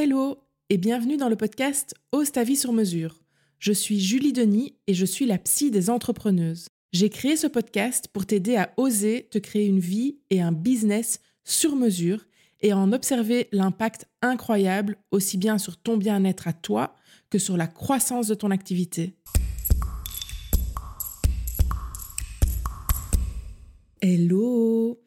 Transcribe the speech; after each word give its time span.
Hello 0.00 0.38
et 0.70 0.78
bienvenue 0.78 1.16
dans 1.16 1.28
le 1.28 1.34
podcast 1.34 1.92
Ose 2.12 2.30
ta 2.30 2.44
vie 2.44 2.54
sur 2.54 2.72
mesure. 2.72 3.20
Je 3.58 3.72
suis 3.72 3.98
Julie 3.98 4.32
Denis 4.32 4.76
et 4.86 4.94
je 4.94 5.04
suis 5.04 5.26
la 5.26 5.38
psy 5.38 5.72
des 5.72 5.90
entrepreneuses. 5.90 6.68
J'ai 6.92 7.10
créé 7.10 7.36
ce 7.36 7.48
podcast 7.48 8.06
pour 8.06 8.24
t'aider 8.24 8.54
à 8.54 8.72
oser 8.76 9.26
te 9.28 9.38
créer 9.38 9.66
une 9.66 9.80
vie 9.80 10.20
et 10.30 10.40
un 10.40 10.52
business 10.52 11.18
sur 11.42 11.74
mesure 11.74 12.24
et 12.60 12.70
à 12.70 12.78
en 12.78 12.92
observer 12.92 13.48
l'impact 13.50 14.06
incroyable 14.22 14.98
aussi 15.10 15.36
bien 15.36 15.58
sur 15.58 15.76
ton 15.76 15.96
bien-être 15.96 16.46
à 16.46 16.52
toi 16.52 16.94
que 17.28 17.40
sur 17.40 17.56
la 17.56 17.66
croissance 17.66 18.28
de 18.28 18.36
ton 18.36 18.52
activité. 18.52 19.16
Hello 24.00 25.00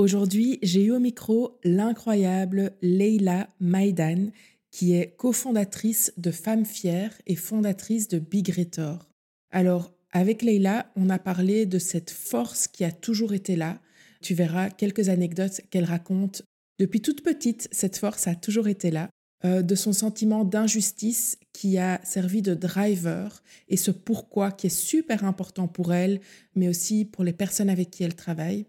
Aujourd'hui, 0.00 0.60
j'ai 0.62 0.84
eu 0.84 0.92
au 0.92 1.00
micro 1.00 1.58
l'incroyable 1.64 2.70
Leila 2.82 3.48
Maïdan, 3.58 4.30
qui 4.70 4.94
est 4.94 5.16
cofondatrice 5.16 6.12
de 6.16 6.30
Femmes 6.30 6.64
Fières 6.64 7.20
et 7.26 7.34
fondatrice 7.34 8.06
de 8.06 8.20
Big 8.20 8.48
Retor. 8.48 9.10
Alors, 9.50 9.92
avec 10.12 10.42
Leila, 10.42 10.92
on 10.94 11.10
a 11.10 11.18
parlé 11.18 11.66
de 11.66 11.80
cette 11.80 12.12
force 12.12 12.68
qui 12.68 12.84
a 12.84 12.92
toujours 12.92 13.32
été 13.32 13.56
là. 13.56 13.80
Tu 14.22 14.34
verras 14.34 14.70
quelques 14.70 15.08
anecdotes 15.08 15.62
qu'elle 15.70 15.84
raconte. 15.84 16.42
Depuis 16.78 17.02
toute 17.02 17.24
petite, 17.24 17.68
cette 17.72 17.98
force 17.98 18.28
a 18.28 18.36
toujours 18.36 18.68
été 18.68 18.92
là. 18.92 19.10
Euh, 19.44 19.62
de 19.62 19.74
son 19.74 19.92
sentiment 19.92 20.44
d'injustice 20.44 21.38
qui 21.52 21.76
a 21.76 22.00
servi 22.04 22.40
de 22.40 22.54
driver 22.54 23.42
et 23.68 23.76
ce 23.76 23.90
pourquoi 23.90 24.52
qui 24.52 24.68
est 24.68 24.70
super 24.70 25.24
important 25.24 25.66
pour 25.66 25.92
elle, 25.92 26.20
mais 26.54 26.68
aussi 26.68 27.04
pour 27.04 27.24
les 27.24 27.32
personnes 27.32 27.70
avec 27.70 27.90
qui 27.90 28.04
elle 28.04 28.14
travaille 28.14 28.66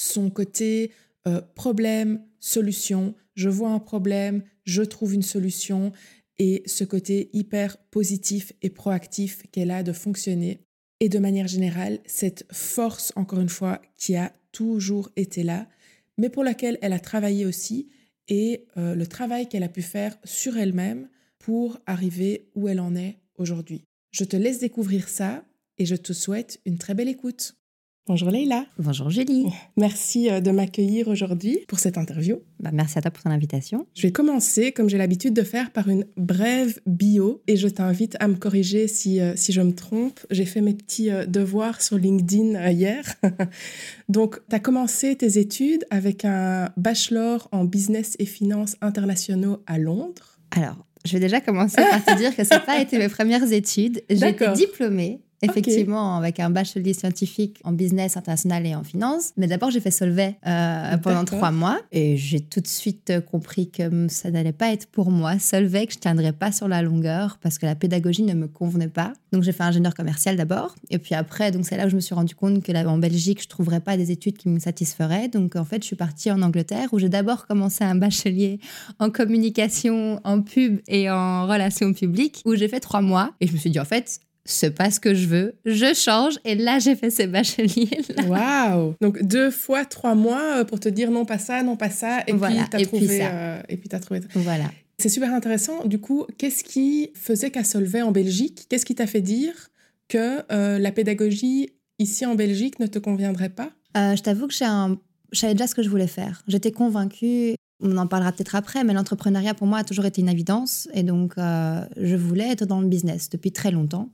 son 0.00 0.30
côté 0.30 0.92
euh, 1.26 1.42
problème, 1.54 2.24
solution, 2.38 3.14
je 3.34 3.48
vois 3.48 3.70
un 3.70 3.78
problème, 3.78 4.42
je 4.64 4.82
trouve 4.82 5.14
une 5.14 5.22
solution, 5.22 5.92
et 6.38 6.62
ce 6.64 6.84
côté 6.84 7.28
hyper 7.34 7.76
positif 7.76 8.52
et 8.62 8.70
proactif 8.70 9.42
qu'elle 9.52 9.70
a 9.70 9.82
de 9.82 9.92
fonctionner. 9.92 10.60
Et 11.00 11.10
de 11.10 11.18
manière 11.18 11.48
générale, 11.48 12.00
cette 12.06 12.46
force, 12.50 13.12
encore 13.14 13.40
une 13.40 13.50
fois, 13.50 13.82
qui 13.98 14.16
a 14.16 14.32
toujours 14.52 15.10
été 15.16 15.42
là, 15.42 15.68
mais 16.16 16.30
pour 16.30 16.44
laquelle 16.44 16.78
elle 16.80 16.94
a 16.94 17.00
travaillé 17.00 17.44
aussi, 17.44 17.90
et 18.28 18.66
euh, 18.76 18.94
le 18.94 19.06
travail 19.06 19.48
qu'elle 19.48 19.62
a 19.62 19.68
pu 19.68 19.82
faire 19.82 20.16
sur 20.24 20.56
elle-même 20.56 21.08
pour 21.38 21.78
arriver 21.86 22.48
où 22.54 22.68
elle 22.68 22.80
en 22.80 22.94
est 22.96 23.18
aujourd'hui. 23.36 23.84
Je 24.12 24.24
te 24.24 24.36
laisse 24.36 24.60
découvrir 24.60 25.08
ça 25.08 25.44
et 25.78 25.84
je 25.84 25.96
te 25.96 26.12
souhaite 26.12 26.60
une 26.64 26.78
très 26.78 26.94
belle 26.94 27.08
écoute. 27.08 27.59
Bonjour 28.06 28.30
Leïla. 28.30 28.64
Bonjour 28.78 29.10
Julie. 29.10 29.46
Merci 29.76 30.30
euh, 30.30 30.40
de 30.40 30.50
m'accueillir 30.50 31.06
aujourd'hui 31.08 31.60
pour 31.68 31.78
cette 31.78 31.98
interview. 31.98 32.38
Bah, 32.58 32.70
merci 32.72 32.98
à 32.98 33.02
toi 33.02 33.10
pour 33.10 33.22
ton 33.22 33.30
invitation. 33.30 33.86
Je 33.94 34.02
vais 34.02 34.10
commencer, 34.10 34.72
comme 34.72 34.88
j'ai 34.88 34.98
l'habitude 34.98 35.34
de 35.34 35.42
faire, 35.42 35.70
par 35.70 35.88
une 35.88 36.06
brève 36.16 36.80
bio 36.86 37.42
et 37.46 37.56
je 37.56 37.68
t'invite 37.68 38.16
à 38.18 38.26
me 38.26 38.34
corriger 38.34 38.88
si, 38.88 39.20
euh, 39.20 39.34
si 39.36 39.52
je 39.52 39.60
me 39.60 39.72
trompe. 39.72 40.18
J'ai 40.30 40.46
fait 40.46 40.62
mes 40.62 40.74
petits 40.74 41.10
euh, 41.10 41.26
devoirs 41.26 41.82
sur 41.82 41.98
LinkedIn 41.98 42.70
hier. 42.70 43.04
Donc, 44.08 44.40
tu 44.48 44.56
as 44.56 44.60
commencé 44.60 45.14
tes 45.14 45.38
études 45.38 45.84
avec 45.90 46.24
un 46.24 46.70
bachelor 46.78 47.48
en 47.52 47.64
business 47.64 48.16
et 48.18 48.26
finances 48.26 48.76
internationaux 48.80 49.62
à 49.66 49.78
Londres. 49.78 50.38
Alors, 50.52 50.84
je 51.04 51.12
vais 51.12 51.20
déjà 51.20 51.40
commencer 51.40 51.76
par 51.76 52.04
te 52.04 52.16
dire 52.16 52.34
que 52.34 52.44
ça 52.44 52.56
n'a 52.56 52.60
pas 52.60 52.80
été 52.80 52.98
mes 52.98 53.08
premières 53.08 53.52
études. 53.52 54.02
J'ai 54.10 54.30
été 54.30 54.50
diplômée 54.52 55.20
Effectivement, 55.42 56.16
avec 56.16 56.38
un 56.40 56.50
bachelier 56.50 56.92
scientifique 56.92 57.60
en 57.64 57.72
business 57.72 58.16
international 58.16 58.66
et 58.66 58.74
en 58.74 58.84
finance. 58.84 59.32
Mais 59.36 59.46
d'abord, 59.46 59.70
j'ai 59.70 59.80
fait 59.80 59.90
Solvay 59.90 60.36
euh, 60.46 60.96
pendant 60.98 61.24
trois 61.24 61.50
mois 61.50 61.80
et 61.92 62.16
j'ai 62.16 62.40
tout 62.40 62.60
de 62.60 62.66
suite 62.66 63.12
compris 63.30 63.70
que 63.70 64.08
ça 64.08 64.30
n'allait 64.30 64.52
pas 64.52 64.72
être 64.72 64.86
pour 64.86 65.10
moi. 65.10 65.38
Solvay, 65.38 65.86
que 65.86 65.94
je 65.94 65.98
tiendrais 65.98 66.32
pas 66.32 66.52
sur 66.52 66.68
la 66.68 66.82
longueur 66.82 67.38
parce 67.42 67.58
que 67.58 67.66
la 67.66 67.74
pédagogie 67.74 68.22
ne 68.22 68.34
me 68.34 68.48
convenait 68.48 68.88
pas. 68.88 69.12
Donc, 69.32 69.42
j'ai 69.42 69.52
fait 69.52 69.62
ingénieur 69.62 69.94
commercial 69.94 70.36
d'abord. 70.36 70.74
Et 70.90 70.98
puis 70.98 71.14
après, 71.14 71.50
donc 71.50 71.64
c'est 71.64 71.76
là 71.76 71.86
où 71.86 71.88
je 71.88 71.96
me 71.96 72.00
suis 72.00 72.14
rendu 72.14 72.34
compte 72.34 72.62
que 72.62 72.72
là, 72.72 72.86
en 72.88 72.98
Belgique, 72.98 73.42
je 73.42 73.48
trouverais 73.48 73.80
pas 73.80 73.96
des 73.96 74.10
études 74.10 74.36
qui 74.36 74.48
me 74.48 74.58
satisferaient. 74.58 75.28
Donc, 75.28 75.56
en 75.56 75.64
fait, 75.64 75.82
je 75.82 75.86
suis 75.86 75.96
partie 75.96 76.30
en 76.30 76.42
Angleterre 76.42 76.88
où 76.92 76.98
j'ai 76.98 77.08
d'abord 77.08 77.46
commencé 77.46 77.84
un 77.84 77.94
bachelier 77.94 78.60
en 78.98 79.10
communication, 79.10 80.20
en 80.24 80.42
pub 80.42 80.80
et 80.88 81.10
en 81.10 81.46
relations 81.46 81.92
publiques 81.92 82.42
où 82.44 82.54
j'ai 82.54 82.68
fait 82.68 82.80
trois 82.80 83.00
mois. 83.00 83.32
Et 83.40 83.46
je 83.46 83.52
me 83.52 83.58
suis 83.58 83.70
dit, 83.70 83.80
en 83.80 83.84
fait, 83.84 84.20
c'est 84.44 84.74
pas 84.74 84.90
ce 84.90 85.00
que 85.00 85.14
je 85.14 85.26
veux, 85.26 85.54
je 85.64 85.94
change. 85.94 86.38
Et 86.44 86.54
là, 86.54 86.78
j'ai 86.78 86.96
fait 86.96 87.10
ces 87.10 87.26
bacheliers. 87.26 88.00
Waouh 88.26 88.94
Donc 89.00 89.22
deux 89.22 89.50
fois 89.50 89.84
trois 89.84 90.14
mois 90.14 90.58
euh, 90.58 90.64
pour 90.64 90.80
te 90.80 90.88
dire 90.88 91.10
non 91.10 91.24
pas 91.24 91.38
ça, 91.38 91.62
non 91.62 91.76
pas 91.76 91.90
ça, 91.90 92.20
et 92.26 92.32
puis 92.32 92.40
t'as 92.70 92.84
trouvé. 92.84 93.20
Euh, 93.22 93.60
et 93.68 93.76
puis 93.76 93.88
t'as 93.88 94.00
trouvé. 94.00 94.20
Voilà. 94.34 94.70
C'est 94.98 95.08
super 95.08 95.32
intéressant. 95.32 95.84
Du 95.84 95.98
coup, 95.98 96.26
qu'est-ce 96.36 96.62
qui 96.62 97.10
faisait 97.14 97.50
qu'à 97.50 97.64
Solvay 97.64 98.02
en 98.02 98.12
Belgique, 98.12 98.66
qu'est-ce 98.68 98.84
qui 98.84 98.94
t'a 98.94 99.06
fait 99.06 99.22
dire 99.22 99.70
que 100.08 100.40
euh, 100.52 100.78
la 100.78 100.92
pédagogie 100.92 101.70
ici 101.98 102.26
en 102.26 102.34
Belgique 102.34 102.78
ne 102.80 102.86
te 102.86 102.98
conviendrait 102.98 103.50
pas? 103.50 103.70
Je 103.94 104.20
t'avoue 104.20 104.46
que 104.46 104.64
un... 104.64 104.98
je 105.32 105.38
savais 105.38 105.54
déjà 105.54 105.66
ce 105.66 105.74
que 105.74 105.82
je 105.82 105.88
voulais 105.88 106.06
faire. 106.06 106.42
J'étais 106.48 106.70
convaincue 106.70 107.54
on 107.82 107.96
en 107.96 108.06
parlera 108.06 108.30
peut-être 108.30 108.56
après, 108.56 108.84
mais 108.84 108.92
l'entrepreneuriat 108.92 109.54
pour 109.54 109.66
moi 109.66 109.78
a 109.78 109.84
toujours 109.84 110.04
été 110.04 110.20
une 110.20 110.28
évidence. 110.28 110.86
Et 110.92 111.02
donc, 111.02 111.32
je 111.36 112.14
voulais 112.14 112.50
être 112.50 112.66
dans 112.66 112.82
le 112.82 112.86
business 112.86 113.30
depuis 113.30 113.52
très 113.52 113.70
longtemps. 113.70 114.10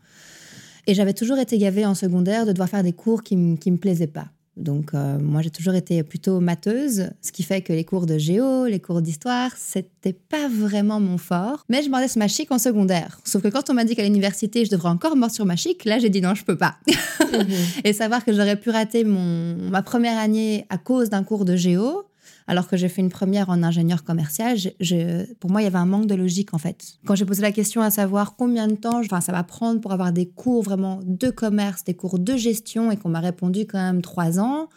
Et 0.87 0.95
j'avais 0.95 1.15
toujours 1.15 1.39
été 1.39 1.59
gavée 1.59 1.85
en 1.85 1.95
secondaire 1.95 2.47
de 2.47 2.53
devoir 2.53 2.69
faire 2.69 2.83
des 2.83 2.93
cours 2.93 3.23
qui 3.23 3.37
ne 3.37 3.57
me 3.57 3.77
plaisaient 3.77 4.07
pas. 4.07 4.29
Donc, 4.57 4.95
euh, 4.95 5.19
moi, 5.19 5.43
j'ai 5.43 5.51
toujours 5.51 5.75
été 5.75 6.03
plutôt 6.03 6.41
matheuse, 6.41 7.11
ce 7.21 7.31
qui 7.31 7.43
fait 7.43 7.61
que 7.61 7.75
les 7.75 7.85
cours 7.85 8.07
de 8.07 8.17
géo, 8.17 8.65
les 8.65 8.81
cours 8.81 9.03
d'histoire, 9.03 9.51
c'était 9.57 10.15
pas 10.15 10.49
vraiment 10.49 10.99
mon 10.99 11.19
fort. 11.19 11.65
Mais 11.69 11.83
je 11.83 11.91
m'en 11.91 12.07
sur 12.09 12.19
ma 12.19 12.29
chic 12.29 12.51
en 12.51 12.59
secondaire. 12.59 13.21
Sauf 13.25 13.43
que 13.43 13.49
quand 13.49 13.69
on 13.69 13.75
m'a 13.75 13.85
dit 13.85 13.95
qu'à 13.95 14.03
l'université, 14.03 14.65
je 14.65 14.71
devrais 14.71 14.89
encore 14.89 15.15
mordre 15.15 15.35
sur 15.35 15.45
ma 15.45 15.57
chic, 15.57 15.85
là, 15.85 15.99
j'ai 15.99 16.09
dit 16.09 16.23
non, 16.23 16.35
je 16.35 16.45
peux 16.45 16.57
pas. 16.57 16.77
Mhm. 16.89 17.47
Et 17.85 17.93
savoir 17.93 18.25
que 18.25 18.33
j'aurais 18.33 18.59
pu 18.59 18.71
rater 18.71 19.05
mon, 19.05 19.57
ma 19.71 19.83
première 19.83 20.19
année 20.19 20.65
à 20.71 20.79
cause 20.79 21.11
d'un 21.11 21.23
cours 21.23 21.45
de 21.45 21.55
géo, 21.55 22.05
alors 22.47 22.69
que 22.69 22.77
j'ai 22.77 22.89
fait 22.89 23.01
une 23.01 23.11
première 23.11 23.51
en 23.51 23.63
ingénieur 23.63 24.05
commercial, 24.05 24.57
pour 25.41 25.51
moi, 25.51 25.63
il 25.63 25.65
y 25.65 25.67
avait 25.67 25.79
un 25.79 25.87
manque 25.87 26.07
de 26.07 26.15
logique 26.15 26.55
en 26.55 26.59
fait. 26.59 26.99
Quand 27.05 27.15
j'ai 27.15 27.25
posé 27.25 27.43
la 27.43 27.53
question 27.53 27.83
à 27.83 27.91
savoir 27.91 28.37
combien 28.37 28.69
de 28.69 28.75
temps 28.75 29.01
enfin, 29.01 29.21
ça 29.21 29.33
va 29.33 29.43
prendre 29.43 29.81
pour 29.81 29.93
avoir 29.93 30.13
des 30.13 30.27
cours 30.27 30.63
vraiment 30.63 31.01
de 31.05 31.31
commerce, 31.31 31.85
des 31.85 31.95
cours 31.95 32.19
de 32.19 32.37
gestion, 32.37 32.91
et 32.91 32.97
qu'on 32.97 33.09
m'a 33.09 33.21
répondu 33.21 33.67
quand 33.67 33.79
même 33.79 34.03
trois 34.03 34.39
ans, 34.39 34.69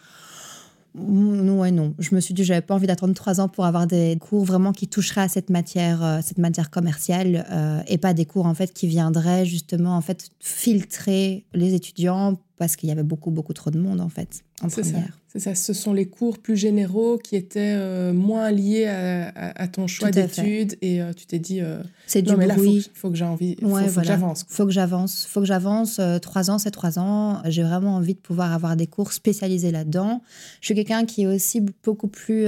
non, 0.94 1.60
ouais, 1.60 1.70
non. 1.70 1.94
Je 1.98 2.14
me 2.14 2.20
suis 2.20 2.34
dit, 2.34 2.42
j'avais 2.42 2.60
pas 2.60 2.74
envie 2.74 2.86
d'attendre 2.86 3.14
trois 3.14 3.40
ans 3.40 3.48
pour 3.48 3.64
avoir 3.64 3.86
des 3.86 4.18
cours 4.20 4.44
vraiment 4.44 4.72
qui 4.72 4.88
toucheraient 4.88 5.20
à 5.22 5.28
cette 5.28 5.48
matière, 5.48 6.02
euh, 6.02 6.18
cette 6.22 6.38
matière 6.38 6.70
commerciale, 6.70 7.46
euh, 7.50 7.80
et 7.86 7.96
pas 7.96 8.12
des 8.12 8.24
cours 8.24 8.46
en 8.46 8.54
fait 8.54 8.72
qui 8.72 8.88
viendraient 8.88 9.46
justement 9.46 9.96
en 9.96 10.00
fait 10.00 10.30
filtrer 10.40 11.44
les 11.54 11.74
étudiants 11.74 12.40
parce 12.60 12.76
qu'il 12.76 12.90
y 12.90 12.92
avait 12.92 13.02
beaucoup 13.02 13.30
beaucoup 13.30 13.54
trop 13.54 13.70
de 13.70 13.78
monde 13.78 14.02
en 14.02 14.10
fait 14.10 14.44
en 14.62 14.68
première. 14.68 15.18
C'est 15.28 15.38
ça, 15.38 15.54
ce 15.54 15.72
sont 15.72 15.94
les 15.94 16.04
cours 16.04 16.38
plus 16.38 16.58
généraux 16.58 17.16
qui 17.16 17.36
étaient 17.36 17.74
euh, 17.78 18.12
moins 18.12 18.50
liés 18.50 18.86
à, 18.86 19.66
ton 19.68 19.86
choix 19.86 20.10
d'études 20.10 20.76
et 20.82 21.00
euh, 21.00 21.14
tu 21.14 21.24
t'es 21.24 21.38
dit 21.38 21.62
euh, 21.62 21.82
c'est 22.06 22.20
du 22.20 22.36
mais 22.36 22.48
bruit. 22.48 22.82
Faut, 22.82 22.90
faut, 22.94 23.10
que 23.10 23.16
j'ai 23.16 23.24
envie, 23.24 23.56
faut, 23.62 23.68
faut 23.68 24.00
que 24.00 24.06
j'avance. 24.06 24.44
Faut 24.46 24.66
que 24.66 24.72
j'avance, 24.72 25.26
faut 25.26 25.40
que 25.40 25.46
j'avance. 25.46 26.00
trois 26.20 26.50
ans, 26.50 26.58
c'est 26.58 26.70
trois 26.70 26.98
ans. 26.98 27.40
J'ai 27.46 27.62
vraiment 27.62 27.94
envie 27.94 28.14
de 28.14 28.18
pouvoir 28.18 28.52
avoir 28.52 28.76
des 28.76 28.86
cours 28.86 29.14
spécialisés 29.14 29.70
là-dedans. 29.70 30.20
Je 30.60 30.66
suis 30.66 30.74
quelqu'un 30.74 31.06
qui 31.06 31.22
est 31.22 31.26
aussi 31.26 31.62
beaucoup 31.82 32.08
plus 32.08 32.46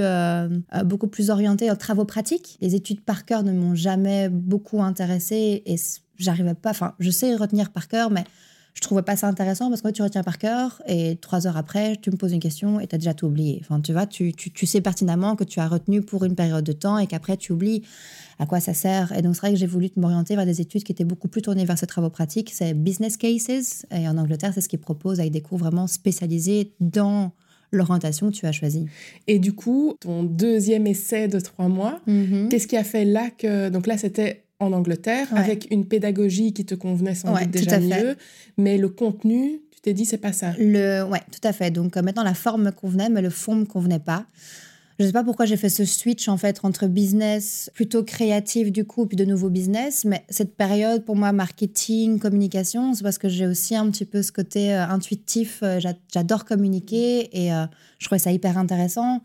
beaucoup 0.85 1.07
plus 1.07 1.31
orienté 1.31 1.71
en 1.71 1.75
travaux 1.75 2.05
pratiques. 2.05 2.59
Les 2.61 2.75
études 2.75 3.01
par 3.01 3.25
cœur 3.25 3.41
ne 3.41 3.51
m'ont 3.51 3.73
jamais 3.73 4.29
beaucoup 4.29 4.83
intéressée 4.83 5.63
et 5.65 5.77
j'arrivais 6.17 6.53
pas. 6.53 6.69
Enfin, 6.69 6.93
je 6.99 7.09
sais 7.09 7.33
retenir 7.35 7.71
par 7.71 7.87
cœur, 7.87 8.11
mais 8.11 8.25
je 8.73 8.81
trouvais 8.81 9.03
pas 9.03 9.15
ça 9.15 9.27
intéressant 9.27 9.69
parce 9.69 9.81
que 9.81 9.89
tu 9.89 10.01
retiens 10.01 10.23
par 10.23 10.39
cœur 10.39 10.81
et 10.87 11.17
trois 11.21 11.45
heures 11.45 11.57
après, 11.57 11.95
tu 12.01 12.09
me 12.09 12.17
poses 12.17 12.31
une 12.31 12.39
question 12.39 12.79
et 12.79 12.87
tu 12.87 12.95
as 12.95 12.97
déjà 12.97 13.13
tout 13.13 13.27
oublié. 13.27 13.59
Enfin, 13.61 13.79
tu 13.79 13.93
vois, 13.93 14.07
tu, 14.07 14.33
tu, 14.33 14.65
sais 14.65 14.81
pertinemment 14.81 15.35
que 15.35 15.43
tu 15.43 15.59
as 15.59 15.67
retenu 15.67 16.01
pour 16.01 16.25
une 16.25 16.35
période 16.35 16.63
de 16.63 16.71
temps 16.71 16.97
et 16.97 17.05
qu'après, 17.05 17.37
tu 17.37 17.51
oublies 17.51 17.83
à 18.39 18.47
quoi 18.47 18.59
ça 18.59 18.73
sert. 18.73 19.11
Et 19.11 19.21
donc, 19.21 19.35
c'est 19.35 19.41
vrai 19.41 19.51
que 19.51 19.59
j'ai 19.59 19.67
voulu 19.67 19.89
m'orienter 19.95 20.35
vers 20.35 20.45
des 20.45 20.59
études 20.59 20.83
qui 20.83 20.91
étaient 20.91 21.03
beaucoup 21.03 21.27
plus 21.27 21.43
tournées 21.43 21.65
vers 21.65 21.77
ces 21.77 21.85
travaux 21.85 22.09
pratiques. 22.09 22.51
C'est 22.51 22.73
business 22.73 23.15
cases. 23.15 23.85
Et 23.91 24.07
en 24.07 24.17
Angleterre, 24.17 24.53
c'est 24.55 24.61
ce 24.61 24.69
qu'ils 24.69 24.79
proposent 24.79 25.19
avec 25.19 25.31
des 25.31 25.41
cours 25.41 25.59
vraiment 25.59 25.85
spécialisés 25.85 26.73
dans 26.79 27.31
l'orientation 27.71 28.29
que 28.29 28.35
tu 28.35 28.45
as 28.47 28.51
choisie. 28.51 28.87
Et 29.27 29.37
du 29.37 29.53
coup, 29.53 29.95
ton 29.99 30.23
deuxième 30.23 30.87
essai 30.87 31.27
de 31.27 31.39
trois 31.39 31.67
mois, 31.67 32.01
mm-hmm. 32.07 32.49
qu'est-ce 32.49 32.67
qui 32.67 32.77
a 32.77 32.83
fait 32.83 33.05
là 33.05 33.29
que... 33.29 33.69
Donc 33.69 33.85
là, 33.85 33.97
c'était 33.97 34.43
en 34.63 34.73
Angleterre 34.73 35.27
avec 35.35 35.67
une 35.71 35.85
pédagogie 35.85 36.53
qui 36.53 36.65
te 36.65 36.75
convenait 36.75 37.15
sans 37.15 37.33
doute 37.33 37.49
déjà 37.49 37.79
mieux, 37.79 38.15
mais 38.57 38.77
le 38.77 38.89
contenu, 38.89 39.61
tu 39.71 39.81
t'es 39.81 39.93
dit 39.93 40.05
c'est 40.05 40.17
pas 40.17 40.33
ça. 40.33 40.53
Le 40.57 41.03
ouais, 41.03 41.21
tout 41.31 41.45
à 41.47 41.53
fait. 41.53 41.71
Donc 41.71 41.97
euh, 41.97 42.01
maintenant 42.01 42.23
la 42.23 42.33
forme 42.33 42.63
me 42.63 42.71
convenait 42.71 43.09
mais 43.09 43.21
le 43.21 43.29
fond 43.29 43.55
me 43.55 43.65
convenait 43.65 43.99
pas. 43.99 44.25
Je 44.99 45.05
ne 45.05 45.09
sais 45.09 45.13
pas 45.13 45.23
pourquoi 45.23 45.45
j'ai 45.45 45.57
fait 45.57 45.69
ce 45.69 45.85
switch 45.85 46.27
en 46.27 46.37
fait 46.37 46.59
entre 46.63 46.85
business 46.85 47.71
plutôt 47.73 48.03
créatif 48.03 48.71
du 48.71 48.85
coup 48.85 49.07
puis 49.07 49.17
de 49.17 49.25
nouveau 49.25 49.49
business, 49.49 50.05
mais 50.05 50.23
cette 50.29 50.55
période 50.55 51.03
pour 51.03 51.15
moi 51.15 51.31
marketing, 51.31 52.19
communication, 52.19 52.93
c'est 52.93 53.03
parce 53.03 53.17
que 53.17 53.27
j'ai 53.27 53.47
aussi 53.47 53.75
un 53.75 53.89
petit 53.89 54.05
peu 54.05 54.21
ce 54.21 54.31
côté 54.31 54.73
euh, 54.73 54.85
intuitif, 54.87 55.59
euh, 55.63 55.79
j'adore 56.13 56.45
communiquer 56.45 57.29
et 57.37 57.49
je 57.99 58.05
trouvais 58.05 58.19
ça 58.19 58.31
hyper 58.31 58.57
intéressant. 58.57 59.21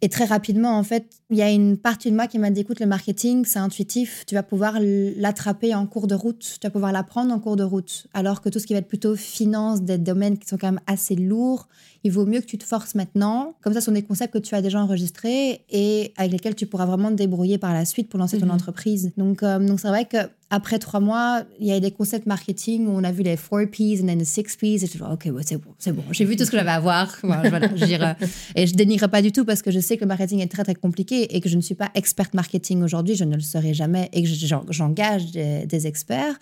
Et 0.00 0.08
très 0.08 0.24
rapidement, 0.24 0.78
en 0.78 0.84
fait, 0.84 1.06
il 1.30 1.36
y 1.36 1.42
a 1.42 1.50
une 1.50 1.76
partie 1.76 2.10
de 2.10 2.16
moi 2.16 2.28
qui 2.28 2.38
m'a 2.38 2.50
dit, 2.50 2.60
écoute, 2.60 2.78
le 2.78 2.86
marketing, 2.86 3.44
c'est 3.44 3.58
intuitif, 3.58 4.24
tu 4.26 4.36
vas 4.36 4.44
pouvoir 4.44 4.78
l'attraper 4.80 5.74
en 5.74 5.86
cours 5.86 6.06
de 6.06 6.14
route, 6.14 6.58
tu 6.60 6.66
vas 6.66 6.70
pouvoir 6.70 6.92
l'apprendre 6.92 7.34
en 7.34 7.40
cours 7.40 7.56
de 7.56 7.64
route. 7.64 8.06
Alors 8.14 8.40
que 8.40 8.48
tout 8.48 8.60
ce 8.60 8.66
qui 8.66 8.74
va 8.74 8.78
être 8.78 8.88
plutôt 8.88 9.16
finance, 9.16 9.82
des 9.82 9.98
domaines 9.98 10.38
qui 10.38 10.46
sont 10.46 10.56
quand 10.56 10.68
même 10.68 10.80
assez 10.86 11.16
lourds, 11.16 11.68
il 12.04 12.12
vaut 12.12 12.26
mieux 12.26 12.40
que 12.40 12.46
tu 12.46 12.58
te 12.58 12.64
forces 12.64 12.94
maintenant. 12.94 13.54
Comme 13.60 13.72
ça, 13.72 13.80
ce 13.80 13.86
sont 13.86 13.92
des 13.92 14.02
concepts 14.02 14.32
que 14.32 14.38
tu 14.38 14.54
as 14.54 14.62
déjà 14.62 14.80
enregistrés 14.80 15.64
et 15.68 16.12
avec 16.16 16.32
lesquels 16.32 16.54
tu 16.54 16.66
pourras 16.66 16.86
vraiment 16.86 17.08
te 17.08 17.14
débrouiller 17.14 17.58
par 17.58 17.74
la 17.74 17.84
suite 17.84 18.08
pour 18.08 18.20
lancer 18.20 18.38
ton 18.38 18.46
mhm. 18.46 18.52
entreprise. 18.52 19.12
Donc, 19.16 19.42
euh, 19.42 19.58
donc 19.58 19.80
c'est 19.80 19.88
vrai 19.88 20.04
que 20.04 20.18
après 20.50 20.78
trois 20.78 21.00
mois, 21.00 21.44
il 21.60 21.66
y 21.66 21.72
a 21.72 21.80
des 21.80 21.90
concepts 21.90 22.26
marketing 22.26 22.86
où 22.86 22.90
on 22.90 23.04
a 23.04 23.12
vu 23.12 23.22
les 23.22 23.36
four 23.36 23.60
P's 23.70 24.00
et 24.00 24.02
les 24.02 24.24
six 24.24 24.56
P's. 24.56 24.82
Et 24.82 24.86
je 24.86 24.92
suis 24.92 25.02
ok, 25.02 25.28
c'est 25.44 25.58
bon, 25.58 25.74
c'est 25.78 25.92
bon. 25.92 26.02
J'ai 26.10 26.24
vu 26.24 26.36
tout 26.36 26.44
ce 26.44 26.50
que 26.50 26.56
j'avais 26.56 26.70
à 26.70 26.80
voir. 26.80 27.18
Voilà, 27.22 27.68
je 27.76 28.14
et 28.54 28.66
je 28.66 28.74
dénigre 28.74 29.08
pas 29.08 29.20
du 29.20 29.32
tout 29.32 29.44
parce 29.44 29.60
que 29.62 29.70
je 29.70 29.80
sais 29.80 29.96
que 29.96 30.02
le 30.02 30.08
marketing 30.08 30.40
est 30.40 30.50
très, 30.50 30.64
très 30.64 30.74
compliqué 30.74 31.36
et 31.36 31.40
que 31.40 31.48
je 31.48 31.56
ne 31.56 31.60
suis 31.60 31.74
pas 31.74 31.90
experte 31.94 32.34
marketing 32.34 32.82
aujourd'hui. 32.82 33.14
Je 33.14 33.24
ne 33.24 33.34
le 33.34 33.42
serai 33.42 33.74
jamais 33.74 34.08
et 34.12 34.22
que 34.22 34.28
j'engage 34.70 35.32
des, 35.32 35.66
des, 35.66 35.86
experts. 35.86 36.38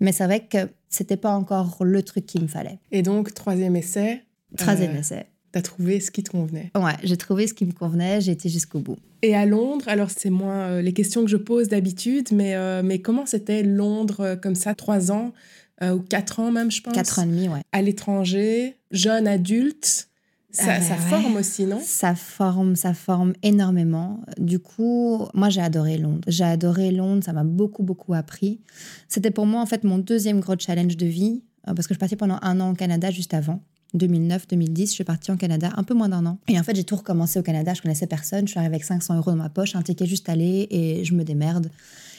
Mais 0.00 0.12
c'est 0.12 0.24
vrai 0.24 0.46
que 0.46 0.68
c'était 0.88 1.16
pas 1.16 1.32
encore 1.32 1.78
le 1.82 2.02
truc 2.02 2.26
qu'il 2.26 2.42
me 2.42 2.48
fallait. 2.48 2.78
Et 2.92 3.02
donc, 3.02 3.34
troisième 3.34 3.76
essai. 3.76 4.22
Troisième 4.56 4.94
euh, 4.94 5.00
essai. 5.00 5.26
T'as 5.50 5.62
trouvé 5.62 6.00
ce 6.00 6.10
qui 6.10 6.22
te 6.22 6.30
convenait. 6.30 6.70
Ouais, 6.74 6.92
j'ai 7.02 7.16
trouvé 7.16 7.46
ce 7.46 7.54
qui 7.54 7.64
me 7.64 7.72
convenait, 7.72 8.20
j'ai 8.20 8.32
été 8.32 8.48
jusqu'au 8.48 8.80
bout. 8.80 8.98
Et 9.22 9.34
à 9.34 9.46
Londres, 9.46 9.86
alors 9.88 10.10
c'est 10.10 10.30
moins 10.30 10.68
euh, 10.68 10.82
les 10.82 10.92
questions 10.92 11.24
que 11.24 11.30
je 11.30 11.38
pose 11.38 11.68
d'habitude, 11.68 12.28
mais, 12.32 12.54
euh, 12.54 12.82
mais 12.84 13.00
comment 13.00 13.24
c'était 13.24 13.62
Londres 13.62 14.20
euh, 14.20 14.36
comme 14.36 14.54
ça, 14.54 14.74
trois 14.74 15.10
ans 15.10 15.32
ou 15.80 16.00
quatre 16.00 16.40
ans 16.40 16.50
même, 16.50 16.72
je 16.72 16.82
pense? 16.82 16.92
Quatre 16.92 17.20
ans 17.20 17.22
et 17.22 17.26
demi, 17.26 17.48
ouais. 17.48 17.60
À 17.70 17.82
l'étranger, 17.82 18.74
jeune 18.90 19.28
adulte, 19.28 20.08
ça, 20.50 20.72
ah 20.76 20.80
ça 20.80 20.96
forme 20.96 21.36
aussi, 21.36 21.66
non? 21.66 21.78
Ça 21.80 22.16
forme, 22.16 22.74
ça 22.74 22.94
forme 22.94 23.32
énormément. 23.44 24.20
Du 24.38 24.58
coup, 24.58 25.28
moi 25.34 25.50
j'ai 25.50 25.60
adoré 25.60 25.96
Londres. 25.96 26.24
J'ai 26.26 26.42
adoré 26.42 26.90
Londres, 26.90 27.22
ça 27.24 27.32
m'a 27.32 27.44
beaucoup, 27.44 27.84
beaucoup 27.84 28.12
appris. 28.12 28.60
C'était 29.08 29.30
pour 29.30 29.46
moi 29.46 29.60
en 29.60 29.66
fait 29.66 29.84
mon 29.84 29.98
deuxième 29.98 30.40
gros 30.40 30.58
challenge 30.58 30.96
de 30.96 31.06
vie, 31.06 31.44
parce 31.64 31.86
que 31.86 31.94
je 31.94 31.98
passais 32.00 32.16
pendant 32.16 32.38
un 32.42 32.58
an 32.58 32.72
au 32.72 32.74
Canada 32.74 33.12
juste 33.12 33.32
avant. 33.32 33.62
2009-2010, 33.96 34.80
je 34.88 34.92
suis 34.92 35.04
partie 35.04 35.30
en 35.30 35.36
Canada 35.36 35.70
un 35.76 35.82
peu 35.82 35.94
moins 35.94 36.08
d'un 36.08 36.26
an. 36.26 36.38
Et 36.48 36.58
en 36.58 36.62
fait, 36.62 36.76
j'ai 36.76 36.84
tout 36.84 36.96
recommencé 36.96 37.38
au 37.38 37.42
Canada. 37.42 37.72
Je 37.74 37.82
connaissais 37.82 38.06
personne. 38.06 38.46
Je 38.46 38.50
suis 38.50 38.58
arrivée 38.58 38.74
avec 38.74 38.84
500 38.84 39.16
euros 39.16 39.30
dans 39.30 39.36
ma 39.36 39.48
poche, 39.48 39.74
un 39.76 39.82
ticket 39.82 40.06
juste 40.06 40.28
aller 40.28 40.66
et 40.70 41.04
je 41.04 41.14
me 41.14 41.24
démerde. 41.24 41.70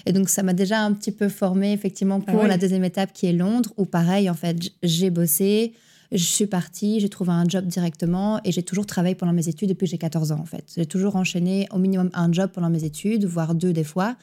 Et 0.06 0.13
donc, 0.13 0.30
ça 0.30 0.44
m'a 0.44 0.54
déjà 0.54 0.81
un 0.81 0.94
petit 0.94 1.12
peu 1.12 1.30
formée 1.30 1.74
effectivement 1.74 2.21
pour 2.21 2.42
ah 2.42 2.48
la 2.48 2.57
deuxième 2.57 2.83
étape 2.83 3.13
qui 3.13 3.27
est 3.27 3.33
Londres, 3.33 3.71
où 3.77 3.86
pareil, 3.86 4.30
en 4.30 4.33
fait, 4.33 4.57
j'ai 4.81 5.10
bossé. 5.10 5.74
Je 6.12 6.24
suis 6.24 6.48
partie, 6.48 7.00
j'ai 7.00 7.10
trouvé 7.10 7.31
un 7.31 7.48
job 7.48 7.68
directement 7.68 8.39
et 8.44 8.51
j'ai 8.51 8.63
toujours 8.63 8.88
travaillé 8.88 9.13
pendant 9.13 9.33
mes 9.33 9.48
études 9.48 9.69
depuis 9.69 9.86
que 9.86 9.92
j'ai 9.92 10.00
14 10.00 10.31
ans 10.31 10.39
en 10.39 10.45
fait. 10.45 10.63
J'ai 10.75 10.88
toujours 10.88 11.16
enchaîné 11.16 11.68
au 11.69 11.77
minimum 11.77 12.10
un 12.16 12.31
job 12.31 12.50
pendant 12.51 12.71
mes 12.71 12.83
études, 12.83 13.25
voire 13.25 13.54
deux 13.54 13.74
des 13.74 13.83
fois. 13.83 14.16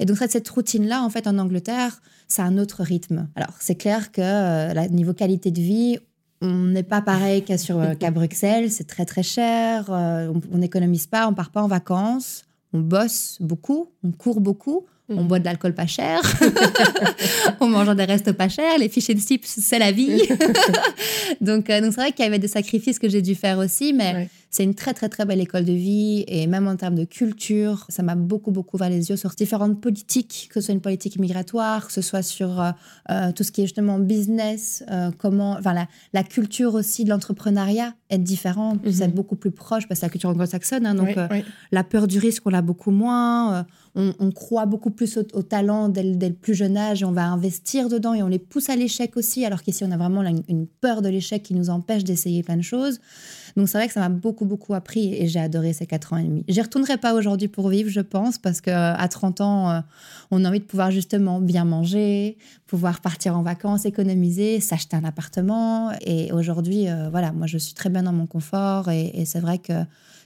Et 0.00 0.06
donc 0.06 0.16
cette 0.16 0.48
routine-là, 0.48 1.04
en 1.04 1.10
fait, 1.10 1.28
en 1.28 1.38
Angleterre, 1.38 2.02
c'est 2.26 2.42
un 2.42 2.58
autre 2.58 2.82
rythme. 2.82 3.28
Alors 3.36 3.54
c'est 3.60 3.76
clair 3.76 4.10
que 4.10 4.20
euh, 4.22 4.88
niveau 4.88 5.12
qualité 5.12 5.52
de 5.52 5.60
vie, 5.60 5.98
on 6.40 6.66
n'est 6.66 6.82
pas 6.82 7.02
pareil 7.02 7.42
qu'à 7.44 7.56
euh, 7.70 7.94
qu'à 7.94 8.10
Bruxelles, 8.10 8.70
c'est 8.70 8.86
très 8.86 9.04
très 9.04 9.22
cher, 9.22 9.86
euh, 9.90 10.32
on 10.52 10.58
n'économise 10.58 11.06
pas, 11.06 11.28
on 11.28 11.34
part 11.34 11.50
pas 11.50 11.62
en 11.62 11.68
vacances, 11.68 12.44
on 12.72 12.80
bosse 12.80 13.36
beaucoup, 13.40 13.90
on 14.02 14.10
court 14.10 14.40
beaucoup, 14.40 14.86
on 15.10 15.24
mm. 15.24 15.28
boit 15.28 15.38
de 15.38 15.44
l'alcool 15.44 15.74
pas 15.74 15.86
cher, 15.86 16.22
on 17.60 17.68
mange 17.68 17.94
des 17.94 18.04
restes 18.04 18.32
pas 18.32 18.48
chers, 18.48 18.78
les 18.78 18.88
fish 18.88 19.10
and 19.10 19.18
chips, 19.18 19.46
c'est 19.46 19.78
la 19.78 19.92
vie. 19.92 20.22
donc, 21.40 21.68
euh, 21.68 21.80
donc 21.80 21.92
c'est 21.92 22.00
vrai 22.00 22.12
qu'il 22.12 22.24
y 22.24 22.28
avait 22.28 22.38
des 22.38 22.48
sacrifices 22.48 22.98
que 22.98 23.08
j'ai 23.08 23.22
dû 23.22 23.34
faire 23.34 23.58
aussi, 23.58 23.92
mais 23.92 24.28
c'est 24.50 24.64
une 24.64 24.74
très 24.74 24.94
très 24.94 25.08
très 25.08 25.24
belle 25.24 25.40
école 25.40 25.64
de 25.64 25.72
vie 25.72 26.24
et 26.26 26.46
même 26.46 26.66
en 26.66 26.76
termes 26.76 26.96
de 26.96 27.04
culture, 27.04 27.86
ça 27.88 28.02
m'a 28.02 28.14
beaucoup 28.14 28.50
beaucoup 28.50 28.76
ouvert 28.76 28.90
les 28.90 29.10
yeux 29.10 29.16
sur 29.16 29.30
différentes 29.30 29.80
politiques, 29.80 30.48
que 30.52 30.60
ce 30.60 30.66
soit 30.66 30.74
une 30.74 30.80
politique 30.80 31.18
migratoire, 31.18 31.86
que 31.86 31.92
ce 31.92 32.02
soit 32.02 32.22
sur 32.22 32.60
euh, 32.60 32.70
euh, 33.10 33.32
tout 33.32 33.44
ce 33.44 33.52
qui 33.52 33.62
est 33.62 33.64
justement 33.64 33.98
business, 33.98 34.84
comment, 35.18 35.52
enfin 35.52 35.74
la, 35.74 35.86
la, 36.12 36.22
culture 36.22 36.74
aussi 36.74 37.04
de 37.04 37.10
l'entrepreneuriat 37.10 37.94
est 38.08 38.18
différente, 38.18 38.84
mm-hmm. 38.84 38.92
c'est 38.92 39.14
beaucoup 39.14 39.36
plus 39.36 39.50
proche 39.50 39.86
parce 39.88 40.00
que 40.00 40.06
la 40.06 40.10
culture 40.10 40.30
anglo-saxonne, 40.30 40.86
hein, 40.86 40.94
donc 40.94 41.16
la 41.72 41.84
peur 41.84 42.06
du 42.06 42.18
risque 42.18 42.42
on 42.46 42.50
l'a 42.50 42.62
beaucoup 42.62 42.90
moins 42.90 43.66
on, 43.94 44.30
croit 44.30 44.66
beaucoup 44.66 44.90
plus 44.90 45.18
au, 45.18 45.42
talent 45.42 45.88
dès, 45.88 46.02
le 46.02 46.32
plus 46.32 46.54
jeune 46.54 46.76
âge 46.76 47.02
et 47.02 47.04
on 47.04 47.12
va 47.12 47.26
investir 47.26 47.88
dedans 47.88 48.14
et 48.14 48.22
on 48.22 48.28
les 48.28 48.38
pousse 48.38 48.68
à 48.68 48.76
l'échec 48.76 49.16
aussi, 49.16 49.44
alors 49.44 49.62
qu'ici 49.62 49.84
on 49.84 49.90
a 49.90 49.96
vraiment 49.96 50.22
une, 50.22 50.66
peur 50.80 51.02
de 51.02 51.08
l'échec 51.08 51.42
qui 51.42 51.54
nous 51.54 51.70
empêche 51.70 52.04
d'essayer 52.04 52.42
plein 52.42 52.56
de 52.56 52.62
choses. 52.62 53.00
Donc 53.56 53.68
c'est 53.68 53.78
vrai 53.78 53.86
que 53.86 53.92
ça 53.92 54.00
m'a 54.00 54.08
beaucoup, 54.08 54.44
beaucoup 54.44 54.74
appris 54.74 55.14
et 55.14 55.28
j'ai 55.28 55.40
adoré 55.40 55.72
ces 55.72 55.86
quatre 55.86 56.12
ans 56.12 56.16
et 56.16 56.24
demi. 56.24 56.44
J'y 56.48 56.60
retournerai 56.60 56.96
pas 56.96 57.14
aujourd'hui 57.14 57.48
pour 57.48 57.68
vivre, 57.68 57.90
je 57.90 58.00
pense, 58.00 58.38
parce 58.38 58.60
qu'à 58.60 59.08
30 59.08 59.40
ans, 59.40 59.70
euh, 59.70 59.80
on 60.30 60.44
a 60.44 60.48
envie 60.48 60.60
de 60.60 60.64
pouvoir 60.64 60.90
justement 60.90 61.40
bien 61.40 61.64
manger, 61.64 62.36
pouvoir 62.66 63.00
partir 63.00 63.36
en 63.36 63.42
vacances, 63.42 63.84
économiser, 63.84 64.60
s'acheter 64.60 64.96
un 64.96 65.04
appartement. 65.04 65.92
Et 66.02 66.32
aujourd'hui, 66.32 66.88
euh, 66.88 67.08
voilà, 67.10 67.32
moi 67.32 67.46
je 67.46 67.58
suis 67.58 67.74
très 67.74 67.90
bien 67.90 68.02
dans 68.02 68.12
mon 68.12 68.26
confort 68.26 68.88
et 68.90 69.24
c'est 69.24 69.40
vrai 69.40 69.58
que 69.58 69.72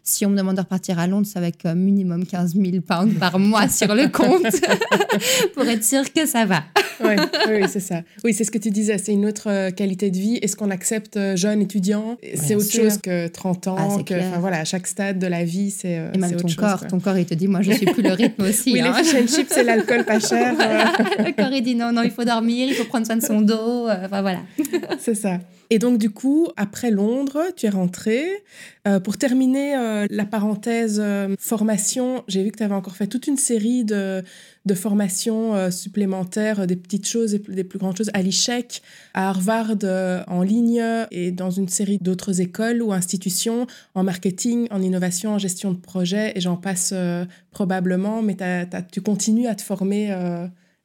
si 0.07 0.27
on 0.27 0.29
me 0.29 0.37
demande 0.37 0.57
de 0.57 0.61
repartir 0.61 0.99
à 0.99 1.07
Londres, 1.07 1.27
c'est 1.27 1.39
avec 1.39 1.65
euh, 1.65 1.75
minimum 1.75 2.27
15 2.27 2.55
000 2.55 2.83
pounds 2.87 3.15
par 3.19 3.39
mois 3.39 3.69
sur 3.69 3.95
le 3.95 4.09
compte 4.09 4.45
pour 5.55 5.65
être 5.65 5.83
sûr 5.83 6.13
que 6.13 6.27
ça 6.27 6.45
va. 6.45 6.63
oui, 7.03 7.15
oui 7.49 7.63
c'est 7.69 7.81
ça. 7.81 8.03
Oui, 8.23 8.35
c'est 8.35 8.45
ce 8.45 8.51
que 8.51 8.59
tu 8.59 8.71
disais, 8.71 8.99
c'est 8.99 9.13
une 9.13 9.25
autre 9.25 9.49
euh, 9.49 9.71
qualité 9.71 10.11
de 10.11 10.19
vie. 10.19 10.39
Est-ce 10.43 10.57
qu'on 10.57 10.71
accepte 10.71 11.17
euh, 11.17 11.37
jeune 11.37 11.63
étudiant? 11.63 12.19
C'est 12.35 12.55
autre 12.55 12.71
chose 12.71 12.99
que 12.99 13.29
30 13.29 13.69
ans. 13.69 13.77
Ah, 13.79 14.03
que, 14.03 14.39
voilà, 14.41 14.59
à 14.59 14.65
chaque 14.65 14.87
stade 14.87 15.19
de 15.19 15.27
la 15.27 15.43
vie, 15.43 15.71
c'est 15.71 16.11
Et 16.13 16.19
même 16.19 16.37
ton 16.37 16.49
corps, 16.49 16.87
ton 16.87 17.01
corps, 17.01 17.17
il 17.17 17.25
te 17.25 17.33
dit, 17.33 17.49
moi, 17.49 17.63
je 17.63 17.73
suis 17.73 17.87
plus 17.87 18.03
le 18.03 18.13
rythme 18.13 18.43
aussi. 18.49 18.75
oui, 18.75 18.83
les 18.83 18.89
hein. 18.89 18.95
fish 19.03 19.15
and 19.15 19.27
chips, 19.27 19.49
c'est 19.49 19.65
l'alcool 19.65 20.05
pas 20.05 20.21
cher. 20.21 20.53
le 21.19 21.35
corps, 21.35 21.53
il 21.53 21.63
dit, 21.63 21.75
non, 21.75 21.93
non, 21.93 22.03
il 22.03 22.11
faut 22.11 22.25
dormir, 22.25 22.69
il 22.69 22.75
faut 22.75 22.85
prendre 22.85 23.07
soin 23.07 23.17
de 23.17 23.23
son 23.23 23.41
dos. 23.41 23.89
Enfin, 23.89 24.21
voilà. 24.21 24.41
c'est 24.99 25.15
ça. 25.15 25.41
Et 25.75 25.81
donc, 25.81 25.99
du 25.99 26.11
coup, 26.11 26.47
après 26.57 26.93
Londres, 26.93 27.47
tu 27.57 27.67
es 27.67 27.69
rentrée. 27.69 28.29
Euh, 28.87 29.01
pour 29.01 29.19
terminer 29.19 29.75
euh, 29.75 30.07
la 30.09 30.25
parenthèse 30.25 31.01
euh, 31.03 31.35
formation, 31.37 32.23
j'ai 32.29 32.45
vu 32.45 32.53
que 32.53 32.59
tu 32.59 32.63
avais 32.63 32.77
encore 32.77 32.95
fait 32.95 33.09
toute 33.09 33.27
une 33.27 33.37
série 33.37 33.85
de, 33.85 34.23
de 34.67 34.75
formations 34.75 35.73
supplémentaires, 35.73 36.69
des 36.69 36.77
petites 36.77 37.09
choses 37.09 37.35
et 37.35 37.41
des 37.41 37.65
plus 37.65 37.81
grandes 37.81 37.97
choses 37.97 38.13
à 38.15 38.23
l'ICHEC, 38.23 38.83
à 39.15 39.31
Harvard 39.31 39.75
en 40.29 40.43
ligne 40.43 40.81
et 41.11 41.33
dans 41.33 41.51
une 41.51 41.69
série 41.69 41.99
d'autres 41.99 42.41
écoles 42.41 42.81
ou 42.81 42.93
institutions 42.93 43.67
en 43.97 44.05
marketing, 44.05 44.69
en 44.71 44.81
innovation, 44.81 45.33
en 45.33 45.39
gestion 45.39 45.73
de 45.73 45.79
projet, 45.79 46.35
et 46.37 46.41
j'en 46.41 46.57
passe 46.57 46.95
probablement, 47.51 48.23
mais 48.23 48.37
tu 48.93 49.01
continues 49.01 49.49
à 49.49 49.57
te 49.57 49.63
former 49.63 50.15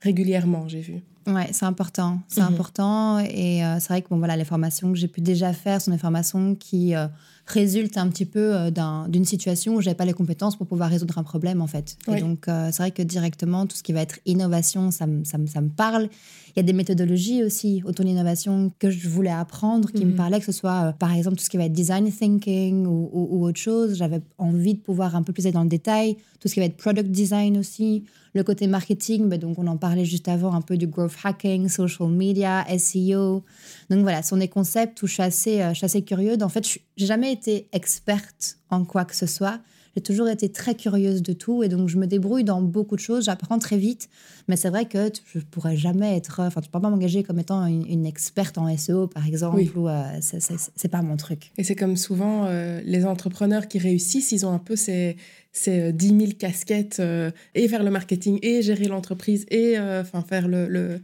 régulièrement, 0.01 0.67
j'ai 0.67 0.81
vu. 0.81 1.03
Ouais, 1.29 1.49
c'est 1.51 1.65
important. 1.65 2.19
C'est 2.27 2.41
mhm. 2.41 2.47
important. 2.47 3.19
Et 3.19 3.63
euh, 3.63 3.79
c'est 3.79 3.89
vrai 3.89 4.01
que 4.01 4.09
bon, 4.09 4.17
voilà, 4.17 4.35
les 4.35 4.45
formations 4.45 4.91
que 4.91 4.97
j'ai 4.97 5.07
pu 5.07 5.21
déjà 5.21 5.53
faire 5.53 5.81
sont 5.81 5.91
des 5.91 5.97
formations 5.97 6.55
qui 6.55 6.95
euh, 6.95 7.07
résultent 7.45 7.97
un 7.97 8.07
petit 8.07 8.25
peu 8.25 8.55
euh, 8.55 8.71
d'une 9.07 9.25
situation 9.25 9.75
où 9.75 9.81
je 9.81 9.85
n'avais 9.85 9.97
pas 9.97 10.05
les 10.05 10.13
compétences 10.13 10.55
pour 10.55 10.67
pouvoir 10.67 10.89
résoudre 10.89 11.17
un 11.17 11.23
problème, 11.23 11.61
en 11.61 11.67
fait. 11.67 11.97
Et 12.11 12.19
donc, 12.19 12.45
c'est 12.45 12.77
vrai 12.77 12.91
que 12.91 13.01
directement, 13.01 13.65
tout 13.65 13.75
ce 13.75 13.83
qui 13.83 13.93
va 13.93 14.01
être 14.01 14.19
innovation, 14.25 14.91
ça, 14.91 15.05
ça, 15.23 15.37
ça 15.47 15.61
me 15.61 15.69
parle. 15.69 16.09
Il 16.49 16.57
y 16.57 16.59
a 16.59 16.63
des 16.63 16.73
méthodologies 16.73 17.43
aussi 17.43 17.81
autour 17.85 18.05
de 18.05 18.09
l'innovation 18.09 18.71
que 18.79 18.89
je 18.89 19.07
voulais 19.07 19.29
apprendre, 19.29 19.91
qui 19.91 20.05
me 20.05 20.11
mhm. 20.11 20.17
parlaient, 20.17 20.39
que 20.39 20.45
ce 20.45 20.51
soit, 20.51 20.93
par 20.99 21.13
exemple, 21.13 21.37
tout 21.37 21.43
ce 21.43 21.49
qui 21.49 21.57
va 21.57 21.65
être 21.65 21.73
design 21.73 22.11
thinking 22.11 22.85
ou, 22.85 23.09
ou 23.13 23.45
autre 23.45 23.59
chose. 23.59 23.95
J'avais 23.95 24.21
envie 24.37 24.73
de 24.73 24.79
pouvoir 24.79 25.15
un 25.15 25.23
peu 25.23 25.33
plus 25.33 25.45
aller 25.45 25.53
dans 25.53 25.63
le 25.63 25.69
détail. 25.69 26.17
Tout 26.39 26.47
ce 26.47 26.53
qui 26.53 26.59
va 26.59 26.65
être 26.65 26.77
product 26.77 27.09
design 27.09 27.57
aussi 27.57 28.03
le 28.33 28.43
côté 28.43 28.67
marketing, 28.67 29.27
ben 29.27 29.39
donc 29.39 29.57
on 29.57 29.67
en 29.67 29.77
parlait 29.77 30.05
juste 30.05 30.27
avant, 30.27 30.53
un 30.53 30.61
peu 30.61 30.77
du 30.77 30.87
growth 30.87 31.15
hacking, 31.23 31.67
social 31.67 32.09
media, 32.09 32.65
SEO. 32.77 33.43
Donc 33.89 34.01
voilà, 34.01 34.21
ce 34.21 34.29
sont 34.29 34.37
des 34.37 34.47
concepts 34.47 35.01
où 35.01 35.07
je 35.07 35.13
suis 35.13 35.23
assez, 35.23 35.61
euh, 35.61 35.69
je 35.69 35.75
suis 35.75 35.85
assez 35.85 36.03
curieuse. 36.03 36.41
En 36.41 36.49
fait, 36.49 36.67
je 36.67 36.79
n'ai 36.99 37.07
jamais 37.07 37.31
été 37.31 37.67
experte 37.73 38.57
en 38.69 38.85
quoi 38.85 39.05
que 39.05 39.15
ce 39.15 39.25
soit. 39.25 39.59
J'ai 39.95 40.01
toujours 40.01 40.29
été 40.29 40.49
très 40.49 40.75
curieuse 40.75 41.21
de 41.21 41.33
tout 41.33 41.63
et 41.63 41.69
donc 41.69 41.89
je 41.89 41.97
me 41.97 42.07
débrouille 42.07 42.43
dans 42.43 42.61
beaucoup 42.61 42.95
de 42.95 43.01
choses. 43.01 43.25
J'apprends 43.25 43.59
très 43.59 43.77
vite, 43.77 44.09
mais 44.47 44.55
c'est 44.55 44.69
vrai 44.69 44.85
que 44.85 45.09
je 45.33 45.39
pourrais 45.39 45.77
jamais 45.77 46.15
être. 46.15 46.41
Enfin, 46.41 46.61
tu 46.61 46.69
peux 46.69 46.79
pas 46.79 46.89
m'engager 46.89 47.23
comme 47.23 47.39
étant 47.39 47.65
une, 47.65 48.05
experte 48.05 48.57
en 48.57 48.75
SEO, 48.77 49.07
par 49.07 49.27
exemple, 49.27 49.57
oui. 49.57 49.71
ou 49.75 49.87
euh, 49.87 50.03
c'est 50.21 50.87
pas 50.87 51.01
mon 51.01 51.17
truc. 51.17 51.51
Et 51.57 51.63
c'est 51.63 51.75
comme 51.75 51.97
souvent 51.97 52.45
euh, 52.45 52.81
les 52.83 53.05
entrepreneurs 53.05 53.67
qui 53.67 53.79
réussissent, 53.79 54.31
ils 54.31 54.45
ont 54.45 54.51
un 54.51 54.59
peu 54.59 54.75
ces 54.75 55.17
c'est 55.51 55.91
10 55.91 56.07
000 56.07 56.19
casquettes 56.37 56.99
euh, 56.99 57.31
et 57.55 57.67
faire 57.67 57.83
le 57.83 57.89
marketing 57.89 58.39
et 58.43 58.61
gérer 58.61 58.85
l'entreprise 58.85 59.45
et 59.49 59.77
euh, 59.77 60.01
enfin 60.01 60.21
faire 60.21 60.47
le, 60.47 60.67
le, 60.67 61.01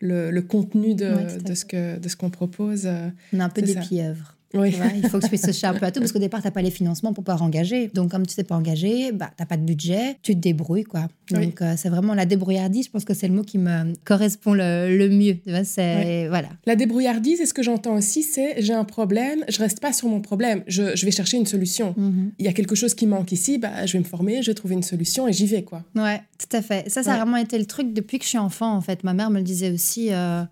le, 0.00 0.42
contenu 0.42 0.94
de, 0.94 1.40
de, 1.40 1.54
ce 1.54 1.64
que 1.64 1.98
de 1.98 2.08
ce 2.08 2.16
qu'on 2.16 2.30
propose. 2.30 2.88
On 3.32 3.40
a 3.40 3.44
un 3.44 3.48
peu 3.48 3.62
des 3.62 3.74
pieuvres. 3.74 4.37
Oui. 4.54 4.74
il 4.96 5.08
faut 5.08 5.18
que 5.18 5.24
tu 5.24 5.28
puisses 5.28 5.42
toucher 5.42 5.66
un 5.66 5.74
peu 5.74 5.84
à 5.84 5.90
tout 5.90 6.00
parce 6.00 6.12
qu'au 6.12 6.18
départ, 6.18 6.40
tu 6.40 6.46
n'as 6.46 6.52
pas 6.52 6.62
les 6.62 6.70
financements 6.70 7.12
pour 7.12 7.24
pouvoir 7.24 7.42
engager. 7.42 7.88
Donc, 7.94 8.10
comme 8.10 8.26
tu 8.26 8.32
ne 8.32 8.34
sais 8.34 8.44
pas 8.44 8.54
engager, 8.54 9.12
bah, 9.12 9.30
tu 9.36 9.42
n'as 9.42 9.46
pas 9.46 9.56
de 9.56 9.62
budget, 9.62 10.16
tu 10.22 10.34
te 10.34 10.40
débrouilles. 10.40 10.84
quoi. 10.84 11.08
Donc, 11.30 11.60
euh, 11.60 11.74
c'est 11.76 11.88
vraiment 11.88 12.14
la 12.14 12.24
débrouillardise, 12.24 12.86
je 12.86 12.90
pense 12.90 13.04
que 13.04 13.14
c'est 13.14 13.28
le 13.28 13.34
mot 13.34 13.42
qui 13.42 13.58
me 13.58 13.92
correspond 14.04 14.54
le, 14.54 15.08
mieux. 15.08 15.36
C'est, 15.64 16.28
voilà. 16.28 16.48
La 16.66 16.76
débrouillardise, 16.76 17.38
c'est 17.38 17.46
ce 17.46 17.54
que 17.54 17.62
j'entends 17.62 17.96
aussi, 17.96 18.22
c'est 18.22 18.62
j'ai 18.62 18.72
un 18.72 18.84
problème, 18.84 19.44
je 19.48 19.58
reste 19.58 19.80
pas 19.80 19.92
sur 19.92 20.08
mon 20.08 20.20
problème, 20.20 20.62
je, 20.66 20.96
je 20.96 21.04
vais 21.04 21.10
chercher 21.12 21.36
une 21.36 21.46
solution. 21.46 21.94
Mm-hmm. 21.98 22.30
Il 22.38 22.44
y 22.46 22.48
a 22.48 22.52
quelque 22.52 22.74
chose 22.74 22.94
qui 22.94 23.06
manque 23.06 23.32
ici, 23.32 23.58
bah, 23.58 23.86
je 23.86 23.92
vais 23.94 23.98
me 23.98 24.04
former, 24.04 24.42
je 24.42 24.50
vais 24.50 24.54
trouver 24.54 24.74
une 24.74 24.82
solution 24.82 25.28
et 25.28 25.32
j'y 25.32 25.46
vais. 25.46 25.62
quoi. 25.62 25.82
Ouais, 25.94 26.22
tout 26.38 26.56
à 26.56 26.62
fait. 26.62 26.88
Ça, 26.88 27.02
ça 27.02 27.14
a 27.14 27.16
vraiment 27.16 27.36
été 27.36 27.58
le 27.58 27.66
truc 27.66 27.92
depuis 27.92 28.18
que 28.18 28.24
je 28.24 28.30
suis 28.30 28.38
enfant, 28.38 28.74
en 28.74 28.80
fait. 28.80 29.04
Ma 29.04 29.12
mère 29.12 29.30
me 29.30 29.38
le 29.38 29.44
disait 29.44 29.70
aussi. 29.70 30.08
Euh, 30.12 30.42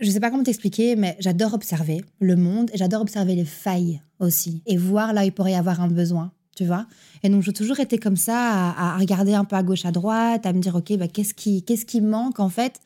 je 0.00 0.10
sais 0.10 0.20
pas 0.20 0.30
comment 0.30 0.42
t'expliquer, 0.42 0.96
mais 0.96 1.16
j'adore 1.20 1.54
observer 1.54 2.04
le 2.20 2.36
monde 2.36 2.70
et 2.72 2.78
j'adore 2.78 3.02
observer 3.02 3.34
les 3.34 3.44
failles 3.44 4.02
aussi 4.18 4.62
et 4.66 4.76
voir 4.76 5.12
là 5.12 5.22
où 5.22 5.24
il 5.24 5.32
pourrait 5.32 5.52
y 5.52 5.56
avoir 5.56 5.80
un 5.80 5.88
besoin, 5.88 6.32
tu 6.56 6.64
vois. 6.64 6.86
Et 7.22 7.28
donc, 7.28 7.42
j'ai 7.42 7.52
toujours 7.52 7.80
été 7.80 7.98
comme 7.98 8.16
ça, 8.16 8.70
à, 8.70 8.96
regarder 8.98 9.34
un 9.34 9.44
peu 9.44 9.56
à 9.56 9.62
gauche, 9.62 9.84
à 9.84 9.92
droite, 9.92 10.46
à 10.46 10.52
me 10.52 10.60
dire, 10.60 10.74
OK, 10.74 10.96
bah, 10.96 11.08
qu'est-ce 11.08 11.34
qui, 11.34 11.62
qu'est-ce 11.62 11.86
qui 11.86 12.00
manque 12.00 12.40
en 12.40 12.48
fait 12.48 12.80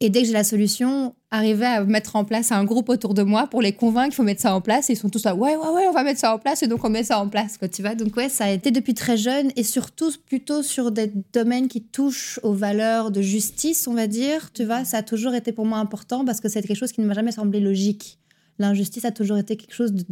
et 0.00 0.10
dès 0.10 0.20
que 0.20 0.26
j'ai 0.28 0.32
la 0.32 0.44
solution, 0.44 1.14
arriver 1.30 1.66
à 1.66 1.84
mettre 1.84 2.14
en 2.14 2.24
place 2.24 2.52
un 2.52 2.64
groupe 2.64 2.88
autour 2.88 3.14
de 3.14 3.22
moi 3.22 3.48
pour 3.48 3.60
les 3.60 3.72
convaincre 3.72 4.08
qu'il 4.08 4.14
faut 4.14 4.22
mettre 4.22 4.40
ça 4.40 4.54
en 4.54 4.60
place. 4.60 4.88
Ils 4.88 4.96
sont 4.96 5.08
tous 5.08 5.24
là, 5.24 5.34
ouais, 5.34 5.56
ouais, 5.56 5.68
ouais, 5.68 5.86
on 5.88 5.92
va 5.92 6.04
mettre 6.04 6.20
ça 6.20 6.32
en 6.32 6.38
place. 6.38 6.62
Et 6.62 6.68
donc, 6.68 6.84
on 6.84 6.88
met 6.88 7.02
ça 7.02 7.18
en 7.18 7.28
place, 7.28 7.58
quoi, 7.58 7.68
tu 7.68 7.82
vois. 7.82 7.96
Donc, 7.96 8.16
ouais, 8.16 8.28
ça 8.28 8.44
a 8.44 8.50
été 8.50 8.70
depuis 8.70 8.94
très 8.94 9.16
jeune 9.16 9.50
et 9.56 9.64
surtout 9.64 10.12
plutôt 10.26 10.62
sur 10.62 10.92
des 10.92 11.12
domaines 11.32 11.66
qui 11.66 11.82
touchent 11.82 12.38
aux 12.44 12.54
valeurs 12.54 13.10
de 13.10 13.20
justice, 13.20 13.88
on 13.88 13.94
va 13.94 14.06
dire. 14.06 14.52
Tu 14.52 14.64
vois, 14.64 14.84
ça 14.84 14.98
a 14.98 15.02
toujours 15.02 15.34
été 15.34 15.50
pour 15.50 15.66
moi 15.66 15.78
important 15.78 16.24
parce 16.24 16.40
que 16.40 16.48
c'est 16.48 16.62
quelque 16.62 16.76
chose 16.76 16.92
qui 16.92 17.00
ne 17.00 17.06
m'a 17.06 17.14
jamais 17.14 17.32
semblé 17.32 17.58
logique. 17.58 18.18
L'injustice 18.60 19.04
a 19.04 19.10
toujours 19.10 19.38
été 19.38 19.56
quelque 19.56 19.74
chose 19.74 19.92
de 19.92 20.04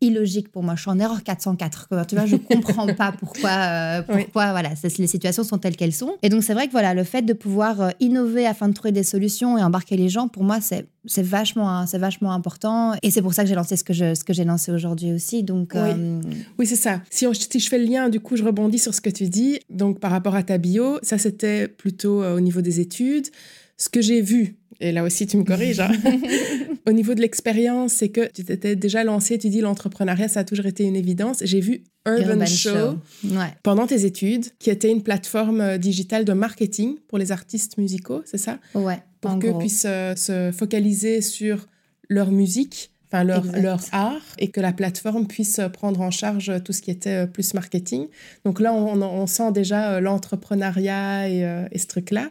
illogique 0.00 0.50
pour 0.50 0.62
moi. 0.62 0.74
Je 0.76 0.82
suis 0.82 0.90
en 0.90 0.98
erreur 0.98 1.22
404. 1.22 1.88
Tu 2.06 2.14
vois, 2.14 2.26
je 2.26 2.36
comprends 2.36 2.86
pas 2.94 3.12
pourquoi, 3.12 3.50
euh, 3.50 4.02
pourquoi 4.02 4.50
voilà, 4.50 4.70
les 4.98 5.06
situations 5.06 5.44
sont 5.44 5.58
telles 5.58 5.76
qu'elles 5.76 5.92
sont. 5.92 6.16
Et 6.22 6.28
donc, 6.28 6.42
c'est 6.42 6.54
vrai 6.54 6.66
que 6.66 6.72
voilà, 6.72 6.94
le 6.94 7.04
fait 7.04 7.22
de 7.22 7.32
pouvoir 7.32 7.80
euh, 7.80 7.90
innover 8.00 8.46
afin 8.46 8.68
de 8.68 8.74
trouver 8.74 8.92
des 8.92 9.02
solutions 9.02 9.58
et 9.58 9.62
embarquer 9.62 9.96
les 9.96 10.08
gens, 10.08 10.28
pour 10.28 10.44
moi, 10.44 10.60
c'est 10.60 10.86
c'est 11.06 11.22
vachement, 11.22 11.86
c'est 11.86 11.98
vachement 11.98 12.32
important. 12.32 12.92
Et 13.02 13.10
c'est 13.10 13.22
pour 13.22 13.32
ça 13.32 13.42
que 13.42 13.48
j'ai 13.48 13.54
lancé 13.54 13.74
ce 13.76 13.84
que, 13.84 13.94
je, 13.94 14.14
ce 14.14 14.22
que 14.22 14.34
j'ai 14.34 14.44
lancé 14.44 14.70
aujourd'hui 14.70 15.12
aussi. 15.12 15.42
Donc, 15.42 15.72
oui, 15.74 15.80
euh, 15.80 16.20
oui 16.58 16.66
c'est 16.66 16.76
ça. 16.76 17.00
Si, 17.08 17.26
si, 17.32 17.58
je 17.58 17.68
fais 17.70 17.78
le 17.78 17.86
lien, 17.86 18.10
du 18.10 18.20
coup, 18.20 18.36
je 18.36 18.44
rebondis 18.44 18.78
sur 18.78 18.92
ce 18.92 19.00
que 19.00 19.08
tu 19.08 19.24
dis. 19.28 19.60
Donc, 19.70 19.98
par 19.98 20.10
rapport 20.10 20.34
à 20.34 20.42
ta 20.42 20.58
bio, 20.58 20.98
ça, 21.02 21.16
c'était 21.16 21.68
plutôt 21.68 22.22
au 22.22 22.40
niveau 22.40 22.60
des 22.60 22.80
études. 22.80 23.28
Ce 23.80 23.88
que 23.88 24.02
j'ai 24.02 24.20
vu, 24.20 24.56
et 24.78 24.92
là 24.92 25.02
aussi 25.02 25.26
tu 25.26 25.38
me 25.38 25.42
corriges, 25.42 25.80
hein. 25.80 25.90
au 26.86 26.92
niveau 26.92 27.14
de 27.14 27.22
l'expérience, 27.22 27.94
c'est 27.94 28.10
que 28.10 28.30
tu 28.30 28.44
t'étais 28.44 28.76
déjà 28.76 29.04
lancé, 29.04 29.38
tu 29.38 29.48
dis 29.48 29.62
l'entrepreneuriat, 29.62 30.28
ça 30.28 30.40
a 30.40 30.44
toujours 30.44 30.66
été 30.66 30.84
une 30.84 30.96
évidence. 30.96 31.38
J'ai 31.42 31.60
vu 31.60 31.84
Urban, 32.06 32.44
Show, 32.44 32.98
pendant 33.62 33.86
tes 33.86 34.04
études, 34.04 34.44
qui 34.58 34.68
était 34.68 34.90
une 34.90 35.02
plateforme 35.02 35.62
euh, 35.62 35.78
digitale 35.78 36.26
de 36.26 36.34
marketing 36.34 36.96
pour 37.08 37.16
les 37.16 37.32
artistes 37.32 37.78
musicaux, 37.78 38.20
c'est 38.26 38.36
ça? 38.36 38.58
Ouais. 38.74 39.02
Pour 39.22 39.38
qu'eux 39.38 39.56
puissent 39.58 39.86
euh, 39.88 40.14
se 40.14 40.52
focaliser 40.52 41.22
sur 41.22 41.66
leur 42.10 42.30
musique 42.30 42.90
enfin 43.12 43.24
leur, 43.24 43.44
leur, 43.44 43.80
art 43.92 44.22
et 44.38 44.48
que 44.48 44.60
la 44.60 44.74
plateforme 44.74 45.26
puisse 45.26 45.58
euh, 45.58 45.70
prendre 45.70 46.02
en 46.02 46.10
charge 46.10 46.52
tout 46.64 46.74
ce 46.74 46.82
qui 46.82 46.90
était 46.90 47.26
plus 47.26 47.54
marketing. 47.54 48.08
Donc 48.44 48.60
là, 48.60 48.74
on, 48.74 49.00
on 49.00 49.26
sent 49.26 49.52
déjà 49.52 50.02
l'entrepreneuriat 50.02 51.30
et, 51.30 51.66
et, 51.72 51.78
ce 51.78 51.86
truc-là. 51.86 52.30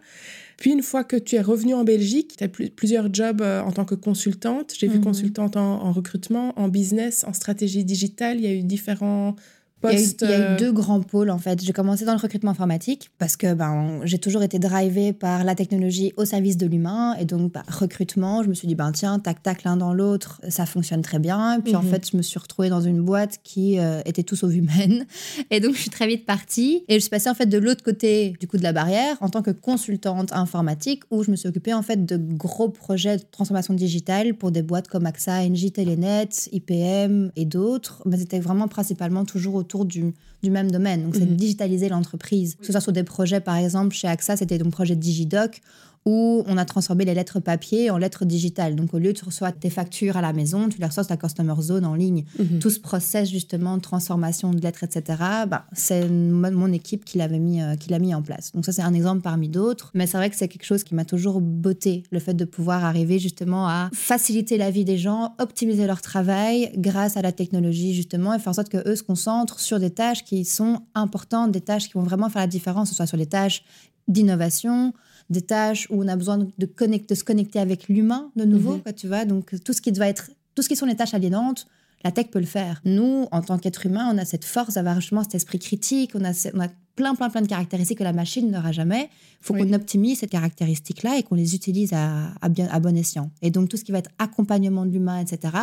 Puis 0.60 0.72
une 0.72 0.84
fois 0.84 1.06
que 1.06 1.16
tu 1.16 1.38
es 1.38 1.42
revenue 1.42 1.74
en 1.74 1.86
Belgique, 1.86 2.36
tu 2.38 2.44
as 2.44 2.50
plusieurs 2.50 3.14
jobs 3.14 3.42
euh, 3.42 3.62
en 3.62 3.72
tant 3.72 3.86
que 3.86 3.96
consultante. 3.96 4.74
J'ai 4.78 4.88
vu 4.88 4.98
mhm. 4.98 5.06
consultante 5.06 5.56
en, 5.56 5.82
en, 5.82 5.92
recrutement, 5.94 6.54
en 6.60 6.68
business, 6.68 7.24
en 7.26 7.32
stratégie 7.32 7.86
digitale. 7.86 8.38
Il 8.38 8.44
y 8.44 8.48
a 8.48 8.54
eu 8.54 8.62
différents 8.62 9.36
il, 9.84 9.90
y 9.92 9.96
a 9.96 10.00
eu, 10.00 10.42
euh, 10.42 10.58
deux 10.58 10.72
grands 10.72 11.02
pôles 11.02 11.30
en 11.30 11.38
fait. 11.38 11.64
J'ai 11.64 11.74
commencé 11.74 12.06
dans 12.06 12.14
le 12.14 12.20
recrutement 12.20 12.52
informatique 12.52 13.12
parce 13.18 13.38
que 13.38 13.54
ben, 13.54 14.02
j'ai 14.04 14.18
toujours 14.20 14.44
été 14.44 14.60
drivée 14.60 15.14
par 15.14 15.44
la 15.44 15.56
technologie 15.56 16.14
au 16.18 16.26
service 16.26 16.58
de 16.58 16.66
l'humain 16.66 17.16
et 17.20 17.26
donc 17.26 17.54
bah, 17.54 17.64
recrutement, 17.68 18.44
je 18.44 18.50
me 18.50 18.54
suis 18.54 18.68
dit 18.68 18.76
ben 18.76 18.92
tiens 18.92 19.20
tac 19.20 19.42
tac 19.42 19.64
l'un 19.64 19.78
dans 19.78 19.94
l'autre, 19.94 20.42
ça 20.50 20.66
fonctionne 20.66 21.02
très 21.02 21.20
bien. 21.20 21.62
Puis 21.64 21.76
en 21.76 21.84
mhm. 21.84 21.90
fait, 21.90 22.10
je 22.12 22.18
me 22.18 22.22
suis 22.22 22.40
retrouvée 22.40 22.70
dans 22.70 22.82
une 22.82 23.02
boîte 23.02 23.40
qui 23.44 23.80
euh, 23.80 24.02
était 24.06 24.24
tout 24.24 24.36
sauf 24.36 24.54
humaine 24.54 25.06
et 25.52 25.60
donc 25.60 25.76
je 25.76 25.82
suis 25.82 25.90
très 25.90 26.08
vite 26.08 26.26
partie 26.26 26.84
et 26.88 26.96
je 26.96 27.00
suis 27.00 27.10
passée 27.10 27.30
en 27.30 27.36
fait 27.36 27.46
de 27.46 27.58
l'autre 27.58 27.84
côté 27.84 28.34
du 28.40 28.48
coup 28.48 28.58
de 28.58 28.64
la 28.64 28.74
barrière 28.74 29.18
en 29.22 29.30
tant 29.30 29.42
que 29.42 29.52
consultante 29.52 30.34
informatique 30.34 31.04
où 31.12 31.24
je 31.24 31.32
me 31.32 31.36
suis 31.36 31.48
occupée 31.48 31.74
en 31.74 31.82
fait 31.82 32.06
de 32.06 32.18
gros 32.18 32.70
projets 32.70 33.18
de 33.18 33.24
transformation 33.32 33.74
digitale 33.74 34.34
pour 34.34 34.52
des 34.52 34.62
boîtes 34.62 34.88
comme 34.88 35.06
AXA, 35.06 35.48
NJ, 35.48 35.72
Telenet, 35.72 36.30
IPM 36.52 37.32
et 37.36 37.46
d'autres. 37.46 38.02
Mais 38.06 38.18
c'était 38.18 38.40
vraiment 38.40 38.68
principalement 38.68 39.26
toujours 39.26 39.56
au 39.56 39.64
autour 39.70 39.86
du, 39.86 40.14
du 40.42 40.50
même 40.50 40.72
domaine. 40.72 41.04
Donc, 41.04 41.16
c'est 41.16 41.26
de 41.26 41.32
mhm. 41.32 41.38
digitaliser 41.38 41.90
l'entreprise. 41.90 42.56
Que 42.56 42.66
ce 42.66 42.72
soit 42.72 42.82
sur 42.82 42.92
des 42.92 43.04
projets, 43.04 43.40
par 43.40 43.56
exemple, 43.56 43.96
chez 43.96 44.08
AXA, 44.08 44.38
c'était 44.38 44.62
un 44.66 44.70
projet 44.72 44.96
Digidoc 44.96 45.62
où 46.10 46.44
on 46.48 46.58
a 46.58 46.66
transformé 46.66 47.06
les 47.06 47.14
lettres 47.14 47.40
papier 47.40 47.92
en 47.92 47.98
lettres 48.00 48.26
digitales. 48.26 48.76
Donc, 48.76 48.96
au 48.96 48.98
lieu 48.98 49.14
de 49.14 49.20
recevoir 49.24 49.54
tes 49.54 49.70
factures 49.70 50.18
à 50.18 50.22
la 50.22 50.34
maison, 50.34 50.68
tu 50.68 50.80
les 50.80 50.86
reçois 50.88 51.04
sur 51.04 51.10
ta 51.10 51.18
Customer 51.18 51.54
Zone 51.62 51.86
en 51.86 51.94
ligne. 51.94 52.26
Mhm. 52.40 52.58
Tout 52.60 52.72
ce 52.72 52.80
process, 52.80 53.30
justement, 53.30 53.78
de 53.78 53.82
transformation 53.82 54.52
de 54.52 54.60
lettres, 54.60 54.84
etc., 54.84 55.04
bah, 55.48 55.66
c'est 55.74 56.10
mon 56.10 56.74
équipe 56.74 57.06
qui 57.06 57.20
l'avait 57.20 57.38
mis, 57.38 57.62
euh, 57.62 57.76
qui 57.76 57.92
l'a 57.92 58.00
mis 58.00 58.16
en 58.16 58.24
place. 58.24 58.52
Donc, 58.54 58.66
ça, 58.66 58.72
c'est 58.72 58.82
un 58.82 58.96
exemple 58.96 59.22
parmi 59.22 59.50
d'autres. 59.50 59.92
Mais 59.94 60.08
c'est 60.08 60.18
vrai 60.18 60.32
que 60.32 60.36
c'est 60.36 60.48
quelque 60.48 60.66
chose 60.66 60.84
qui 60.84 60.96
m'a 60.96 61.06
toujours 61.06 61.42
botté, 61.42 62.02
le 62.10 62.20
fait 62.20 62.34
de 62.34 62.46
pouvoir 62.46 62.84
arriver, 62.86 63.20
justement, 63.20 63.68
à 63.68 63.90
faciliter 63.94 64.58
la 64.58 64.72
vie 64.72 64.86
des 64.86 64.98
gens, 64.98 65.36
optimiser 65.38 65.86
leur 65.86 66.02
travail 66.02 66.72
grâce 66.76 67.18
à 67.18 67.22
la 67.22 67.32
technologie, 67.32 67.94
justement, 67.94 68.34
et 68.34 68.40
faire 68.40 68.50
en 68.50 68.54
sorte 68.54 68.70
qu'eux 68.70 68.96
se 68.96 69.04
concentrent 69.04 69.60
sur 69.60 69.80
des 69.80 69.92
tâches 69.92 70.24
qui 70.24 70.44
sont 70.44 70.82
importantes, 70.96 71.52
des 71.52 71.62
tâches 71.62 71.88
qui 71.88 71.94
vont 71.94 72.04
vraiment 72.04 72.30
faire 72.30 72.42
la 72.42 72.48
différence, 72.48 72.90
que 72.90 72.96
ce 72.96 72.98
soit 72.98 73.06
sur 73.06 73.18
les 73.18 73.28
tâches 73.28 73.64
d'innovation, 74.08 74.94
des 75.30 75.42
tâches 75.42 75.88
où 75.90 76.04
on 76.04 76.08
a 76.08 76.16
besoin 76.16 76.38
de, 76.38 76.66
connecter, 76.66 77.14
de 77.14 77.20
se 77.20 77.24
connecter 77.24 77.60
avec 77.60 77.88
l'humain 77.88 78.32
de 78.36 78.46
nouveau, 78.46 78.76
mhm. 78.86 78.94
tu 78.96 79.08
vois. 79.08 79.26
Donc 79.26 79.56
tout 79.64 79.74
ce 79.74 79.82
qui 79.82 79.92
doit 79.92 80.08
être, 80.08 80.32
tout 80.56 80.62
ce 80.62 80.70
qui 80.70 80.76
sont 80.76 80.86
les 80.86 80.96
tâches 80.96 81.14
aliénantes, 81.14 81.68
la 82.04 82.12
tech 82.12 82.28
peut 82.28 82.40
le 82.40 82.46
faire. 82.46 82.82
Nous, 82.86 83.28
en 83.32 83.42
tant 83.42 83.58
qu'être 83.58 83.86
humain, 83.86 84.10
on 84.14 84.18
a 84.18 84.26
cette 84.26 84.46
force 84.46 84.76
d'avoir 84.76 85.00
justement 85.02 85.24
cet 85.24 85.36
esprit 85.36 85.60
critique, 85.60 86.12
on 86.16 86.24
a, 86.24 86.32
on 86.54 86.62
a 86.62 86.70
plein, 86.96 87.16
plein, 87.16 87.30
plein 87.30 87.42
de 87.42 87.48
caractéristiques 87.48 87.98
que 88.00 88.04
la 88.04 88.14
machine 88.14 88.50
n'aura 88.50 88.72
jamais. 88.72 89.10
Il 89.42 89.46
faut 89.46 89.54
qu'on 89.54 89.74
optimise 89.74 90.20
ces 90.20 90.28
caractéristiques-là 90.28 91.18
et 91.18 91.24
qu'on 91.24 91.36
les 91.36 91.56
utilise 91.56 91.94
à, 91.94 92.34
à, 92.42 92.50
bien, 92.50 92.68
à 92.72 92.80
bon 92.80 92.96
escient. 92.98 93.32
Et 93.42 93.52
donc, 93.52 93.70
tout 93.70 93.78
ce 93.78 93.84
qui 93.84 93.92
va 93.92 94.00
être 94.00 94.12
accompagnement 94.18 94.86
de 94.86 94.92
l'humain, 94.92 95.20
etc., 95.20 95.54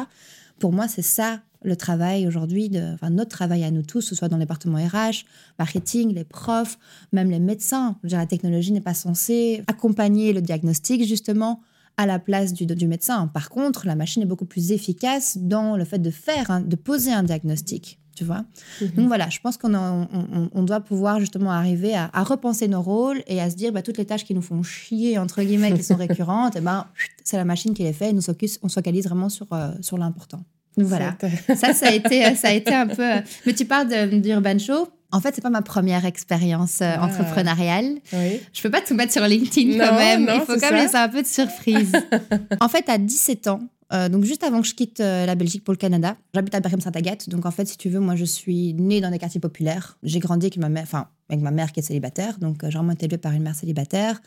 pour 0.59 0.73
moi, 0.73 0.89
c'est 0.89 1.03
ça 1.03 1.41
le 1.67 1.77
travail 1.77 2.27
aujourd'hui, 2.27 2.71
enfin 2.95 3.11
notre 3.11 3.31
travail 3.31 3.65
à 3.65 3.71
nous 3.71 3.83
tous, 3.83 4.01
que 4.01 4.11
ce 4.11 4.15
soit 4.15 4.29
dans 4.29 4.37
le 4.37 4.43
département 4.43 4.79
RH, 4.79 5.25
marketing, 5.59 6.15
les 6.15 6.25
profs, 6.25 6.79
même 7.13 7.31
les 7.31 7.41
médecins. 7.41 7.97
la 8.03 8.27
technologie 8.27 8.73
n'est 8.73 8.81
pas 8.81 8.95
censée 8.95 9.63
accompagner 9.67 10.33
le 10.33 10.41
diagnostic 10.41 11.07
justement 11.07 11.61
à 11.97 12.07
la 12.07 12.19
place 12.19 12.53
du, 12.53 12.67
du 12.67 12.87
médecin. 12.87 13.27
Par 13.29 13.49
contre, 13.49 13.87
la 13.87 13.95
machine 13.95 14.23
est 14.23 14.27
beaucoup 14.27 14.45
plus 14.45 14.73
efficace 14.73 15.39
dans 15.39 15.77
le 15.77 15.85
fait 15.85 15.99
de 15.99 16.11
faire, 16.11 16.63
de 16.63 16.77
poser 16.77 17.13
un 17.13 17.23
diagnostic. 17.23 17.99
Tu 18.17 18.25
vois 18.25 18.45
mhm. 18.81 18.89
Donc 18.97 19.07
voilà, 19.09 19.29
je 19.29 19.39
pense 19.41 19.59
qu'on 19.59 19.75
on, 19.75 20.63
doit 20.63 20.81
pouvoir 20.81 21.21
justement 21.21 21.53
arriver 21.53 21.95
à, 21.95 22.23
repenser 22.23 22.67
nos 22.67 22.81
rôles 22.81 23.23
et 23.27 23.41
à 23.43 23.51
se 23.51 23.57
dire 23.57 23.73
bah, 23.73 23.83
toutes 23.83 23.99
les 23.99 24.07
tâches 24.07 24.25
qui 24.25 24.35
nous 24.35 24.43
font 24.43 24.63
chier, 24.63 25.19
entre 25.19 25.43
guillemets, 25.43 25.75
qui 25.75 25.85
sont 25.85 25.97
récurrentes, 26.07 26.57
et 26.57 26.61
eh 26.61 26.63
ben, 26.63 26.87
c'est 27.25 27.37
la 27.37 27.45
machine 27.45 27.75
qui 27.75 27.83
les 27.83 27.93
fait 27.93 28.11
et 28.11 28.13
nous 28.15 28.23
on 28.63 28.69
se 28.69 28.75
focalise 28.75 29.05
vraiment 29.05 29.29
sur, 29.29 29.47
euh, 29.53 29.73
sur 29.83 29.99
l'important. 29.99 30.41
Voilà, 30.77 31.17
ça, 31.55 31.73
ça 31.73 31.89
a, 31.89 31.93
été, 31.93 32.35
ça 32.35 32.49
a 32.49 32.53
été 32.53 32.75
un 32.75 32.87
peu. 32.87 33.09
Mais 33.47 33.55
tu 33.55 33.65
parles 33.65 33.89
d'Urban 34.21 34.59
Show. 34.59 34.89
En 35.13 35.21
fait, 35.21 35.35
c'est 35.35 35.41
pas 35.41 35.51
ma 35.51 35.63
première 35.63 36.05
expérience 36.05 36.81
euh, 36.83 36.95
ah. 36.99 37.05
entrepreneuriale. 37.07 37.97
Oui. 38.13 38.41
Je 38.53 38.61
peux 38.61 38.71
pas 38.71 38.81
tout 38.81 38.95
mettre 38.95 39.13
sur 39.13 39.23
LinkedIn 39.23 39.79
quand 39.79 39.97
même. 39.97 40.29
Il 40.35 40.41
faut 40.41 40.59
quand 40.61 40.71
même 40.71 40.83
laisser 40.83 40.97
un 40.97 41.09
peu 41.09 41.23
de 41.23 41.27
surprise. 41.27 41.93
en 42.61 42.69
fait, 42.69 42.89
à 42.89 42.99
17 42.99 43.47
ans, 43.47 43.61
euh, 43.93 44.09
donc 44.09 44.25
juste 44.25 44.43
avant 44.43 44.61
que 44.61 44.67
je 44.67 44.75
quitte 44.75 45.01
euh, 45.01 45.25
la 45.25 45.37
Belgique 45.37 45.63
pour 45.63 45.73
le 45.73 45.79
Canada, 45.79 46.17
j'habite 46.35 46.55
à 46.55 46.61
Berkham 46.61 46.81
saint 46.81 46.91
agathe 46.93 47.31
Donc 47.31 47.47
en 47.47 47.53
fait, 47.53 47.67
si 47.67 47.79
tu 47.79 47.89
veux, 47.89 48.01
moi 48.01 48.17
je 48.17 48.25
suis 48.25 48.75
née 48.75 49.01
dans 49.01 49.11
des 49.11 49.19
quartiers 49.19 49.41
populaires. 49.41 49.97
J'ai 50.03 50.19
grandi 50.19 50.47
avec 50.47 50.59
ma 50.59 50.69
mère, 50.69 50.83
enfin 50.83 51.09
avec 51.29 51.41
ma 51.41 51.53
mère 51.53 51.73
qui 51.73 51.81
est 51.81 51.85
célibataire, 51.85 52.39
donc 52.39 52.59
j'ai 52.65 52.77
vraiment 52.77 52.93
été 52.93 53.07
élevée 53.07 53.19
par 53.19 53.33
une 53.33 53.43
mère 53.43 53.55
célibataire 53.55 54.21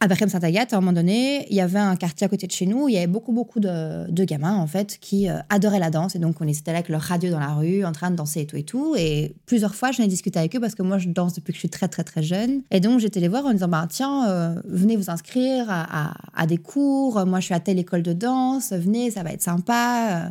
à 0.00 0.06
Berkham 0.06 0.28
saint 0.28 0.38
agathe 0.40 0.72
à 0.72 0.76
un 0.76 0.80
moment 0.80 0.92
donné, 0.92 1.46
il 1.50 1.56
y 1.56 1.60
avait 1.60 1.78
un 1.78 1.96
quartier 1.96 2.24
à 2.24 2.28
côté 2.28 2.46
de 2.46 2.52
chez 2.52 2.66
nous, 2.66 2.84
où 2.84 2.88
il 2.88 2.94
y 2.94 2.98
avait 2.98 3.08
beaucoup, 3.08 3.32
beaucoup 3.32 3.58
de, 3.58 4.08
de 4.08 4.24
gamins, 4.24 4.54
en 4.54 4.66
fait, 4.66 4.98
qui 5.00 5.28
euh, 5.28 5.38
adoraient 5.48 5.80
la 5.80 5.90
danse. 5.90 6.14
Et 6.14 6.20
donc, 6.20 6.36
on 6.40 6.46
était 6.46 6.70
là 6.70 6.78
avec 6.78 6.88
leur 6.88 7.00
radio 7.00 7.30
dans 7.30 7.40
la 7.40 7.54
rue, 7.54 7.84
en 7.84 7.92
train 7.92 8.10
de 8.10 8.16
danser 8.16 8.42
et 8.42 8.46
tout 8.46 8.56
et 8.56 8.62
tout. 8.62 8.94
Et 8.96 9.34
plusieurs 9.46 9.74
fois, 9.74 9.90
j'en 9.90 10.04
ai 10.04 10.06
discuté 10.06 10.38
avec 10.38 10.54
eux 10.54 10.60
parce 10.60 10.76
que 10.76 10.82
moi, 10.82 10.98
je 10.98 11.08
danse 11.08 11.34
depuis 11.34 11.52
que 11.52 11.56
je 11.56 11.60
suis 11.60 11.68
très, 11.68 11.88
très, 11.88 12.04
très 12.04 12.22
jeune. 12.22 12.62
Et 12.70 12.78
donc, 12.78 13.00
j'étais 13.00 13.18
les 13.18 13.28
voir 13.28 13.44
en 13.46 13.52
disant, 13.52 13.68
bah, 13.68 13.86
tiens, 13.90 14.28
euh, 14.28 14.60
venez 14.66 14.96
vous 14.96 15.10
inscrire 15.10 15.66
à, 15.68 16.14
à, 16.34 16.46
des 16.46 16.58
cours. 16.58 17.26
Moi, 17.26 17.40
je 17.40 17.46
suis 17.46 17.54
à 17.54 17.60
telle 17.60 17.78
école 17.78 18.02
de 18.02 18.12
danse. 18.12 18.72
Venez, 18.72 19.10
ça 19.10 19.24
va 19.24 19.32
être 19.32 19.42
sympa. 19.42 20.30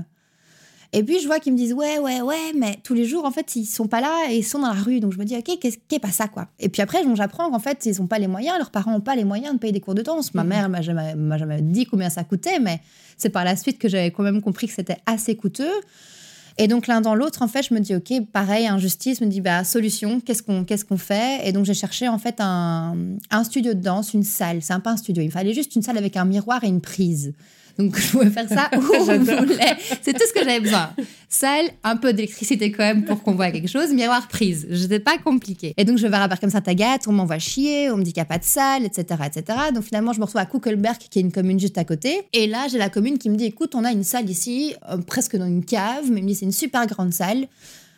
Et 0.93 1.03
puis, 1.03 1.19
je 1.19 1.27
vois 1.27 1.39
qu'ils 1.39 1.53
me 1.53 1.57
disent 1.57 1.73
Ouais, 1.73 1.99
ouais, 1.99 2.21
ouais, 2.21 2.53
mais 2.55 2.77
tous 2.83 2.93
les 2.93 3.05
jours, 3.05 3.25
en 3.25 3.31
fait, 3.31 3.55
ils 3.55 3.65
sont 3.65 3.87
pas 3.87 4.01
là 4.01 4.27
et 4.29 4.37
ils 4.37 4.43
sont 4.43 4.59
dans 4.59 4.73
la 4.73 4.81
rue. 4.81 4.99
Donc, 4.99 5.13
je 5.13 5.17
me 5.17 5.25
dis 5.25 5.35
Ok, 5.35 5.59
qu'est-ce 5.59 5.77
qui 5.87 5.95
est 5.95 5.99
pas 5.99 6.11
ça, 6.11 6.27
quoi? 6.27 6.47
Et 6.59 6.69
puis 6.69 6.81
après, 6.81 6.99
j'apprends 7.15 7.49
qu'en 7.49 7.59
fait, 7.59 7.85
ils 7.85 8.01
ont 8.01 8.07
pas 8.07 8.19
les 8.19 8.27
moyens, 8.27 8.57
leurs 8.57 8.71
parents 8.71 8.95
ont 8.95 9.01
pas 9.01 9.15
les 9.15 9.25
moyens 9.25 9.53
de 9.53 9.59
payer 9.59 9.73
des 9.73 9.81
cours 9.81 9.95
de 9.95 10.01
danse. 10.01 10.33
Ma 10.33 10.43
mhm. 10.43 10.49
mère 10.49 10.69
m'a 10.69 10.81
jamais, 10.81 11.15
m'a 11.15 11.37
jamais 11.37 11.61
dit 11.61 11.85
combien 11.85 12.09
ça 12.09 12.23
coûtait, 12.23 12.59
mais 12.59 12.81
c'est 13.17 13.29
par 13.29 13.43
la 13.43 13.55
suite 13.55 13.79
que 13.79 13.89
j'avais 13.89 14.11
quand 14.11 14.23
même 14.23 14.41
compris 14.41 14.67
que 14.67 14.73
c'était 14.73 14.97
assez 15.05 15.35
coûteux. 15.35 15.73
Et 16.59 16.67
donc 16.67 16.87
l'un 16.87 17.01
dans 17.01 17.13
l'autre, 17.13 17.43
en 17.43 17.47
fait, 17.47 17.63
je 17.63 17.73
me 17.73 17.79
dis 17.79 17.95
ok, 17.95 18.25
pareil, 18.33 18.65
injustice, 18.65 19.19
je 19.19 19.25
me 19.25 19.29
dis 19.29 19.41
bah 19.41 19.63
solution, 19.63 20.19
qu'est-ce 20.19 20.41
qu'on 20.41 20.63
qu'est-ce 20.63 20.85
qu'on 20.85 20.97
fait? 20.97 21.47
Et 21.47 21.51
donc 21.51 21.65
j'ai 21.65 21.75
cherché 21.75 22.07
en 22.07 22.17
fait 22.17 22.35
un, 22.39 22.95
un 23.29 23.43
studio 23.43 23.73
de 23.73 23.81
danse, 23.81 24.13
une 24.13 24.23
salle. 24.23 24.61
C'est 24.61 24.73
un 24.73 24.79
pas 24.79 24.91
un 24.91 24.97
studio, 24.97 25.21
il 25.21 25.31
fallait 25.31 25.53
juste 25.53 25.75
une 25.75 25.83
salle 25.83 25.97
avec 25.97 26.17
un 26.17 26.25
miroir 26.25 26.63
et 26.63 26.67
une 26.67 26.81
prise. 26.81 27.33
Donc, 27.77 27.97
je 27.97 28.11
pouvais 28.11 28.29
faire 28.29 28.47
ça 28.49 28.69
où 28.75 28.81
je 28.81 29.37
voulais. 29.37 29.77
C'est 30.01 30.13
tout 30.13 30.25
ce 30.27 30.33
que 30.33 30.39
j'avais 30.43 30.59
besoin. 30.59 30.89
Salle, 31.29 31.65
un 31.83 31.95
peu 31.95 32.13
d'électricité 32.13 32.71
quand 32.71 32.83
même 32.83 33.05
pour 33.05 33.21
qu'on 33.21 33.33
voit 33.33 33.51
quelque 33.51 33.67
chose, 33.67 33.91
miroir 33.91 34.27
prise. 34.27 34.67
J'étais 34.69 34.99
pas 34.99 35.17
compliqué. 35.17 35.73
Et 35.77 35.85
donc, 35.85 35.97
je 35.97 36.07
vais 36.07 36.17
à 36.17 36.27
comme 36.37 36.49
ça 36.49 36.61
Tagat, 36.61 36.99
on 37.07 37.11
m'envoie 37.11 37.39
chier, 37.39 37.91
on 37.91 37.97
me 37.97 38.03
dit 38.03 38.13
qu'il 38.13 38.21
n'y 38.21 38.27
a 38.27 38.29
pas 38.29 38.39
de 38.39 38.43
salle, 38.43 38.85
etc., 38.85 39.21
etc. 39.25 39.59
Donc, 39.73 39.83
finalement, 39.83 40.13
je 40.13 40.19
me 40.19 40.25
retrouve 40.25 40.41
à 40.41 40.45
Kuckelberg, 40.45 40.97
qui 40.97 41.19
est 41.19 41.21
une 41.21 41.31
commune 41.31 41.59
juste 41.59 41.77
à 41.77 41.83
côté. 41.83 42.21
Et 42.33 42.47
là, 42.47 42.67
j'ai 42.69 42.77
la 42.77 42.89
commune 42.89 43.17
qui 43.17 43.29
me 43.29 43.35
dit, 43.35 43.45
écoute, 43.45 43.75
on 43.75 43.83
a 43.83 43.91
une 43.91 44.03
salle 44.03 44.29
ici, 44.29 44.73
euh, 44.89 44.97
presque 44.97 45.35
dans 45.35 45.47
une 45.47 45.63
cave, 45.63 46.09
mais 46.09 46.19
il 46.19 46.23
me 46.23 46.27
dit, 46.29 46.35
c'est 46.35 46.45
une 46.45 46.51
super 46.51 46.87
grande 46.87 47.13
salle, 47.13 47.47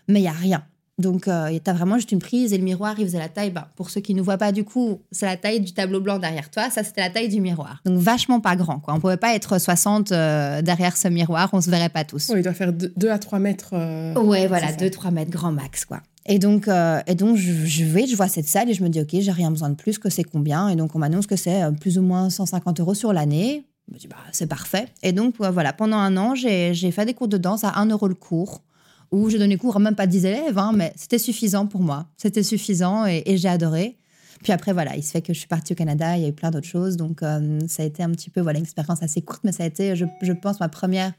mais 0.08 0.20
il 0.20 0.24
y 0.24 0.28
a 0.28 0.32
rien. 0.32 0.64
Donc, 1.00 1.30
euh, 1.30 1.58
tu 1.64 1.70
as 1.70 1.74
vraiment 1.74 1.96
juste 1.96 2.12
une 2.12 2.20
prise 2.20 2.52
et 2.52 2.58
le 2.58 2.64
miroir, 2.64 2.96
il 3.00 3.06
faisait 3.06 3.20
la 3.20 3.30
taille. 3.30 3.52
Bah, 3.52 3.70
pour 3.78 3.90
ceux 3.90 4.02
qui 4.02 4.14
ne 4.14 4.22
voient 4.22 4.38
pas, 4.38 4.52
du 4.52 4.66
coup, 4.66 5.00
c'est 5.12 5.26
la 5.26 5.38
taille 5.38 5.62
du 5.62 5.74
tableau 5.74 6.02
blanc 6.02 6.20
derrière 6.20 6.52
toi. 6.52 6.70
Ça, 6.70 6.84
c'était 6.84 7.00
la 7.00 7.10
taille 7.10 7.30
du 7.30 7.40
miroir. 7.40 7.82
Donc, 7.86 7.98
vachement 7.98 8.42
pas 8.42 8.58
grand. 8.58 8.80
Quoi. 8.80 8.94
On 8.94 9.00
pouvais 9.00 9.18
pas 9.18 9.34
être 9.34 9.60
60 9.60 10.12
euh, 10.12 10.62
derrière 10.62 10.98
ce 10.98 11.08
miroir. 11.08 11.50
On 11.54 11.62
se 11.62 11.70
verrait 11.70 11.90
pas 11.90 12.04
tous. 12.04 12.30
Oui, 12.30 12.40
il 12.40 12.44
doit 12.44 12.54
faire 12.54 12.74
2 12.74 13.10
à 13.10 13.18
3 13.18 13.40
mètres. 13.40 13.70
Euh, 13.72 14.14
ouais, 14.16 14.48
voilà, 14.48 14.74
2-3 14.74 15.12
mètres 15.12 15.32
grand 15.32 15.54
max. 15.54 15.86
quoi. 15.86 16.02
Et 16.26 16.38
donc, 16.38 16.68
euh, 16.68 17.00
et 17.08 17.16
donc 17.16 17.38
je, 17.38 17.86
vais, 17.86 18.06
je 18.06 18.16
vois 18.16 18.28
cette 18.28 18.48
salle 18.48 18.70
et 18.70 18.74
je 18.74 18.84
me 18.84 18.90
dis, 18.90 19.00
OK, 19.00 19.10
j'ai 19.14 19.32
rien 19.32 19.52
besoin 19.52 19.70
de 19.70 19.76
plus, 19.76 19.98
que 20.00 20.10
c'est 20.10 20.26
combien? 20.26 20.68
Et 20.68 20.76
donc, 20.76 20.96
on 20.96 21.00
m'annonce 21.00 21.28
que 21.28 21.38
c'est 21.38 21.62
plus 21.80 21.98
ou 21.98 22.02
moins 22.02 22.30
150 22.30 22.82
euros 22.82 22.94
sur 22.94 23.14
l'année. 23.14 23.64
Je 23.88 23.94
me 23.94 24.00
dis, 24.00 24.08
bah, 24.08 24.18
c'est 24.34 24.48
parfait. 24.48 24.90
Et 25.02 25.14
donc, 25.14 25.36
voilà, 25.40 25.72
pendant 25.72 25.98
un 25.98 26.18
an, 26.18 26.36
j'ai 26.36 26.92
fait 26.92 27.06
des 27.06 27.14
cours 27.14 27.30
de 27.30 27.38
danse 27.38 27.64
à 27.64 27.80
1 27.80 27.86
euro 27.86 28.10
le 28.10 28.16
cours 28.16 28.62
où 29.12 29.30
je 29.30 29.38
donnais 29.38 29.58
cours 29.58 29.76
à 29.78 29.80
même 29.80 29.96
pas 29.96 30.08
10 30.08 30.26
élèves, 30.26 30.58
hein, 30.58 30.72
mais 30.74 30.94
c'était 30.96 31.18
suffisant 31.18 31.66
pour 31.66 31.82
moi. 31.82 32.08
C'était 32.18 32.44
suffisant 32.44 33.06
et, 33.06 33.24
j'ai 33.38 33.50
adoré. 33.50 33.98
Puis 34.44 34.54
après, 34.54 34.72
voilà, 34.72 34.96
il 34.96 35.04
se 35.04 35.12
fait 35.12 35.22
que 35.22 35.34
je 35.34 35.40
suis 35.40 35.48
partie 35.48 35.74
au 35.74 35.76
Canada, 35.76 36.16
il 36.16 36.24
y 36.24 36.26
a 36.26 36.30
eu 36.30 36.34
plein 36.34 36.52
d'autres 36.52 36.68
choses. 36.68 36.96
Donc, 36.96 37.24
euh, 37.24 37.60
ça 37.68 37.84
a 37.84 37.86
été 37.86 38.04
un 38.04 38.12
petit 38.12 38.30
peu 38.30 38.40
voilà, 38.40 38.60
une 38.60 38.66
expérience 38.66 39.04
assez 39.04 39.22
courte, 39.22 39.42
mais 39.44 39.52
ça 39.52 39.64
a 39.64 39.66
été, 39.66 39.96
je, 39.96 40.32
pense, 40.34 40.60
ma 40.60 40.70
première 40.70 41.14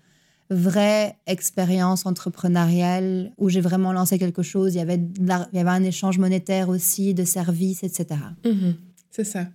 vraie 0.49 1.17
expérience 1.27 2.07
entrepreneuriale 2.07 3.31
où 3.39 3.51
j'ai 3.51 3.61
vraiment 3.61 3.93
lancé 3.93 4.19
quelque 4.19 4.43
chose. 4.43 4.75
Il 4.75 4.79
y, 4.79 4.81
avait 4.81 5.01
il 5.21 5.57
y 5.57 5.59
avait 5.59 5.71
un 5.71 5.83
échange 5.83 6.19
monétaire 6.19 6.71
aussi, 6.71 7.13
de 7.13 7.25
services, 7.25 7.83
etc. 7.85 8.21
Mhm, 8.45 8.77
c'est 9.11 9.25
ça. 9.25 9.47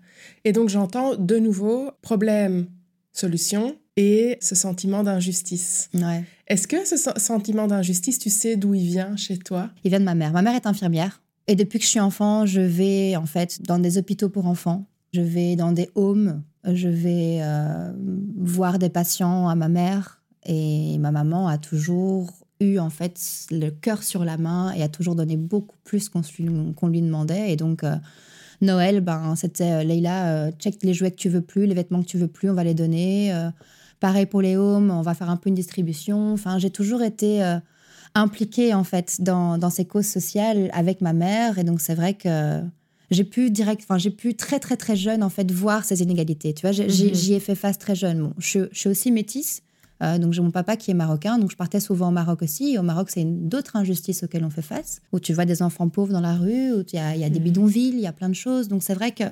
Et 0.44 0.52
donc, 0.52 0.70
j'entends 0.70 1.16
de 1.16 1.38
nouveau 1.38 1.90
problème, 2.02 2.68
solution 3.14 3.76
et 3.98 4.38
ce 4.42 4.56
sentiment 4.56 5.04
d'injustice. 5.04 5.90
Ouais. 5.94 6.24
Est-ce 6.48 6.68
que 6.68 6.86
ce 6.86 6.98
sentiment 7.20 7.68
d'injustice, 7.68 8.20
tu 8.20 8.30
sais 8.30 8.56
d'où 8.56 8.74
il 8.74 8.86
vient 8.86 9.16
chez 9.16 9.38
toi? 9.38 9.70
Il 9.84 9.90
vient 9.90 10.00
de 10.00 10.06
ma 10.06 10.16
mère. 10.16 10.32
Ma 10.32 10.42
mère 10.42 10.56
est 10.56 10.68
infirmière. 10.68 11.22
Et 11.48 11.56
depuis 11.56 11.80
que 11.80 11.86
je 11.86 11.90
suis 11.90 12.00
enfant, 12.00 12.46
je 12.46 12.62
vais 12.62 13.16
en 13.16 13.26
fait 13.26 13.62
dans 13.62 13.80
des 13.80 13.98
hôpitaux 13.98 14.30
pour 14.30 14.48
enfants. 14.48 14.86
Je 15.14 15.22
vais 15.22 15.56
dans 15.56 15.72
des 15.72 15.90
homes. 15.96 16.44
Je 16.66 16.88
vais 16.88 17.40
euh, 17.42 17.92
voir 18.38 18.80
des 18.80 18.90
patients 18.90 19.48
à 19.48 19.56
ma 19.56 19.70
mère. 19.70 20.22
Et 20.46 20.98
ma 21.00 21.12
maman 21.12 21.48
a 21.48 21.58
toujours 21.58 22.34
eu 22.60 22.80
en 22.80 22.90
fait 22.90 23.20
le 23.52 23.70
cœur 23.70 24.04
sur 24.04 24.26
la 24.26 24.38
main 24.38 24.72
et 24.74 24.84
a 24.84 24.90
toujours 24.90 25.16
donné 25.16 25.38
beaucoup 25.38 25.78
plus 25.84 26.10
qu'on 26.10 26.88
lui 26.88 27.02
demandait. 27.02 27.52
Et 27.52 27.56
donc, 27.56 27.84
euh, 27.84 27.96
Noël, 28.62 29.02
ben, 29.02 29.36
c'était 29.36 29.72
euh, 29.72 29.84
Leïla, 29.84 30.52
check 30.54 30.84
les 30.84 30.94
jouets 30.94 31.12
que 31.12 31.18
tu 31.18 31.30
veux 31.30 31.42
plus, 31.42 31.66
les 31.66 31.74
vêtements 31.74 32.02
que 32.02 32.08
tu 32.08 32.18
veux 32.18 32.28
plus, 32.28 32.50
on 32.50 32.54
va 32.54 32.64
les 32.64 32.74
donner. 32.74 33.34
Pareil 34.06 34.28
pour 34.28 34.44
les 34.44 34.56
homes, 34.56 34.92
on 34.92 35.02
va 35.02 35.16
faire 35.16 35.32
un 35.32 35.36
peu 35.36 35.50
une 35.50 35.56
distribution. 35.56 36.32
Enfin, 36.32 36.60
j'ai 36.60 36.70
toujours 36.70 37.02
été 37.02 37.44
euh, 37.44 37.58
impliquée 38.14 38.76
en 38.76 38.84
fait 38.84 39.20
dans, 39.20 39.58
dans, 39.58 39.72
ces 39.72 39.86
causes 39.86 40.06
sociales 40.06 40.70
avec 40.74 41.02
ma 41.02 41.12
mère, 41.12 41.58
et 41.58 41.64
donc 41.64 41.82
c'est 41.82 41.96
vrai 41.96 42.14
que 42.14 42.62
j'ai 43.10 43.24
pu 43.24 43.50
direct, 43.50 43.82
enfin 43.82 43.98
j'ai 43.98 44.12
pu 44.12 44.36
très 44.36 44.60
très 44.60 44.78
très 44.78 44.96
jeune 44.96 45.24
en 45.24 45.32
fait 45.32 45.52
voir 45.52 45.86
ces 45.86 46.04
inégalités. 46.04 46.54
Tu 46.54 46.68
vois, 46.68 46.80
mhm. 46.80 46.88
j'y 46.88 47.34
ai 47.34 47.40
fait 47.40 47.56
face 47.56 47.80
très 47.80 47.96
jeune. 47.96 48.22
Bon, 48.22 48.34
je, 48.38 48.68
suis 48.74 48.90
aussi 48.90 49.12
métisse. 49.12 49.64
Euh, 50.04 50.20
donc 50.20 50.34
j'ai 50.34 50.44
mon 50.44 50.52
papa 50.52 50.78
qui 50.78 50.92
est 50.92 50.94
marocain, 50.94 51.40
donc 51.40 51.50
je 51.50 51.58
partais 51.58 51.80
souvent 51.80 52.10
au 52.10 52.12
Maroc 52.12 52.44
aussi. 52.44 52.78
au 52.78 52.84
Maroc, 52.84 53.10
c'est 53.10 53.26
d'autres 53.26 53.76
injustices 53.76 54.22
auxquelles 54.22 54.46
on 54.46 54.52
fait 54.52 54.62
face, 54.62 55.02
où 55.14 55.20
tu 55.20 55.34
vois 55.34 55.46
des 55.46 55.64
enfants 55.64 55.90
pauvres 55.90 56.14
dans 56.14 56.22
la 56.22 56.36
rue, 56.36 56.74
où 56.74 56.84
il 56.94 56.96
y 56.96 57.00
a, 57.00 57.16
y 57.16 57.24
a 57.24 57.30
des 57.32 57.40
mhm. 57.40 57.46
bidonvilles, 57.46 57.96
il 57.96 58.02
y 58.02 58.08
a 58.08 58.14
plein 58.14 58.30
de 58.30 58.36
choses. 58.36 58.68
Donc 58.68 58.84
c'est 58.84 58.94
vrai 58.94 59.14
que 59.14 59.24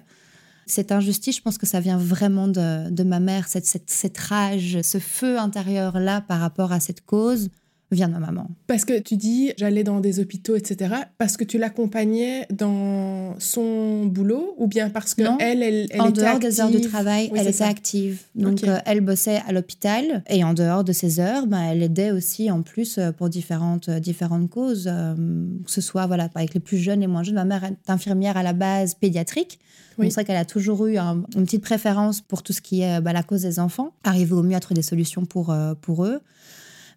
cette 0.65 0.91
injustice, 0.91 1.37
je 1.37 1.41
pense 1.41 1.57
que 1.57 1.65
ça 1.65 1.79
vient 1.79 1.97
vraiment 1.97 2.47
de, 2.47 3.03
ma 3.03 3.19
mère, 3.19 3.47
cette, 3.47 4.17
rage, 4.17 4.81
ce 4.81 4.99
feu 4.99 5.37
intérieur-là 5.39 6.21
par 6.21 6.39
rapport 6.39 6.71
à 6.71 6.79
cette 6.79 7.05
cause 7.05 7.49
vient 7.93 8.07
de 8.07 8.13
ma 8.13 8.19
maman. 8.19 8.47
Parce 8.67 8.85
que 8.85 8.99
tu 8.99 9.15
dis, 9.15 9.51
j'allais 9.57 9.83
dans 9.83 9.99
des 9.99 10.19
hôpitaux, 10.19 10.55
etc. 10.55 10.95
Parce 11.17 11.37
que 11.37 11.43
tu 11.43 11.57
l'accompagnais 11.57 12.45
dans 12.51 13.35
son 13.39 14.05
boulot 14.05 14.55
ou 14.57 14.67
bien 14.67 14.89
parce 14.89 15.13
que 15.13 15.23
elle, 15.39 15.63
elle, 15.63 15.87
en 15.99 16.09
dehors 16.09 16.39
des 16.39 16.59
heures 16.59 16.71
de 16.71 16.79
travail, 16.79 17.31
elle 17.35 17.47
était 17.47 17.63
active. 17.63 18.21
Donc, 18.35 18.63
euh, 18.63 18.79
elle 18.85 19.01
bossait 19.01 19.41
à 19.47 19.51
l'hôpital 19.51 20.23
et 20.29 20.43
en 20.43 20.53
dehors 20.53 20.83
de 20.83 20.91
ses 20.91 21.19
heures, 21.19 21.47
ben, 21.47 21.61
elle 21.61 21.83
aidait 21.83 22.11
aussi 22.11 22.51
en 22.51 22.61
plus 22.61 22.97
euh, 22.97 23.11
pour 23.11 23.29
différentes, 23.29 23.89
euh, 23.89 23.99
différentes 23.99 24.49
causes, 24.49 24.85
que 24.85 25.71
ce 25.71 25.81
soit 25.81 26.07
voilà, 26.07 26.29
avec 26.35 26.53
les 26.53 26.59
plus 26.59 26.77
jeunes 26.77 27.03
et 27.03 27.07
moins 27.07 27.23
jeunes. 27.23 27.35
Ma 27.35 27.45
mère 27.45 27.63
est 27.63 27.89
infirmière 27.89 28.37
à 28.37 28.43
la 28.43 28.53
base 28.53 28.95
pédiatrique. 28.95 29.59
C'est 29.99 30.11
vrai 30.11 30.25
qu'elle 30.25 30.37
a 30.37 30.45
toujours 30.45 30.87
eu 30.87 30.97
une 30.97 31.45
petite 31.45 31.61
préférence 31.61 32.19
pour 32.19 32.41
tout 32.41 32.51
ce 32.51 32.61
qui 32.61 32.81
est 32.81 32.99
bah, 32.99 33.13
la 33.13 33.21
cause 33.21 33.43
des 33.43 33.59
enfants, 33.59 33.93
arriver 34.03 34.33
au 34.33 34.41
mieux 34.41 34.55
à 34.55 34.59
trouver 34.59 34.75
des 34.75 34.81
solutions 34.81 35.25
pour, 35.25 35.55
pour 35.81 36.05
eux. 36.05 36.19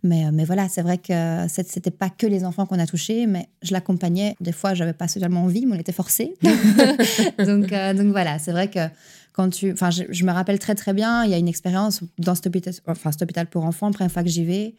Mais, 0.06 0.26
euh, 0.26 0.30
mais 0.32 0.44
voilà, 0.44 0.68
c'est 0.68 0.82
vrai 0.82 0.98
que 0.98 1.46
c'était 1.48 1.90
pas 1.90 2.10
que 2.10 2.26
les 2.26 2.44
enfants 2.44 2.66
qu'on 2.66 2.78
a 2.78 2.86
touchés, 2.86 3.26
mais 3.26 3.48
je 3.62 3.72
l'accompagnais. 3.72 4.36
Des 4.40 4.52
fois, 4.52 4.74
j'avais 4.74 4.92
pas 4.92 5.08
seulement 5.08 5.42
envie, 5.42 5.66
mais 5.66 5.76
on 5.76 5.80
était 5.80 5.92
forcés. 5.92 6.34
donc, 6.42 7.72
euh, 7.72 7.94
donc 7.94 8.08
voilà, 8.08 8.38
c'est 8.38 8.52
vrai 8.52 8.68
que 8.68 8.88
quand 9.32 9.50
tu. 9.50 9.72
Enfin, 9.72 9.90
je, 9.90 10.04
je, 10.08 10.24
me 10.24 10.32
rappelle 10.32 10.58
très 10.58 10.74
très 10.74 10.94
bien, 10.94 11.24
il 11.24 11.30
y 11.30 11.34
a 11.34 11.38
une 11.38 11.48
expérience 11.48 12.00
dans 12.18 12.34
cet 12.34 12.46
hôpital, 12.46 12.72
enfin, 12.86 13.12
cet 13.12 13.22
hôpital 13.22 13.46
pour 13.46 13.64
enfants, 13.64 13.90
première 13.90 14.12
fois 14.12 14.22
que 14.22 14.30
j'y 14.30 14.44
vais 14.44 14.74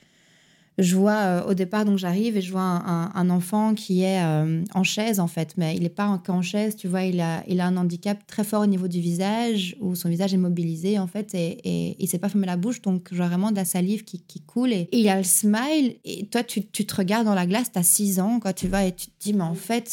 je 0.78 0.96
vois 0.96 1.16
euh, 1.16 1.50
au 1.50 1.54
départ, 1.56 1.86
donc 1.86 1.98
j'arrive 1.98 2.38
et 2.38 2.42
je 2.42 2.52
vois 2.52 2.62
un, 2.62 3.30
enfant 3.30 3.74
qui 3.74 4.04
est 4.04 4.24
euh, 4.24 4.64
en 4.76 4.84
chaise 4.84 5.20
en 5.20 5.28
fait, 5.28 5.56
mais 5.58 5.76
il 5.76 5.82
n'est 5.82 5.90
pas 5.90 6.22
qu'en 6.24 6.44
chaise, 6.44 6.76
tu 6.76 6.88
vois, 6.88 7.04
il 7.04 7.20
a, 7.20 7.44
il 7.48 7.60
a 7.60 7.66
un 7.66 7.78
handicap 7.78 8.20
très 8.28 8.44
fort 8.44 8.62
au 8.62 8.68
niveau 8.68 8.88
du 8.88 9.00
visage, 9.00 9.76
où 9.82 9.96
son 9.96 10.08
visage 10.08 10.34
est 10.36 10.38
mobilisé 10.38 11.00
en 11.00 11.08
fait, 11.08 11.34
et, 11.34 11.60
et 11.64 11.96
il 12.00 12.04
ne 12.04 12.08
s'est 12.08 12.20
pas 12.20 12.30
fermé 12.30 12.46
la 12.46 12.58
bouche, 12.58 12.82
donc 12.84 13.08
je 13.12 13.18
vois 13.18 13.28
vraiment 13.28 13.50
de 13.50 13.56
la 13.56 13.66
salive 13.66 14.04
qui, 14.04 14.22
qui 14.22 14.42
coule, 14.42 14.72
et, 14.72 14.88
il 14.92 15.10
a 15.10 15.18
le 15.18 15.24
smile, 15.24 15.96
et 16.06 16.28
toi 16.28 16.44
tu, 16.44 16.64
tu 16.68 16.86
te 16.86 16.96
regardes 16.96 17.26
dans 17.26 17.36
la 17.36 17.48
glace, 17.48 17.72
tu 17.72 17.80
as 17.80 17.84
6 17.84 18.20
ans, 18.20 18.40
quand 18.40 18.54
tu 18.54 18.68
vas, 18.68 18.86
et 18.86 18.94
tu 18.94 19.08
te 19.08 19.12
dis, 19.20 19.34
mais 19.34 19.44
en 19.44 19.56
fait, 19.56 19.92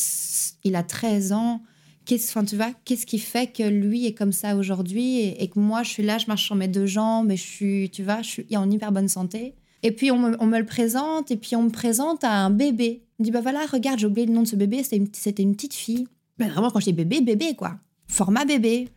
il 0.64 0.76
a 0.76 0.82
13 0.82 1.32
ans, 1.32 1.62
qu'est-ce, 2.04 2.30
enfin, 2.30 2.44
tu 2.44 2.56
vois, 2.56 2.72
qu'est-ce 2.84 3.06
qui 3.06 3.18
fait 3.18 3.46
que 3.46 3.62
lui 3.62 4.04
est 4.04 4.14
comme 4.14 4.32
ça 4.32 4.54
aujourd'hui, 4.54 5.20
et, 5.20 5.48
que 5.48 5.58
moi 5.58 5.82
je 5.82 5.88
suis 5.88 6.02
là, 6.02 6.18
je 6.18 6.26
marche 6.26 6.44
sur 6.44 6.56
mes 6.56 6.68
deux 6.68 6.86
jambes, 6.86 7.30
et 7.30 7.36
je 7.38 7.42
suis, 7.42 7.90
tu 7.90 8.02
vois, 8.02 8.20
je 8.20 8.28
suis 8.28 8.56
en 8.56 8.70
hyper 8.70 8.92
bonne 8.92 9.08
santé? 9.08 9.54
Et 9.84 9.92
puis 9.92 10.10
on 10.10 10.18
me, 10.18 10.58
le 10.58 10.64
présente, 10.64 11.30
et 11.30 11.36
puis 11.36 11.54
on 11.56 11.64
me 11.64 11.70
présente 11.70 12.24
à 12.24 12.32
un 12.32 12.48
bébé. 12.48 13.02
On 13.20 13.22
dit 13.22 13.30
bah 13.30 13.42
voilà, 13.42 13.66
regarde, 13.70 13.98
j'ai 13.98 14.06
oublié 14.06 14.26
le 14.26 14.32
nom 14.32 14.42
de 14.42 14.48
ce 14.48 14.56
bébé, 14.56 14.82
c'était 14.82 14.96
une, 15.42 15.54
petite 15.54 15.74
fille. 15.74 16.08
Ben 16.38 16.48
vraiment, 16.48 16.70
quand 16.70 16.80
je 16.80 16.86
dis 16.86 16.94
bébé, 16.94 17.20
bébé 17.20 17.54
quoi. 17.54 17.76
Format 18.08 18.46
bébé. 18.46 18.88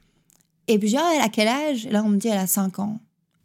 Et 0.69 0.80
puis 0.80 0.88
je 0.88 0.95
dis, 0.95 1.02
ah, 1.02 1.12
elle 1.15 1.21
a 1.21 1.30
quel 1.30 1.50
âge? 1.50 1.88
Là, 1.89 2.04
on 2.04 2.10
me 2.10 2.17
dit, 2.17 2.30
elle 2.30 2.38
a 2.38 2.47
5 2.47 2.80
ans. 2.80 3.00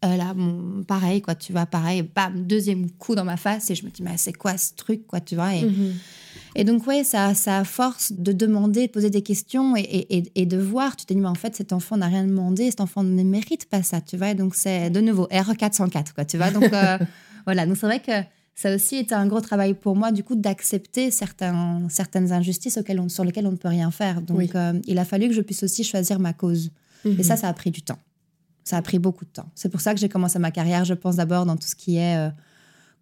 Euh, 0.04 0.16
là, 0.16 0.34
bon, 0.34 0.82
pareil, 0.84 1.20
quoi, 1.20 1.34
tu 1.36 1.52
vois, 1.52 1.66
pareil, 1.66 2.02
bam, 2.02 2.44
deuxième 2.44 2.90
coup 2.90 3.14
dans 3.14 3.24
ma 3.24 3.36
face, 3.36 3.70
et 3.70 3.76
je 3.76 3.84
me 3.84 3.90
dis, 3.90 4.02
mais 4.02 4.16
c'est 4.16 4.32
quoi 4.32 4.56
ce 4.56 4.74
truc, 4.74 5.06
quoi, 5.06 5.20
tu 5.20 5.36
vois 5.36 5.54
et, 5.54 5.62
mhm. 5.62 5.94
et 6.56 6.64
donc, 6.64 6.84
ouais, 6.88 7.04
ça, 7.04 7.34
ça 7.34 7.58
a 7.58 7.64
force 7.64 8.12
de 8.12 8.32
demander, 8.32 8.88
de 8.88 8.92
poser 8.92 9.10
des 9.10 9.22
questions 9.22 9.76
et, 9.76 9.82
et, 9.82 10.24
et 10.34 10.44
de 10.44 10.58
voir, 10.58 10.96
tu 10.96 11.06
te 11.06 11.14
dis, 11.14 11.20
mais 11.20 11.28
en 11.28 11.36
fait, 11.36 11.54
cet 11.54 11.72
enfant 11.72 11.96
n'a 11.96 12.08
rien 12.08 12.24
demandé, 12.24 12.68
cet 12.68 12.80
enfant 12.80 13.04
ne 13.04 13.22
mérite 13.22 13.66
pas 13.66 13.84
ça, 13.84 14.00
tu 14.00 14.16
vois, 14.16 14.30
et 14.30 14.34
donc 14.34 14.56
c'est 14.56 14.90
de 14.90 15.00
nouveau 15.00 15.28
R404, 15.28 16.14
quoi, 16.14 16.24
tu 16.24 16.36
vois, 16.36 16.50
donc. 16.50 16.72
Euh, 16.72 16.98
Voilà, 17.44 17.66
donc 17.66 17.76
c'est 17.76 17.86
vrai 17.86 18.00
que 18.00 18.12
ça 18.54 18.70
a 18.70 18.74
aussi 18.74 18.96
été 18.96 19.14
un 19.14 19.26
gros 19.26 19.40
travail 19.40 19.74
pour 19.74 19.96
moi, 19.96 20.12
du 20.12 20.22
coup, 20.22 20.36
d'accepter 20.36 21.10
certains, 21.10 21.88
certaines 21.88 22.32
injustices 22.32 22.76
auxquelles 22.76 23.00
on, 23.00 23.08
sur 23.08 23.24
lesquelles 23.24 23.46
on 23.46 23.52
ne 23.52 23.56
peut 23.56 23.68
rien 23.68 23.90
faire. 23.90 24.20
Donc, 24.20 24.54
euh, 24.54 24.78
il 24.86 24.98
a 24.98 25.04
fallu 25.04 25.28
que 25.28 25.34
je 25.34 25.40
puisse 25.40 25.62
aussi 25.62 25.84
choisir 25.84 26.18
ma 26.18 26.32
cause. 26.32 26.70
Et 27.04 27.22
ça, 27.22 27.34
mhm. 27.34 27.40
ça 27.40 27.48
a 27.48 27.52
pris 27.52 27.70
du 27.70 27.82
temps. 27.82 27.98
Ça 28.62 28.76
a 28.76 28.82
pris 28.82 28.98
beaucoup 28.98 29.24
de 29.24 29.30
temps. 29.30 29.48
C'est 29.54 29.68
pour 29.68 29.80
ça 29.80 29.94
que 29.94 30.00
j'ai 30.00 30.08
commencé 30.08 30.38
ma 30.38 30.50
carrière, 30.50 30.84
je 30.84 30.94
pense, 30.94 31.16
d'abord 31.16 31.46
dans 31.46 31.56
tout 31.56 31.66
ce 31.66 31.74
qui 31.74 31.96
est 31.96 32.16
euh, 32.16 32.30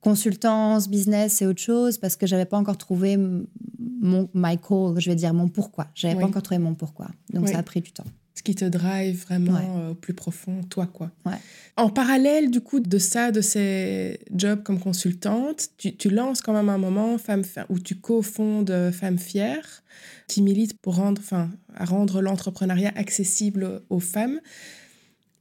consultance, 0.01 0.89
business 0.89 1.43
et 1.43 1.47
autre 1.47 1.61
chose, 1.61 1.99
parce 1.99 2.17
que 2.17 2.27
j'avais 2.27 2.47
pas 2.47 2.57
encore 2.57 2.79
trouvé 2.79 3.19
mon 3.19 4.31
my 4.33 4.57
call, 4.57 4.99
je 4.99 5.11
vais 5.11 5.17
dire 5.17 5.35
mon 5.35 5.49
pourquoi. 5.49 5.89
N'avais 6.03 6.19
pas 6.19 6.27
encore 6.27 6.43
trouvé 6.43 6.59
mon 6.59 6.75
pourquoi. 6.75 7.09
Donc, 7.33 7.49
ça 7.49 7.59
a 7.59 7.63
pris 7.63 7.81
du 7.81 7.93
temps. 7.93 8.07
Ce 8.41 8.43
qui 8.43 8.55
te 8.55 8.65
drive 8.65 9.23
vraiment 9.23 9.61
euh, 9.81 9.91
au 9.91 9.95
plus 9.95 10.15
profond, 10.15 10.63
toi, 10.71 10.87
quoi. 10.87 11.11
Ouais. 11.27 11.37
En 11.77 11.91
parallèle, 11.91 12.51
du 12.51 12.63
coup, 12.63 12.81
de 12.81 12.97
ça, 12.99 13.33
de 13.33 13.43
ces 13.43 14.19
jobs 14.35 14.63
comme 14.63 14.81
consultante, 14.81 15.69
tu, 15.77 15.95
tu 15.95 16.09
lances 16.09 16.41
quand 16.41 16.55
même 16.55 16.71
un 16.71 16.79
moment 16.79 17.19
Femme, 17.19 17.43
où 17.69 17.79
tu 17.79 17.97
cofondes 17.97 18.91
Femmes 18.93 19.19
Fières, 19.19 19.83
qui 20.27 20.41
milite 20.41 20.73
pour 20.81 20.95
rendre, 20.97 21.21
enfin, 21.23 21.51
à 21.75 21.85
rendre 21.85 22.23
l'entrepreneuriat 22.23 22.93
accessible 22.97 23.83
aux 23.91 24.01
femmes. 24.01 24.41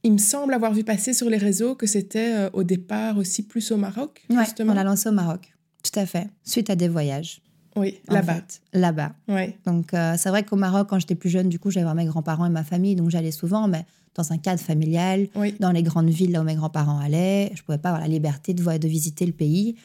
Il 0.02 0.12
me 0.12 0.18
semble 0.18 0.52
avoir 0.52 0.74
vu 0.74 0.84
passer 0.84 1.14
sur 1.14 1.30
les 1.30 1.38
réseaux 1.38 1.74
que 1.74 1.86
c'était 1.86 2.34
euh, 2.34 2.50
au 2.52 2.64
départ 2.64 3.16
aussi 3.16 3.42
plus 3.46 3.72
au 3.72 3.78
Maroc, 3.78 4.22
Ouais, 4.28 4.44
justement. 4.44 4.72
on 4.72 4.74
l'a 4.74 4.84
lancé 4.84 5.08
au 5.08 5.12
Maroc. 5.12 5.54
Tout 5.82 5.98
à 5.98 6.04
fait. 6.04 6.26
Suite 6.44 6.68
à 6.68 6.76
des 6.76 6.88
voyages. 6.88 7.40
Oui, 7.76 7.98
là-bas. 8.08 8.40
Là-bas. 8.72 9.12
Oui. 9.28 9.54
Donc, 9.66 9.94
euh, 9.94 10.14
c'est 10.16 10.28
vrai 10.28 10.42
qu'au 10.42 10.56
Maroc, 10.56 10.88
quand 10.90 10.98
j'étais 10.98 11.14
plus 11.14 11.30
jeune, 11.30 11.48
du 11.48 11.58
coup, 11.58 11.70
j'allais 11.70 11.84
voir 11.84 11.94
mes 11.94 12.04
grands-parents 12.04 12.46
et 12.46 12.50
ma 12.50 12.64
famille, 12.64 12.96
donc 12.96 13.10
j'allais 13.10 13.30
souvent, 13.30 13.68
mais 13.68 13.84
dans 14.14 14.32
un 14.32 14.38
cadre 14.38 14.60
familial, 14.60 15.28
Oui. 15.36 15.54
dans 15.60 15.70
les 15.70 15.82
grandes 15.82 16.10
villes 16.10 16.32
là 16.32 16.40
où 16.40 16.44
mes 16.44 16.56
grands-parents 16.56 16.98
allaient. 16.98 17.52
Je 17.54 17.62
pouvais 17.62 17.78
pas 17.78 17.90
avoir 17.90 18.02
la 18.02 18.08
liberté 18.08 18.54
de, 18.54 18.62
de 18.78 18.88
visiter 18.88 19.24
le 19.24 19.32
pays. 19.32 19.76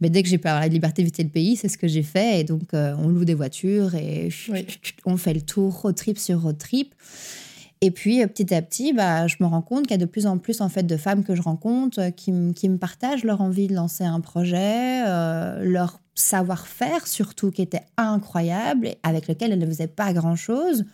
Mais 0.00 0.10
dès 0.10 0.22
que 0.22 0.28
j'ai 0.28 0.38
pu 0.38 0.48
avoir 0.48 0.60
la 0.62 0.68
liberté 0.68 1.02
de 1.02 1.06
visiter 1.06 1.22
le 1.22 1.28
pays, 1.28 1.56
c'est 1.56 1.68
ce 1.68 1.78
que 1.78 1.86
j'ai 1.88 2.02
fait. 2.02 2.40
Et 2.40 2.44
donc, 2.44 2.74
euh, 2.74 2.94
on 2.98 3.08
loue 3.08 3.24
des 3.24 3.34
voitures 3.34 3.94
et 3.94 4.30
Oui. 4.48 4.66
on 5.04 5.16
fait 5.16 5.34
le 5.34 5.42
tour 5.42 5.72
road 5.80 5.94
trip 5.94 6.18
sur 6.18 6.42
road 6.42 6.58
trip. 6.58 6.94
Et 7.80 7.90
puis, 7.90 8.22
euh, 8.22 8.26
petit 8.28 8.54
à 8.54 8.62
petit, 8.62 8.92
bah, 8.92 9.26
je 9.26 9.36
me 9.40 9.46
rends 9.46 9.62
compte 9.62 9.82
qu'il 9.82 9.90
y 9.92 9.94
a 9.94 9.98
de 9.98 10.04
plus 10.06 10.26
en 10.26 10.38
plus 10.38 10.60
en 10.60 10.68
fait, 10.68 10.84
de 10.84 10.96
femmes 10.96 11.24
que 11.24 11.34
je 11.34 11.42
rencontre 11.42 12.10
qui, 12.10 12.32
me 12.32 12.76
partagent 12.76 13.24
leur 13.24 13.40
envie 13.40 13.66
de 13.66 13.74
lancer 13.74 14.04
un 14.04 14.20
projet, 14.20 15.02
euh, 15.06 15.62
leur 15.64 16.00
savoir-faire 16.14 17.06
surtout 17.06 17.50
qui 17.50 17.62
était 17.62 17.82
incroyable, 17.96 18.88
et 18.88 18.98
avec 19.02 19.28
lequel 19.28 19.52
elles 19.52 19.58
ne 19.58 19.66
faisaient 19.66 19.86
pas 19.86 20.12
grand-chose. 20.12 20.84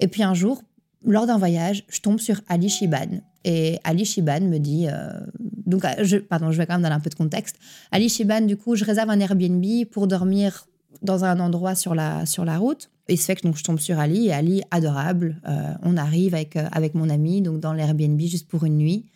Et 0.00 0.08
puis 0.08 0.22
un 0.22 0.34
jour, 0.34 0.62
lors 1.04 1.26
d'un 1.26 1.38
voyage, 1.38 1.84
je 1.88 2.00
tombe 2.00 2.18
sur 2.18 2.40
Ali 2.48 2.68
Shiban. 2.68 3.20
Et 3.44 3.78
Ali 3.84 4.04
Shiban 4.04 4.40
me 4.40 4.58
dit... 4.58 4.86
euh, 4.88 5.20
donc, 5.66 5.84
euh, 5.84 6.02
je, 6.02 6.16
pardon, 6.16 6.50
je 6.50 6.58
vais 6.58 6.66
quand 6.66 6.74
même 6.74 6.82
donner 6.82 6.94
un 6.94 7.00
peu 7.00 7.10
de 7.10 7.14
contexte. 7.14 7.56
Ali 7.92 8.08
Shiban, 8.08 8.42
du 8.42 8.56
coup, 8.56 8.74
je 8.74 8.84
réserve 8.84 9.10
un 9.10 9.20
Airbnb 9.20 9.64
pour 9.90 10.06
dormir 10.06 10.66
dans 11.02 11.24
un 11.24 11.38
endroit 11.40 11.74
sur 11.74 11.94
la, 11.94 12.24
sur 12.26 12.44
la 12.44 12.56
route. 12.58 12.90
Et 13.08 13.14
il 13.14 13.18
se 13.18 13.26
fait 13.26 13.36
que 13.36 13.42
donc, 13.42 13.56
je 13.56 13.64
tombe 13.64 13.78
sur 13.78 13.98
Ali, 13.98 14.28
et 14.28 14.32
Ali, 14.32 14.62
adorable. 14.70 15.40
Euh, 15.46 15.74
on 15.82 15.96
arrive 15.98 16.34
avec, 16.34 16.56
avec 16.56 16.94
mon 16.94 17.10
ami 17.10 17.42
donc 17.42 17.60
dans 17.60 17.74
l'Airbnb 17.74 18.18
juste 18.20 18.48
pour 18.48 18.64
une 18.64 18.78
nuit. 18.78 19.06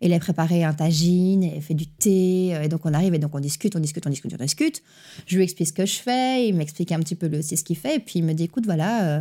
Il 0.00 0.12
a 0.14 0.18
préparé 0.18 0.64
un 0.64 0.72
tagine, 0.72 1.42
et 1.42 1.60
fait 1.60 1.74
du 1.74 1.86
thé. 1.86 2.54
euh, 2.54 2.62
Et 2.62 2.68
donc 2.68 2.80
on 2.84 2.94
arrive, 2.94 3.14
et 3.14 3.18
donc 3.18 3.34
on 3.34 3.40
discute, 3.40 3.76
on 3.76 3.80
discute, 3.80 4.06
on 4.06 4.10
discute, 4.10 4.32
on 4.32 4.42
discute. 4.42 4.82
Je 5.26 5.36
lui 5.36 5.44
explique 5.44 5.68
ce 5.68 5.72
que 5.72 5.86
je 5.86 5.96
fais, 5.96 6.48
il 6.48 6.54
m'explique 6.54 6.92
un 6.92 6.98
petit 7.00 7.14
peu 7.14 7.30
aussi 7.36 7.56
ce 7.56 7.64
qu'il 7.64 7.76
fait. 7.76 7.96
Et 7.96 8.00
puis 8.00 8.20
il 8.20 8.24
me 8.24 8.32
dit, 8.32 8.44
écoute, 8.44 8.64
voilà, 8.64 9.04
euh, 9.04 9.20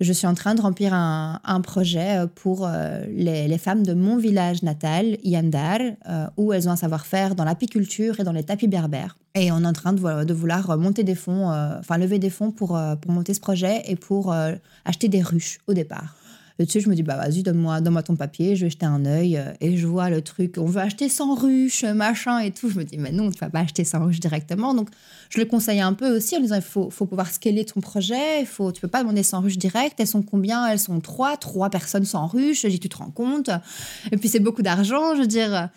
je 0.00 0.12
suis 0.12 0.26
en 0.26 0.34
train 0.34 0.54
de 0.54 0.60
remplir 0.60 0.94
un, 0.94 1.60
projet 1.62 2.18
euh, 2.18 2.26
pour 2.26 2.68
les, 3.08 3.58
femmes 3.58 3.84
de 3.84 3.94
mon 3.94 4.16
village 4.16 4.62
natal, 4.62 5.18
Yandar, 5.22 5.80
où 6.36 6.52
elles 6.52 6.68
ont 6.68 6.72
un 6.72 6.76
savoir-faire 6.76 7.34
dans 7.34 7.44
l'apiculture 7.44 8.18
et 8.18 8.24
dans 8.24 8.32
les 8.32 8.44
tapis 8.44 8.66
berbères. 8.66 9.16
Et 9.36 9.52
on 9.52 9.62
est 9.62 9.66
en 9.66 9.72
train 9.72 9.92
de, 9.92 10.24
de 10.24 10.34
vouloir 10.34 10.76
monter 10.76 11.04
des 11.04 11.14
fonds, 11.14 11.50
enfin 11.78 11.98
lever 11.98 12.18
des 12.18 12.30
fonds 12.30 12.50
pour, 12.50 12.80
pour 13.00 13.12
monter 13.12 13.34
ce 13.34 13.40
projet 13.40 13.82
et 13.86 13.94
pour 13.94 14.34
acheter 14.84 15.08
des 15.08 15.22
ruches 15.22 15.58
au 15.68 15.74
départ. 15.74 16.19
Je 16.68 16.88
me 16.88 16.94
dis, 16.94 17.02
bah 17.02 17.16
vas-y, 17.16 17.42
donne-moi 17.42 17.80
donne 17.80 18.02
ton 18.02 18.16
papier, 18.16 18.54
je 18.56 18.66
vais 18.66 18.70
jeter 18.70 18.86
un 18.86 19.06
œil. 19.06 19.36
euh, 19.36 19.52
Et 19.60 19.76
je 19.76 19.86
vois 19.86 20.10
le 20.10 20.20
truc, 20.20 20.56
on 20.58 20.66
veut 20.66 20.80
acheter 20.80 21.08
100 21.08 21.34
ruches, 21.34 21.84
machin 21.84 22.40
et 22.40 22.50
tout. 22.50 22.68
Je 22.68 22.78
me 22.78 22.84
dis, 22.84 22.98
mais 22.98 23.12
non, 23.12 23.30
tu 23.30 23.38
vas 23.38 23.50
pas 23.50 23.60
acheter 23.60 23.84
100 23.84 24.04
ruches 24.04 24.20
directement. 24.20 24.74
Donc, 24.74 24.88
je 25.30 25.38
le 25.38 25.46
conseille 25.46 25.80
un 25.80 25.94
peu 25.94 26.14
aussi 26.14 26.36
en 26.36 26.40
disant, 26.40 26.56
il 26.56 26.62
faut, 26.62 26.90
faut 26.90 27.06
pouvoir 27.06 27.30
scaler 27.30 27.64
ton 27.64 27.80
projet. 27.80 28.44
Faut, 28.44 28.72
tu 28.72 28.80
peux 28.80 28.88
pas 28.88 29.00
demander 29.00 29.22
100 29.22 29.40
ruches 29.40 29.58
direct. 29.58 29.98
Elles 29.98 30.06
sont 30.06 30.22
combien? 30.22 30.66
Elles 30.66 30.78
sont 30.78 31.00
3, 31.00 31.36
3 31.36 31.70
personnes 31.70 32.04
100 32.04 32.26
ruches. 32.26 32.62
Je 32.62 32.68
dis, 32.68 32.80
tu 32.80 32.88
te 32.88 32.96
rends 32.96 33.10
compte 33.10 33.50
Et 34.12 34.16
puis, 34.16 34.28
c'est 34.28 34.40
beaucoup 34.40 34.62
d'argent, 34.62 35.14
je 35.14 35.22
veux 35.22 35.26
dire. 35.26 35.70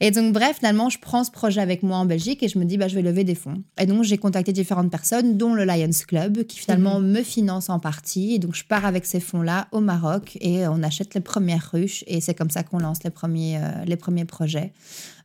Et 0.00 0.10
donc, 0.10 0.32
bref, 0.32 0.58
finalement, 0.58 0.88
je 0.88 0.98
prends 0.98 1.24
ce 1.24 1.30
projet 1.30 1.60
avec 1.60 1.82
moi 1.82 1.96
en 1.96 2.04
Belgique 2.04 2.42
et 2.42 2.48
je 2.48 2.58
me 2.58 2.64
dis, 2.64 2.76
bah, 2.76 2.88
je 2.88 2.94
vais 2.94 3.02
lever 3.02 3.24
des 3.24 3.34
fonds. 3.34 3.62
Et 3.80 3.86
donc, 3.86 4.04
j'ai 4.04 4.18
contacté 4.18 4.52
différentes 4.52 4.90
personnes, 4.90 5.36
dont 5.36 5.54
le 5.54 5.64
Lions 5.64 5.90
Club, 6.06 6.44
qui 6.44 6.58
finalement 6.58 7.00
me 7.00 7.22
finance 7.22 7.68
en 7.68 7.78
partie. 7.78 8.34
Et 8.34 8.38
donc, 8.38 8.54
je 8.54 8.64
pars 8.64 8.84
avec 8.84 9.06
ces 9.06 9.20
fonds-là 9.20 9.68
au 9.72 9.80
Maroc 9.80 10.38
et 10.40 10.66
on 10.68 10.82
achète 10.82 11.14
les 11.14 11.20
premières 11.20 11.70
ruches. 11.72 12.04
Et 12.06 12.20
c'est 12.20 12.34
comme 12.34 12.50
ça 12.50 12.62
qu'on 12.62 12.78
lance 12.78 13.02
les 13.02 13.10
premiers, 13.10 13.58
euh, 13.58 13.84
les 13.86 13.96
premiers 13.96 14.24
projets 14.24 14.72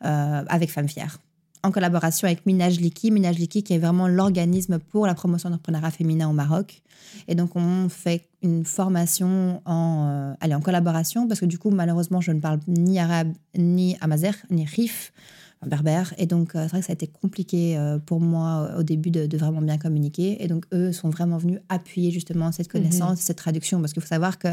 euh, 0.06 0.44
avec 0.48 0.72
Femmes 0.72 0.90
Fières. 0.90 1.20
En 1.66 1.72
collaboration 1.72 2.28
avec 2.28 2.46
Minaj 2.46 2.78
Liki. 2.82 3.10
Minaj 3.10 3.38
Liki, 3.38 3.64
qui 3.64 3.74
est 3.74 3.78
vraiment 3.78 4.10
l'organisme 4.10 4.80
pour 4.80 5.08
la 5.08 5.16
promotion 5.16 5.48
de 5.48 5.54
l'entrepreneuriat 5.54 5.92
féminin 5.92 6.28
au 6.30 6.34
Maroc. 6.34 6.82
Et 7.30 7.36
donc, 7.36 7.56
on 7.56 7.88
fait 7.88 8.28
une 8.42 8.66
formation 8.66 9.62
en, 9.64 10.10
euh, 10.10 10.34
allez, 10.42 10.56
en 10.56 10.60
collaboration, 10.60 11.26
parce 11.26 11.40
que 11.40 11.46
du 11.46 11.58
coup, 11.58 11.70
malheureusement, 11.70 12.20
je 12.20 12.34
ne 12.34 12.42
parle 12.42 12.60
ni 12.68 13.00
arabe, 13.00 13.32
ni 13.58 13.96
amazer, 14.02 14.36
ni 14.50 14.66
rif, 14.66 15.14
enfin, 15.62 15.70
berbère. 15.70 16.14
Et 16.18 16.26
donc, 16.26 16.54
euh, 16.54 16.64
c'est 16.64 16.72
vrai 16.72 16.80
que 16.82 16.86
ça 16.86 16.92
a 16.92 16.96
été 16.96 17.08
compliqué 17.08 17.78
euh, 17.78 17.98
pour 17.98 18.20
moi 18.20 18.72
au 18.78 18.84
début 18.84 19.10
de, 19.10 19.26
de 19.26 19.38
vraiment 19.38 19.62
bien 19.62 19.78
communiquer. 19.78 20.44
Et 20.44 20.50
donc, 20.50 20.66
eux 20.74 20.92
sont 20.92 21.12
vraiment 21.12 21.38
venus 21.38 21.60
appuyer 21.70 22.12
justement 22.12 22.52
cette 22.52 22.68
connaissance, 22.68 23.22
cette 23.22 23.38
traduction, 23.38 23.80
parce 23.80 23.94
qu'il 23.94 24.02
faut 24.02 24.08
savoir 24.10 24.38
que 24.38 24.50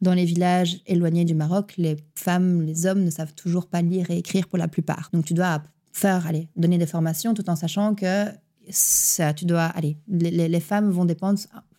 dans 0.00 0.14
les 0.14 0.24
villages 0.24 0.80
éloignés 0.86 1.26
du 1.26 1.34
Maroc, 1.34 1.74
les 1.76 1.98
femmes, 2.14 2.62
les 2.62 2.86
hommes 2.86 3.04
ne 3.04 3.10
savent 3.10 3.34
toujours 3.34 3.66
pas 3.66 3.82
lire 3.82 4.10
et 4.10 4.16
écrire 4.16 4.48
pour 4.48 4.56
la 4.56 4.68
plupart. 4.68 5.10
Donc, 5.12 5.26
tu 5.26 5.34
dois 5.34 5.62
faire, 5.96 6.26
allez, 6.26 6.48
donner 6.56 6.78
des 6.78 6.86
formations 6.86 7.32
tout 7.34 7.48
en 7.48 7.56
sachant 7.56 7.94
que 7.94 8.26
ça, 8.70 9.32
tu 9.32 9.44
dois, 9.44 9.64
allez, 9.64 9.96
les, 10.08 10.48
les- 10.48 10.60
femmes 10.60 10.90
vont 10.90 11.04
dépendre 11.04 11.38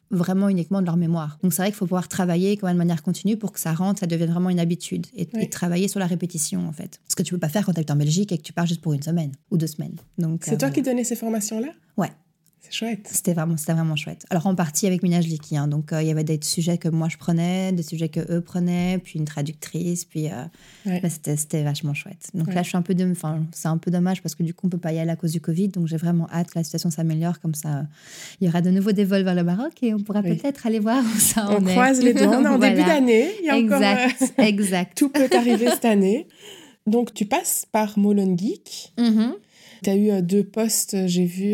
vraiment 0.10 0.48
uniquement 0.48 0.80
de 0.82 0.86
leur 0.86 0.96
mémoire. 0.96 1.38
Donc 1.44 1.54
c'est 1.54 1.62
vrai 1.62 1.68
qu'il 1.70 1.76
faut 1.76 1.86
pouvoir 1.86 2.08
travailler 2.08 2.56
quand 2.56 2.68
même 2.68 2.78
de 2.78 2.80
manière 2.80 3.04
continue 3.04 3.36
pour 3.36 3.52
que 3.52 3.60
ça 3.60 3.74
rentre, 3.74 4.00
ça 4.00 4.08
devienne 4.08 4.32
vraiment 4.32 4.50
une 4.50 4.60
habitude 4.60 5.06
et, 5.14 5.28
Oui. 5.34 5.44
et 5.44 5.50
travailler 5.50 5.88
sur 5.90 6.00
la 6.00 6.08
répétition 6.08 6.66
en 6.68 6.72
fait. 6.72 7.02
Ce 7.10 7.16
que 7.16 7.24
tu 7.24 7.34
peux 7.34 7.40
pas 7.40 7.50
faire 7.50 7.66
quand 7.66 7.74
tu 7.74 7.82
es 7.82 7.92
en 7.92 7.96
Belgique 7.98 8.32
et 8.32 8.38
que 8.38 8.44
tu 8.44 8.54
pars 8.54 8.66
juste 8.66 8.80
pour 8.82 8.94
une 8.94 9.02
semaine 9.04 9.32
ou 9.52 9.58
deux 9.58 9.68
semaines. 9.68 9.98
Donc 10.18 10.44
C'est 10.46 10.54
euh, 10.54 10.58
toi 10.58 10.70
qui 10.70 10.80
voilà. 10.80 10.94
donnais 10.94 11.04
ces 11.04 11.18
formations-là? 11.18 11.68
Ouais. 11.98 12.12
C'est 12.70 12.74
chouette. 12.76 13.08
C'était 13.12 13.34
vraiment, 13.34 13.56
c'était 13.58 13.74
vraiment 13.74 13.96
chouette. 13.96 14.26
Alors 14.30 14.48
en 14.48 14.56
partie 14.56 14.88
avec 14.88 15.04
Minaj 15.04 15.26
Liki, 15.28 15.56
hein, 15.58 15.68
donc 15.68 15.94
euh, 15.94 16.02
il 16.02 16.08
y 16.08 16.12
avait 16.12 16.24
des 16.24 16.40
sujets 16.42 16.78
que 16.78 16.90
moi 16.90 17.08
je 17.10 17.18
prenais, 17.18 17.72
des 17.72 17.84
sujets 17.84 18.10
que 18.10 18.20
eux 18.32 18.42
prenaient, 18.42 18.98
puis 19.04 19.20
une 19.20 19.26
traductrice, 19.26 20.06
puis 20.06 20.28
euh, 20.28 20.44
Ouais. 20.86 21.00
mais 21.04 21.10
c'était, 21.10 21.64
vachement 21.64 21.94
chouette. 21.94 22.30
Donc 22.34 22.48
Ouais. 22.48 22.54
là 22.56 22.64
je 22.64 22.70
suis 22.70 22.78
un 22.78 22.82
peu, 22.82 22.94
de, 22.96 23.10
enfin 23.12 23.46
c'est 23.52 23.68
un 23.68 23.78
peu 23.78 23.90
dommage 23.92 24.22
parce 24.22 24.36
que 24.36 24.44
du 24.44 24.54
coup 24.54 24.68
on 24.68 24.70
peut 24.70 24.78
pas 24.78 24.92
y 24.94 25.00
aller 25.00 25.12
à 25.12 25.16
cause 25.16 25.32
du 25.32 25.40
Covid, 25.42 25.70
donc 25.70 25.88
j'ai 25.88 25.98
vraiment 25.98 26.28
hâte 26.32 26.48
que 26.52 26.60
la 26.60 26.64
situation 26.64 26.90
s'améliore 26.92 27.40
comme 27.40 27.56
ça. 27.56 27.70
euh, 27.80 27.82
il 28.42 28.48
y 28.48 28.50
aura 28.50 28.62
de 28.62 28.70
nouveau 28.72 28.92
des 28.92 29.06
vols 29.06 29.24
vers 29.24 29.36
le 29.36 29.44
Maroc 29.44 29.74
et 29.82 29.94
on 29.94 30.00
pourra 30.00 30.22
Oui. 30.22 30.36
peut-être 30.38 30.66
aller 30.68 30.80
voir 30.80 31.04
où 31.04 31.20
ça 31.20 31.48
On 31.50 31.56
en 31.64 31.66
est. 31.68 31.72
croise 31.72 32.02
les 32.02 32.14
doigts. 32.14 32.28
On 32.38 32.44
est 32.44 32.48
en 32.48 32.58
Voilà. 32.58 32.74
début 32.76 32.88
d'année. 32.88 33.30
Il 33.42 33.46
y 33.46 33.50
a 33.50 33.58
encore. 33.58 33.82
Exact, 33.82 34.34
euh, 34.40 34.44
exact. 34.44 34.98
tout 34.98 35.10
peut 35.10 35.30
arriver 35.34 35.68
cette 35.70 35.86
année. 35.86 36.28
Donc, 36.86 37.14
tu 37.14 37.26
passes 37.26 37.66
par 37.72 37.98
Molon 38.00 38.36
Geek. 38.38 38.94
Mhm. 38.98 39.34
Tu 39.84 39.90
as 39.90 39.96
eu 39.96 40.22
deux 40.22 40.44
postes, 40.44 40.96
j'ai 41.08 41.26
vu 41.26 41.54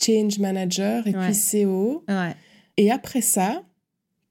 Change 0.00 0.38
Manager 0.38 1.06
et 1.06 1.14
Ouais. 1.16 1.30
puis. 1.32 1.64
Ouais. 1.66 2.34
Et 2.76 2.90
après 2.90 3.20
ça, 3.20 3.62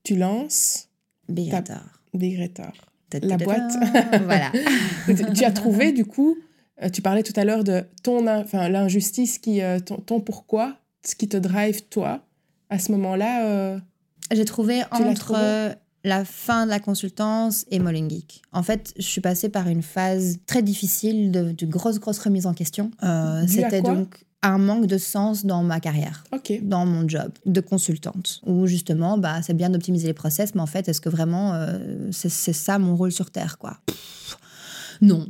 tu 0.03 0.15
lances 0.15 0.87
Big 1.29 1.49
T'as- 1.49 1.57
Radar. 1.57 2.01
Big 2.13 2.39
Retor. 2.39 2.71
Ta-ta-ta-ta. 3.09 3.27
La 3.27 3.37
boîte. 3.37 3.73
voilà. 4.25 4.51
tu 5.33 5.43
as 5.43 5.51
trouvé, 5.51 5.91
du 5.91 6.05
coup, 6.05 6.37
euh, 6.81 6.89
tu 6.89 7.01
parlais 7.01 7.23
tout 7.23 7.33
à 7.35 7.43
l'heure 7.45 7.63
de 7.63 7.83
ton, 8.03 8.25
in- 8.27 8.41
enfin, 8.41 8.69
l'injustice, 8.69 9.37
qui, 9.39 9.61
euh, 9.61 9.79
ton, 9.79 9.97
ton 9.97 10.19
pourquoi, 10.21 10.77
ce 11.05 11.15
qui 11.15 11.27
te 11.27 11.37
drive, 11.37 11.83
toi. 11.89 12.21
À 12.69 12.79
ce 12.79 12.91
moment-là, 12.93 13.45
euh, 13.45 13.79
J'ai 14.31 14.45
trouvé 14.45 14.81
entre 14.91 15.75
la 16.03 16.25
fin 16.25 16.65
de 16.65 16.69
la 16.69 16.79
consultance 16.79 17.65
et 17.71 17.79
Mollen 17.79 18.09
Geek. 18.09 18.41
En 18.53 18.63
fait, 18.63 18.93
je 18.97 19.01
suis 19.03 19.21
passée 19.21 19.49
par 19.49 19.67
une 19.67 19.81
phase 19.81 20.39
très 20.45 20.61
difficile 20.61 21.31
de, 21.31 21.51
de 21.51 21.65
grosse, 21.65 21.99
grosse 21.99 22.19
remise 22.19 22.45
en 22.45 22.53
question. 22.53 22.91
Euh, 23.03 23.43
C'était 23.47 23.81
donc 23.81 24.25
un 24.43 24.57
manque 24.59 24.85
de 24.85 24.97
sens 24.97 25.45
dans 25.45 25.63
ma 25.63 25.79
carrière. 25.79 26.23
dans 26.61 26.85
mon 26.85 27.07
job 27.07 27.31
de 27.45 27.59
consultante, 27.61 28.39
où 28.45 28.67
justement, 28.67 29.17
bah, 29.17 29.41
c'est 29.41 29.53
bien 29.55 29.69
d'optimiser 29.69 30.07
les 30.07 30.13
process, 30.13 30.53
mais 30.55 30.61
en 30.61 30.67
fait, 30.67 30.87
est-ce 30.87 31.01
que 31.01 31.09
vraiment 31.09 31.53
euh, 31.53 31.79
c'est 32.11 32.29
c'est 32.29 32.53
ça 32.53 32.77
mon 32.79 32.95
rôle 32.95 33.11
sur 33.11 33.31
Terre, 33.31 33.57
quoi? 33.57 33.79
Pff, 33.87 34.37
Non. 35.01 35.27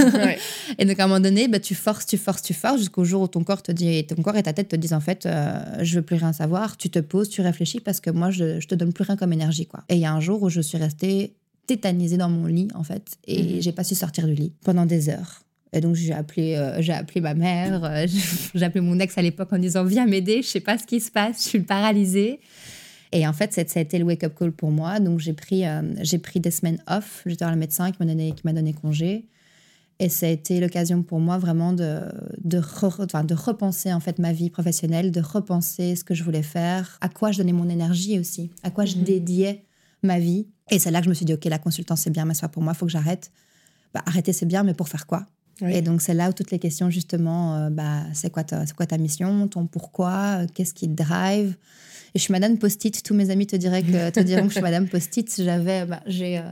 Ouais. 0.00 0.38
Et 0.78 0.84
donc 0.84 0.98
à 1.00 1.04
un 1.04 1.06
moment 1.08 1.20
donné, 1.20 1.48
bah, 1.48 1.58
tu 1.60 1.74
forces, 1.74 2.06
tu 2.06 2.16
forces, 2.18 2.42
tu 2.42 2.54
forces, 2.54 2.78
jusqu'au 2.78 3.04
jour 3.04 3.22
où 3.22 3.28
ton 3.28 3.44
corps 3.44 3.62
te 3.62 3.72
dit, 3.72 4.06
ton 4.06 4.22
corps 4.22 4.36
et 4.36 4.42
ta 4.42 4.52
tête 4.52 4.68
te 4.68 4.76
disent 4.76 4.92
en 4.94 5.00
fait, 5.00 5.26
euh, 5.26 5.58
je 5.82 5.96
veux 5.96 6.02
plus 6.02 6.16
rien 6.16 6.32
savoir. 6.32 6.76
Tu 6.76 6.90
te 6.90 6.98
poses, 7.00 7.28
tu 7.30 7.40
réfléchis 7.40 7.80
parce 7.80 8.00
que 8.00 8.10
moi, 8.10 8.30
je, 8.30 8.60
je 8.60 8.66
te 8.68 8.74
donne 8.74 8.92
plus 8.92 9.04
rien 9.04 9.16
comme 9.16 9.32
énergie, 9.32 9.66
quoi. 9.66 9.84
Et 9.88 9.94
il 9.94 10.00
y 10.00 10.06
a 10.06 10.12
un 10.12 10.20
jour 10.20 10.42
où 10.42 10.48
je 10.50 10.60
suis 10.60 10.78
restée 10.78 11.34
tétanisée 11.66 12.16
dans 12.18 12.28
mon 12.30 12.46
lit, 12.46 12.68
en 12.74 12.82
fait, 12.82 13.04
et 13.26 13.42
Mhm. 13.42 13.62
j'ai 13.62 13.72
pas 13.72 13.84
su 13.84 13.94
sortir 13.94 14.26
du 14.26 14.34
lit 14.34 14.52
pendant 14.64 14.86
des 14.86 15.08
heures. 15.08 15.42
Et 15.72 15.80
donc 15.80 15.94
j'ai 15.94 16.12
appelé, 16.12 16.54
euh, 16.56 16.80
j'ai 16.82 16.92
appelé 16.92 17.20
ma 17.20 17.34
mère, 17.34 17.84
euh, 17.84 18.06
j'ai 18.54 18.64
appelé 18.64 18.80
mon 18.80 18.98
ex 18.98 19.16
à 19.16 19.22
l'époque 19.22 19.52
en 19.52 19.58
disant 19.58 19.84
viens 19.84 20.06
m'aider, 20.06 20.42
je 20.42 20.48
sais 20.48 20.60
pas 20.60 20.78
ce 20.78 20.84
qui 20.84 21.00
se 21.00 21.10
passe, 21.10 21.42
je 21.44 21.48
suis 21.48 21.60
paralysée. 21.60 22.40
Et 23.12 23.26
en 23.26 23.32
fait, 23.32 23.52
ça 23.52 23.62
ça 23.66 23.80
a 23.80 23.82
été 23.82 23.98
le 23.98 24.04
wake-up 24.04 24.34
call 24.38 24.52
pour 24.52 24.70
moi. 24.70 25.00
Donc 25.00 25.18
j'ai 25.20 25.32
pris, 25.32 25.66
euh, 25.66 25.82
j'ai 26.02 26.18
pris 26.18 26.38
des 26.40 26.50
semaines 26.52 26.82
off. 26.88 27.22
J'étais 27.26 27.44
voir 27.44 27.52
le 27.54 27.58
médecin 27.60 27.90
qui 27.90 27.96
m'a 28.00 28.06
donné, 28.06 28.32
qui 28.32 28.42
m'a 28.44 28.52
donné 28.52 28.72
congé. 28.72 29.26
Et 29.98 30.08
ça 30.08 30.26
a 30.26 30.28
été 30.30 30.60
l'occasion 30.60 31.02
pour 31.02 31.20
moi 31.20 31.36
vraiment 31.36 31.72
de, 31.72 32.00
de, 32.42 32.58
re- 32.58 33.04
enfin, 33.04 33.22
de 33.22 33.34
repenser 33.34 33.92
en 33.92 34.00
fait 34.00 34.18
ma 34.18 34.32
vie 34.32 34.48
professionnelle, 34.48 35.10
de 35.10 35.20
repenser 35.20 35.94
ce 35.94 36.04
que 36.04 36.14
je 36.14 36.24
voulais 36.24 36.42
faire, 36.42 36.96
à 37.02 37.08
quoi 37.10 37.32
je 37.32 37.38
donnais 37.38 37.52
mon 37.52 37.68
énergie 37.68 38.18
aussi, 38.18 38.50
à 38.62 38.70
quoi 38.70 38.86
je 38.86 38.96
Mhm. 38.96 39.04
dédiais 39.04 39.64
ma 40.02 40.18
vie. 40.18 40.46
Et 40.70 40.78
c'est 40.78 40.90
là 40.90 41.00
que 41.00 41.04
je 41.04 41.10
me 41.10 41.14
suis 41.14 41.26
dit, 41.26 41.34
OK, 41.34 41.44
la 41.44 41.58
consultance, 41.58 42.00
c'est 42.02 42.10
bien, 42.10 42.24
mais 42.24 42.32
pas 42.40 42.48
pour 42.48 42.62
moi, 42.62 42.72
il 42.74 42.78
faut 42.78 42.86
que 42.86 42.92
j'arrête. 42.92 43.30
Bah, 43.92 44.02
arrêter, 44.06 44.32
c'est 44.32 44.46
bien, 44.46 44.62
mais 44.62 44.72
pour 44.72 44.88
faire 44.88 45.06
quoi? 45.06 45.26
Et 45.68 45.82
donc, 45.82 46.02
c'est 46.02 46.14
là 46.14 46.30
où 46.30 46.32
toutes 46.32 46.50
les 46.50 46.58
questions, 46.58 46.90
justement, 46.90 47.56
euh, 47.56 47.70
bah, 47.70 48.02
c'est 48.12 48.30
quoi, 48.30 48.44
ta, 48.44 48.64
quoi 48.76 48.86
ta 48.86 48.98
mission, 48.98 49.48
ton 49.48 49.66
pourquoi, 49.66 50.42
euh, 50.42 50.46
qu'est-ce 50.54 50.74
qui 50.74 50.88
te 50.88 51.02
drive 51.02 51.56
et 52.14 52.18
je 52.18 52.22
suis 52.22 52.32
Madame 52.32 52.58
Post-it. 52.58 53.02
Tous 53.02 53.14
mes 53.14 53.30
amis 53.30 53.46
te, 53.46 53.56
que, 53.56 54.10
te 54.10 54.20
diront 54.20 54.42
que 54.42 54.48
je 54.48 54.54
suis 54.54 54.62
Madame 54.62 54.88
Post-it. 54.88 55.42
J'avais, 55.42 55.84
bah, 55.86 56.00
j'ai, 56.06 56.38
euh, 56.38 56.42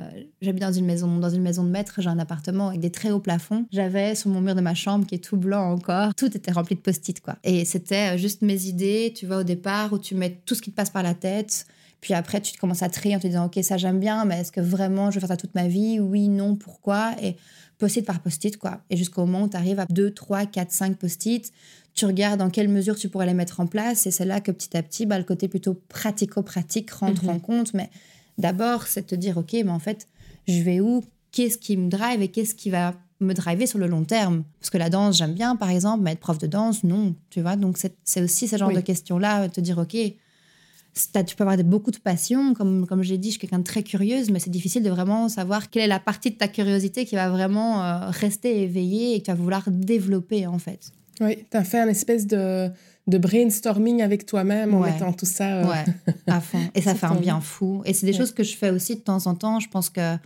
j'habite 0.40 0.62
dans 0.62 0.73
une 0.73 0.87
maison, 0.87 1.18
dans 1.18 1.31
une 1.31 1.42
maison 1.42 1.64
de 1.64 1.71
maître. 1.71 2.01
J'ai 2.01 2.09
un 2.09 2.18
appartement 2.18 2.68
avec 2.68 2.81
des 2.81 2.90
très 2.90 3.11
hauts 3.11 3.21
plafonds. 3.21 3.66
J'avais 3.73 4.14
sur 4.14 4.31
mon 4.31 4.40
mur 4.40 4.55
de 4.55 4.61
ma 4.61 4.75
chambre 4.75 5.07
qui 5.07 5.16
est 5.16 5.25
tout 5.25 5.37
blanc 5.37 5.73
encore. 5.73 6.14
Tout 6.14 6.37
était 6.37 6.53
rempli 6.53 6.77
de 6.77 6.81
Post-it, 6.81 7.21
quoi. 7.21 7.37
Et 7.42 7.64
c'était 7.64 8.18
juste 8.18 8.42
mes 8.42 8.66
idées. 8.66 9.12
Tu 9.16 9.27
vois 9.27 9.38
au 9.38 9.44
départ 9.44 9.92
où 9.92 9.99
tu 9.99 10.14
mets 10.14 10.40
tout 10.47 10.55
ce 10.55 10.62
qui 10.62 10.71
te 10.71 10.77
passe 10.77 10.90
par 10.90 11.03
la 11.03 11.14
tête. 11.14 11.66
Puis 12.01 12.14
après, 12.14 12.40
tu 12.40 12.57
commences 12.59 12.83
à 12.83 12.88
trier 12.88 13.16
en 13.16 13.18
te 13.18 13.27
disant, 13.27 13.47
OK, 13.47 13.59
ça 13.62 13.77
j'aime 13.77 13.99
bien, 13.99 14.25
mais 14.25 14.40
est-ce 14.40 14.53
que 14.53 14.61
vraiment 14.61 15.11
je 15.11 15.16
vais 15.16 15.21
faire 15.21 15.31
ça 15.31 15.37
toute 15.37 15.55
ma 15.55 15.66
vie? 15.66 15.99
Oui, 15.99 16.29
non, 16.29 16.55
pourquoi? 16.55 17.14
Et 17.21 17.37
post-it 17.79 18.07
par 18.07 18.21
post-it, 18.21 18.57
quoi. 18.57 18.81
Et 18.90 18.97
jusqu'au 18.97 19.23
moment 19.27 19.44
où 19.44 19.49
tu 19.49 19.57
arrives 19.57 19.81
à 19.81 19.87
2, 19.87 20.12
3, 20.12 20.47
4, 20.47 20.71
5 20.71 20.97
post-it, 20.97 21.53
tu 21.98 22.06
regardes 22.06 22.38
dans 22.38 22.48
quelle 22.48 22.68
mesure 22.68 22.94
tu 22.96 23.08
pourrais 23.08 23.26
les 23.26 23.34
mettre 23.34 23.58
en 23.58 23.66
place. 23.66 24.06
Et 24.06 24.12
c'est 24.12 24.24
là 24.24 24.40
que 24.40 24.52
petit 24.52 24.76
à 24.76 24.82
petit, 24.82 25.04
bah, 25.04 25.18
le 25.18 25.24
côté 25.24 25.48
plutôt 25.48 25.74
pratico-pratique 25.88 26.90
rentre 26.92 27.24
mhm. 27.24 27.30
en 27.30 27.38
compte. 27.40 27.74
Mais 27.74 27.90
d'abord, 28.38 28.87
c'est 28.87 29.02
de 29.02 29.06
te 29.06 29.14
dire, 29.16 29.37
OK, 29.37 29.52
mais 29.52 29.68
en 29.68 29.80
fait, 29.80 30.06
je 30.46 30.62
vais 30.62 30.80
où? 30.80 31.04
Qu'est-ce 31.32 31.58
qui 31.58 31.76
me 31.76 31.90
drive 31.90 32.22
et 32.22 32.28
qu'est-ce 32.28 32.54
qui 32.54 32.70
va 32.70 32.94
me 33.20 33.34
driver 33.34 33.66
sur 33.66 33.80
le 33.80 33.88
long 33.88 34.04
terme? 34.04 34.44
Parce 34.61 34.70
que 34.70 34.78
la 34.78 34.90
danse, 34.90 35.18
j'aime 35.18 35.34
bien, 35.34 35.56
par 35.56 35.70
exemple, 35.70 36.04
mais 36.04 36.12
être 36.12 36.20
prof 36.20 36.38
de 36.38 36.46
danse, 36.46 36.84
non. 36.84 37.16
Tu 37.30 37.42
vois, 37.42 37.56
donc 37.56 37.78
c'est 38.04 38.22
aussi 38.22 38.46
ce 38.46 38.56
genre 38.56 38.72
de 38.72 38.80
questions-là, 38.80 39.48
te 39.48 39.61
dire, 39.61 39.76
OK, 39.78 39.94
tu 39.94 41.37
peux 41.37 41.44
avoir 41.44 41.56
beaucoup 41.64 41.90
de 41.90 41.98
passion, 41.98 42.54
comme, 42.54 42.87
comme 42.87 43.02
j'ai 43.02 43.18
dit, 43.18 43.28
je 43.28 43.32
suis 43.32 43.40
quelqu'un 43.40 43.58
de 43.58 43.64
très 43.64 43.82
curieuse, 43.82 44.30
mais 44.30 44.38
c'est 44.38 44.50
difficile 44.50 44.84
de 44.84 44.90
vraiment 44.90 45.28
savoir 45.28 45.68
quelle 45.68 45.82
est 45.82 45.88
la 45.88 46.00
partie 46.00 46.30
de 46.30 46.37
ta 46.37 46.48
curiosité 46.48 47.04
qui 47.04 47.16
va 47.16 47.28
vraiment 47.28 47.84
euh, 47.84 48.11
rester 48.11 48.62
éveillée 48.62 49.14
et 49.14 49.20
que 49.20 49.26
tu 49.26 49.30
vas 49.32 49.37
vouloir 49.37 49.64
développer 49.68 50.46
en 50.46 50.58
fait. 50.58 50.92
Oui, 51.20 51.44
tu 51.50 51.57
as 51.57 51.64
fait 51.64 51.81
un 51.81 51.88
espèce 51.88 52.26
de, 52.26 52.70
de 53.07 53.18
brainstorming 53.18 54.02
avec 54.02 54.26
toi-même 54.26 54.74
en 54.74 54.81
mettant 54.81 55.12
tout 55.12 55.26
ça. 55.26 55.59
Euh, 55.59 55.66
ouais, 55.66 56.12
à 56.26 56.40
fond. 56.40 56.61
Et 56.74 56.83
ça 56.83 56.94
fait 56.94 57.07
un 57.07 57.16
bien 57.16 57.40
fou. 57.40 57.83
Et 57.85 57.94
c'est 57.94 58.07
des 58.07 58.12
choses 58.12 58.33
que 58.33 58.44
je 58.44 58.57
fais 58.57 58.70
aussi 58.70 58.96
de 58.96 59.00
temps 59.00 59.26
en 59.26 59.35
temps. 59.35 59.61
Je 59.61 59.68
pense 59.68 59.90
que 59.90 60.16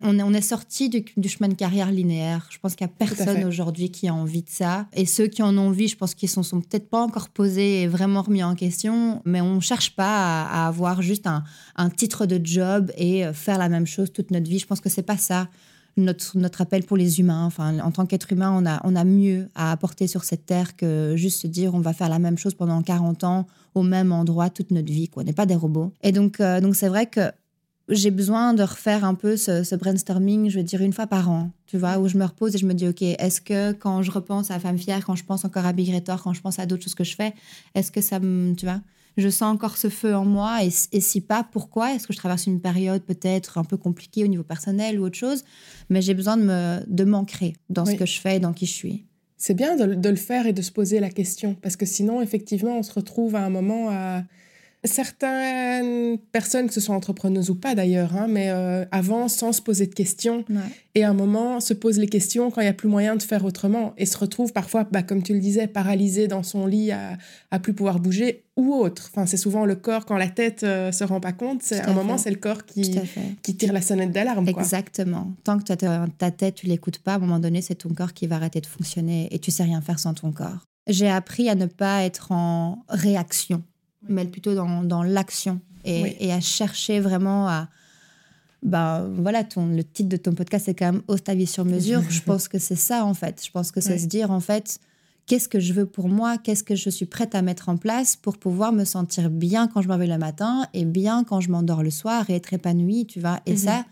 on 0.00 0.18
est, 0.18 0.22
on 0.22 0.32
est 0.32 0.42
sorti 0.42 0.90
du, 0.90 1.28
chemin 1.28 1.48
de 1.48 1.54
carrière 1.54 1.90
linéaire. 1.90 2.46
Je 2.50 2.58
pense 2.58 2.74
qu'il 2.74 2.86
n'y 2.86 2.92
a 2.92 2.94
personne 3.06 3.44
aujourd'hui 3.44 3.90
qui 3.90 4.08
a 4.08 4.14
envie 4.14 4.42
de 4.42 4.50
ça. 4.50 4.86
Et 4.92 5.06
ceux 5.06 5.28
qui 5.28 5.42
en 5.42 5.56
ont 5.56 5.68
envie, 5.68 5.88
je 5.88 5.96
pense 5.96 6.14
qu'ils 6.14 6.28
ne 6.28 6.32
sont, 6.32 6.42
sont 6.42 6.60
peut-être 6.60 6.90
pas 6.90 7.00
encore 7.00 7.28
posés 7.28 7.82
et 7.82 7.86
vraiment 7.86 8.22
remis 8.22 8.42
en 8.42 8.54
question. 8.54 9.22
Mais 9.24 9.40
on 9.40 9.56
ne 9.56 9.60
cherche 9.60 9.96
pas 9.96 10.44
à, 10.44 10.66
avoir 10.66 11.00
juste 11.00 11.26
un, 11.26 11.42
un, 11.76 11.90
titre 11.90 12.26
de 12.26 12.44
job 12.44 12.92
et 12.96 13.24
euh, 13.24 13.32
faire 13.32 13.56
la 13.56 13.68
même 13.68 13.86
chose 13.86 14.12
toute 14.12 14.30
notre 14.30 14.48
vie. 14.48 14.58
Je 14.58 14.66
pense 14.66 14.80
que 14.80 14.90
c'est 14.90 15.02
pas 15.02 15.16
ça. 15.16 15.48
Notre, 15.96 16.36
notre 16.36 16.60
appel 16.60 16.82
pour 16.84 16.96
les 16.96 17.20
humains. 17.20 17.44
Enfin, 17.44 17.78
en 17.78 17.92
tant 17.92 18.04
qu'être 18.04 18.32
humain, 18.32 18.52
on 18.52 18.66
a, 18.66 18.80
on 18.84 18.96
a 18.96 19.04
mieux 19.04 19.48
à 19.54 19.70
apporter 19.70 20.06
sur 20.08 20.24
cette 20.24 20.44
terre 20.44 20.74
que 20.76 21.14
juste 21.16 21.40
se 21.42 21.46
dire 21.46 21.74
on 21.74 21.80
va 21.80 21.92
faire 21.92 22.08
la 22.08 22.18
même 22.18 22.36
chose 22.36 22.54
pendant 22.54 22.82
40 22.82 23.22
ans 23.24 23.46
au 23.74 23.82
même 23.82 24.12
endroit 24.12 24.50
toute 24.50 24.70
notre 24.70 24.92
vie. 24.92 25.08
Quoi. 25.08 25.22
On 25.22 25.26
n'est 25.26 25.32
pas 25.32 25.46
des 25.46 25.54
robots. 25.54 25.92
Et 26.02 26.12
donc, 26.12 26.40
euh, 26.40 26.60
donc 26.60 26.74
c'est 26.74 26.88
vrai 26.88 27.06
que 27.06 27.30
j'ai 27.88 28.10
besoin 28.10 28.54
de 28.54 28.62
refaire 28.62 29.04
un 29.04 29.14
peu 29.14 29.36
ce, 29.36 29.74
brainstorming, 29.74 30.48
je 30.48 30.58
veux 30.58 30.64
dire, 30.64 30.80
une 30.80 30.92
fois 30.92 31.06
par 31.06 31.30
an, 31.30 31.50
tu 31.66 31.76
vois, 31.76 31.98
où 31.98 32.08
je 32.08 32.16
me 32.16 32.24
repose 32.24 32.54
et 32.54 32.58
je 32.58 32.66
me 32.66 32.72
dis, 32.72 32.88
OK, 32.88 33.02
est-ce 33.02 33.40
que 33.40 33.72
quand 33.72 34.02
je 34.02 34.10
repense 34.10 34.50
à 34.50 34.58
Femme 34.58 34.78
Fière, 34.78 35.04
quand 35.04 35.16
je 35.16 35.24
pense 35.24 35.44
encore 35.44 35.66
à 35.66 35.72
Big 35.72 35.94
Retor, 35.94 36.22
quand 36.22 36.32
je 36.32 36.40
pense 36.40 36.58
à 36.58 36.66
d'autres 36.66 36.82
choses 36.82 36.94
que 36.94 37.04
je 37.04 37.14
fais, 37.14 37.34
est-ce 37.74 37.92
que 37.92 38.00
ça 38.00 38.20
me, 38.20 38.54
tu 38.54 38.64
vois, 38.64 38.80
je 39.16 39.28
sens 39.28 39.54
encore 39.54 39.76
ce 39.76 39.88
feu 39.88 40.14
en 40.14 40.24
moi 40.24 40.60
et, 40.64 40.70
si 40.70 41.20
pas, 41.20 41.46
pourquoi? 41.50 41.94
Est-ce 41.94 42.06
que 42.06 42.12
je 42.12 42.18
traverse 42.18 42.46
une 42.46 42.60
période 42.60 43.02
peut-être 43.02 43.58
un 43.58 43.64
peu 43.64 43.76
compliquée 43.76 44.24
au 44.24 44.26
niveau 44.26 44.42
personnel 44.42 44.98
ou 44.98 45.04
autre 45.04 45.16
chose? 45.16 45.44
Mais 45.88 46.02
j'ai 46.02 46.14
besoin 46.14 46.36
de, 46.36 46.42
me, 46.42 46.80
de 46.86 47.04
m'ancrer 47.04 47.54
dans 47.70 47.84
ce 47.84 47.94
que 47.94 48.06
je 48.06 48.20
fais 48.20 48.36
et 48.36 48.40
dans 48.40 48.52
qui 48.52 48.66
je 48.66 48.72
suis. 48.72 49.04
C'est 49.36 49.54
bien 49.54 49.76
de, 49.76 49.94
de, 49.94 50.08
le 50.08 50.16
faire 50.16 50.46
et 50.46 50.52
de 50.52 50.62
se 50.62 50.72
poser 50.72 51.00
la 51.00 51.10
question 51.10 51.54
parce 51.54 51.76
que 51.76 51.86
sinon, 51.86 52.22
effectivement, 52.22 52.78
on 52.78 52.82
se 52.82 52.92
retrouve 52.92 53.36
à 53.36 53.44
un 53.44 53.50
moment 53.50 53.90
à 53.90 54.22
certaines 54.84 56.18
personnes, 56.18 56.68
que 56.68 56.74
ce 56.74 56.80
soit 56.80 56.94
entrepreneuses 56.94 57.50
ou 57.50 57.54
pas 57.54 57.74
d'ailleurs, 57.74 58.14
hein, 58.14 58.26
mais 58.28 58.50
euh, 58.50 58.84
avancent 58.90 59.34
sans 59.34 59.52
se 59.52 59.62
poser 59.62 59.86
de 59.86 59.94
questions. 59.94 60.44
Et 60.94 61.04
à 61.04 61.10
un 61.10 61.14
moment, 61.14 61.60
se 61.60 61.74
posent 61.74 61.98
les 61.98 62.06
questions 62.06 62.50
quand 62.50 62.60
il 62.60 62.64
n'y 62.64 62.70
a 62.70 62.74
plus 62.74 62.88
moyen 62.88 63.16
de 63.16 63.22
faire 63.22 63.44
autrement. 63.44 63.94
Et 63.96 64.06
se 64.06 64.16
retrouvent 64.16 64.52
parfois, 64.52 64.84
bah, 64.84 65.02
comme 65.02 65.22
tu 65.22 65.32
le 65.32 65.40
disais, 65.40 65.66
paralysé 65.66 66.28
dans 66.28 66.42
son 66.42 66.66
lit 66.66 66.92
à, 66.92 67.16
à 67.50 67.58
plus 67.58 67.72
pouvoir 67.72 67.98
bouger 67.98 68.44
ou 68.56 68.74
autre. 68.74 69.10
Enfin, 69.10 69.26
c'est 69.26 69.36
souvent 69.36 69.64
le 69.64 69.74
corps, 69.74 70.04
quand 70.04 70.16
la 70.16 70.28
tête 70.28 70.62
ne 70.62 70.68
euh, 70.68 70.92
se 70.92 71.02
rend 71.02 71.20
pas 71.20 71.32
compte, 71.32 71.62
c'est 71.62 71.80
à 71.80 71.90
un 71.90 71.94
moment, 71.94 72.18
c'est 72.18 72.30
le 72.30 72.36
corps 72.36 72.64
qui, 72.64 73.00
qui 73.42 73.56
tire 73.56 73.72
la 73.72 73.80
sonnette 73.80 74.12
d'alarme. 74.12 74.46
Exactement. 74.48 75.32
Tant 75.42 75.58
que 75.58 75.64
ta, 75.64 76.06
ta 76.18 76.30
tête, 76.30 76.56
tu 76.56 76.66
l'écoutes 76.66 76.98
pas, 76.98 77.14
à 77.14 77.16
un 77.16 77.20
moment 77.20 77.38
donné, 77.38 77.62
c'est 77.62 77.74
ton 77.74 77.92
corps 77.94 78.12
qui 78.12 78.26
va 78.26 78.36
arrêter 78.36 78.60
de 78.60 78.66
fonctionner 78.66 79.28
et 79.32 79.38
tu 79.38 79.50
sais 79.50 79.64
rien 79.64 79.80
faire 79.80 79.98
sans 79.98 80.14
ton 80.14 80.30
corps. 80.30 80.66
J'ai 80.86 81.08
appris 81.08 81.48
à 81.48 81.54
ne 81.54 81.66
pas 81.66 82.04
être 82.04 82.30
en 82.30 82.84
réaction 82.88 83.62
mais 84.08 84.24
plutôt 84.24 84.54
dans, 84.54 84.82
dans 84.82 85.02
l'action 85.02 85.60
et, 85.84 86.26
et, 86.26 86.32
à 86.32 86.40
chercher 86.40 87.00
vraiment 87.00 87.48
à. 87.48 87.68
Ben, 88.62 89.10
voilà, 89.18 89.44
ton, 89.44 89.66
le 89.66 89.84
titre 89.84 90.08
de 90.08 90.16
ton 90.16 90.32
podcast, 90.32 90.64
c'est 90.66 90.74
quand 90.74 90.92
même 90.92 91.02
Ose 91.06 91.22
ta 91.22 91.34
vie 91.34 91.46
sur 91.46 91.66
mesure. 91.66 92.02
je 92.08 92.22
pense 92.26 92.48
que 92.48 92.58
c'est 92.58 92.76
ça, 92.76 93.04
en 93.04 93.12
fait. 93.12 93.42
Je 93.44 93.50
pense 93.50 93.70
que 93.70 93.82
c'est 93.82 93.98
se 93.98 94.06
dire, 94.06 94.30
en 94.30 94.40
fait, 94.40 94.78
qu'est-ce 95.26 95.48
que 95.48 95.60
je 95.60 95.74
veux 95.74 95.84
pour 95.84 96.08
moi? 96.08 96.38
Qu'est-ce 96.38 96.64
que 96.64 96.74
je 96.74 96.88
suis 96.88 97.04
prête 97.04 97.34
à 97.34 97.42
mettre 97.42 97.68
en 97.68 97.76
place 97.76 98.16
pour 98.16 98.38
pouvoir 98.38 98.72
me 98.72 98.84
sentir 98.84 99.28
bien 99.28 99.68
quand 99.68 99.82
je 99.82 99.88
me 99.88 99.92
réveille 99.92 100.08
le 100.08 100.18
matin 100.18 100.66
et 100.72 100.86
bien 100.86 101.24
quand 101.24 101.40
je 101.40 101.50
m'endors 101.50 101.82
le 101.82 101.90
soir 101.90 102.30
et 102.30 102.36
être 102.36 102.54
épanouie, 102.54 103.04
tu 103.04 103.20
vois? 103.20 103.40
Et 103.44 103.52
mhm. 103.52 103.58
ça, 103.58 103.84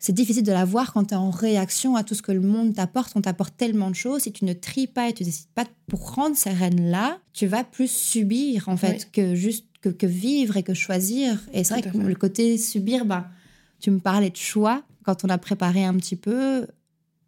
c'est 0.00 0.14
difficile 0.14 0.42
de 0.42 0.50
la 0.50 0.64
voir 0.64 0.94
quand 0.94 1.04
tu 1.04 1.14
es 1.14 1.16
en 1.16 1.30
réaction 1.30 1.94
à 1.94 2.02
tout 2.02 2.14
ce 2.14 2.22
que 2.22 2.32
le 2.32 2.40
monde 2.40 2.74
t'apporte. 2.74 3.12
On 3.16 3.20
t'apporte 3.20 3.54
tellement 3.58 3.90
de 3.90 3.94
choses. 3.94 4.22
Si 4.22 4.32
tu 4.32 4.46
ne 4.46 4.54
tries 4.54 4.86
pas 4.86 5.10
et 5.10 5.12
tu 5.12 5.24
décides 5.24 5.50
pas 5.54 5.66
pour 5.88 6.00
prendre 6.00 6.34
ces 6.34 6.50
rênes-là, 6.50 7.18
tu 7.34 7.46
vas 7.46 7.64
plus 7.64 7.90
subir, 7.90 8.70
en 8.70 8.78
fait, 8.78 9.12
que 9.12 9.34
juste 9.34 9.66
que, 9.82 10.06
vivre 10.06 10.56
et 10.56 10.62
que 10.62 10.72
choisir. 10.72 11.38
Et 11.52 11.64
c'est 11.64 11.74
vrai 11.74 11.82
que 11.82 11.98
le 11.98 12.14
côté 12.14 12.56
subir, 12.56 13.04
bah, 13.04 13.28
tu 13.78 13.90
me 13.90 13.98
parlais 13.98 14.30
de 14.30 14.36
choix. 14.36 14.82
Quand 15.04 15.22
on 15.24 15.28
a 15.28 15.36
préparé 15.36 15.84
un 15.84 15.94
petit 15.94 16.16
peu, 16.16 16.66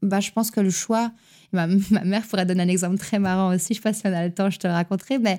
bah, 0.01 0.21
je 0.21 0.31
pense 0.31 0.51
que 0.51 0.61
le 0.61 0.71
choix. 0.71 1.13
Ma, 1.53 1.67
ma 1.91 2.05
mère 2.05 2.27
pourrait 2.27 2.47
donner 2.47 2.63
un 2.63 2.69
exemple 2.69 2.97
très 2.97 3.19
marrant 3.19 3.55
aussi. 3.55 3.75
Je 3.75 3.81
ne 3.81 3.83
sais 3.83 3.83
pas 3.83 3.93
si 3.93 4.07
on 4.07 4.13
a 4.15 4.27
le 4.27 4.33
temps, 4.33 4.49
je 4.49 4.59
te 4.59 4.67
le 4.67 4.73
raconterai. 4.73 5.19
Mais 5.19 5.39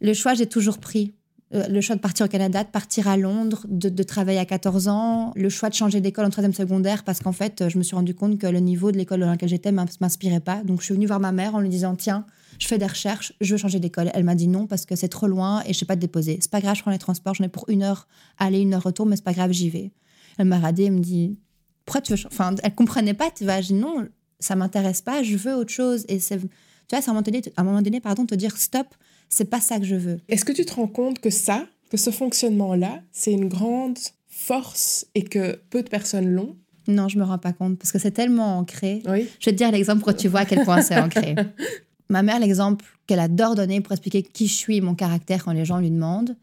le 0.00 0.14
choix, 0.14 0.32
j'ai 0.32 0.46
toujours 0.46 0.78
pris. 0.78 1.12
Euh, 1.54 1.66
le 1.66 1.80
choix 1.80 1.96
de 1.96 2.00
partir 2.00 2.26
au 2.26 2.28
Canada, 2.28 2.62
de 2.62 2.68
partir 2.68 3.08
à 3.08 3.16
Londres, 3.16 3.64
de, 3.68 4.02
travailler 4.02 4.38
à 4.38 4.44
14 4.44 4.88
ans, 4.88 5.32
le 5.34 5.48
choix 5.48 5.70
de 5.70 5.74
changer 5.74 6.00
d'école 6.02 6.26
en 6.26 6.30
troisième 6.30 6.52
secondaire 6.52 7.04
parce 7.04 7.20
qu'en 7.20 7.32
fait, 7.32 7.68
je 7.68 7.78
me 7.78 7.82
suis 7.82 7.96
rendu 7.96 8.14
compte 8.14 8.38
que 8.38 8.46
le 8.46 8.60
niveau 8.60 8.92
de 8.92 8.98
l'école 8.98 9.20
dans 9.20 9.30
laquelle 9.30 9.48
j'étais 9.48 9.72
m'inspirait 9.72 10.40
pas. 10.40 10.62
Donc, 10.62 10.80
je 10.80 10.84
suis 10.84 10.94
venue 10.94 11.06
voir 11.06 11.20
ma 11.20 11.32
mère 11.32 11.54
en 11.54 11.60
lui 11.60 11.70
disant 11.70 11.96
Tiens, 11.96 12.26
je 12.58 12.66
fais 12.66 12.76
des 12.76 12.86
recherches, 12.86 13.32
je 13.40 13.54
veux 13.54 13.58
changer 13.58 13.80
d'école. 13.80 14.10
Elle 14.12 14.24
m'a 14.24 14.34
dit 14.34 14.48
non 14.48 14.66
parce 14.66 14.84
que 14.84 14.94
c'est 14.94 15.08
trop 15.08 15.26
loin 15.26 15.62
et 15.64 15.72
je 15.72 15.78
sais 15.78 15.86
pas 15.86 15.96
te 15.96 16.00
déposer. 16.00 16.38
C'est 16.42 16.50
pas 16.50 16.60
grave, 16.60 16.76
je 16.76 16.82
prends 16.82 16.90
les 16.90 16.98
transports, 16.98 17.34
j'en 17.34 17.44
ai 17.44 17.48
pour 17.48 17.64
une 17.68 17.82
heure 17.82 18.08
aller, 18.38 18.60
une 18.60 18.74
heure 18.74 18.82
retour, 18.82 19.06
mais 19.06 19.16
c'est 19.16 19.24
pas 19.24 19.32
grave, 19.32 19.52
j'y 19.52 19.70
vais. 19.70 19.90
Elle 20.36 20.46
m'a 20.46 20.58
radé, 20.58 20.84
elle 20.84 20.92
me 20.92 21.00
dit 21.00 21.38
Pourquoi 21.86 22.02
tu 22.02 22.12
veux. 22.14 22.26
Enfin, 22.26 22.56
elle 22.62 22.74
comprenait 22.74 23.14
pas, 23.14 23.30
tu 23.30 23.44
vois. 23.44 23.62
Je 23.62 23.68
dis 23.68 23.74
non, 23.74 24.06
ça 24.38 24.54
m'intéresse 24.54 25.00
pas, 25.00 25.22
je 25.22 25.36
veux 25.36 25.54
autre 25.54 25.72
chose. 25.72 26.04
Et 26.08 26.20
c'est, 26.20 26.38
tu 26.38 26.46
vois, 26.90 27.00
c'est 27.00 27.08
à 27.08 27.10
un 27.10 27.14
moment 27.14 27.22
donné, 27.22 27.42
à 27.56 27.60
un 27.62 27.64
moment 27.64 27.80
donné 27.80 28.00
pardon, 28.00 28.26
te 28.26 28.34
dire 28.34 28.54
stop 28.58 28.88
c'est 29.28 29.50
pas 29.50 29.60
ça 29.60 29.78
que 29.78 29.84
je 29.84 29.96
veux. 29.96 30.18
Est-ce 30.28 30.44
que 30.44 30.52
tu 30.52 30.64
te 30.64 30.74
rends 30.74 30.88
compte 30.88 31.20
que 31.20 31.30
ça, 31.30 31.66
que 31.90 31.96
ce 31.96 32.10
fonctionnement-là, 32.10 33.00
c'est 33.12 33.32
une 33.32 33.48
grande 33.48 33.98
force 34.28 35.06
et 35.14 35.22
que 35.22 35.60
peu 35.70 35.82
de 35.82 35.88
personnes 35.88 36.28
l'ont? 36.28 36.56
Non, 36.86 37.08
je 37.08 37.18
me 37.18 37.24
rends 37.24 37.38
pas 37.38 37.52
compte 37.52 37.78
parce 37.78 37.92
que 37.92 37.98
c'est 37.98 38.12
tellement 38.12 38.58
ancré. 38.58 39.02
Oui. 39.06 39.28
Je 39.40 39.46
vais 39.46 39.52
te 39.52 39.58
dire 39.58 39.70
l'exemple 39.70 40.02
pour 40.02 40.14
que 40.14 40.18
tu 40.18 40.28
vois 40.28 40.40
à 40.40 40.44
quel 40.46 40.64
point 40.64 40.80
c'est 40.80 40.98
ancré. 40.98 41.34
Ma 42.08 42.22
mère, 42.22 42.40
l'exemple 42.40 42.84
qu'elle 43.06 43.20
adore 43.20 43.54
donner 43.54 43.82
pour 43.82 43.92
expliquer 43.92 44.22
qui 44.22 44.46
je 44.46 44.54
suis 44.54 44.78
et 44.78 44.80
mon 44.80 44.94
caractère 44.94 45.44
quand 45.44 45.52
les 45.52 45.66
gens 45.66 45.78
lui 45.78 45.90
demandent, 45.90 46.36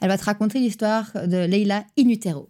elle 0.00 0.08
va 0.08 0.16
te 0.16 0.24
raconter 0.24 0.58
l'histoire 0.58 1.10
de 1.26 1.44
Leila 1.44 1.84
in 1.98 2.08
utero. 2.08 2.48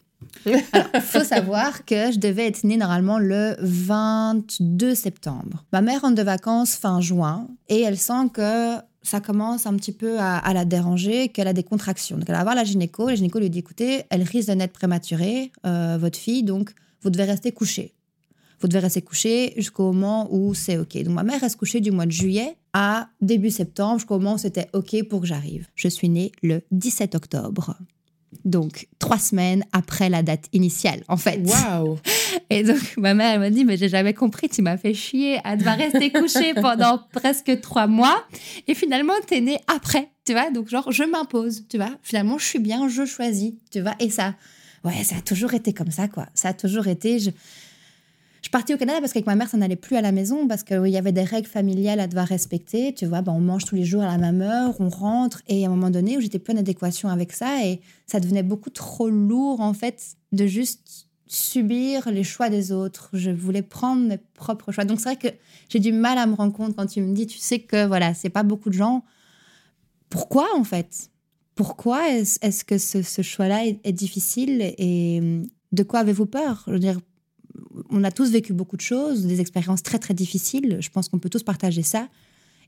Alors, 0.73 1.03
faut 1.03 1.25
savoir 1.25 1.85
que 1.85 2.13
je 2.13 2.19
devais 2.19 2.47
être 2.47 2.63
née 2.63 2.77
normalement 2.77 3.19
le 3.19 3.57
22 3.59 4.95
septembre. 4.95 5.65
Ma 5.73 5.81
mère 5.81 6.03
rentre 6.03 6.15
de 6.15 6.23
vacances 6.23 6.77
fin 6.77 7.01
juin 7.01 7.49
et 7.69 7.81
elle 7.81 7.99
sent 7.99 8.31
que 8.33 8.77
ça 9.03 9.21
commence 9.21 9.67
un 9.67 9.75
petit 9.75 9.93
peu 9.93 10.19
à, 10.19 10.53
la 10.53 10.65
déranger, 10.65 11.29
qu'elle 11.29 11.49
a 11.49 11.53
des 11.53 11.65
contractions. 11.65 12.17
Donc 12.17 12.29
elle 12.29 12.37
va 12.37 12.43
voir 12.43 12.55
la 12.55 12.65
gynéco, 12.65 13.09
la 13.09 13.15
gynéco 13.15 13.39
lui 13.39 13.51
dit 13.51 13.59
écoutez, 13.59 14.05
elle 14.11 14.23
risque 14.23 14.49
de 14.49 14.55
naître 14.55 14.73
prématurée, 14.73 15.53
euh, 15.67 15.99
votre 16.01 16.19
fille, 16.19 16.43
donc 16.43 16.73
vous 17.03 17.11
devez 17.11 17.25
rester 17.25 17.53
couchée. 17.53 17.95
Vous 18.61 18.69
devez 18.69 18.79
rester 18.79 19.03
couchée 19.03 19.55
jusqu'au 19.57 19.93
moment 19.93 20.29
où 20.31 20.55
c'est 20.55 20.79
OK. 20.79 20.97
Donc 21.03 21.15
ma 21.15 21.25
mère 21.25 21.41
reste 21.41 21.57
couchée 21.57 21.81
du 21.81 21.91
mois 21.91 22.07
de 22.07 22.13
juillet 22.13 22.57
à 22.73 23.09
début 23.21 23.51
septembre, 23.51 23.99
jusqu'au 23.99 24.19
moment 24.19 24.35
où 24.35 24.39
c'était 24.39 24.69
OK 24.73 25.03
pour 25.09 25.23
que 25.23 25.27
j'arrive. 25.27 25.67
Je 25.75 25.89
suis 25.89 26.09
née 26.09 26.31
le 26.43 26.63
17 26.71 27.17
octobre. 27.17 27.77
Donc, 28.45 28.89
trois 28.99 29.19
semaines 29.19 29.65
après 29.73 30.09
la 30.09 30.23
date 30.23 30.47
initiale, 30.53 31.03
en 31.09 31.17
fait. 31.17 31.41
Waouh 31.45 31.99
Et 32.51 32.63
donc, 32.63 32.97
ma 32.97 33.15
mère, 33.15 33.35
elle 33.35 33.41
m'a 33.41 33.51
dit, 33.51 33.65
mais 33.65 33.77
j'ai 33.77 33.89
jamais 33.89 34.15
compris, 34.15 34.49
tu 34.49 34.63
m'as 34.63 34.77
fait 34.77 34.95
chier. 34.95 35.39
Elle 35.45 35.63
va 35.63 35.75
rester 35.75 36.11
couchée 36.11 36.55
pendant 36.61 37.01
presque 37.13 37.61
trois 37.61 37.87
mois. 37.87 38.25
Et 38.67 38.75
finalement, 38.75 39.15
tu 39.27 39.37
es 39.37 39.41
née 39.41 39.59
après, 39.67 40.11
tu 40.25 40.33
vois. 40.33 40.51
Donc, 40.51 40.69
genre, 40.69 40.91
je 40.91 41.05
m'impose, 41.05 41.65
tu 41.69 41.77
vois. 41.77 41.91
Finalement, 42.03 42.39
je 42.39 42.45
suis 42.45 42.59
bien, 42.59 42.89
je 42.89 43.05
choisis, 43.05 43.53
tu 43.71 43.81
vois. 43.81 43.95
Et 44.01 44.11
ça 44.11 44.35
Ouais, 44.85 45.05
ça 45.05 45.17
a 45.17 45.21
toujours 45.21 45.55
été 45.55 45.73
comme 45.73 45.91
ça, 45.91 46.09
quoi. 46.09 46.27
Ça 46.35 46.49
a 46.49 46.55
toujours 46.55 46.89
été. 46.89 47.19
Je, 47.21 47.31
je 48.53 48.59
partais 48.59 48.75
au 48.75 48.77
Canada 48.77 49.01
parce 49.01 49.15
qu'avec 49.15 49.25
ma 49.25 49.35
mère, 49.35 49.49
ça 49.49 49.57
n'allait 49.57 49.77
plus 49.77 49.97
à 49.97 50.03
la 50.03 50.13
maison 50.13 50.47
parce 50.47 50.63
qu'il 50.63 50.89
y 50.89 50.99
avait 50.99 51.13
des 51.13 51.23
règles 51.23 51.49
familiales 51.49 52.01
à 52.01 52.07
devoir 52.07 52.27
respecter. 52.27 52.93
Tu 52.93 53.07
vois, 53.07 53.23
ben, 53.23 53.33
on 53.33 53.41
mange 53.41 53.65
tous 53.65 53.77
les 53.77 53.85
jours 53.87 54.03
à 54.03 54.07
la 54.07 54.19
même 54.19 54.43
heure, 54.43 54.79
on 54.79 54.91
rentre. 54.91 55.41
Et 55.49 55.65
à 55.65 55.69
un 55.69 55.71
moment 55.71 55.89
donné 55.89 56.19
où 56.19 56.21
j'étais 56.21 56.39
plus 56.39 56.53
en 56.53 57.09
avec 57.09 57.33
ça 57.33 57.65
et 57.65 57.81
ça 58.07 58.21
devenait 58.21 58.43
beaucoup 58.43 58.69
trop 58.69 59.09
lourd, 59.09 59.63
en 59.63 59.73
fait, 59.73 60.17
de 60.33 60.47
juste 60.47 61.09
subir 61.27 62.11
les 62.11 62.25
choix 62.25 62.51
des 62.51 62.73
autres. 62.73 63.09
Je 63.15 63.31
voulais 63.31 63.63
prendre 63.63 64.07
mes 64.07 64.19
propres 64.19 64.71
choix. 64.71 64.85
Donc 64.85 65.01
c'est 65.01 65.15
vrai 65.15 65.17
que 65.17 65.35
j'ai 65.71 65.79
du 65.79 65.93
mal 65.93 66.19
à 66.19 66.27
me 66.27 66.35
rendre 66.35 66.53
compte 66.53 66.77
quand 66.77 66.85
tu 66.85 67.01
me 67.01 67.15
dis, 67.15 67.27
tu 67.27 67.39
sais 67.39 67.61
que 67.61 67.87
voilà, 67.87 68.13
c'est 68.13 68.29
pas 68.29 68.43
beaucoup 68.43 68.69
de 68.69 68.75
gens. 68.75 69.03
Pourquoi 70.11 70.47
en 70.59 70.65
fait? 70.65 71.09
Pourquoi 71.55 72.11
est-ce 72.11 72.65
que 72.65 72.77
ce, 72.77 73.23
choix-là 73.23 73.65
est, 73.65 73.93
difficile? 73.93 74.75
Et 74.77 75.41
de 75.73 75.83
quoi 75.83 76.01
avez-vous 76.01 76.27
peur? 76.27 76.69
On 77.91 78.05
a 78.05 78.11
tous 78.11 78.31
vécu 78.31 78.53
beaucoup 78.53 78.77
de 78.77 78.83
choses, 78.83 79.27
des 79.27 79.41
expériences 79.41 79.83
très 79.83 79.99
très 79.99 80.15
difficiles. 80.15 80.79
Je 80.81 80.91
pense 80.91 81.09
qu'on 81.09 81.19
peut 81.19 81.31
tous 81.31 81.43
partager 81.43 81.83
ça 81.83 82.09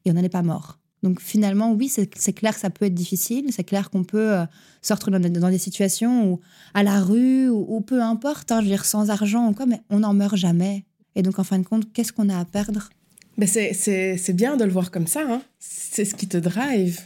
et 0.05 0.11
on 0.11 0.14
n'en 0.14 0.23
est 0.23 0.29
pas 0.29 0.43
mort. 0.43 0.79
Donc 1.03 1.21
finalement, 1.21 1.73
oui, 1.73 1.88
c'est 1.90 2.33
clair 2.33 2.55
que 2.55 2.61
ça 2.61 2.71
peut 2.71 2.87
être 2.87 2.95
difficile. 2.95 3.49
C'est 3.51 3.64
clair 3.64 3.90
qu'on 3.90 4.05
peut 4.05 4.33
euh, 4.33 4.45
sortir 4.81 5.11
dans, 5.11 5.51
des 5.51 5.59
situations 5.59 6.33
où, 6.33 6.40
à 6.73 6.83
la 6.83 7.01
rue 7.01 7.51
ou, 7.51 7.83
peu 7.83 8.03
importe, 8.03 8.51
hein, 8.53 8.61
je 8.61 8.64
veux 8.64 8.71
dire, 8.71 8.87
sans 8.87 9.11
argent 9.11 9.49
ou 9.49 9.53
quoi, 9.53 9.67
mais 9.67 9.83
on 9.90 9.99
n'en 9.99 10.14
meurt 10.14 10.37
jamais. 10.37 10.85
Et 11.14 11.23
donc 11.23 11.38
en 11.38 11.45
fin 11.45 11.59
de 11.59 11.64
compte, 11.64 11.93
qu'est-ce 11.93 12.12
qu'on 12.12 12.31
a 12.31 12.38
à 12.38 12.45
perdre? 12.47 12.88
Ben 13.37 13.47
C'est 13.47 14.33
bien 14.33 14.57
de 14.57 14.64
le 14.64 14.71
voir 14.71 14.90
comme 14.90 15.07
ça. 15.07 15.25
Hein. 15.29 15.43
C'est 15.59 16.07
ce 16.07 16.14
qui 16.14 16.27
te 16.27 16.38
drive. 16.38 17.01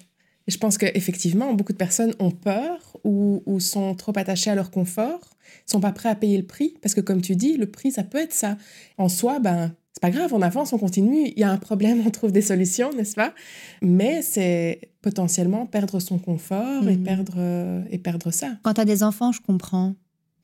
Et 0.46 0.52
je 0.52 0.58
pense 0.58 0.78
qu'effectivement, 0.78 1.52
beaucoup 1.54 1.72
de 1.72 1.78
personnes 1.78 2.14
ont 2.20 2.30
peur 2.30 2.96
ou, 3.02 3.42
ou 3.46 3.58
sont 3.58 3.96
trop 3.96 4.12
attachées 4.14 4.50
à 4.50 4.54
leur 4.54 4.70
confort 4.70 5.36
sont 5.70 5.80
pas 5.80 5.92
prêts 5.92 6.08
à 6.08 6.14
payer 6.14 6.36
le 6.36 6.46
prix 6.46 6.74
parce 6.82 6.94
que 6.94 7.00
comme 7.00 7.20
tu 7.20 7.36
dis, 7.36 7.56
le 7.56 7.66
prix 7.70 7.92
ça 7.92 8.04
peut 8.04 8.18
être 8.18 8.32
ça. 8.32 8.56
En 8.96 9.08
soi, 9.08 9.38
ben 9.38 9.72
c'est 9.92 10.00
pas 10.00 10.10
grave, 10.10 10.32
on 10.32 10.42
avance, 10.42 10.72
on 10.72 10.78
continue, 10.78 11.26
il 11.26 11.38
y 11.38 11.42
a 11.42 11.50
un 11.50 11.58
problème, 11.58 12.02
on 12.06 12.10
trouve 12.10 12.30
des 12.30 12.42
solutions, 12.42 12.92
n'est-ce 12.92 13.16
pas? 13.16 13.34
Mais 13.82 14.22
c'est 14.22 14.92
potentiellement 15.02 15.66
perdre 15.66 15.98
son 15.98 16.18
confort 16.18 16.86
et 16.88 16.96
mhm. 16.96 17.02
perdre 17.02 17.34
euh, 17.38 17.82
et 17.90 17.98
perdre 17.98 18.30
ça. 18.30 18.52
Quand 18.62 18.74
tu 18.74 18.80
as 18.80 18.84
des 18.84 19.02
enfants, 19.02 19.32
je 19.32 19.40
comprends, 19.40 19.96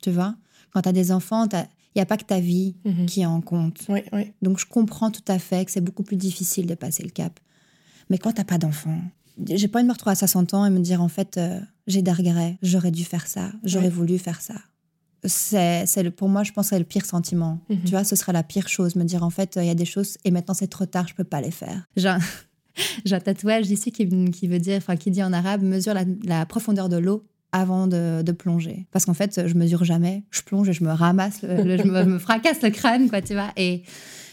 tu 0.02 0.10
vois? 0.10 0.34
Quand 0.72 0.82
tu 0.82 0.88
as 0.88 0.92
des 0.92 1.12
enfants, 1.12 1.46
il 1.52 1.66
n'y 1.94 2.02
a 2.02 2.06
pas 2.06 2.16
que 2.16 2.24
ta 2.24 2.40
vie 2.40 2.74
mhm. 2.84 3.06
qui 3.06 3.20
est 3.20 3.26
en 3.26 3.40
compte. 3.40 3.82
Oui, 3.88 4.00
oui. 4.12 4.32
Donc 4.42 4.58
je 4.58 4.66
comprends 4.66 5.12
tout 5.12 5.24
à 5.28 5.38
fait 5.38 5.64
que 5.64 5.70
c'est 5.70 5.80
beaucoup 5.80 6.02
plus 6.02 6.16
difficile 6.16 6.66
de 6.66 6.74
passer 6.74 7.04
le 7.04 7.10
cap. 7.10 7.38
Mais 8.10 8.18
quand 8.18 8.32
tu 8.32 8.42
pas 8.42 8.58
d'enfants, 8.58 9.00
j'ai 9.48 9.68
pas 9.68 9.78
envie 9.78 9.84
de 9.84 9.88
me 9.88 9.92
retrouver 9.92 10.12
à 10.12 10.16
60 10.16 10.54
ans 10.54 10.66
et 10.66 10.70
me 10.70 10.80
dire 10.80 11.00
en 11.00 11.08
fait, 11.08 11.38
euh, 11.38 11.60
j'ai 11.86 12.02
des 12.02 12.12
regrets, 12.12 12.58
j'aurais 12.60 12.90
dû 12.90 13.04
faire 13.04 13.28
ça, 13.28 13.52
j'aurais 13.62 13.88
voulu 13.88 14.18
faire 14.18 14.40
ça 14.40 14.54
c'est 15.26 16.10
pour 16.10 16.28
moi, 16.28 16.42
je 16.42 16.52
pense 16.52 16.66
que 16.66 16.70
c'est 16.70 16.78
le 16.78 16.84
pire 16.84 17.06
sentiment. 17.06 17.60
Mhm. 17.68 17.78
Tu 17.84 17.90
vois, 17.90 18.04
ce 18.04 18.16
serait 18.16 18.32
la 18.32 18.42
pire 18.42 18.68
chose, 18.68 18.96
me 18.96 19.04
dire 19.04 19.22
en 19.22 19.30
fait, 19.30 19.56
il 19.56 19.66
y 19.66 19.70
a 19.70 19.74
des 19.74 19.84
choses 19.84 20.18
et 20.24 20.30
maintenant 20.30 20.54
c'est 20.54 20.68
trop 20.68 20.86
tard, 20.86 21.08
je 21.08 21.14
peux 21.14 21.24
pas 21.24 21.40
les 21.40 21.50
faire. 21.50 21.86
J'ai 21.96 22.08
un, 22.08 22.18
un, 23.10 23.20
tatouage 23.20 23.70
ici 23.70 23.92
qui, 23.92 24.08
qui, 24.30 24.48
veut 24.48 24.58
dire, 24.58 24.76
enfin 24.78 24.96
qui 24.96 25.10
dit 25.10 25.22
en 25.22 25.32
arabe, 25.32 25.62
mesure 25.62 25.94
la, 26.24 26.46
profondeur 26.46 26.88
de 26.88 26.96
l'eau 26.96 27.24
avant 27.52 27.86
de, 27.86 28.22
de, 28.22 28.32
plonger. 28.32 28.86
Parce 28.90 29.04
qu'en 29.04 29.14
fait, 29.14 29.46
je 29.46 29.54
mesure 29.54 29.84
jamais, 29.84 30.24
je 30.30 30.42
plonge 30.42 30.68
et 30.68 30.72
je 30.72 30.82
me 30.82 30.90
ramasse, 30.90 31.38
je 31.42 31.46
me, 31.46 32.04
me, 32.04 32.18
fracasse 32.18 32.62
le 32.62 32.70
crâne, 32.70 33.08
quoi, 33.08 33.22
tu 33.22 33.34
vois. 33.34 33.50
Et 33.56 33.84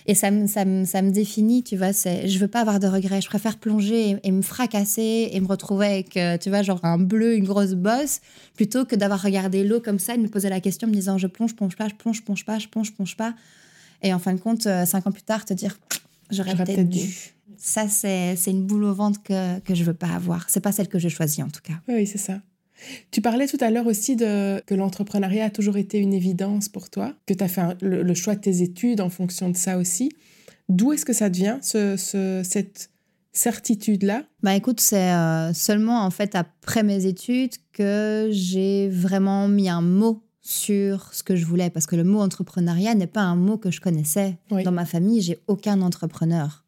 et 0.07 0.15
ça 0.15 0.31
me, 0.31 0.47
ça 0.47 0.65
me, 0.65 0.85
ça 0.85 1.01
me 1.01 1.11
définit, 1.11 1.63
tu 1.63 1.77
vois. 1.77 1.93
C'est, 1.93 2.27
je 2.27 2.39
veux 2.39 2.47
pas 2.47 2.61
avoir 2.61 2.79
de 2.79 2.87
regrets. 2.87 3.21
Je 3.21 3.27
préfère 3.27 3.57
plonger 3.57 4.17
et, 4.23 4.31
me 4.31 4.41
fracasser 4.41 5.29
et 5.31 5.39
me 5.39 5.47
retrouver 5.47 5.87
avec, 5.87 6.17
euh, 6.17 6.37
tu 6.37 6.49
vois, 6.49 6.61
genre 6.63 6.79
un 6.83 6.97
bleu, 6.97 7.35
une 7.35 7.45
grosse 7.45 7.73
bosse, 7.73 8.21
plutôt 8.55 8.85
que 8.85 8.95
d'avoir 8.95 9.21
regardé 9.21 9.63
l'eau 9.63 9.79
comme 9.79 9.99
ça 9.99 10.15
et 10.15 10.17
de 10.17 10.23
me 10.23 10.27
poser 10.29 10.49
la 10.49 10.59
question 10.59 10.87
en 10.87 10.91
me 10.91 10.95
disant 10.95 11.17
je 11.17 11.27
plonge, 11.27 11.55
plonge 11.55 11.75
pas, 11.75 11.87
je 11.87 11.95
plonge, 11.95 12.23
plonge 12.23 12.45
pas, 12.45 12.59
je 12.59 12.67
plonge, 12.67 12.93
plonge 12.93 13.15
pas. 13.15 13.33
Et 14.01 14.13
en 14.13 14.19
fin 14.19 14.33
de 14.33 14.39
compte, 14.39 14.65
euh, 14.67 14.85
cinq 14.85 15.05
ans 15.07 15.11
plus 15.11 15.21
tard, 15.21 15.45
te 15.45 15.53
dire 15.53 15.77
j'aurais 16.29 16.55
peut-être 16.55 16.89
dû. 16.89 17.33
Ça, 17.57 17.87
c'est, 17.87 18.35
c'est 18.37 18.49
une 18.49 18.65
boule 18.65 18.85
au 18.85 18.93
ventre 18.93 19.21
que, 19.21 19.59
que 19.59 19.75
je 19.75 19.83
veux 19.83 19.93
pas 19.93 20.07
avoir. 20.07 20.49
C'est 20.49 20.61
pas 20.61 20.71
celle 20.71 20.87
que 20.87 20.97
j'ai 20.97 21.09
choisie, 21.09 21.43
en 21.43 21.49
tout 21.49 21.61
cas. 21.61 21.75
Oui, 21.87 22.07
c'est 22.07 22.17
ça. 22.17 22.39
Tu 23.11 23.21
parlais 23.21 23.47
tout 23.47 23.57
à 23.59 23.69
l'heure 23.69 23.87
aussi 23.87 24.15
de 24.15 24.61
que 24.65 24.73
l'entrepreneuriat 24.73 25.45
a 25.45 25.49
toujours 25.49 25.77
été 25.77 25.97
une 25.97 26.13
évidence 26.13 26.69
pour 26.69 26.89
toi, 26.89 27.13
que 27.25 27.33
tu 27.33 27.43
as 27.43 27.47
fait 27.47 27.61
le, 27.81 28.13
choix 28.13 28.35
de 28.35 28.41
tes 28.41 28.61
études 28.61 29.01
en 29.01 29.09
fonction 29.09 29.49
de 29.49 29.57
ça 29.57 29.77
aussi. 29.77 30.11
D'où 30.69 30.93
est-ce 30.93 31.05
que 31.05 31.13
ça 31.13 31.29
devient, 31.29 31.57
ce, 31.61 31.95
cette 32.43 32.89
certitude-là? 33.33 34.23
Bah 34.43 34.55
écoute, 34.55 34.79
c'est 34.79 35.11
euh, 35.11 35.53
seulement 35.53 36.03
en 36.03 36.11
fait 36.11 36.35
après 36.35 36.83
mes 36.83 37.05
études 37.05 37.53
que 37.73 38.29
j'ai 38.31 38.89
vraiment 38.89 39.47
mis 39.47 39.69
un 39.69 39.81
mot 39.81 40.23
sur 40.41 41.13
ce 41.13 41.23
que 41.23 41.35
je 41.35 41.45
voulais, 41.45 41.69
parce 41.69 41.85
que 41.85 41.95
le 41.95 42.03
mot 42.03 42.19
entrepreneuriat 42.19 42.95
n'est 42.95 43.07
pas 43.07 43.21
un 43.21 43.35
mot 43.35 43.57
que 43.57 43.69
je 43.69 43.79
connaissais. 43.79 44.37
Dans 44.49 44.71
ma 44.71 44.85
famille, 44.85 45.21
j'ai 45.21 45.39
aucun 45.47 45.81
entrepreneur. 45.81 46.65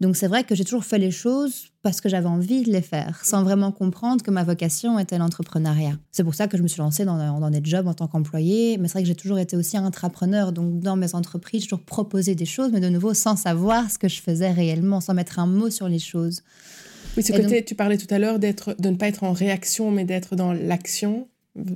Donc 0.00 0.16
c'est 0.16 0.26
vrai 0.26 0.44
que 0.44 0.54
j'ai 0.54 0.64
toujours 0.64 0.84
fait 0.84 0.98
les 0.98 1.10
choses 1.10 1.68
parce 1.86 2.00
que 2.00 2.08
j'avais 2.08 2.26
envie 2.26 2.62
de 2.62 2.72
les 2.72 2.80
faire, 2.80 3.24
sans 3.24 3.44
vraiment 3.44 3.70
comprendre 3.70 4.20
que 4.20 4.32
ma 4.32 4.42
vocation 4.42 4.98
était 4.98 5.18
l'entrepreneuriat. 5.18 5.96
C'est 6.10 6.24
pour 6.24 6.34
ça 6.34 6.48
que 6.48 6.56
je 6.56 6.62
me 6.64 6.66
suis 6.66 6.80
lancée 6.80 7.04
dans, 7.04 7.38
dans 7.38 7.48
des 7.48 7.60
jobs 7.62 7.86
en 7.86 7.94
tant 7.94 8.08
qu'employée, 8.08 8.76
mais 8.76 8.88
c'est 8.88 8.94
vrai 8.94 9.02
que 9.02 9.06
j'ai 9.06 9.14
toujours 9.14 9.38
été 9.38 9.56
aussi 9.56 9.76
intrapreneur. 9.76 10.50
Donc 10.50 10.80
dans 10.80 10.96
mes 10.96 11.14
entreprises, 11.14 11.60
j'ai 11.60 11.68
toujours 11.68 11.84
proposé 11.84 12.34
des 12.34 12.44
choses, 12.44 12.72
mais 12.72 12.80
de 12.80 12.88
nouveau 12.88 13.14
sans 13.14 13.36
savoir 13.36 13.88
ce 13.88 13.98
que 13.98 14.08
je 14.08 14.20
faisais 14.20 14.50
réellement, 14.50 15.00
sans 15.00 15.14
mettre 15.14 15.38
un 15.38 15.46
mot 15.46 15.70
sur 15.70 15.88
les 15.88 16.00
choses. 16.00 16.42
Oui, 17.16 17.22
ce 17.22 17.30
côté, 17.30 17.64
tu 17.64 17.76
parlais 17.76 17.98
tout 17.98 18.12
à 18.12 18.18
l'heure 18.18 18.40
d'être, 18.40 18.74
de 18.80 18.90
ne 18.90 18.96
pas 18.96 19.06
être 19.06 19.22
en 19.22 19.32
réaction, 19.32 19.92
mais 19.92 20.04
d'être 20.04 20.34
dans 20.34 20.52
l'action, 20.52 21.28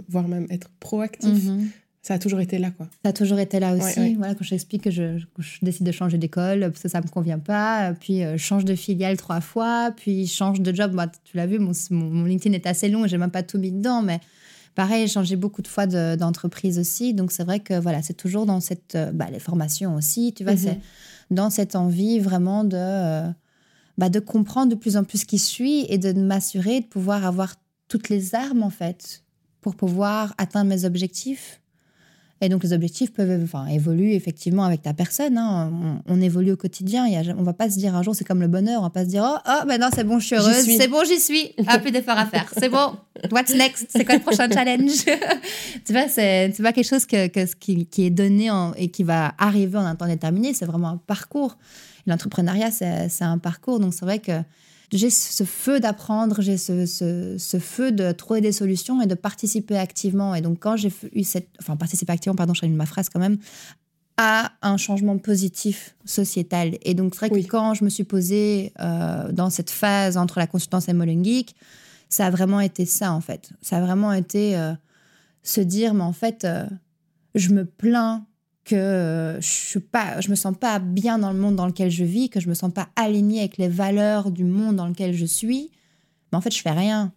voire 0.09 0.27
même 0.27 0.49
être 0.51 0.71
proactif. 0.81 1.45
Mhm. 1.45 1.69
Ça 2.03 2.15
a 2.15 2.19
toujours 2.19 2.41
été 2.41 2.59
là, 2.59 2.71
quoi. 2.71 2.87
Ça 3.05 3.11
a 3.11 3.13
toujours 3.13 3.39
été 3.39 3.61
là 3.61 3.75
aussi. 3.75 4.15
Voilà, 4.15 4.35
quand 4.35 4.45
j'explique 4.45 4.85
que 4.85 4.91
je, 4.91 5.19
je, 5.39 5.59
décide 5.61 5.85
de 5.85 5.93
changer 5.93 6.17
d'école 6.17 6.61
parce 6.61 6.83
que 6.83 6.89
ça 6.89 7.03
me 7.03 7.09
convient 7.09 7.39
pas, 7.39 7.93
puis 7.93 8.25
euh, 8.25 8.39
change 8.39 8.65
de 8.65 8.75
filiale 8.75 9.19
trois 9.19 9.43
fois, 9.43 9.91
puis 9.95 10.27
change 10.27 10.63
de 10.63 10.75
job. 10.75 10.99
Tu 11.25 11.37
l'as 11.37 11.47
vu, 11.47 11.59
mon, 11.59 11.73
mon, 11.91 12.25
LinkedIn 12.25 12.55
est 12.55 12.67
assez 12.67 12.89
long, 12.89 13.07
j'ai 13.07 13.19
même 13.19 13.31
pas 13.31 13.43
tout 13.43 13.59
mis 13.59 13.71
dedans, 13.71 14.01
mais 14.01 14.19
pareil, 14.75 15.07
j'ai 15.07 15.13
changé 15.13 15.37
beaucoup 15.37 15.61
de 15.61 15.69
fois 15.69 15.87
d'entreprise 15.87 16.79
aussi. 16.79 17.13
Donc 17.13 17.33
c'est 17.33 17.45
vrai 17.45 17.61
que 17.61 17.79
voilà, 17.79 18.01
c'est 18.01 18.15
toujours 18.15 18.47
dans 18.47 18.61
cette, 18.61 18.95
euh, 18.95 19.13
bah, 19.13 19.27
les 19.31 19.41
formations 19.41 19.95
aussi, 19.95 20.33
tu 20.35 20.43
vois, 20.43 20.57
c'est 20.57 20.77
mhm. 20.77 20.81
dans 21.33 21.51
cette 21.51 21.77
envie 21.77 22.19
vraiment 22.19 22.65
de, 22.65 22.79
euh, 22.79 23.29
bah, 23.99 24.09
de 24.09 24.21
comprendre 24.21 24.71
de 24.71 24.77
plus 24.77 24.97
en 24.97 25.05
plus 25.05 25.27
qui 25.27 25.37
je 25.37 25.45
suis 25.45 25.85
et 25.91 25.99
de 25.99 26.15
m'assurer 26.15 26.81
de 26.81 26.87
pouvoir 26.87 27.27
avoir 27.27 27.57
toutes 27.89 28.09
les 28.09 28.35
armes 28.35 28.63
en 28.63 28.71
fait 28.71 29.23
pour 29.61 29.77
pouvoir 29.77 30.33
atteindre 30.39 30.71
mes 30.71 30.87
objectifs 30.87 31.61
et 32.43 32.49
donc, 32.49 32.63
les 32.63 32.73
objectifs 32.73 33.13
peuvent 33.13 33.43
enfin, 33.43 33.67
évoluer 33.67 34.15
effectivement 34.15 34.65
avec 34.65 34.81
ta 34.81 34.95
personne. 34.95 35.37
Hein. 35.37 36.01
On, 36.07 36.21
évolue 36.23 36.53
au 36.53 36.57
quotidien. 36.57 37.07
Y 37.07 37.17
a, 37.17 37.35
on 37.37 37.43
va 37.43 37.53
pas 37.53 37.69
se 37.69 37.77
dire 37.77 37.95
un 37.95 38.03
jour, 38.03 38.15
c'est 38.15 38.25
comme 38.25 38.41
le 38.41 38.49
bonheur. 38.49 38.81
On 38.81 38.85
va 38.85 38.91
pas 38.91 39.05
se 39.05 39.11
dire, 39.11 39.23
oh, 39.27 39.39
oh 39.47 39.67
maintenant 39.67 39.91
c'est 39.95 40.05
bon, 40.05 40.19
je 40.19 40.27
suis 40.27 40.37
heureuse. 40.37 40.65
C'est 40.65 40.89
bon, 40.89 41.05
j'y 41.05 41.21
suis. 41.21 41.53
Ah, 41.73 41.79
plus 41.79 41.93
d'efforts 41.93 42.19
à 42.19 42.27
faire. 42.27 42.51
C'est 42.59 42.69
bon. 42.69 42.97
What's 43.31 43.55
next? 43.55 43.87
C'est 43.91 44.05
quoi 44.05 44.17
le 44.17 44.23
prochain 44.23 44.49
challenge? 44.53 45.05
tu 45.85 45.93
vois, 45.93 46.09
c'est 46.09 46.53
pas 46.61 46.73
quelque 46.73 46.89
chose 46.89 47.07
que, 47.07 47.29
que 47.29 47.45
qui, 47.55 47.87
qui, 47.87 48.07
est 48.07 48.11
donné 48.11 48.51
et 48.77 48.89
qui 48.89 49.05
va 49.05 49.35
arriver 49.39 49.79
en 49.79 49.85
un 49.85 49.95
temps 49.95 50.07
déterminé. 50.07 50.53
C'est 50.53 50.65
vraiment 50.65 50.89
un 50.89 50.97
parcours. 50.97 51.57
L'entrepreneuriat, 52.07 52.71
c'est 52.71 53.23
un 53.23 53.39
parcours. 53.39 53.79
Donc, 53.79 53.95
c'est 53.95 54.05
vrai 54.05 54.19
que 54.19 54.33
j'ai 54.93 55.11
ce 55.11 55.45
feu 55.45 55.81
d'apprendre, 55.81 56.41
j'ai 56.41 56.57
ce, 56.57 56.85
ce, 56.87 57.59
feu 57.59 57.93
de 57.93 58.13
trouver 58.13 58.41
des 58.41 58.53
solutions 58.53 59.01
et 59.01 59.07
de 59.07 59.15
participer 59.15 59.77
activement. 59.77 60.35
Et 60.35 60.41
donc, 60.41 60.59
quand 60.61 60.77
j'ai 60.77 60.93
eu 61.13 61.23
cette. 61.23 61.49
Enfin, 61.61 61.77
participer 61.77 62.13
activement, 62.13 62.35
pardon, 62.35 62.55
je 62.55 62.67
ma 62.67 62.87
phrase 62.87 63.09
quand 63.09 63.21
même, 63.21 63.39
à 64.17 64.53
un 64.63 64.77
changement 64.77 65.17
positif 65.19 65.97
sociétal. 66.05 66.77
Et 66.83 66.95
donc, 66.95 67.15
c'est 67.15 67.29
vrai 67.29 67.43
que 67.43 67.49
quand 67.49 67.75
je 67.75 67.85
me 67.85 67.89
suis 67.89 68.05
posée 68.05 68.73
euh, 68.81 69.31
dans 69.33 69.49
cette 69.49 69.71
phase 69.71 70.17
entre 70.17 70.39
la 70.39 70.47
consultance 70.47 70.89
et 70.89 70.93
Molen 70.93 71.25
Geek, 71.25 71.55
ça 72.09 72.27
a 72.27 72.31
vraiment 72.31 72.61
été 72.61 72.85
ça, 72.85 73.13
en 73.13 73.21
fait. 73.21 73.51
Ça 73.63 73.79
a 73.79 73.81
vraiment 73.81 74.13
été 74.13 74.57
euh, 74.59 74.73
se 75.43 75.61
dire, 75.61 75.95
mais 75.95 76.03
en 76.03 76.13
fait, 76.13 76.45
euh, 76.45 76.67
je 77.35 77.51
me 77.51 77.65
plains 77.65 78.27
que 78.71 78.77
euh, 78.77 79.41
je 79.41 79.49
suis 79.49 79.81
pas, 79.81 80.21
je 80.21 80.31
me 80.31 80.37
sens 80.37 80.55
pas 80.59 80.79
bien 80.79 81.19
dans 81.19 81.33
le 81.33 81.39
monde 81.39 81.57
dans 81.57 81.67
lequel 81.67 81.91
je 81.91 82.05
vis, 82.05 82.31
que 82.31 82.39
je 82.39 82.49
me 82.49 82.55
sens 82.55 82.73
pas 82.73 82.89
alignée 82.95 83.41
avec 83.41 83.59
les 83.59 83.69
valeurs 83.69 84.31
du 84.31 84.45
monde 84.45 84.77
dans 84.77 84.87
lequel 84.87 85.13
je 85.13 85.27
suis, 85.27 85.71
mais 86.31 86.39
en 86.39 86.41
fait, 86.41 86.55
je 86.55 86.63
fais 86.63 86.71
rien. 86.71 87.13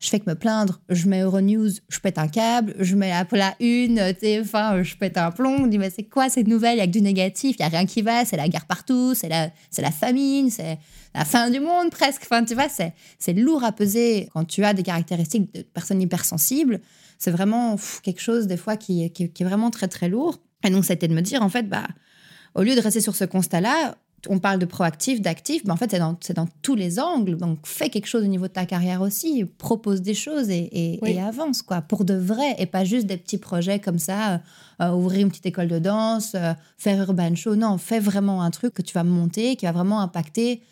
Je 0.00 0.08
fais 0.08 0.20
que 0.20 0.28
me 0.28 0.34
plaindre. 0.34 0.80
Je 0.88 1.08
mets 1.08 1.20
Euronews, 1.20 1.70
je 1.88 1.98
pète 1.98 2.18
un 2.18 2.28
câble. 2.28 2.74
Je 2.78 2.94
mets 2.94 3.10
la, 3.10 3.26
la 3.32 3.54
une, 3.60 3.98
TF1, 3.98 4.82
je 4.82 4.96
pète 4.96 5.16
un 5.16 5.30
plomb. 5.30 5.64
Je 5.64 5.70
dis, 5.70 5.78
mais 5.78 5.90
c'est 5.90 6.04
quoi 6.04 6.28
cette 6.28 6.46
nouvelle? 6.46 6.76
Il 6.76 6.78
y 6.78 6.82
a 6.82 6.86
que 6.86 6.92
du 6.92 7.00
négatif, 7.00 7.56
il 7.58 7.62
y 7.62 7.64
a 7.64 7.68
rien 7.68 7.86
qui 7.86 8.02
va. 8.02 8.24
C'est 8.24 8.36
la 8.36 8.48
guerre 8.48 8.66
partout, 8.66 9.14
c'est 9.14 9.28
la, 9.28 9.50
c'est 9.70 9.82
la 9.82 9.90
famine, 9.90 10.50
c'est 10.50 10.78
la 11.14 11.24
fin 11.24 11.50
du 11.50 11.60
monde 11.60 11.90
presque. 11.90 12.22
Enfin, 12.24 12.44
tu 12.44 12.54
vois, 12.54 12.68
c'est, 12.68 12.92
c'est 13.18 13.32
lourd 13.32 13.64
à 13.64 13.72
peser 13.72 14.28
quand 14.34 14.44
tu 14.44 14.64
as 14.64 14.74
des 14.74 14.82
caractéristiques 14.82 15.54
de 15.54 15.62
personne 15.62 16.02
hypersensible. 16.02 16.80
C'est 17.18 17.30
vraiment 17.30 17.76
quelque 18.02 18.20
chose, 18.20 18.46
des 18.46 18.58
fois, 18.58 18.76
qui, 18.76 19.10
qui, 19.12 19.30
qui 19.30 19.42
est 19.42 19.46
vraiment 19.46 19.70
très, 19.70 19.88
très 19.88 20.08
lourd. 20.08 20.38
Et 20.64 20.70
donc, 20.70 20.84
c'était 20.84 21.08
de 21.08 21.14
me 21.14 21.20
dire, 21.20 21.42
en 21.42 21.48
fait, 21.48 21.68
bah, 21.68 21.86
au 22.54 22.62
lieu 22.62 22.74
de 22.74 22.80
rester 22.80 23.00
sur 23.00 23.14
ce 23.14 23.24
constat-là, 23.24 23.96
on 24.28 24.38
parle 24.38 24.58
de 24.58 24.64
proactif, 24.64 25.20
d'actif, 25.20 25.62
mais 25.64 25.72
en 25.72 25.76
fait, 25.76 25.90
c'est 25.90 25.98
dans, 25.98 26.16
dans, 26.34 26.48
tous 26.62 26.74
les 26.74 26.98
angles. 26.98 27.36
Donc, 27.36 27.58
fais 27.64 27.90
quelque 27.90 28.06
chose 28.06 28.24
au 28.24 28.28
niveau 28.28 28.46
de 28.46 28.52
ta 28.52 28.66
carrière 28.66 29.02
aussi, 29.02 29.44
propose 29.44 30.02
des 30.02 30.14
choses 30.14 30.50
et, 30.50 30.98
et, 31.02 31.20
avance, 31.20 31.62
quoi, 31.62 31.82
pour 31.82 32.04
de 32.04 32.14
vrai, 32.14 32.54
et 32.58 32.66
pas 32.66 32.84
juste 32.84 33.06
des 33.06 33.16
petits 33.16 33.38
projets 33.38 33.80
comme 33.80 33.98
ça, 33.98 34.40
euh, 34.80 34.90
ouvrir 34.92 35.22
une 35.22 35.28
petite 35.28 35.46
école 35.46 35.68
de 35.68 35.78
danse, 35.78 36.32
euh, 36.34 36.54
faire 36.78 37.00
Urban 37.00 37.34
Show. 37.34 37.56
Non, 37.56 37.78
fais 37.78 38.00
vraiment 38.00 38.42
un 38.42 38.50
truc 38.50 38.74
que 38.74 38.82
tu 38.82 38.94
vas 38.94 39.04
monter, 39.04 39.56
qui 39.56 39.66
va 39.66 39.72
vraiment 39.72 40.00
impacter 40.00 40.62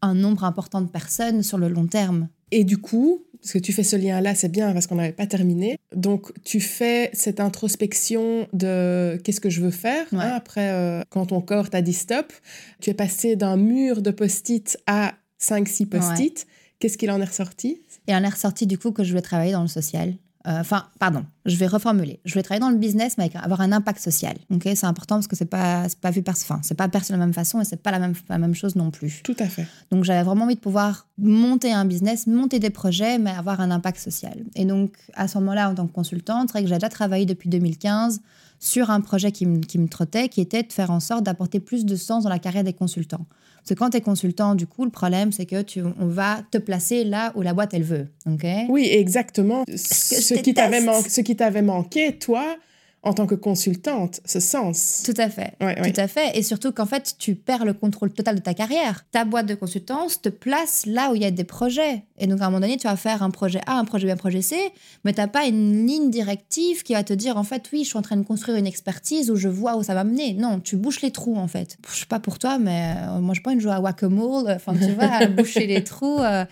un 0.00 0.14
nombre 0.14 0.44
important 0.44 0.80
de 0.80 0.88
personnes 0.88 1.42
sur 1.42 1.58
le 1.58 1.68
long 1.68 1.86
terme. 1.86 2.28
Et 2.50 2.64
du 2.64 2.78
coup, 2.78 3.24
parce 3.42 3.54
que 3.54 3.58
tu 3.58 3.72
fais 3.72 3.82
ce 3.82 3.96
lien-là, 3.96 4.36
c'est 4.36 4.48
bien 4.48 4.72
parce 4.72 4.86
qu'on 4.86 4.94
n'avait 4.94 5.12
pas 5.12 5.26
terminé. 5.26 5.76
Donc, 5.94 6.32
tu 6.44 6.60
fais 6.60 7.10
cette 7.12 7.40
introspection 7.40 8.46
de 8.52 9.20
qu'est-ce 9.24 9.40
que 9.40 9.50
je 9.50 9.60
veux 9.60 9.72
faire. 9.72 10.06
Hein, 10.12 10.30
après, 10.34 10.70
euh, 10.70 11.02
quand 11.10 11.26
ton 11.26 11.40
corps 11.40 11.68
t'a 11.68 11.82
dit 11.82 11.92
stop, 11.92 12.32
tu 12.80 12.90
es 12.90 12.94
passé 12.94 13.34
d'un 13.34 13.56
mur 13.56 14.00
de 14.00 14.12
post-it 14.12 14.78
à 14.86 15.14
5-6 15.40 15.86
post-it. 15.86 16.46
Qu'est-ce 16.78 16.96
qu'il 16.96 17.10
en 17.10 17.20
est 17.20 17.24
ressorti? 17.24 17.82
Il 18.06 18.14
en 18.14 18.22
est 18.22 18.28
ressorti 18.28 18.66
du 18.66 18.78
coup 18.78 18.92
que 18.92 19.02
je 19.02 19.10
voulais 19.10 19.22
travailler 19.22 19.52
dans 19.52 19.62
le 19.62 19.68
social. 19.68 20.14
Euh, 20.48 20.60
enfin, 20.60 20.86
pardon, 20.98 21.24
je 21.46 21.56
vais 21.56 21.66
reformuler. 21.68 22.20
Je 22.24 22.32
voulais 22.32 22.42
travailler 22.42 22.60
dans 22.60 22.70
le 22.70 22.76
business, 22.76 23.16
mais 23.16 23.30
avoir 23.36 23.60
un 23.60 23.70
impact 23.70 24.00
social. 24.00 24.36
Ok, 24.50 24.62
c'est 24.64 24.86
important 24.86 25.16
parce 25.16 25.28
que 25.28 25.36
c'est 25.36 25.44
pas 25.44 25.86
pas 26.00 26.10
vu 26.10 26.22
par, 26.22 26.34
enfin, 26.34 26.60
c'est 26.62 26.74
pas 26.74 26.88
perçu 26.88 27.12
de 27.12 27.16
la 27.16 27.24
même 27.24 27.34
façon 27.34 27.60
et 27.60 27.64
c'est 27.64 27.80
pas 27.80 27.92
la 27.92 28.00
même 28.00 28.14
la 28.28 28.38
même 28.38 28.54
chose 28.54 28.74
non 28.74 28.90
plus. 28.90 29.20
Tout 29.22 29.36
à 29.38 29.46
fait. 29.46 29.66
Donc 29.90 30.04
j'avais 30.04 30.22
vraiment 30.24 30.44
envie 30.44 30.56
de 30.56 30.60
pouvoir 30.60 31.06
monter 31.18 31.72
un 31.72 31.84
business, 31.84 32.26
monter 32.26 32.58
des 32.58 32.70
projets, 32.70 33.18
mais 33.18 33.30
avoir 33.30 33.60
un 33.60 33.70
impact 33.70 33.98
social. 33.98 34.38
Et 34.56 34.64
donc 34.64 34.96
à 35.14 35.28
ce 35.28 35.38
moment-là, 35.38 35.70
en 35.70 35.74
tant 35.74 35.86
que 35.86 35.92
consultante, 35.92 36.48
c'est 36.48 36.52
vrai 36.52 36.62
que 36.62 36.68
j'ai 36.68 36.74
déjà 36.74 36.88
travaillé 36.88 37.24
depuis 37.24 37.48
2015 37.48 38.20
sur 38.58 38.90
un 38.90 39.00
projet 39.00 39.32
qui, 39.32 39.60
qui 39.60 39.78
me 39.78 39.88
trottait, 39.88 40.28
qui 40.28 40.40
était 40.40 40.62
de 40.62 40.72
faire 40.72 40.90
en 40.90 41.00
sorte 41.00 41.24
d'apporter 41.24 41.60
plus 41.60 41.84
de 41.84 41.96
sens 41.96 42.24
dans 42.24 42.30
la 42.30 42.38
carrière 42.38 42.64
des 42.64 42.72
consultants. 42.72 43.26
Parce 43.62 43.68
que 43.68 43.74
quand 43.74 43.90
tu 43.90 43.98
es 43.98 44.00
consultant, 44.00 44.56
du 44.56 44.66
coup, 44.66 44.84
le 44.84 44.90
problème, 44.90 45.30
c'est 45.30 45.46
que 45.46 45.62
tu, 45.62 45.82
on 45.82 46.06
va 46.06 46.40
te 46.50 46.58
placer 46.58 47.04
là 47.04 47.32
où 47.36 47.42
la 47.42 47.54
boîte, 47.54 47.74
elle 47.74 47.84
veut. 47.84 48.08
ok? 48.26 48.44
Oui, 48.68 48.88
exactement. 48.90 49.64
Ce, 49.68 50.34
qui 50.34 51.36
t'avait 51.36 51.62
manqué, 51.62 52.18
toi, 52.18 52.56
en 53.04 53.12
tant 53.14 53.26
que 53.26 53.34
consultante, 53.34 54.20
ce 54.24 54.38
sens. 54.38 55.02
Tout 55.04 55.14
à 55.20 55.28
fait. 55.28 55.54
Tout 55.58 56.00
à 56.00 56.06
fait. 56.06 56.38
Et 56.38 56.42
surtout 56.42 56.70
qu'en 56.70 56.86
fait, 56.86 57.16
tu 57.18 57.34
perds 57.34 57.64
le 57.64 57.72
contrôle 57.72 58.12
total 58.12 58.36
de 58.36 58.40
ta 58.40 58.54
carrière. 58.54 59.04
Ta 59.10 59.24
boîte 59.24 59.46
de 59.46 59.56
consultance 59.56 60.22
te 60.22 60.28
place 60.28 60.86
là 60.86 61.10
où 61.10 61.16
il 61.16 61.22
y 61.22 61.24
a 61.24 61.32
des 61.32 61.42
projets. 61.42 62.04
Et 62.18 62.28
donc, 62.28 62.40
à 62.40 62.46
un 62.46 62.50
moment 62.50 62.60
donné, 62.60 62.76
tu 62.76 62.86
vas 62.86 62.94
faire 62.94 63.24
un 63.24 63.30
projet 63.30 63.60
A, 63.66 63.76
un 63.76 63.84
projet 63.84 64.06
B, 64.06 64.10
un 64.10 64.16
projet 64.16 64.40
C, 64.40 64.56
mais 65.04 65.12
tu 65.12 65.20
n'as 65.20 65.26
pas 65.26 65.46
une 65.46 65.84
ligne 65.84 66.10
directive 66.10 66.84
qui 66.84 66.92
va 66.92 67.02
te 67.02 67.12
dire, 67.12 67.36
en 67.36 67.42
fait, 67.42 67.68
oui, 67.72 67.82
je 67.82 67.88
suis 67.88 67.98
en 67.98 68.02
train 68.02 68.16
de 68.16 68.22
construire 68.24 68.56
une 68.56 68.68
expertise 68.68 69.32
où 69.32 69.36
je 69.36 69.48
vois 69.48 69.76
où 69.76 69.82
ça 69.82 69.94
va 69.94 70.04
mener. 70.04 70.34
Non, 70.34 70.60
tu 70.60 70.76
bouches 70.76 71.02
les 71.02 71.10
trous, 71.10 71.36
en 71.36 71.48
fait. 71.48 71.78
Je 71.92 71.98
sais 71.98 72.06
pas 72.06 72.20
pour 72.20 72.38
toi, 72.38 72.58
mais 72.58 72.94
euh, 72.98 73.18
moi, 73.18 73.34
je 73.34 73.40
pas 73.40 73.52
une 73.52 73.60
jouer 73.60 73.72
à 73.72 73.80
whack-a-mole. 73.80 74.48
Enfin, 74.48 74.74
tu 74.74 74.92
vois, 74.92 75.04
à 75.06 75.26
boucher 75.26 75.66
les 75.66 75.82
trous. 75.82 76.20
Euh. 76.20 76.44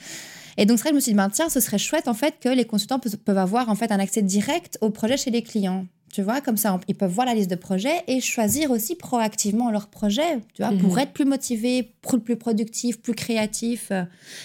Et 0.56 0.66
donc, 0.66 0.78
c'est 0.78 0.82
vrai 0.82 0.90
que 0.90 0.94
je 0.94 0.96
me 0.96 1.00
suis 1.00 1.12
dit, 1.12 1.16
ben, 1.16 1.30
tiens, 1.30 1.48
ce 1.48 1.60
serait 1.60 1.78
chouette, 1.78 2.08
en 2.08 2.14
fait, 2.14 2.34
que 2.40 2.48
les 2.48 2.64
consultants 2.64 2.98
peuvent 2.98 3.38
avoir, 3.38 3.68
en 3.68 3.76
fait, 3.76 3.92
un 3.92 4.00
accès 4.00 4.22
direct 4.22 4.78
au 4.80 4.90
projet 4.90 5.16
chez 5.16 5.30
les 5.30 5.42
clients. 5.42 5.86
Tu 6.12 6.22
vois, 6.22 6.40
comme 6.40 6.56
ça, 6.56 6.80
ils 6.88 6.94
peuvent 6.94 7.12
voir 7.12 7.26
la 7.26 7.34
liste 7.34 7.50
de 7.50 7.56
projets 7.56 8.02
et 8.08 8.20
choisir 8.20 8.70
aussi 8.70 8.96
proactivement 8.96 9.70
leur 9.70 9.86
projet, 9.86 10.40
tu 10.54 10.62
vois, 10.62 10.72
pour 10.72 10.94
mhm. 10.94 10.98
être 10.98 11.12
plus 11.12 11.24
motivé, 11.24 11.94
plus 12.02 12.36
productif, 12.36 13.00
plus 13.00 13.14
créatif. 13.14 13.92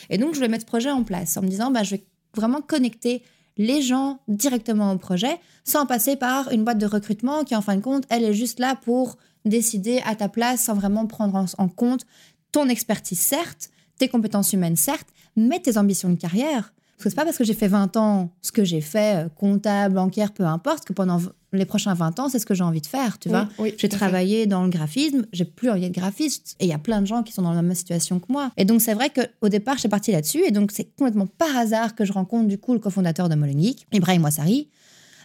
Et 0.09 0.17
donc, 0.17 0.35
je 0.35 0.39
vais 0.39 0.47
mettre 0.47 0.61
ce 0.61 0.67
projet 0.67 0.91
en 0.91 1.03
place 1.03 1.37
en 1.37 1.41
me 1.41 1.47
disant, 1.47 1.71
bah, 1.71 1.83
je 1.83 1.95
vais 1.95 2.05
vraiment 2.35 2.61
connecter 2.61 3.23
les 3.57 3.81
gens 3.81 4.19
directement 4.27 4.91
au 4.91 4.97
projet 4.97 5.39
sans 5.63 5.85
passer 5.85 6.15
par 6.15 6.51
une 6.51 6.63
boîte 6.63 6.77
de 6.77 6.85
recrutement 6.85 7.43
qui, 7.43 7.55
en 7.55 7.61
fin 7.61 7.75
de 7.75 7.81
compte, 7.81 8.03
elle 8.09 8.23
est 8.23 8.33
juste 8.33 8.59
là 8.59 8.75
pour 8.75 9.17
décider 9.45 10.01
à 10.05 10.15
ta 10.15 10.29
place 10.29 10.61
sans 10.61 10.73
vraiment 10.73 11.05
prendre 11.07 11.45
en 11.57 11.67
compte 11.67 12.05
ton 12.51 12.67
expertise, 12.67 13.19
certes, 13.19 13.69
tes 13.97 14.07
compétences 14.07 14.53
humaines, 14.53 14.75
certes, 14.75 15.07
mais 15.35 15.59
tes 15.59 15.77
ambitions 15.77 16.09
de 16.09 16.15
carrière. 16.15 16.73
Parce 16.97 17.03
que 17.03 17.09
c'est 17.09 17.15
pas 17.15 17.25
parce 17.25 17.37
que 17.37 17.43
j'ai 17.43 17.53
fait 17.53 17.67
20 17.67 17.97
ans 17.97 18.29
ce 18.41 18.51
que 18.51 18.63
j'ai 18.63 18.79
fait, 18.79 19.25
euh, 19.25 19.29
comptable, 19.29 19.95
bancaire, 19.95 20.31
peu 20.31 20.45
importe, 20.45 20.85
que 20.85 20.93
pendant 20.93 21.19
les 21.57 21.65
prochains 21.65 21.93
20 21.93 22.19
ans, 22.19 22.29
c'est 22.29 22.39
ce 22.39 22.45
que 22.45 22.53
j'ai 22.53 22.63
envie 22.63 22.81
de 22.81 22.87
faire, 22.87 23.19
tu 23.19 23.29
vois. 23.29 23.47
j'ai 23.77 23.89
travaillé 23.89 24.45
dans 24.45 24.63
le 24.63 24.69
graphisme, 24.69 25.25
j'ai 25.33 25.45
plus 25.45 25.69
envie 25.69 25.81
d'être 25.81 25.93
graphiste. 25.93 26.55
Et 26.59 26.65
il 26.65 26.69
y 26.69 26.73
a 26.73 26.77
plein 26.77 27.01
de 27.01 27.07
gens 27.07 27.23
qui 27.23 27.33
sont 27.33 27.41
dans 27.41 27.53
la 27.53 27.61
même 27.61 27.75
situation 27.75 28.19
que 28.19 28.31
moi. 28.31 28.51
Et 28.57 28.65
donc, 28.65 28.81
c'est 28.81 28.93
vrai 28.93 29.09
qu'au 29.09 29.49
départ, 29.49 29.77
j'ai 29.77 29.89
parti 29.89 30.11
là-dessus. 30.11 30.43
Et 30.45 30.51
donc, 30.51 30.71
c'est 30.71 30.85
complètement 30.95 31.27
par 31.27 31.55
hasard 31.55 31.95
que 31.95 32.05
je 32.05 32.13
rencontre, 32.13 32.47
du 32.47 32.57
coup, 32.57 32.73
le 32.73 32.79
cofondateur 32.79 33.29
de 33.29 33.35
Mollen 33.35 33.61
Ibrahim 33.91 34.23
Wassari, 34.23 34.69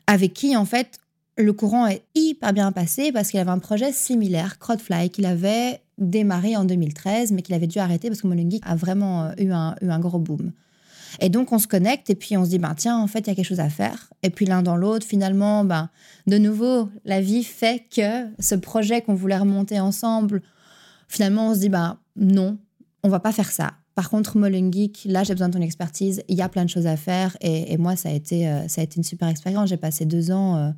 avec 0.07 0.33
qui, 0.33 0.57
en 0.57 0.65
fait, 0.65 0.99
le 1.37 1.53
courant 1.53 1.87
est 1.87 2.03
hyper 2.15 2.53
bien 2.53 2.73
passé 2.73 3.13
parce 3.13 3.31
qu'il 3.31 3.41
avait 3.41 3.51
un 3.51 3.59
projet 3.59 3.93
similaire, 3.93 4.59
Crowdfly, 4.59 5.11
qu'il 5.11 5.27
avait 5.27 5.81
démarré 5.99 6.57
en 6.57 6.65
2013, 6.65 7.33
mais 7.33 7.43
qu'il 7.43 7.55
avait 7.55 7.67
dû 7.67 7.79
arrêter 7.79 8.09
parce 8.09 8.23
que 8.23 8.27
Mollen 8.27 8.51
a 8.63 8.75
vraiment 8.75 9.25
euh, 9.25 9.33
eu 9.39 9.53
un, 9.53 9.75
eu 9.83 9.89
un 9.89 9.99
gros 9.99 10.19
boom. 10.19 10.53
Et 11.21 11.29
donc, 11.29 11.53
on 11.53 11.59
se 11.59 11.67
connecte 11.67 12.11
et 12.11 12.15
puis 12.15 12.37
on 12.37 12.45
se 12.45 12.51
dit, 12.51 12.59
ben, 12.59 12.75
tiens, 12.75 12.99
en 12.99 13.07
fait, 13.07 13.21
il 13.21 13.27
y 13.29 13.31
a 13.31 13.35
quelque 13.35 13.47
chose 13.47 13.61
à 13.61 13.71
faire. 13.71 14.11
Et 14.23 14.31
puis 14.31 14.47
l'un 14.47 14.63
dans 14.63 14.77
l'autre, 14.77 15.07
finalement, 15.07 15.65
ben, 15.65 15.91
de 16.27 16.39
nouveau, 16.39 16.89
la 17.05 17.21
vie 17.21 17.45
fait 17.45 17.85
que 17.95 18.29
ce 18.39 18.55
projet 18.55 19.03
qu'on 19.03 19.15
voulait 19.15 19.39
remonter 19.39 19.81
ensemble, 19.81 20.43
finalement, 21.09 21.51
on 21.51 21.55
se 21.55 21.61
dit, 21.61 21.69
ben, 21.69 21.99
non, 22.17 22.59
on 23.03 23.09
va 23.09 23.21
pas 23.21 23.33
faire 23.33 23.51
ça. 23.51 23.73
Par 23.95 24.09
contre, 24.09 24.39
Mollen 24.39 24.73
Geek, 24.73 25.03
là, 25.05 25.25
j'ai 25.25 25.35
besoin 25.35 25.49
de 25.49 25.55
ton 25.55 25.61
expertise. 25.61 26.23
Il 26.29 26.37
y 26.37 26.43
a 26.43 26.49
plein 26.49 26.65
de 26.65 26.71
choses 26.71 26.87
à 26.87 26.97
faire. 26.97 27.37
Et, 27.41 27.77
moi, 27.77 27.97
ça 27.97 28.09
a, 28.09 28.13
été, 28.13 28.49
euh, 28.49 28.67
ça 28.69 28.81
a 28.81 28.85
été 28.85 28.97
une 28.97 29.05
super 29.05 29.29
expérience. 29.29 29.69
J'ai 29.69 29.77
passé 29.77 30.05
deux 30.05 30.31
ans 30.31 30.57
euh, 30.57 30.71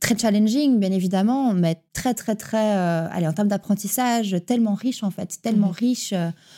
très 0.00 0.16
challenging, 0.16 0.78
bien 0.78 0.92
évidemment, 0.92 1.52
mais 1.52 1.82
très, 1.92 2.14
très, 2.14 2.36
très, 2.36 2.76
euh, 2.76 3.08
allez, 3.10 3.26
en 3.26 3.32
termes 3.32 3.48
d'apprentissage, 3.48 4.36
tellement 4.46 4.74
riche, 4.74 5.02
en 5.02 5.10
fait, 5.10 5.38
tellement 5.42 5.68
mmh. 5.68 5.78
riche 5.78 6.14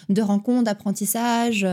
de 0.08 0.22
rencontres, 0.22 0.64
d'apprentissage 0.64 1.66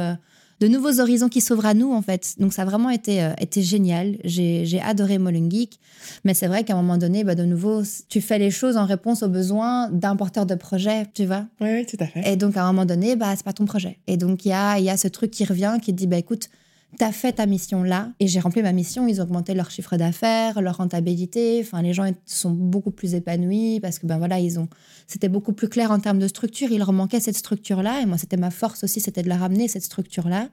de 0.60 0.68
nouveaux 0.68 1.00
horizons 1.00 1.30
qui 1.30 1.42
s'ouvrent 1.42 1.66
à 1.66 1.74
nous, 1.74 1.92
en 1.92 2.02
fait. 2.02 2.36
Donc, 2.40 2.54
ça 2.54 2.64
a 2.64 2.66
vraiment 2.66 2.90
été, 2.90 3.24
euh, 3.24 3.34
été 3.40 3.62
génial. 3.62 4.18
J'ai 4.24 4.82
adoré 4.82 5.18
Mollen 5.18 5.50
Geek. 5.52 5.80
Mais 6.24 6.34
c'est 6.34 6.48
vrai 6.48 6.64
qu'à 6.64 6.74
un 6.74 6.78
moment 6.78 6.98
donné, 6.98 7.24
bah, 7.24 7.36
de 7.36 7.44
nouveau, 7.44 7.82
tu 8.10 8.22
fais 8.22 8.40
les 8.40 8.52
choses 8.52 8.78
en 8.78 8.86
réponse 8.86 9.24
aux 9.24 9.30
besoins 9.30 9.90
d'un 9.90 10.16
porteur 10.16 10.46
de 10.46 10.56
projet, 10.56 11.06
tu 11.14 11.26
vois. 11.26 11.46
Oui, 11.62 11.70
oui, 11.72 11.86
tout 11.86 11.98
à 12.00 12.06
fait. 12.06 12.32
Et 12.32 12.36
donc, 12.36 12.58
à 12.58 12.64
un 12.64 12.68
moment 12.68 12.86
donné, 12.86 13.16
bah, 13.16 13.34
c'est 13.36 13.46
pas 13.46 13.54
ton 13.54 13.66
projet. 13.66 13.98
Et 14.08 14.18
donc, 14.18 14.46
il 14.46 14.50
y 14.50 14.54
a, 14.54 14.80
y 14.80 14.90
a 14.90 14.98
ce 14.98 15.08
truc 15.08 15.32
qui 15.32 15.46
revient, 15.46 15.78
qui 15.82 15.94
dit, 15.94 16.08
bah, 16.08 16.18
écoute, 16.18 16.50
tu 16.98 17.04
as 17.04 17.12
fait 17.12 17.34
ta 17.34 17.46
mission 17.46 17.84
là 17.84 18.12
et 18.20 18.28
j'ai 18.28 18.40
rempli 18.40 18.62
ma 18.62 18.72
mission. 18.72 19.08
Ils 19.08 19.20
ont 19.22 19.24
augmenté 19.24 19.54
leur 19.54 19.72
chiffre 19.72 19.98
d'affaires, 19.98 20.62
leur 20.62 20.78
rentabilité. 20.78 21.62
Enfin, 21.62 21.82
les 21.82 21.94
gens 21.94 22.12
sont 22.26 22.52
beaucoup 22.52 22.92
plus 22.92 23.16
épanouis 23.16 23.80
parce 23.80 24.00
que 24.00 24.06
ben 24.06 24.18
voilà, 24.18 24.40
ils 24.40 24.60
ont. 24.60 24.68
C'était 25.08 25.30
beaucoup 25.30 25.54
plus 25.54 25.70
clair 25.70 25.92
en 25.92 26.00
termes 26.00 26.20
de 26.20 26.28
structure. 26.28 26.70
Il 26.72 26.80
leur 26.80 26.94
manquait 26.94 27.20
cette 27.20 27.38
structure 27.38 27.82
là 27.82 28.02
et 28.02 28.06
moi 28.06 28.18
c'était 28.18 28.38
ma 28.38 28.52
force 28.52 28.84
aussi, 28.84 29.00
c'était 29.00 29.24
de 29.24 29.30
la 29.30 29.38
ramener 29.38 29.68
cette 29.68 29.84
structure 29.84 30.28
là. 30.28 30.50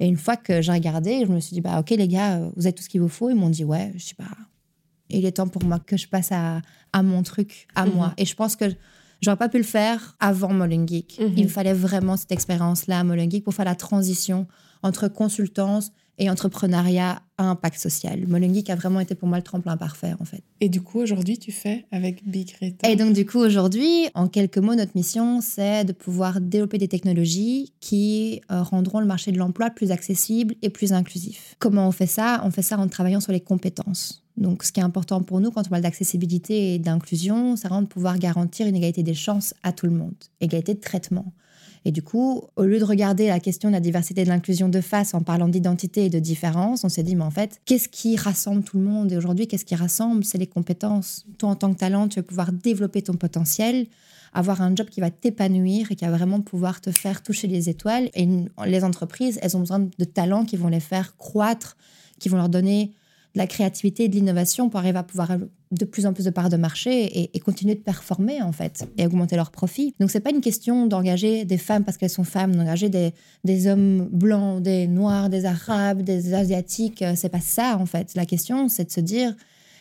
Et 0.00 0.06
une 0.06 0.16
fois 0.16 0.36
que 0.36 0.62
j'ai 0.62 0.72
regardé, 0.72 1.24
je 1.26 1.32
me 1.32 1.40
suis 1.40 1.54
dit 1.54 1.60
bah 1.60 1.80
ok 1.80 1.90
les 1.90 2.08
gars, 2.08 2.40
vous 2.56 2.66
avez 2.66 2.72
tout 2.72 2.82
ce 2.82 2.88
qu'il 2.88 3.00
vous 3.00 3.08
faut. 3.08 3.30
Ils 3.30 3.36
m'ont 3.36 3.50
dit 3.50 3.64
ouais, 3.64 3.92
je 3.96 4.04
sais 4.06 4.14
pas. 4.14 4.36
Il 5.10 5.24
est 5.24 5.32
temps 5.32 5.48
pour 5.48 5.64
moi 5.64 5.78
que 5.78 5.96
je 5.96 6.06
passe 6.06 6.32
à, 6.32 6.60
à 6.92 7.02
mon 7.02 7.22
truc, 7.22 7.66
à 7.74 7.86
mhm. 7.86 7.94
moi. 7.94 8.14
Et 8.18 8.26
je 8.26 8.34
pense 8.34 8.56
que 8.56 8.66
j'aurais 9.22 9.36
pas 9.36 9.48
pu 9.48 9.56
le 9.56 9.64
faire 9.64 10.16
avant 10.20 10.52
Mollen 10.52 10.86
Geek. 10.86 11.18
Mhm. 11.18 11.32
Il 11.36 11.44
me 11.44 11.48
fallait 11.48 11.72
vraiment 11.72 12.16
cette 12.16 12.32
expérience 12.32 12.86
là 12.86 13.00
à 13.00 13.04
Mollen 13.04 13.30
Geek 13.30 13.44
pour 13.44 13.54
faire 13.54 13.64
la 13.64 13.74
transition 13.74 14.46
entre 14.82 15.08
consultance 15.08 15.92
et 16.18 16.28
entrepreneuriat 16.28 17.22
à 17.36 17.44
impact 17.44 17.78
social. 17.78 18.26
Molengeek 18.26 18.70
a 18.70 18.74
vraiment 18.74 19.00
été 19.00 19.14
pour 19.14 19.28
moi 19.28 19.38
le 19.38 19.44
tremplin 19.44 19.76
parfait, 19.76 20.14
en 20.18 20.24
fait. 20.24 20.42
Et 20.60 20.68
du 20.68 20.82
coup, 20.82 20.98
aujourd'hui, 20.98 21.38
tu 21.38 21.52
fais 21.52 21.86
avec 21.92 22.28
Big 22.28 22.52
Reta 22.60 22.90
Et 22.90 22.96
donc, 22.96 23.12
du 23.12 23.24
coup, 23.24 23.38
aujourd'hui, 23.38 24.08
en 24.14 24.26
quelques 24.26 24.58
mots, 24.58 24.74
notre 24.74 24.96
mission, 24.96 25.40
c'est 25.40 25.84
de 25.84 25.92
pouvoir 25.92 26.40
développer 26.40 26.78
des 26.78 26.88
technologies 26.88 27.72
qui 27.80 28.40
euh, 28.50 28.62
rendront 28.62 28.98
le 28.98 29.06
marché 29.06 29.30
de 29.30 29.38
l'emploi 29.38 29.70
plus 29.70 29.92
accessible 29.92 30.56
et 30.62 30.70
plus 30.70 30.92
inclusif. 30.92 31.54
Comment 31.60 31.86
on 31.86 31.92
fait 31.92 32.06
ça? 32.06 32.40
On 32.44 32.50
fait 32.50 32.62
ça 32.62 32.78
en 32.78 32.88
travaillant 32.88 33.20
sur 33.20 33.32
les 33.32 33.40
compétences. 33.40 34.24
Donc, 34.36 34.64
ce 34.64 34.72
qui 34.72 34.80
est 34.80 34.84
important 34.84 35.22
pour 35.22 35.40
nous 35.40 35.50
quand 35.50 35.66
on 35.66 35.70
parle 35.70 35.82
d'accessibilité 35.82 36.74
et 36.74 36.78
d'inclusion, 36.78 37.56
c'est 37.56 37.68
vraiment 37.68 37.82
de 37.82 37.88
pouvoir 37.88 38.18
garantir 38.18 38.66
une 38.66 38.76
égalité 38.76 39.02
des 39.02 39.14
chances 39.14 39.54
à 39.62 39.72
tout 39.72 39.86
le 39.86 39.92
monde, 39.92 40.14
égalité 40.40 40.74
de 40.74 40.80
traitement. 40.80 41.32
Et 41.84 41.92
du 41.92 42.02
coup, 42.02 42.42
au 42.56 42.64
lieu 42.64 42.78
de 42.78 42.84
regarder 42.84 43.28
la 43.28 43.40
question 43.40 43.68
de 43.68 43.74
la 43.74 43.80
diversité 43.80 44.22
et 44.22 44.24
de 44.24 44.28
l'inclusion 44.28 44.68
de 44.68 44.80
face 44.80 45.14
en 45.14 45.22
parlant 45.22 45.48
d'identité 45.48 46.06
et 46.06 46.10
de 46.10 46.18
différence, 46.18 46.84
on 46.84 46.88
s'est 46.88 47.02
dit, 47.02 47.16
mais 47.16 47.24
en 47.24 47.30
fait, 47.30 47.60
qu'est-ce 47.64 47.88
qui 47.88 48.16
rassemble 48.16 48.62
tout 48.62 48.78
le 48.78 48.84
monde? 48.84 49.12
Et 49.12 49.16
aujourd'hui, 49.16 49.46
qu'est-ce 49.46 49.64
qui 49.64 49.74
rassemble? 49.74 50.24
C'est 50.24 50.38
les 50.38 50.46
compétences. 50.46 51.26
Toi, 51.38 51.50
en 51.50 51.54
tant 51.54 51.72
que 51.72 51.78
talent, 51.78 52.08
tu 52.08 52.20
vas 52.20 52.24
pouvoir 52.24 52.52
développer 52.52 53.02
ton 53.02 53.14
potentiel, 53.14 53.86
avoir 54.32 54.60
un 54.60 54.74
job 54.74 54.88
qui 54.88 55.00
va 55.00 55.10
t'épanouir 55.10 55.90
et 55.90 55.96
qui 55.96 56.04
va 56.04 56.10
vraiment 56.10 56.40
pouvoir 56.40 56.80
te 56.80 56.90
faire 56.90 57.22
toucher 57.22 57.46
les 57.46 57.68
étoiles. 57.68 58.10
Et 58.14 58.28
les 58.66 58.84
entreprises, 58.84 59.38
elles 59.42 59.56
ont 59.56 59.60
besoin 59.60 59.80
de 59.80 60.04
talents 60.04 60.44
qui 60.44 60.56
vont 60.56 60.68
les 60.68 60.80
faire 60.80 61.16
croître, 61.16 61.76
qui 62.18 62.28
vont 62.28 62.36
leur 62.36 62.48
donner 62.48 62.92
de 63.38 63.42
la 63.42 63.46
créativité 63.46 64.04
et 64.04 64.08
de 64.08 64.16
l'innovation 64.16 64.68
pour 64.68 64.80
arriver 64.80 64.98
à 64.98 65.04
pouvoir 65.04 65.30
de 65.70 65.84
plus 65.84 66.06
en 66.06 66.12
plus 66.12 66.24
de 66.24 66.30
parts 66.30 66.48
de 66.48 66.56
marché 66.56 67.30
et, 67.32 67.40
continuer 67.40 67.76
de 67.76 67.80
performer 67.80 68.42
en 68.42 68.50
fait 68.50 68.88
et 68.98 69.06
augmenter 69.06 69.36
leurs 69.36 69.52
profits. 69.52 69.94
Donc 70.00 70.10
c'est 70.10 70.20
pas 70.20 70.30
une 70.30 70.40
question 70.40 70.86
d'engager 70.86 71.44
des 71.44 71.56
femmes 71.56 71.84
parce 71.84 71.96
qu'elles 71.96 72.10
sont 72.10 72.24
femmes, 72.24 72.56
d'engager 72.56 72.88
des, 72.88 73.12
des, 73.44 73.68
hommes 73.68 74.08
blancs, 74.10 74.60
des 74.60 74.88
noirs, 74.88 75.28
des 75.30 75.44
arabes, 75.44 76.02
des 76.02 76.34
asiatiques. 76.34 77.02
Euh, 77.02 77.12
c'est 77.14 77.28
pas 77.28 77.40
ça 77.40 77.78
en 77.78 77.86
fait. 77.86 78.14
La 78.16 78.26
question 78.26 78.68
c'est 78.68 78.86
de 78.86 78.90
se 78.90 79.00
dire 79.00 79.34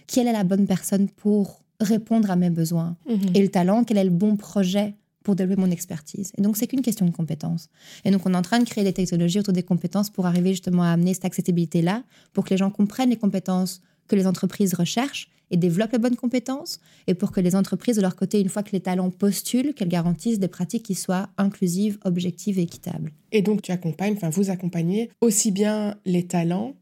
quelle 0.05 0.27
est 0.27 0.33
la 0.33 0.43
bonne 0.43 0.67
personne 0.67 1.09
pour 1.09 1.63
répondre 1.79 2.29
à 2.29 2.35
mes 2.35 2.51
besoins 2.51 2.95
mhm. 3.09 3.31
et 3.33 3.41
le 3.41 3.49
talent, 3.49 3.83
quel 3.83 3.97
est 3.97 4.03
le 4.03 4.11
bon 4.11 4.35
projet 4.37 4.93
pour 5.27 5.35
développer 5.35 5.59
mon 5.59 5.71
expertise. 5.71 6.31
Et 6.37 6.41
donc, 6.41 6.55
c'est 6.55 6.67
qu'une 6.67 6.81
question 6.81 7.05
de 7.05 7.11
compétences. 7.11 7.67
Et 8.05 8.11
donc, 8.11 8.25
on 8.25 8.33
est 8.33 8.37
en 8.37 8.41
train 8.41 8.59
de 8.59 8.63
créer 8.63 8.85
des 8.85 8.93
technologies 8.93 9.39
autour 9.39 9.51
des 9.51 9.61
compétences 9.61 10.09
pour 10.09 10.25
arriver 10.25 10.51
justement 10.51 10.83
à 10.83 10.91
amener 10.91 11.13
cette 11.13 11.25
accessibilité-là, 11.25 12.03
pour 12.31 12.45
que 12.45 12.51
les 12.51 12.57
gens 12.57 12.71
comprennent 12.71 13.09
les 13.09 13.17
compétences 13.17 13.81
que 14.07 14.15
les 14.15 14.25
entreprises 14.25 14.73
recherchent 14.73 15.27
et 15.51 15.57
développent 15.57 15.91
les 15.91 15.99
bonnes 15.99 16.15
compétences, 16.15 16.79
et 17.07 17.13
pour 17.13 17.33
que 17.33 17.41
les 17.41 17.57
entreprises, 17.57 17.97
de 17.97 18.01
leur 18.01 18.15
côté, 18.15 18.39
une 18.39 18.47
fois 18.47 18.63
que 18.63 18.71
les 18.71 18.79
talents 18.79 19.09
postulent, 19.09 19.73
qu'elles 19.73 19.89
garantissent 19.89 20.39
des 20.39 20.47
pratiques 20.47 20.83
qui 20.83 20.95
soient 20.95 21.27
inclusives, 21.37 21.97
objectives 22.05 22.57
et 22.57 22.61
équitables. 22.61 23.11
Et 23.33 23.41
donc, 23.41 23.61
tu 23.61 23.73
accompagnes, 23.73 24.13
enfin, 24.13 24.29
vous 24.29 24.49
accompagnez 24.49 25.09
aussi 25.19 25.51
bien 25.51 25.97
les 26.05 26.25
talents 26.25 26.73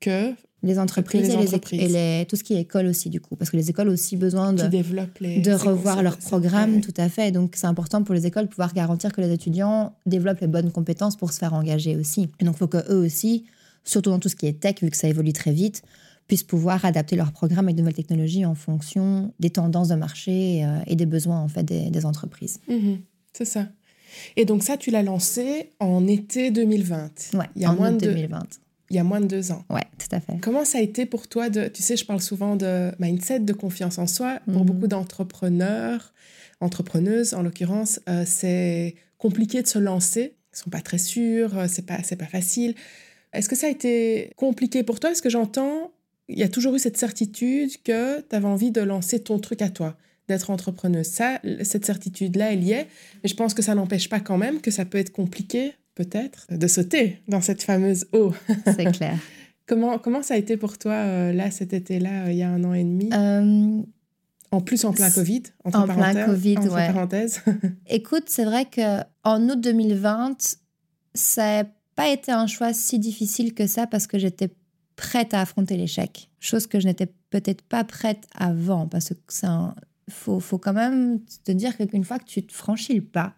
que 0.00 0.34
les 0.66 0.78
entreprises, 0.78 1.28
et, 1.72 1.88
les, 1.88 2.26
tout 2.28 2.36
ce 2.36 2.44
qui 2.44 2.54
est 2.54 2.60
école 2.60 2.86
aussi 2.86 3.10
du 3.10 3.20
coup. 3.20 3.36
Parce 3.36 3.50
que 3.50 3.56
les 3.56 3.70
écoles 3.70 3.88
ont 3.88 3.92
aussi 3.92 4.16
besoin 4.16 4.52
de, 4.52 4.62
de 4.62 5.52
revoir 5.52 6.02
leur 6.02 6.18
programme 6.18 6.80
tout 6.80 6.94
à 6.96 7.08
fait. 7.08 7.30
Donc 7.30 7.54
c'est 7.56 7.66
important 7.66 8.02
pour 8.02 8.14
les 8.14 8.26
écoles 8.26 8.44
de 8.44 8.50
pouvoir 8.50 8.74
garantir 8.74 9.12
que 9.12 9.20
les 9.20 9.32
étudiants 9.32 9.94
développent 10.06 10.40
les 10.40 10.46
bonnes 10.46 10.70
compétences 10.70 11.16
pour 11.16 11.32
se 11.32 11.38
faire 11.38 11.54
engager 11.54 11.96
aussi. 11.96 12.28
Et 12.40 12.44
donc 12.44 12.56
il 12.56 12.58
faut 12.58 12.66
que 12.66 12.92
eux 12.92 13.04
aussi 13.04 13.44
surtout 13.86 14.10
dans 14.10 14.18
tout 14.18 14.28
ce 14.28 14.36
qui 14.36 14.46
est 14.46 14.60
tech 14.60 14.82
vu 14.82 14.90
que 14.90 14.96
ça 14.96 15.08
évolue 15.08 15.32
très 15.32 15.52
vite 15.52 15.82
puissent 16.26 16.42
pouvoir 16.42 16.84
adapter 16.84 17.16
leur 17.16 17.32
programme 17.32 17.66
avec 17.66 17.76
de 17.76 17.80
nouvelles 17.80 17.94
technologies 17.94 18.44
en 18.44 18.56
fonction 18.56 19.32
des 19.38 19.50
tendances 19.50 19.88
de 19.88 19.94
marché 19.94 20.64
euh, 20.64 20.80
et 20.86 20.96
des 20.96 21.06
besoins 21.06 21.40
en 21.40 21.48
fait 21.48 21.62
des, 21.62 22.04
entreprises. 22.04 22.60
Mhm. 22.68 22.98
c'est 23.32 23.44
ça. 23.44 23.68
Et 24.36 24.44
donc 24.44 24.62
ça 24.62 24.76
tu 24.76 24.90
l'as 24.90 25.02
lancé 25.02 25.70
en 25.78 26.06
été 26.06 26.50
2020 26.50 27.34
ouais, 27.34 27.46
il 27.54 27.62
y 27.62 27.64
a 27.64 27.70
en 27.70 27.76
moins 27.76 27.92
de 27.92 27.98
2020 27.98 28.42
il 28.90 28.96
y 28.96 28.98
a 28.98 29.04
moins 29.04 29.20
de 29.20 29.26
deux 29.26 29.52
ans. 29.52 29.64
Ouais, 29.70 29.84
tout 29.98 30.14
à 30.14 30.20
fait. 30.20 30.38
Comment 30.40 30.64
ça 30.64 30.78
a 30.78 30.80
été 30.80 31.06
pour 31.06 31.28
toi 31.28 31.50
de, 31.50 31.68
tu 31.68 31.82
sais, 31.82 31.96
je 31.96 32.04
parle 32.04 32.20
souvent 32.20 32.56
de 32.56 32.92
mindset, 32.98 33.40
de 33.40 33.52
confiance 33.52 33.98
en 33.98 34.06
soi. 34.06 34.40
Pour 34.44 34.60
mhm. 34.60 34.66
beaucoup 34.66 34.86
d'entrepreneurs, 34.86 36.12
entrepreneuses 36.60 37.34
en 37.34 37.42
l'occurrence, 37.42 38.00
euh, 38.08 38.24
c'est 38.26 38.94
compliqué 39.18 39.62
de 39.62 39.66
se 39.66 39.78
lancer. 39.78 40.34
Ils 40.54 40.58
sont 40.58 40.70
pas 40.70 40.80
très 40.80 40.98
sûrs, 40.98 41.58
euh, 41.58 41.66
c'est 41.68 41.86
pas, 41.86 41.98
c'est 42.02 42.16
pas 42.16 42.26
facile. 42.26 42.74
Est-ce 43.32 43.48
que 43.48 43.56
ça 43.56 43.66
a 43.66 43.70
été 43.70 44.30
compliqué 44.36 44.82
pour 44.82 45.00
toi? 45.00 45.10
Est-ce 45.10 45.22
que 45.22 45.30
j'entends, 45.30 45.92
il 46.28 46.38
y 46.38 46.42
a 46.42 46.48
toujours 46.48 46.74
eu 46.74 46.78
cette 46.78 46.96
certitude 46.96 47.70
que 47.82 48.20
tu 48.20 48.36
avais 48.36 48.46
envie 48.46 48.70
de 48.70 48.80
lancer 48.80 49.20
ton 49.20 49.38
truc 49.38 49.62
à 49.62 49.68
toi, 49.68 49.96
d'être 50.28 50.50
entrepreneuse. 50.50 51.06
Ça, 51.06 51.40
cette 51.62 51.84
certitude-là, 51.84 52.52
elle 52.52 52.64
y 52.64 52.72
est. 52.72 52.86
Mais 53.22 53.28
je 53.28 53.34
pense 53.34 53.52
que 53.52 53.62
ça 53.62 53.74
n'empêche 53.74 54.08
pas 54.08 54.20
quand 54.20 54.38
même 54.38 54.60
que 54.60 54.70
ça 54.70 54.84
peut 54.84 54.98
être 54.98 55.12
compliqué 55.12 55.74
peut-être, 55.96 56.46
de 56.50 56.66
sauter 56.68 57.20
dans 57.26 57.40
cette 57.40 57.62
fameuse 57.62 58.06
eau. 58.12 58.32
C'est 58.66 58.92
clair. 58.92 59.18
comment, 59.66 59.98
comment 59.98 60.22
ça 60.22 60.34
a 60.34 60.36
été 60.36 60.56
pour 60.56 60.78
toi, 60.78 60.92
euh, 60.92 61.32
là, 61.32 61.50
cet 61.50 61.72
été-là, 61.72 62.26
euh, 62.26 62.32
il 62.32 62.38
y 62.38 62.42
a 62.42 62.50
un 62.50 62.62
an 62.62 62.74
et 62.74 62.84
demi? 62.84 63.10
Euh, 63.12 63.82
En 64.52 64.60
plus, 64.60 64.84
en 64.84 64.92
plein 64.92 65.10
Covid, 65.10 65.42
entre 65.64 65.80
en 65.80 65.84
plein 65.88 66.26
Covid, 66.26 66.58
entre 66.58 66.68
parenthèses. 66.68 67.40
Écoute, 67.88 68.24
c'est 68.28 68.44
vrai 68.44 68.66
qu'en 68.66 69.48
août 69.48 69.60
2020, 69.60 70.58
ça 71.14 71.62
n'a 71.62 71.68
pas 71.96 72.08
été 72.10 72.30
un 72.30 72.46
choix 72.46 72.72
si 72.72 72.98
difficile 72.98 73.54
que 73.54 73.66
ça 73.66 73.86
parce 73.86 74.06
que 74.06 74.18
j'étais 74.18 74.50
prête 74.96 75.32
à 75.34 75.40
affronter 75.40 75.76
l'échec. 75.76 76.28
Chose 76.40 76.66
que 76.66 76.78
je 76.78 76.86
n'étais 76.86 77.08
peut-être 77.30 77.62
pas 77.62 77.84
prête 77.84 78.24
avant 78.34 78.86
parce 78.86 79.08
que 79.08 79.14
c'est 79.28 79.46
faut, 80.08 80.38
faut 80.40 80.58
quand 80.58 80.72
même 80.72 81.20
te 81.44 81.50
dire 81.50 81.76
qu'une 81.76 82.04
fois 82.04 82.18
que 82.18 82.26
tu 82.26 82.46
te 82.46 82.52
franchis 82.52 82.94
le 82.94 83.02
pas, 83.02 83.34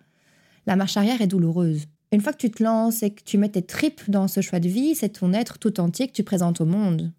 la 0.66 0.76
marche 0.76 0.96
arrière 0.98 1.22
est 1.22 1.26
douloureuse 1.26 1.86
une 2.12 2.20
fois 2.20 2.32
que 2.32 2.38
tu 2.38 2.50
te 2.50 2.62
lances 2.62 3.02
et 3.02 3.10
que 3.10 3.22
tu 3.22 3.38
mets 3.38 3.48
tes 3.48 3.62
tripes 3.62 4.08
dans 4.08 4.28
ce 4.28 4.40
choix 4.40 4.60
de 4.60 4.68
vie, 4.68 4.94
c'est 4.94 5.10
ton 5.10 5.32
être 5.32 5.58
tout 5.58 5.80
entier 5.80 6.06
que 6.08 6.12
tu 6.12 6.22
présentes 6.22 6.60
au 6.60 6.64
monde. 6.64 7.12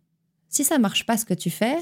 Si 0.49 0.63
ça 0.63 0.79
marche 0.79 1.05
pas 1.05 1.17
ce 1.17 1.25
que 1.25 1.33
tu 1.33 1.49
fais, 1.49 1.77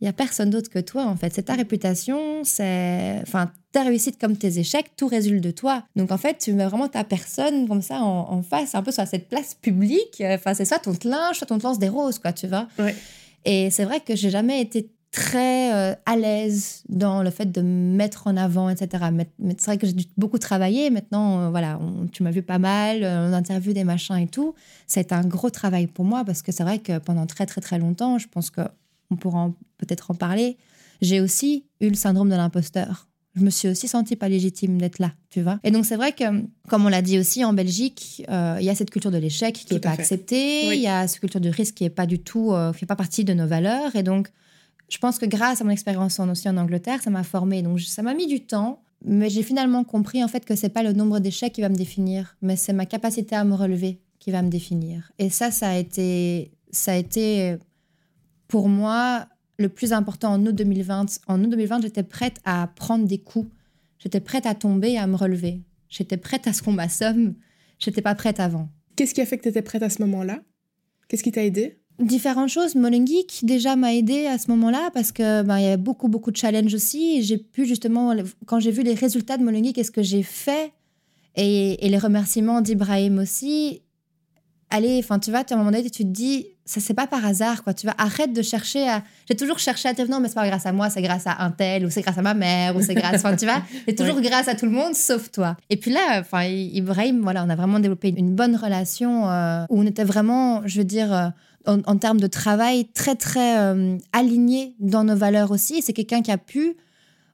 il 0.00 0.06
y 0.06 0.08
a 0.08 0.12
personne 0.12 0.50
d'autre 0.50 0.68
que 0.68 0.80
toi 0.80 1.04
en 1.04 1.16
fait. 1.16 1.32
C'est 1.32 1.44
ta 1.44 1.54
réputation, 1.54 2.42
c'est 2.42 3.20
enfin 3.22 3.52
ta 3.70 3.84
réussite 3.84 4.18
comme 4.20 4.36
tes 4.36 4.58
échecs, 4.58 4.90
tout 4.96 5.06
résulte 5.06 5.44
de 5.44 5.50
toi. 5.50 5.84
Donc 5.94 6.10
en 6.10 6.18
fait, 6.18 6.38
tu 6.38 6.52
mets 6.54 6.66
vraiment 6.66 6.88
ta 6.88 7.04
personne 7.04 7.68
comme 7.68 7.82
ça 7.82 8.00
en, 8.02 8.42
face, 8.42 8.74
un 8.74 8.82
peu 8.82 8.90
sur 8.90 9.06
cette 9.06 9.28
place 9.28 9.54
publique. 9.54 10.22
Enfin, 10.26 10.54
c'est 10.54 10.64
soit 10.64 10.80
ton 10.80 10.94
linge, 11.04 11.36
soit 11.36 11.46
ton 11.46 11.58
te 11.58 11.62
lance 11.62 11.78
des 11.78 11.88
roses, 11.88 12.18
quoi, 12.18 12.32
tu 12.32 12.48
vois. 12.48 12.66
Et 13.44 13.70
c'est 13.70 13.84
vrai 13.84 14.00
que 14.00 14.16
j'ai 14.16 14.30
jamais 14.30 14.60
été 14.60 14.90
très 15.12 15.74
euh, 15.74 15.94
à 16.06 16.16
l'aise 16.16 16.82
dans 16.88 17.22
le 17.22 17.30
fait 17.30 17.52
de 17.52 17.60
mettre 17.60 18.26
en 18.26 18.36
avant, 18.36 18.70
etc. 18.70 19.04
Mais, 19.12 19.28
c'est 19.58 19.66
vrai 19.66 19.78
que 19.78 19.86
j'ai 19.86 19.94
beaucoup 20.16 20.38
travaillé. 20.38 20.90
Maintenant, 20.90 21.40
euh, 21.40 21.50
voilà, 21.50 21.78
tu 22.12 22.22
m'as 22.22 22.30
vu 22.30 22.42
pas 22.42 22.58
mal, 22.58 23.04
euh, 23.04 23.28
on 23.28 23.32
interview 23.34 23.74
des 23.74 23.84
machins 23.84 24.16
et 24.16 24.26
tout. 24.26 24.54
Été 24.96 25.14
un 25.14 25.24
gros 25.24 25.50
travail 25.50 25.86
pour 25.86 26.04
moi 26.04 26.24
parce 26.24 26.42
que 26.42 26.50
c'est 26.50 26.64
vrai 26.64 26.78
que 26.78 26.98
pendant 26.98 27.26
très, 27.26 27.46
très, 27.46 27.60
très 27.60 27.78
longtemps, 27.78 28.18
je 28.18 28.26
pense 28.26 28.50
qu'on 28.50 29.16
pourra 29.16 29.52
peut-être 29.78 30.10
en 30.10 30.14
parler, 30.14 30.56
j'ai 31.02 31.20
aussi 31.20 31.66
eu 31.80 31.88
le 31.88 31.94
syndrome 31.94 32.30
de 32.30 32.34
l'imposteur. 32.34 33.08
Je 33.34 33.42
me 33.42 33.50
suis 33.50 33.68
aussi 33.68 33.88
sentie 33.88 34.16
pas 34.16 34.28
légitime 34.28 34.78
d'être 34.78 34.98
là, 34.98 35.12
tu 35.30 35.40
vois. 35.40 35.58
Et 35.64 35.70
donc 35.70 35.86
c'est 35.86 35.96
vrai 35.96 36.12
que, 36.12 36.24
comme 36.68 36.84
on 36.84 36.90
l'a 36.90 37.00
dit 37.00 37.18
aussi 37.18 37.44
en 37.44 37.54
Belgique, 37.54 38.22
il 38.28 38.64
y 38.64 38.68
a 38.68 38.74
cette 38.74 38.90
culture 38.90 39.10
de 39.10 39.16
l'échec 39.16 39.54
qui 39.54 39.72
n'est 39.72 39.80
pas 39.80 39.90
acceptée, 39.90 40.74
il 40.74 40.82
y 40.82 40.86
a 40.86 41.08
cette 41.08 41.20
culture 41.20 41.40
du 41.40 41.48
risque 41.48 41.74
qui 41.74 41.84
est 41.84 41.90
pas 41.90 42.04
du 42.04 42.18
tout, 42.18 42.54
qui 42.72 42.80
fait 42.80 42.86
pas 42.86 42.96
partie 42.96 43.24
de 43.24 43.32
nos 43.32 43.46
valeurs. 43.46 43.96
Et 43.96 44.02
donc 44.02 44.30
je 44.92 44.98
pense 44.98 45.18
que 45.18 45.24
grâce 45.24 45.62
à 45.62 45.64
mon 45.64 45.70
expérience 45.70 46.20
en, 46.20 46.28
aussi 46.28 46.46
en 46.50 46.56
Angleterre, 46.58 47.02
ça 47.02 47.08
m'a 47.08 47.22
formée. 47.22 47.62
Donc 47.62 47.80
ça 47.80 48.02
m'a 48.02 48.12
mis 48.12 48.26
du 48.26 48.44
temps, 48.44 48.82
mais 49.02 49.30
j'ai 49.30 49.42
finalement 49.42 49.84
compris 49.84 50.22
en 50.22 50.28
fait 50.28 50.44
que 50.44 50.54
c'est 50.54 50.68
pas 50.68 50.82
le 50.82 50.92
nombre 50.92 51.18
d'échecs 51.18 51.54
qui 51.54 51.62
va 51.62 51.70
me 51.70 51.76
définir, 51.76 52.36
mais 52.42 52.56
c'est 52.56 52.74
ma 52.74 52.84
capacité 52.84 53.34
à 53.34 53.44
me 53.44 53.54
relever 53.54 54.00
qui 54.18 54.30
va 54.30 54.42
me 54.42 54.50
définir. 54.50 55.10
Et 55.18 55.30
ça, 55.30 55.50
ça 55.50 55.70
a 55.70 55.76
été, 55.76 56.52
ça 56.70 56.92
a 56.92 56.96
été 56.96 57.56
pour 58.48 58.68
moi 58.68 59.28
le 59.58 59.70
plus 59.70 59.94
important 59.94 60.34
en 60.34 60.44
août 60.44 60.54
2020. 60.54 61.20
En 61.26 61.42
août 61.42 61.48
2020, 61.48 61.80
j'étais 61.80 62.02
prête 62.02 62.36
à 62.44 62.66
prendre 62.66 63.06
des 63.06 63.18
coups. 63.18 63.50
J'étais 63.98 64.20
prête 64.20 64.44
à 64.44 64.54
tomber 64.54 64.90
et 64.90 64.98
à 64.98 65.06
me 65.06 65.16
relever. 65.16 65.62
J'étais 65.88 66.18
prête 66.18 66.46
à 66.46 66.52
ce 66.52 66.62
qu'on 66.62 66.72
m'assomme. 66.72 67.34
J'étais 67.78 68.02
pas 68.02 68.14
prête 68.14 68.40
avant. 68.40 68.68
Qu'est-ce 68.94 69.14
qui 69.14 69.22
a 69.22 69.26
fait 69.26 69.38
que 69.38 69.44
tu 69.44 69.48
étais 69.48 69.62
prête 69.62 69.82
à 69.82 69.88
ce 69.88 70.02
moment-là? 70.02 70.42
Qu'est-ce 71.08 71.22
qui 71.22 71.32
t'a 71.32 71.44
aidé? 71.44 71.81
Différentes 72.02 72.48
choses. 72.48 72.74
Molengeek 72.74 73.40
déjà 73.44 73.76
m'a 73.76 73.94
aidé 73.94 74.26
à 74.26 74.38
ce 74.38 74.50
moment-là 74.50 74.90
parce 74.92 75.12
que 75.12 75.42
ben, 75.42 75.58
il 75.58 75.64
y 75.64 75.66
avait 75.66 75.76
beaucoup 75.76 76.08
beaucoup 76.08 76.30
de 76.30 76.36
challenges 76.36 76.74
aussi. 76.74 77.22
J'ai 77.22 77.38
pu 77.38 77.66
justement 77.66 78.14
quand 78.46 78.60
j'ai 78.60 78.70
vu 78.70 78.82
les 78.82 78.94
résultats 78.94 79.36
de 79.36 79.44
Molengeek, 79.44 79.74
qu'est-ce 79.74 79.90
que 79.90 80.02
j'ai 80.02 80.22
fait? 80.22 80.72
Et, 81.34 81.86
et, 81.86 81.88
les 81.88 81.98
remerciements 81.98 82.60
d'Ibrahim 82.60 83.18
aussi. 83.18 83.80
Allez, 84.68 84.98
enfin 84.98 85.18
tu 85.18 85.30
vois, 85.30 85.40
à 85.40 85.54
un 85.54 85.56
moment 85.56 85.70
donné, 85.70 85.90
tu 85.90 86.04
te 86.04 86.08
dis 86.08 86.46
ça 86.64 86.80
c'est 86.80 86.94
pas 86.94 87.06
par 87.06 87.24
hasard 87.24 87.64
quoi. 87.64 87.74
Tu 87.74 87.86
vas 87.86 87.94
arrête 87.98 88.32
de 88.32 88.42
chercher 88.42 88.88
à. 88.88 89.02
J'ai 89.28 89.36
toujours 89.36 89.58
cherché 89.58 89.88
à 89.88 89.92
dire 89.92 90.08
non 90.08 90.20
mais 90.20 90.28
c'est 90.28 90.34
pas 90.34 90.46
grâce 90.46 90.66
à 90.66 90.72
moi, 90.72 90.90
c'est 90.90 91.02
grâce 91.02 91.26
à 91.26 91.42
un 91.42 91.50
tel 91.50 91.84
ou 91.84 91.90
c'est 91.90 92.02
grâce 92.02 92.18
à 92.18 92.22
ma 92.22 92.34
mère 92.34 92.76
ou 92.76 92.82
c'est 92.82 92.94
grâce. 92.94 93.16
Enfin 93.16 93.36
tu 93.36 93.44
vois, 93.44 93.62
c'est 93.86 93.94
toujours 93.94 94.20
grâce 94.20 94.48
à 94.48 94.54
tout 94.54 94.66
le 94.66 94.72
monde 94.72 94.94
sauf 94.94 95.30
toi. 95.30 95.56
Et 95.70 95.76
puis 95.76 95.90
là, 95.90 96.20
enfin 96.20 96.44
Ibrahim, 96.44 97.20
voilà, 97.22 97.44
on 97.44 97.50
a 97.50 97.56
vraiment 97.56 97.80
développé 97.80 98.14
une 98.16 98.34
bonne 98.34 98.56
relation 98.56 99.28
euh, 99.28 99.64
où 99.68 99.80
on 99.80 99.86
était 99.86 100.04
vraiment, 100.04 100.62
je 100.66 100.78
veux 100.78 100.84
dire. 100.84 101.12
Euh, 101.12 101.28
en, 101.66 101.96
termes 101.96 102.20
de 102.20 102.26
travail 102.26 102.86
très 102.92 103.14
très 103.14 103.58
euh, 103.58 103.96
aligné 104.12 104.74
dans 104.80 105.04
nos 105.04 105.16
valeurs 105.16 105.50
aussi. 105.50 105.82
C'est 105.82 105.92
quelqu'un 105.92 106.22
qui 106.22 106.30
a 106.30 106.38
pu 106.38 106.76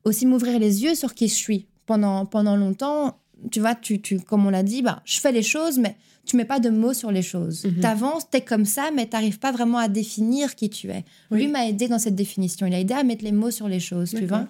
aussi 0.04 0.26
m'ouvrir 0.26 0.58
les 0.58 0.82
yeux 0.82 0.94
sur 0.94 1.14
qui 1.14 1.28
je 1.28 1.34
suis 1.34 1.66
pendant 1.86 2.26
pendant 2.26 2.56
longtemps. 2.56 3.18
Tu 3.50 3.60
vois, 3.60 3.74
tu, 3.74 4.00
tu 4.00 4.18
comme 4.20 4.46
on 4.46 4.50
l'a 4.50 4.62
dit, 4.62 4.82
bah, 4.82 5.00
je 5.04 5.20
fais 5.20 5.32
les 5.32 5.42
choses, 5.42 5.78
mais 5.78 5.96
tu 6.26 6.36
mets 6.36 6.44
pas 6.44 6.60
de 6.60 6.68
mots 6.68 6.92
sur 6.92 7.10
les 7.10 7.22
choses. 7.22 7.64
Mhm. 7.64 7.80
Tu 7.80 7.86
avances, 7.86 8.30
tu 8.30 8.36
es 8.36 8.40
comme 8.40 8.64
ça, 8.64 8.90
mais 8.94 9.06
tu 9.06 9.12
n'arrives 9.12 9.38
pas 9.38 9.50
vraiment 9.52 9.78
à 9.78 9.88
définir 9.88 10.54
qui 10.54 10.68
tu 10.68 10.90
es. 10.90 11.04
Lui 11.30 11.48
m'a 11.48 11.66
aidé 11.66 11.88
dans 11.88 11.98
cette 11.98 12.16
définition. 12.16 12.66
Il 12.66 12.74
a 12.74 12.80
aidé 12.80 12.94
à 12.94 13.02
mettre 13.02 13.24
les 13.24 13.32
mots 13.32 13.50
sur 13.50 13.68
les 13.68 13.80
choses, 13.80 14.10
tu 14.10 14.26
vois. 14.26 14.46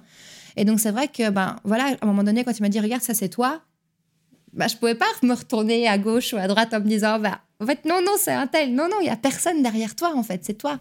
Et 0.57 0.65
donc, 0.65 0.81
c'est 0.81 0.91
vrai 0.91 1.07
que, 1.07 1.31
ben, 1.31 1.57
voilà, 1.63 1.97
à 2.01 2.05
un 2.05 2.07
moment 2.07 2.25
donné, 2.25 2.43
quand 2.43 2.59
il 2.59 2.63
m'a 2.63 2.69
dit, 2.69 2.81
regarde, 2.81 3.03
ça 3.03 3.15
c'est 3.15 3.29
toi, 3.29 3.63
bah, 4.53 4.67
je 4.67 4.77
pouvais 4.77 4.97
pas 4.97 5.07
me 5.23 5.35
retourner 5.35 5.87
à 5.87 5.99
gauche 5.99 6.33
ou 6.33 6.37
à 6.37 6.49
droite 6.49 6.75
en 6.75 6.81
me 6.81 6.89
disant, 6.89 7.21
bah, 7.21 7.41
en 7.61 7.67
fait, 7.67 7.85
non, 7.85 8.01
non, 8.05 8.13
c'est 8.17 8.33
un 8.33 8.47
tel. 8.47 8.73
Non, 8.73 8.85
non, 8.89 8.99
il 9.01 9.07
y 9.07 9.11
a 9.11 9.17
personne 9.17 9.63
derrière 9.63 9.97
toi, 9.97 10.15
en 10.15 10.23
fait, 10.23 10.45
c'est 10.45 10.55
toi. 10.55 10.79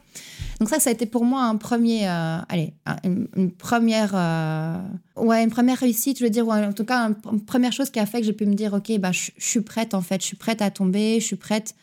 Donc 0.60 0.70
ça, 0.70 0.80
ça 0.80 0.92
a 0.92 0.94
été 0.94 1.08
pour 1.08 1.26
moi 1.26 1.42
un 1.44 1.56
premier, 1.56 2.08
euh, 2.08 2.38
allez, 2.50 2.74
une, 3.04 3.52
première, 3.52 4.12
euh, 4.14 4.78
ouais, 5.16 5.44
une 5.44 5.50
première 5.50 5.80
réussite, 5.80 6.20
je 6.20 6.24
veux 6.24 6.30
dire, 6.30 6.48
ou 6.48 6.52
en 6.52 6.74
tout 6.74 6.86
cas, 6.86 7.10
une 7.32 7.44
première 7.44 7.74
chose 7.74 7.90
qui 7.90 8.00
a 8.00 8.06
fait 8.06 8.20
que 8.20 8.28
j'ai 8.28 8.34
pu 8.34 8.46
me 8.46 8.54
dire, 8.54 8.74
ok, 8.74 9.00
bah, 9.00 9.12
je, 9.12 9.32
suis 9.38 9.62
prête, 9.62 9.96
en 9.96 10.02
fait, 10.02 10.22
je 10.22 10.28
suis 10.28 10.38
prête 10.38 10.62
à 10.62 10.70
tomber, 10.70 11.20
je 11.20 11.26
suis 11.26 11.36
prête, 11.36 11.74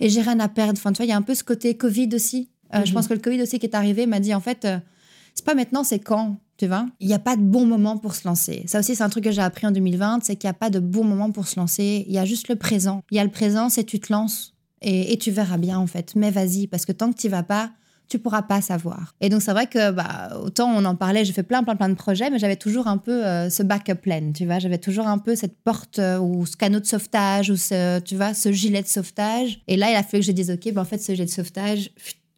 et 0.00 0.08
j'ai 0.08 0.22
rien 0.22 0.40
à 0.40 0.48
perdre. 0.48 0.74
Enfin, 0.76 0.92
tu 0.92 0.98
vois, 0.98 1.06
il 1.06 1.10
y 1.10 1.12
a 1.12 1.16
un 1.16 1.22
peu 1.22 1.36
ce 1.36 1.44
côté 1.44 1.76
Covid 1.76 2.08
aussi. 2.12 2.48
Euh, 2.74 2.84
je 2.84 2.90
mhm. 2.90 2.94
pense 2.94 3.06
que 3.06 3.14
le 3.14 3.20
Covid 3.20 3.42
aussi 3.42 3.60
qui 3.60 3.66
est 3.66 3.76
arrivé 3.76 4.06
m'a 4.06 4.18
dit, 4.18 4.34
en 4.34 4.40
fait, 4.40 4.66
c'est 5.34 5.44
pas 5.44 5.54
maintenant, 5.54 5.84
c'est 5.84 6.00
quand. 6.00 6.36
Tu 6.58 6.66
vois? 6.66 6.86
Il 7.00 7.08
n'y 7.08 7.14
a 7.14 7.18
pas 7.18 7.36
de 7.36 7.42
bon 7.42 7.66
moment 7.66 7.98
pour 7.98 8.14
se 8.14 8.26
lancer. 8.28 8.62
Ça 8.66 8.78
aussi, 8.78 8.94
c'est 8.94 9.02
un 9.02 9.08
truc 9.08 9.24
que 9.24 9.32
j'ai 9.32 9.42
appris 9.42 9.66
en 9.66 9.72
2020, 9.72 10.20
c'est 10.22 10.36
qu'il 10.36 10.48
n'y 10.48 10.52
a 10.52 10.58
pas 10.58 10.70
de 10.70 10.78
bon 10.78 11.04
moment 11.04 11.30
pour 11.30 11.48
se 11.48 11.58
lancer. 11.58 12.04
Il 12.06 12.14
y 12.14 12.18
a 12.18 12.24
juste 12.24 12.48
le 12.48 12.56
présent. 12.56 13.02
Il 13.10 13.16
y 13.16 13.20
a 13.20 13.24
le 13.24 13.30
présent, 13.30 13.68
c'est 13.68 13.84
tu 13.84 13.98
te 13.98 14.12
lances 14.12 14.54
et, 14.82 15.16
tu 15.18 15.30
verras 15.30 15.56
bien 15.56 15.78
en 15.78 15.86
fait. 15.86 16.14
Mais 16.16 16.30
vas-y, 16.30 16.66
parce 16.66 16.84
que 16.84 16.92
tant 16.92 17.12
que 17.12 17.18
tu 17.18 17.28
vas 17.28 17.42
pas, 17.42 17.70
tu 18.08 18.18
pourras 18.18 18.42
pas 18.42 18.60
savoir. 18.60 19.14
Et 19.20 19.28
donc 19.28 19.40
c'est 19.40 19.52
vrai 19.52 19.66
que 19.66 19.90
bah, 19.90 20.38
autant 20.42 20.70
on 20.70 20.84
en 20.84 20.96
parlait, 20.96 21.24
j'ai 21.24 21.32
fait 21.32 21.42
plein 21.42 21.62
plein 21.62 21.76
plein 21.76 21.88
de 21.88 21.94
projets, 21.94 22.30
mais 22.30 22.38
j'avais 22.38 22.56
toujours 22.56 22.86
un 22.86 22.98
peu 22.98 23.24
euh, 23.24 23.48
ce 23.48 23.62
backup 23.62 23.94
plan, 23.94 24.32
tu 24.34 24.44
vois, 24.44 24.58
j'avais 24.58 24.78
toujours 24.78 25.06
un 25.06 25.18
peu 25.18 25.34
cette 25.34 25.56
porte 25.62 25.98
euh, 25.98 26.18
ou 26.18 26.44
ce 26.44 26.56
canot 26.56 26.80
de 26.80 26.86
sauvetage 26.86 27.48
ou 27.48 27.56
ce, 27.56 28.00
tu 28.00 28.16
vois, 28.16 28.34
ce 28.34 28.52
gilet 28.52 28.82
de 28.82 28.88
sauvetage. 28.88 29.62
Et 29.66 29.76
là, 29.76 29.90
il 29.90 29.94
a 29.94 30.02
fallu 30.02 30.20
que 30.20 30.26
je 30.26 30.32
dise 30.32 30.50
ok, 30.50 30.72
bah, 30.74 30.82
en 30.82 30.84
fait 30.84 30.98
ce 30.98 31.12
gilet 31.12 31.24
de 31.24 31.30
sauvetage, 31.30 31.90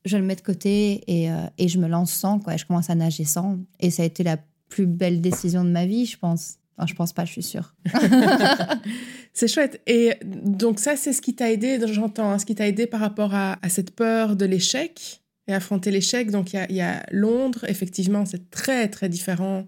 je 0.05 0.17
le 0.17 0.23
mets 0.23 0.37
de 0.37 0.43
côté 0.43 1.03
et, 1.07 1.31
euh, 1.31 1.47
je 1.59 1.79
me 1.79 1.89
lance 1.89 2.13
sans, 2.13 2.39
quoi. 2.39 2.57
je 2.57 2.65
commence 2.65 2.91
à 2.91 2.95
nager 2.95 3.25
sans. 3.25 3.59
Et 3.81 3.91
ça 3.91 4.03
a 4.03 4.07
été 4.07 4.23
la 4.23 4.39
plus 4.69 4.87
belle 4.87 5.21
décision 5.21 5.65
de 5.65 5.71
ma 5.71 5.87
vie, 5.87 6.07
je 6.07 6.19
pense. 6.19 6.59
Enfin, 6.77 6.87
je 6.87 6.95
pense 6.95 7.13
pas, 7.13 7.25
je 7.25 7.33
suis 7.33 7.43
sûre. 7.43 7.75
c'est 9.33 9.49
chouette. 9.49 9.81
Et 9.87 10.15
donc 10.25 10.81
ça, 10.81 10.97
c'est 10.97 11.13
ce 11.13 11.23
qui 11.23 11.35
t'a 11.35 11.51
aidé, 11.51 11.79
j'entends, 11.87 12.31
hein, 12.31 12.39
ce 12.39 12.45
qui 12.45 12.55
t'a 12.55 12.67
aidé 12.67 12.87
par 12.87 13.01
rapport 13.01 13.35
à, 13.35 13.59
cette 13.69 13.93
peur 13.93 14.37
de 14.37 14.45
l'échec 14.45 15.23
et 15.47 15.55
affronter 15.55 15.91
l'échec. 15.91 16.31
Donc 16.31 16.53
il 16.53 16.75
y, 16.75 16.81
a, 16.81 17.07
Londres, 17.13 17.65
effectivement, 17.69 18.27
c'est 18.27 18.51
très, 18.51 18.89
très 18.89 19.09
différent 19.09 19.65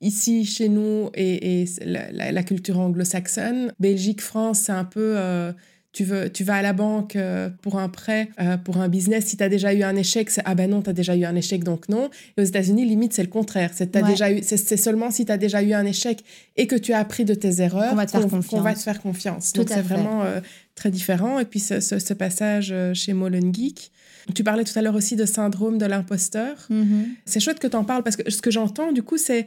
ici, 0.00 0.44
chez 0.44 0.68
nous, 0.68 1.10
et, 1.14 1.64
la, 1.82 2.42
culture 2.44 2.78
anglo-saxonne. 2.78 3.72
Belgique, 3.80 4.20
France, 4.20 4.60
c'est 4.60 4.72
un 4.72 4.84
peu... 4.84 5.14
Euh, 5.16 5.52
tu, 5.94 6.02
veux, 6.02 6.28
tu 6.28 6.42
vas 6.42 6.56
à 6.56 6.62
la 6.62 6.72
banque 6.72 7.14
euh, 7.14 7.48
pour 7.62 7.78
un 7.78 7.88
prêt, 7.88 8.28
euh, 8.40 8.56
pour 8.56 8.78
un 8.78 8.88
business, 8.88 9.26
si 9.26 9.36
tu 9.36 9.44
as 9.44 9.48
déjà 9.48 9.72
eu 9.72 9.84
un 9.84 9.94
échec, 9.94 10.28
c'est 10.28 10.42
ah 10.44 10.56
ben 10.56 10.68
non, 10.68 10.82
tu 10.82 10.90
as 10.90 10.92
déjà 10.92 11.14
eu 11.14 11.24
un 11.24 11.36
échec, 11.36 11.62
donc 11.62 11.88
non. 11.88 12.10
Et 12.36 12.42
aux 12.42 12.44
États-Unis, 12.44 12.84
limite, 12.84 13.12
c'est 13.12 13.22
le 13.22 13.28
contraire. 13.28 13.70
C'est 13.72 14.76
seulement 14.76 15.12
si 15.12 15.24
tu 15.24 15.30
as 15.30 15.38
déjà 15.38 15.62
eu 15.62 15.72
un 15.72 15.86
échec 15.86 16.24
et 16.56 16.66
que 16.66 16.74
tu 16.74 16.92
as 16.92 16.98
appris 16.98 17.24
de 17.24 17.34
tes 17.34 17.62
erreurs 17.62 17.90
qu'on 17.90 17.96
va 17.96 18.06
te 18.06 18.10
faire 18.10 18.28
confiance. 18.28 18.62
va 18.62 18.74
te 18.74 18.80
faire 18.80 19.00
confiance. 19.00 19.52
donc 19.52 19.68
c'est 19.68 19.82
vraiment 19.82 20.24
euh, 20.24 20.40
très 20.74 20.90
différent. 20.90 21.38
Et 21.38 21.44
puis 21.44 21.60
ce, 21.60 21.78
ce, 21.78 22.14
passage 22.14 22.74
chez 22.92 23.12
Molen 23.12 23.54
Geek. 23.54 23.92
Tu 24.34 24.42
parlais 24.42 24.64
tout 24.64 24.76
à 24.76 24.82
l'heure 24.82 24.96
aussi 24.96 25.14
de 25.14 25.26
syndrome 25.26 25.78
de 25.78 25.86
l'imposteur. 25.86 26.56
Mm-hmm. 26.70 27.04
C'est 27.24 27.40
chouette 27.40 27.60
que 27.60 27.68
tu 27.68 27.76
en 27.76 27.84
parles 27.84 28.02
parce 28.02 28.16
que 28.16 28.28
ce 28.30 28.42
que 28.42 28.50
j'entends, 28.50 28.90
du 28.90 29.02
coup, 29.02 29.18
c'est 29.18 29.46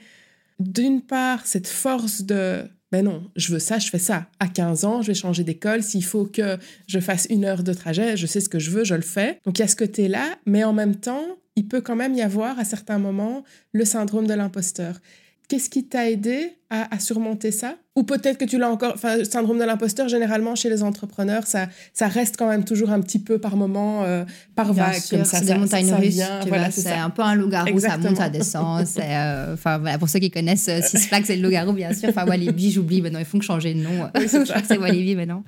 d'une 0.59 1.01
part 1.01 1.45
cette 1.45 1.67
force 1.67 2.23
de 2.23 2.63
ben 2.91 3.03
non, 3.03 3.29
je 3.35 3.51
veux 3.51 3.59
ça, 3.59 3.79
je 3.79 3.89
fais 3.89 3.99
ça. 3.99 4.27
À 4.39 4.47
15 4.47 4.85
ans, 4.85 5.01
je 5.01 5.07
vais 5.07 5.13
changer 5.13 5.43
d'école. 5.43 5.83
S'il 5.83 6.05
faut 6.05 6.25
que 6.25 6.57
je 6.87 6.99
fasse 6.99 7.27
une 7.29 7.43
heure 7.43 7.63
de 7.63 7.73
trajet, 7.73 8.15
je 8.15 8.25
sais 8.25 8.39
ce 8.39 8.49
que 8.49 8.59
je 8.59 8.71
veux, 8.71 8.85
je 8.85 8.95
le 8.95 9.01
fais. 9.01 9.39
Donc 9.45 9.59
il 9.59 9.61
y 9.61 9.65
a 9.65 9.67
ce 9.67 9.75
côté-là, 9.75 10.37
mais 10.45 10.63
en 10.63 10.73
même 10.73 10.95
temps, 10.95 11.23
il 11.57 11.67
peut 11.67 11.81
quand 11.81 11.95
même 11.95 12.13
y 12.13 12.21
avoir 12.21 12.57
à 12.59 12.63
certains 12.63 12.99
moments 12.99 13.43
le 13.73 13.83
syndrome 13.83 14.27
de 14.27 14.33
l'imposteur. 14.33 14.99
Qu'est-ce 15.47 15.69
qui 15.69 15.85
t'a 15.85 16.09
aidé 16.09 16.57
à, 16.69 16.99
surmonter 16.99 17.51
ça? 17.51 17.75
Ou 17.95 18.03
peut-être 18.03 18.37
que 18.37 18.43
tu 18.43 18.57
l'as 18.57 18.69
encore. 18.69 18.91
Enfin, 18.95 19.23
syndrome 19.23 19.57
de 19.57 19.63
l'imposteur, 19.63 20.09
généralement 20.09 20.55
chez 20.55 20.69
les 20.69 20.83
entrepreneurs, 20.83 21.47
ça, 21.47 21.67
ça 21.93 22.09
reste 22.09 22.35
quand 22.35 22.49
même 22.49 22.65
toujours 22.65 22.89
un 22.89 22.99
petit 22.99 23.19
peu 23.19 23.39
par 23.39 23.55
moment, 23.55 24.03
euh, 24.03 24.25
par 24.55 24.73
vague, 24.73 25.01
comme 25.09 25.23
ça. 25.23 25.39
C'est 25.39 25.45
des 25.45 25.55
montagnes 25.55 25.93
russes. 25.93 26.19
Voilà, 26.47 26.69
c'est 26.69 26.91
un 26.91 27.09
peu 27.09 27.21
un 27.21 27.35
loup-garou, 27.35 27.79
ça 27.79 27.97
monte, 27.97 28.17
ça 28.17 28.27
descend. 28.27 28.85
Euh, 28.99 29.53
enfin, 29.53 29.77
voilà, 29.77 29.97
pour 29.97 30.09
ceux 30.09 30.19
qui 30.19 30.29
connaissent 30.29 30.67
euh, 30.67 30.81
Six 30.81 31.07
Flags, 31.07 31.23
c'est 31.25 31.37
le 31.37 31.43
loup-garou, 31.43 31.71
bien 31.71 31.93
sûr. 31.93 32.09
Enfin, 32.09 32.25
Walibi, 32.25 32.71
j'oublie, 32.71 33.01
maintenant, 33.01 33.19
ils 33.19 33.25
font 33.25 33.39
changer 33.39 33.73
de 33.73 33.79
nom. 33.79 34.09
Oui, 34.15 34.27
je 34.29 34.43
crois 34.43 34.61
que 34.61 34.67
c'est 34.67 34.77
Walibi 34.77 35.15
maintenant. 35.15 35.45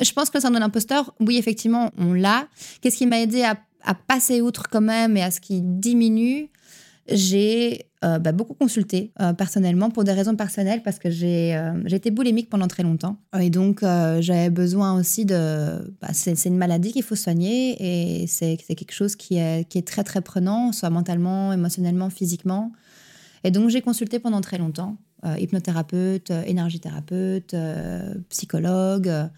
Je 0.00 0.12
pense 0.12 0.30
que 0.30 0.38
le 0.38 0.40
syndrome 0.40 0.60
de 0.60 0.64
l'imposteur, 0.64 1.14
oui, 1.20 1.36
effectivement, 1.36 1.90
on 1.98 2.14
l'a. 2.14 2.46
Qu'est-ce 2.80 2.96
qui 2.96 3.06
m'a 3.06 3.20
aidé 3.20 3.42
à, 3.42 3.58
à 3.84 3.92
passer 3.94 4.40
outre 4.40 4.70
quand 4.70 4.80
même 4.80 5.18
et 5.18 5.22
à 5.22 5.30
ce 5.30 5.40
qui 5.40 5.60
diminue? 5.60 6.48
J'ai 7.08 7.86
euh, 8.04 8.18
bah, 8.18 8.32
beaucoup 8.32 8.54
consulté 8.54 9.12
euh, 9.20 9.32
personnellement 9.32 9.90
pour 9.90 10.04
des 10.04 10.12
raisons 10.12 10.36
personnelles 10.36 10.82
parce 10.82 10.98
que 10.98 11.10
j'ai 11.10 11.54
euh, 11.56 11.84
été 11.86 12.10
boulimique 12.10 12.48
pendant 12.48 12.68
très 12.68 12.82
longtemps. 12.82 13.16
Et 13.38 13.50
donc 13.50 13.80
j'avais 13.82 14.50
besoin 14.50 14.98
aussi 14.98 15.24
de 15.24 15.94
bah, 16.00 16.08
c'est 16.12 16.44
une 16.44 16.56
maladie 16.56 16.92
qu'il 16.92 17.02
faut 17.02 17.16
soigner 17.16 18.22
et 18.22 18.26
c'est 18.26 18.56
quelque 18.56 18.92
chose 18.92 19.16
qui 19.16 19.36
est, 19.36 19.68
qui 19.68 19.78
est 19.78 19.86
très 19.86 20.04
très 20.04 20.20
prenant 20.20 20.72
soit 20.72 20.90
mentalement 20.90 21.52
émotionnellement 21.52 22.10
physiquement. 22.10 22.72
Et 23.44 23.50
donc 23.50 23.70
j'ai 23.70 23.82
consulté 23.82 24.18
pendant 24.18 24.40
très 24.40 24.58
longtemps 24.58 24.96
hypnothérapeute 25.38 26.30
énergithérapeute 26.30 27.54
psychologue 28.28 29.30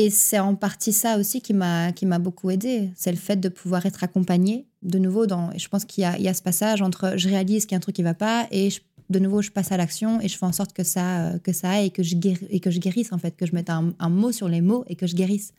et 0.00 0.08
c'est 0.08 0.38
en 0.38 0.54
partie 0.54 0.92
ça 0.94 1.18
aussi 1.18 1.42
qui 1.42 1.52
m'a 1.52 1.92
qui 1.92 2.06
m'a 2.06 2.18
beaucoup 2.18 2.50
aidé. 2.50 2.90
C'est 2.96 3.10
le 3.10 3.18
fait 3.18 3.36
de 3.36 3.48
pouvoir 3.50 3.84
être 3.84 4.02
accompagné 4.02 4.66
de 4.82 4.98
nouveau 4.98 5.26
dans. 5.26 5.50
Je 5.56 5.68
pense 5.68 5.84
qu'il 5.84 6.04
y, 6.04 6.22
y, 6.22 6.28
a 6.28 6.34
ce 6.34 6.40
passage 6.40 6.80
entre 6.80 7.14
je 7.16 7.28
réalise 7.28 7.66
qu'il 7.66 7.72
y 7.72 7.76
a 7.76 7.78
un 7.78 7.80
truc 7.80 7.96
qui 7.96 8.02
va 8.02 8.14
pas 8.14 8.46
et 8.50 8.70
de 9.10 9.18
nouveau 9.18 9.42
je 9.42 9.50
passe 9.50 9.72
à 9.72 9.76
l'action 9.76 10.18
et 10.20 10.28
je 10.28 10.38
fais 10.38 10.46
en 10.46 10.52
sorte 10.52 10.72
que 10.72 10.84
ça 10.84 11.32
que 11.44 11.52
ça 11.52 11.70
aille 11.70 11.86
et 11.86 11.90
que 11.90 12.02
je 12.02 12.16
et 12.48 12.60
que 12.60 12.70
je 12.70 12.78
guérisse 12.78 13.12
en 13.12 13.18
fait, 13.18 13.36
que 13.36 13.44
je 13.44 13.54
mette 13.54 13.68
un, 13.68 14.08
mot 14.08 14.32
sur 14.32 14.48
les 14.48 14.62
mots 14.62 14.84
et 14.86 14.96
que 14.96 15.06
je 15.06 15.14
guérisse. 15.14 15.52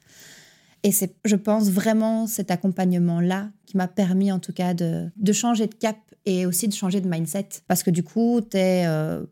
Et 0.84 0.92
c'est, 0.92 1.14
je 1.26 1.36
pense 1.36 1.70
vraiment 1.70 2.26
cet 2.26 2.50
accompagnement-là 2.50 3.52
qui 3.68 3.78
m'a 3.78 3.88
permis 3.88 4.32
en 4.32 4.40
tout 4.40 4.54
cas 4.54 4.74
de, 4.74 5.12
de, 5.16 5.32
changer 5.34 5.68
de 5.68 5.76
cap 5.76 5.98
et 6.26 6.48
aussi 6.48 6.68
de 6.68 6.74
changer 6.74 7.02
de 7.02 7.08
mindset. 7.08 7.50
Parce 7.68 7.84
que 7.84 7.92
du 7.92 8.02
coup, 8.02 8.42
tu 8.42 8.58
es, 8.58 8.88
euh, 8.88 9.24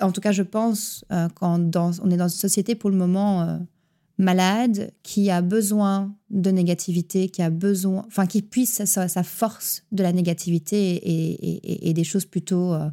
en 0.00 0.12
tout 0.12 0.22
cas, 0.22 0.32
je 0.32 0.42
pense, 0.42 1.04
euh, 1.12 1.28
quand 1.34 1.60
on 1.76 2.10
est 2.10 2.16
dans 2.16 2.28
une 2.28 2.28
société 2.28 2.74
pour 2.74 2.88
le 2.88 2.96
moment 2.96 3.42
euh, 3.42 3.58
malade, 4.18 4.92
qui 5.02 5.30
a 5.30 5.42
besoin 5.42 6.14
de 6.30 6.50
négativité, 6.50 7.28
qui 7.28 7.42
a 7.42 7.50
besoin, 7.50 8.04
enfin, 8.06 8.26
qui 8.26 8.42
puisse 8.42 8.84
sa, 8.84 9.08
sa 9.08 9.22
force 9.22 9.84
de 9.92 10.02
la 10.02 10.12
négativité 10.12 10.94
et, 10.94 11.88
et, 11.88 11.92
des 11.92 12.04
choses 12.04 12.24
plutôt, 12.24 12.72
euh, 12.74 12.88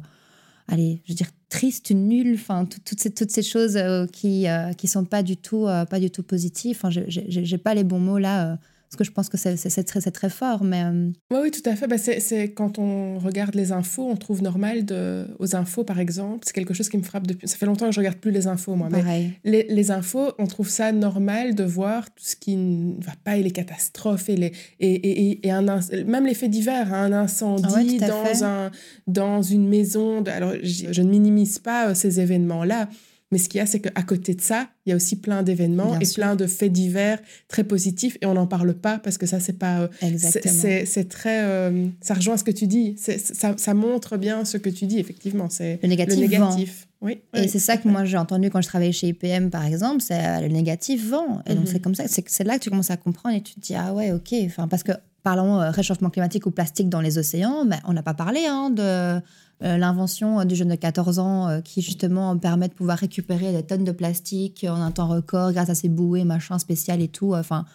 allez, 0.68 1.02
je 1.04 1.12
veux 1.12 1.16
dire, 1.16 1.30
tristes, 1.48 1.90
nulles, 1.90 2.34
enfin, 2.34 2.64
toutes 2.64 3.00
ces, 3.00 3.10
toutes 3.10 3.30
ces 3.30 3.42
choses 3.42 3.76
euh, 3.76 4.06
qui 4.06 4.42
ne 4.44 4.72
qui 4.74 4.88
sont 4.88 5.04
pas 5.04 5.22
du 5.22 5.36
tout, 5.36 5.66
euh, 5.66 5.84
pas 5.84 6.00
du 6.00 6.10
tout 6.10 6.22
positives. 6.22 6.76
Enfin, 6.76 6.90
j'ai 6.90 7.58
pas 7.58 7.74
les 7.74 7.84
bons 7.84 8.00
mots 8.00 8.18
là 8.18 8.58
parce 8.90 8.98
que 8.98 9.04
je 9.04 9.12
pense 9.12 9.28
que 9.28 9.36
c'est 9.36 9.84
très, 9.84 10.00
très 10.10 10.30
fort. 10.30 10.64
Mais... 10.64 10.82
Euh, 10.82 11.10
oui, 11.30 11.38
oui, 11.42 11.50
tout 11.52 11.62
à 11.64 11.76
fait. 11.76 11.86
Bah, 11.86 11.96
c'est 11.96 12.50
quand 12.50 12.80
on 12.80 13.20
regarde 13.20 13.54
les 13.54 13.70
infos, 13.70 14.08
on 14.10 14.16
trouve 14.16 14.42
normal 14.42 14.84
de, 14.84 15.28
aux 15.38 15.54
infos, 15.54 15.84
par 15.84 16.00
exemple. 16.00 16.40
C'est 16.44 16.52
quelque 16.52 16.74
chose 16.74 16.88
qui 16.88 16.98
me 16.98 17.04
frappe 17.04 17.24
depuis. 17.24 17.46
Ça 17.46 17.56
fait 17.56 17.66
longtemps 17.66 17.86
que 17.86 17.92
je 17.92 18.00
regarde 18.00 18.16
plus 18.16 18.32
les 18.32 18.48
infos, 18.48 18.74
moi. 18.74 18.88
Mais 18.90 19.30
les, 19.44 19.62
les, 19.68 19.90
infos, 19.92 20.32
on 20.40 20.46
trouve 20.48 20.68
ça 20.68 20.90
normal 20.90 21.54
de 21.54 21.62
voir 21.62 22.06
tout 22.06 22.24
ce 22.24 22.34
qui 22.34 22.56
ne 22.56 23.00
va 23.00 23.12
pas 23.22 23.36
et 23.36 23.44
les 23.44 23.52
catastrophes 23.52 24.28
et, 24.28 24.34
les, 24.34 24.52
et, 24.80 24.90
et, 24.90 25.46
et 25.46 25.50
un, 25.52 25.62
même 26.06 26.26
les 26.26 26.34
faits 26.34 26.50
divers. 26.50 26.92
Hein, 26.92 27.04
un 27.04 27.12
incendie 27.12 27.98
dans, 27.98 28.44
un, 28.44 28.72
dans 29.06 29.40
une 29.40 29.68
maison. 29.68 30.20
De, 30.20 30.32
alors, 30.32 30.54
je 30.64 31.02
ne 31.02 31.08
minimise 31.08 31.60
pas 31.60 31.90
euh, 31.90 31.94
ces 31.94 32.18
événements-là. 32.18 32.88
Mais 33.32 33.38
ce 33.38 33.48
qu'il 33.48 33.58
y 33.58 33.60
a, 33.60 33.66
c'est 33.66 33.78
qu'à 33.78 34.02
côté 34.02 34.34
de 34.34 34.40
ça, 34.40 34.68
il 34.84 34.90
y 34.90 34.92
a 34.92 34.96
aussi 34.96 35.14
plein 35.14 35.44
d'événements 35.44 35.98
et 36.00 36.06
plein 36.06 36.34
de 36.34 36.48
faits 36.48 36.72
divers 36.72 37.20
très 37.46 37.62
positifs 37.62 38.18
et 38.20 38.26
on 38.26 38.34
n'en 38.34 38.48
parle 38.48 38.74
pas 38.74 38.98
parce 38.98 39.18
que 39.18 39.26
ça, 39.26 39.38
c'est 39.38 39.58
pas. 39.58 39.82
Euh, 39.82 39.88
c'est 40.18 41.08
très. 41.08 41.44
Euh, 41.44 41.86
ça 42.00 42.14
rejoint 42.14 42.36
ce 42.36 42.42
que 42.42 42.50
tu 42.50 42.66
dis. 42.66 42.96
Ça, 42.98 43.56
ça, 43.56 43.74
montre 43.74 44.16
bien 44.16 44.44
ce 44.44 44.56
que 44.56 44.68
tu 44.68 44.86
dis, 44.86 44.98
effectivement. 44.98 45.48
C'est 45.48 45.78
le 45.82 45.88
négatif. 45.88 46.16
Le 46.16 46.22
négatif. 46.22 46.88
Oui, 47.02 47.20
et 47.32 47.48
c'est 47.48 47.60
ça 47.60 47.78
que 47.78 47.88
moi 47.88 48.04
j'ai 48.04 48.18
entendu 48.18 48.50
quand 48.50 48.60
je 48.60 48.68
travaillais 48.68 48.92
chez 48.92 49.08
IPM 49.08 49.48
par 49.48 49.64
exemple, 49.64 50.02
c'est 50.02 50.22
euh, 50.22 50.40
le 50.40 50.48
négatif 50.48 51.08
vend. 51.08 51.40
Et 51.46 51.54
donc 51.54 51.64
mhm. 51.64 51.72
c'est 51.72 51.80
comme 51.80 51.94
ça, 51.94 52.04
c'est 52.06 52.44
là 52.44 52.58
que 52.58 52.64
tu 52.64 52.68
commences 52.68 52.90
à 52.90 52.98
comprendre 52.98 53.36
et 53.36 53.40
tu 53.40 53.54
te 53.54 53.60
dis 53.60 53.74
ah 53.74 53.94
ouais 53.94 54.12
ok, 54.12 54.34
enfin 54.44 54.68
parce 54.68 54.82
que 54.82 54.92
parlons 55.22 55.70
réchauffement 55.70 56.10
climatique 56.10 56.46
ou 56.46 56.50
plastique 56.50 56.88
dans 56.88 57.00
les 57.00 57.18
océans, 57.18 57.64
mais 57.64 57.78
on 57.84 57.92
n'a 57.92 58.02
pas 58.02 58.14
parlé 58.14 58.46
hein, 58.46 58.70
de 58.70 59.20
euh, 59.62 59.76
l'invention 59.76 60.42
du 60.46 60.56
jeune 60.56 60.68
de 60.68 60.74
14 60.74 61.18
ans 61.18 61.48
euh, 61.48 61.60
qui 61.60 61.82
justement 61.82 62.36
permet 62.38 62.68
de 62.68 62.72
pouvoir 62.72 62.96
récupérer 62.96 63.52
des 63.52 63.62
tonnes 63.62 63.84
de 63.84 63.92
plastique 63.92 64.64
en 64.66 64.80
un 64.80 64.90
temps 64.90 65.08
record 65.08 65.52
grâce 65.52 65.68
à 65.68 65.74
ces 65.74 65.90
bouées, 65.90 66.24
machin 66.24 66.58
spécial 66.58 67.02
et 67.02 67.08
tout. 67.08 67.34
Enfin, 67.34 67.66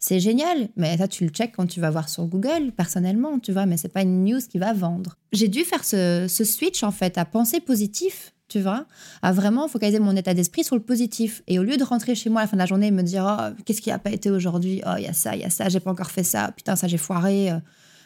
c'est 0.00 0.20
génial. 0.20 0.68
Mais 0.76 0.96
ça, 0.96 1.06
tu 1.06 1.24
le 1.24 1.30
check 1.30 1.52
quand 1.54 1.66
tu 1.66 1.80
vas 1.80 1.90
voir 1.90 2.08
sur 2.08 2.24
Google, 2.24 2.72
personnellement, 2.74 3.38
tu 3.38 3.52
vois, 3.52 3.66
mais 3.66 3.76
c'est 3.76 3.88
pas 3.88 4.02
une 4.02 4.24
news 4.24 4.40
qui 4.48 4.58
va 4.58 4.72
vendre. 4.72 5.16
J'ai 5.32 5.48
dû 5.48 5.64
faire 5.64 5.84
ce, 5.84 6.26
switch, 6.28 6.82
en 6.82 6.92
fait, 6.92 7.18
à 7.18 7.26
penser 7.26 7.60
positif 7.60 8.33
tu 8.48 8.60
vois, 8.60 8.86
à 9.22 9.32
vraiment 9.32 9.68
focaliser 9.68 9.98
mon 9.98 10.14
état 10.16 10.34
d'esprit 10.34 10.64
sur 10.64 10.76
le 10.76 10.82
positif. 10.82 11.42
Et 11.46 11.58
au 11.58 11.62
lieu 11.62 11.76
de 11.76 11.84
rentrer 11.84 12.14
chez 12.14 12.30
moi 12.30 12.42
à 12.42 12.44
la 12.44 12.48
fin 12.48 12.56
de 12.56 12.62
la 12.62 12.66
journée 12.66 12.88
et 12.88 12.90
me 12.90 13.02
dire, 13.02 13.24
oh, 13.26 13.62
qu'est-ce 13.64 13.80
qui 13.80 13.90
n'a 13.90 13.98
pas 13.98 14.10
été 14.10 14.30
aujourd'hui? 14.30 14.82
Oh, 14.86 14.94
il 14.98 15.04
y 15.04 15.08
a 15.08 15.12
ça, 15.12 15.34
il 15.34 15.42
y 15.42 15.44
a 15.44 15.50
ça, 15.50 15.68
j'ai 15.68 15.80
pas 15.80 15.90
encore 15.90 16.10
fait 16.10 16.24
ça, 16.24 16.52
putain, 16.52 16.76
ça 16.76 16.88
j'ai 16.88 16.98
foiré. 16.98 17.52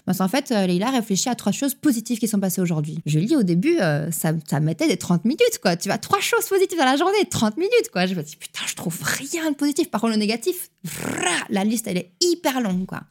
Parce 0.08 0.20
qu'en 0.20 0.28
fait, 0.28 0.50
euh, 0.52 0.66
Leïla 0.66 0.88
réfléchit 0.88 1.28
à 1.28 1.34
trois 1.34 1.52
choses 1.52 1.74
positives 1.74 2.18
qui 2.18 2.28
sont 2.28 2.40
passées 2.40 2.62
aujourd'hui. 2.62 2.98
Je 3.04 3.18
lis 3.18 3.36
au 3.36 3.42
début, 3.42 3.78
euh, 3.78 4.10
ça, 4.10 4.32
ça 4.48 4.58
mettait 4.58 4.88
des 4.88 4.96
30 4.96 5.26
minutes, 5.26 5.58
quoi. 5.60 5.76
Tu 5.76 5.90
vois, 5.90 5.98
trois 5.98 6.18
choses 6.18 6.46
positives 6.46 6.78
dans 6.78 6.86
la 6.86 6.96
journée, 6.96 7.26
30 7.30 7.58
minutes, 7.58 7.90
quoi. 7.92 8.06
Je 8.06 8.14
me 8.14 8.22
dis, 8.22 8.36
putain, 8.36 8.62
je 8.66 8.74
trouve 8.74 8.98
rien 9.02 9.50
de 9.50 9.54
positif. 9.54 9.90
Par 9.90 10.00
contre, 10.00 10.14
le 10.14 10.18
négatif, 10.18 10.70
la 11.50 11.62
liste, 11.62 11.88
elle 11.88 11.98
est 11.98 12.12
hyper 12.22 12.62
longue, 12.62 12.86
quoi. 12.86 13.02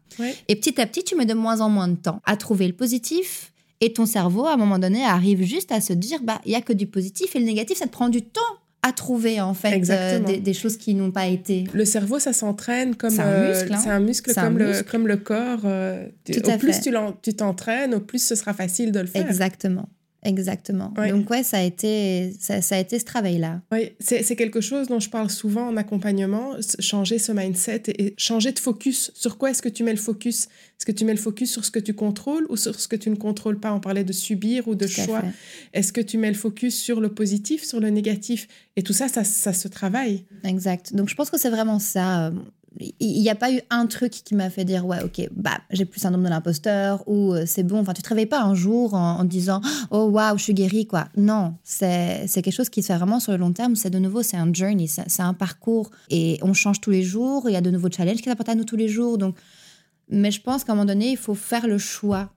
Et 0.47 0.55
petit 0.55 0.82
à 0.82 0.88
petit, 0.88 1.03
tu 1.03 1.15
mets 1.15 1.28
de 1.28 1.36
moins 1.36 1.61
en 1.61 1.69
moins 1.69 1.88
de 1.88 1.97
temps 1.97 2.19
à 2.25 2.36
trouver 2.36 2.65
le 2.65 2.73
positif. 2.73 3.53
Et 3.80 3.93
ton 3.93 4.05
cerveau, 4.05 4.45
à 4.45 4.53
un 4.53 4.57
moment 4.57 4.80
donné, 4.80 5.03
arrive 5.03 5.43
juste 5.43 5.71
à 5.71 5.82
se 5.82 5.93
dire, 5.93 6.19
bah, 6.23 6.41
il 6.45 6.51
y 6.51 6.55
a 6.55 6.61
que 6.61 6.73
du 6.73 6.88
positif 6.88 7.36
et 7.36 7.39
le 7.39 7.45
négatif, 7.45 7.78
ça 7.78 7.86
te 7.86 7.91
prend 7.91 8.09
du 8.09 8.23
temps 8.23 8.41
à 8.84 8.91
trouver 8.93 9.41
en 9.41 9.53
fait 9.53 9.82
euh, 9.89 10.19
des, 10.19 10.53
choses 10.53 10.78
qui 10.78 10.93
n'ont 10.93 11.11
pas 11.11 11.28
été. 11.28 11.65
Le 11.73 11.84
cerveau, 11.84 12.19
ça 12.19 12.32
s'entraîne 12.32 12.95
comme 12.95 13.09
c'est 13.09 13.21
un 13.21 13.28
euh, 13.28 13.49
muscle, 13.49 13.73
hein. 13.73 13.80
c'est 13.84 13.89
un 13.89 13.99
muscle 13.99 14.34
comme, 14.34 14.57
le, 14.57 14.84
comme 14.84 15.07
le 15.07 15.17
corps. 15.17 15.61
Euh, 15.65 16.07
au 16.30 16.57
plus 16.57 16.80
tu 17.21 17.34
t'entraînes, 17.34 17.95
au 17.95 17.99
plus 17.99 18.25
ce 18.25 18.36
sera 18.36 18.53
facile 18.53 18.91
de 18.91 18.99
le 18.99 19.07
faire. 19.07 19.28
Exactement. 19.28 19.89
Exactement. 20.28 20.93
Donc 21.09 21.30
ouais, 21.30 21.43
ça 21.43 21.59
a 21.59 21.61
été, 21.61 22.34
ça, 22.39 22.75
a 22.75 22.80
été 22.80 22.99
ce 22.99 23.05
travail-là. 23.05 23.61
Oui, 23.71 23.93
c'est 23.99 24.36
quelque 24.36 24.59
chose 24.59 24.88
dont 24.88 24.99
je 24.99 25.09
parle 25.09 25.30
souvent 25.30 25.67
en 25.69 25.78
accompagnement, 25.78 26.55
changer 26.80 27.17
ce 27.17 27.32
mindset 27.32 27.84
et, 27.88 28.13
changer 28.17 28.51
de 28.51 28.59
focus. 28.59 29.11
Sur 29.13 29.38
quoi 29.38 29.51
est-ce 29.51 29.61
que 29.61 29.69
tu 29.69 29.84
mets 29.84 29.93
le 29.93 29.97
focus? 29.97 30.43
Est-ce 30.45 30.86
que 30.86 30.91
tu 30.91 31.05
mets 31.05 31.13
le 31.13 31.19
focus 31.19 31.51
sur 31.51 31.63
ce 31.63 31.71
que 31.71 31.80
tu 31.80 31.93
contrôles 31.93 32.45
ou 32.49 32.57
sur 32.57 32.80
ce 32.80 32.88
que 32.88 32.97
tu 32.97 33.09
ne 33.09 33.15
contrôles 33.15 33.59
pas? 33.59 33.73
On 33.73 33.80
parlait 33.80 34.03
de 34.03 34.13
subir 34.13 34.67
ou 34.67 34.75
de 34.75 34.86
choix. 34.86 35.23
Est-ce 35.73 35.93
que 35.93 36.01
tu 36.01 36.17
mets 36.17 36.30
le 36.30 36.38
focus 36.38 36.78
sur 36.78 36.99
le 36.99 37.09
positif, 37.09 37.63
sur 37.63 37.80
le 37.80 37.89
négatif? 37.89 38.47
Et 38.75 38.84
tout 38.84 38.93
ça, 38.93 39.07
ça, 39.07 39.23
ça 39.23 39.53
se 39.53 39.67
travaille. 39.67 40.25
Exact. 40.43 40.93
Donc 40.93 41.07
je 41.09 41.15
pense 41.15 41.30
que 41.30 41.39
c'est 41.39 41.49
vraiment 41.49 41.80
ça 41.80 42.32
il 42.80 43.21
n'y 43.21 43.30
a 43.30 43.36
pas 43.36 43.51
eu 43.51 43.61
un 43.69 43.88
truc 43.88 44.11
qui 44.11 44.36
m'a 44.36 44.49
fait 44.49 44.65
dire 44.65 44.86
ouais 44.86 45.01
ok 45.03 45.30
bah 45.36 45.59
j'ai 45.71 45.86
plus 45.86 45.99
syndrome 45.99 46.23
de 46.23 46.30
l'imposteur 46.30 47.03
ou 47.07 47.34
euh, 47.34 47.43
c'est 47.45 47.63
bon. 47.63 47.80
Enfin 47.80 47.93
tu 47.93 48.01
te 48.01 48.09
réveilles 48.09 48.28
pas 48.28 48.41
un 48.41 48.53
jour 48.53 48.93
en, 48.93 49.23
disant 49.23 49.61
oh 49.91 50.05
waouh 50.05 50.38
je 50.38 50.43
suis 50.43 50.53
guérie 50.53 50.86
quoi. 50.86 51.07
Non 51.17 51.55
c'est 51.63 52.28
quelque 52.34 52.51
chose 52.51 52.69
qui 52.69 52.82
se 52.82 52.88
fait 52.88 52.97
vraiment 52.97 53.19
sur 53.19 53.32
le 53.32 53.38
long 53.38 53.51
terme. 53.51 53.75
C'est 53.75 53.89
de 53.89 53.99
nouveau 53.99 54.21
c'est 54.21 54.38
un 54.38 54.53
journey 54.53 54.88
c'est 54.88 55.21
un 55.21 55.34
parcours. 55.34 55.89
Et 56.09 56.39
on 56.41 56.53
change 56.53 56.80
tous 56.82 56.91
les 56.91 57.03
jours. 57.03 57.49
Il 57.49 57.53
y 57.53 57.57
a 57.57 57.61
de 57.61 57.71
nouveaux 57.71 57.91
challenges 57.91 58.17
qui 58.17 58.30
s'apportent 58.30 58.49
à 58.49 58.55
nous 58.55 58.65
tous 58.65 58.78
les 58.78 58.88
jours. 58.88 59.17
Donc 59.17 59.36
mais 60.09 60.32
je 60.32 60.41
pense 60.41 60.63
qu'à 60.63 60.73
un 60.73 60.75
moment 60.75 60.86
donné 60.86 61.11
il 61.11 61.17
faut 61.17 61.36
faire 61.36 61.67
le 61.67 61.78
choix 61.78 62.32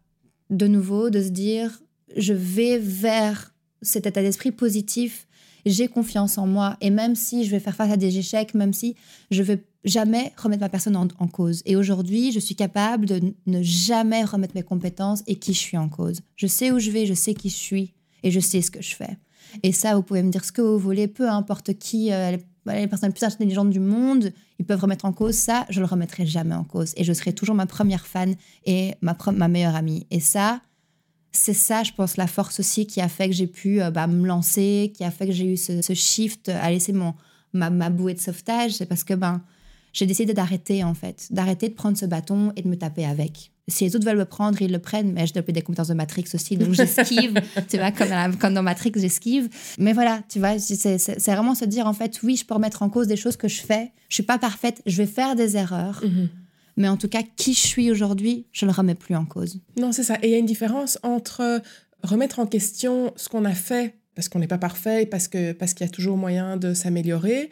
de 0.49 0.67
nouveau 0.67 1.11
de 1.11 1.23
se 1.23 1.29
dire 1.29 1.81
je 2.17 2.33
vais 2.33 2.79
vers 2.79 3.55
cet 3.83 4.07
état 4.07 4.23
d'esprit 4.23 4.53
positif. 4.53 5.27
J'ai 5.67 5.89
confiance 5.89 6.39
en 6.39 6.47
moi. 6.47 6.77
Et 6.81 6.91
même 6.91 7.15
si 7.15 7.45
je 7.45 7.51
vais 7.51 7.61
faire 7.61 7.77
face 7.77 7.93
à 7.93 7.97
des 7.97 8.19
échecs, 8.19 8.55
même 8.55 8.73
si 8.73 8.97
je 9.31 9.43
vais 9.43 9.63
jamais 9.85 10.33
remettre 10.37 10.61
ma 10.61 10.69
personne 10.69 10.97
en, 10.97 11.29
cause. 11.29 11.63
Et 11.65 11.77
aujourd'hui, 11.77 12.33
je 12.33 12.41
suis 12.41 12.55
capable 12.55 13.07
de 13.07 13.35
ne 13.47 13.63
jamais 13.63 14.25
remettre 14.25 14.55
mes 14.55 14.63
compétences 14.63 15.23
et 15.27 15.37
qui 15.37 15.55
je 15.55 15.59
suis 15.59 15.77
en 15.77 15.89
cause. 15.89 16.21
Je 16.37 16.47
sais 16.47 16.71
où 16.71 16.79
je 16.79 16.91
vais, 16.91 17.07
je 17.07 17.15
sais 17.15 17.35
qui 17.35 17.49
je 17.49 17.57
suis 17.57 17.95
et 18.23 18.31
je 18.31 18.41
sais 18.41 18.61
ce 18.61 18.71
que 18.71 18.83
je 18.83 18.95
fais. 18.95 19.17
Et 19.63 19.73
ça, 19.73 19.97
vous 19.97 20.03
pouvez 20.03 20.23
me 20.23 20.31
dire 20.31 20.45
ce 20.45 20.53
que 20.53 20.63
vous 20.63 20.79
voulez, 20.79 21.09
peu 21.09 21.29
importe 21.29 21.75
qui, 21.75 22.13
euh, 22.13 22.37
les, 22.67 22.87
personnes 22.87 23.09
les 23.09 23.15
plus 23.15 23.25
intelligentes 23.25 23.71
du 23.71 23.81
monde, 23.81 24.33
ils 24.59 24.67
peuvent 24.67 24.81
remettre 24.81 25.07
en 25.07 25.13
cause 25.13 25.35
ça, 25.35 25.67
je 25.71 25.81
le 25.81 25.87
remettrai 25.87 26.27
jamais 26.27 26.55
en 26.55 26.65
cause. 26.65 26.93
Et 26.97 27.05
je 27.05 27.13
serai 27.13 27.33
toujours 27.33 27.55
ma 27.55 27.67
première 27.67 28.07
fan 28.07 28.37
et 28.67 28.95
ma, 29.01 29.17
ma 29.33 29.49
meilleure 29.49 29.75
amie. 29.75 30.07
Et 30.11 30.21
ça, 30.21 30.61
c'est 31.33 31.55
ça, 31.55 31.83
je 31.83 31.93
pense, 31.93 32.17
la 32.17 32.27
force 32.27 32.61
aussi 32.61 32.87
qui 32.87 33.01
a 33.01 33.09
fait 33.09 33.29
que 33.29 33.35
j'ai 33.35 33.47
pu 33.47 33.81
euh, 33.81 33.91
bah, 33.91 34.07
me 34.07 34.27
lancer, 34.27 34.93
qui 34.95 35.05
a 35.05 35.11
fait 35.11 35.27
que 35.27 35.33
j'ai 35.33 35.47
eu 35.47 35.57
ce, 35.57 35.95
shift 35.95 36.51
à 36.51 36.71
laisser 36.71 36.93
mon, 36.93 37.15
ma 37.55 37.71
bouée 37.89 38.15
de 38.15 38.21
sauvetage. 38.21 38.73
C'est 38.73 38.87
parce 38.87 39.05
que 39.05 39.15
ben, 39.15 39.43
j'ai 39.93 40.07
décidé 40.07 40.35
d'arrêter, 40.35 40.85
en 40.85 40.95
fait, 40.95 41.29
d'arrêter 41.31 41.69
de 41.69 41.75
prendre 41.75 41.97
ce 41.97 42.07
bâton 42.07 42.53
et 42.57 42.63
de 42.63 42.69
me 42.69 42.77
taper 42.77 43.05
avec. 43.05 43.53
Si 43.69 43.85
les 43.85 43.95
autres 43.95 44.05
veulent 44.05 44.19
le 44.19 44.25
prendre, 44.25 44.61
ils 44.61 44.73
le 44.73 44.79
prennent, 44.79 45.13
mais 45.13 45.27
j'ai 45.27 45.33
développé 45.33 45.53
des 45.53 45.63
compétences 45.63 45.89
de 45.89 45.95
Matrix 45.95 46.25
aussi, 46.35 46.57
donc 46.57 46.73
j'esquive, 46.73 47.41
tu 47.69 47.79
vois, 47.79 47.93
comme, 47.93 48.37
comme, 48.37 48.55
dans 48.55 48.63
Matrix, 48.63 48.93
j'esquive. 48.97 49.49
Mais 49.79 49.93
voilà, 49.93 50.23
tu 50.29 50.39
vois, 50.39 50.59
c'est 50.59 51.29
vraiment 51.29 51.55
se 51.55 51.65
dire, 51.65 51.87
en 51.87 51.93
fait, 51.93 52.21
oui, 52.23 52.37
je 52.37 52.45
peux 52.45 52.55
remettre 52.55 52.83
en 52.83 52.91
cause 52.91 53.07
des 53.07 53.17
choses 53.17 53.37
que 53.37 53.49
je 53.49 53.61
fais, 53.61 53.93
je 54.09 54.15
suis 54.15 54.23
pas 54.23 54.39
parfaite, 54.39 54.83
je 54.87 54.97
vais 54.97 55.07
faire 55.07 55.37
des 55.37 55.57
erreurs. 55.57 56.03
Mm-hmm. 56.05 56.29
Mais 56.77 56.89
en 56.89 56.97
tout 56.97 57.09
cas, 57.09 57.23
qui 57.37 57.53
je 57.53 57.61
suis 57.61 57.91
aujourd'hui, 57.91 58.47
je 58.53 58.65
ne 58.65 58.71
le 58.71 58.77
remets 58.77 58.95
plus 58.95 59.15
en 59.15 59.25
cause. 59.25 59.61
Non, 59.77 59.93
c'est 59.93 60.03
ça. 60.03 60.17
Et 60.23 60.29
il 60.29 60.31
y 60.31 60.35
a 60.35 60.39
une 60.39 60.47
différence 60.47 60.99
entre 61.03 61.63
remettre 62.03 62.39
en 62.39 62.47
question 62.47 63.13
ce 63.17 63.29
qu'on 63.29 63.45
a 63.45 63.53
fait, 63.53 63.97
parce 64.15 64.29
qu'on 64.29 64.39
n'est 64.39 64.47
pas 64.47 64.59
parfait, 64.59 65.07
parce 65.07 65.29
qu'il 65.29 65.55
parce 65.55 65.75
qu'il 65.75 65.87
y 65.87 65.89
a 65.89 65.93
toujours 65.93 66.17
moyen 66.17 66.57
de 66.57 66.75
s'améliorer, 66.75 67.51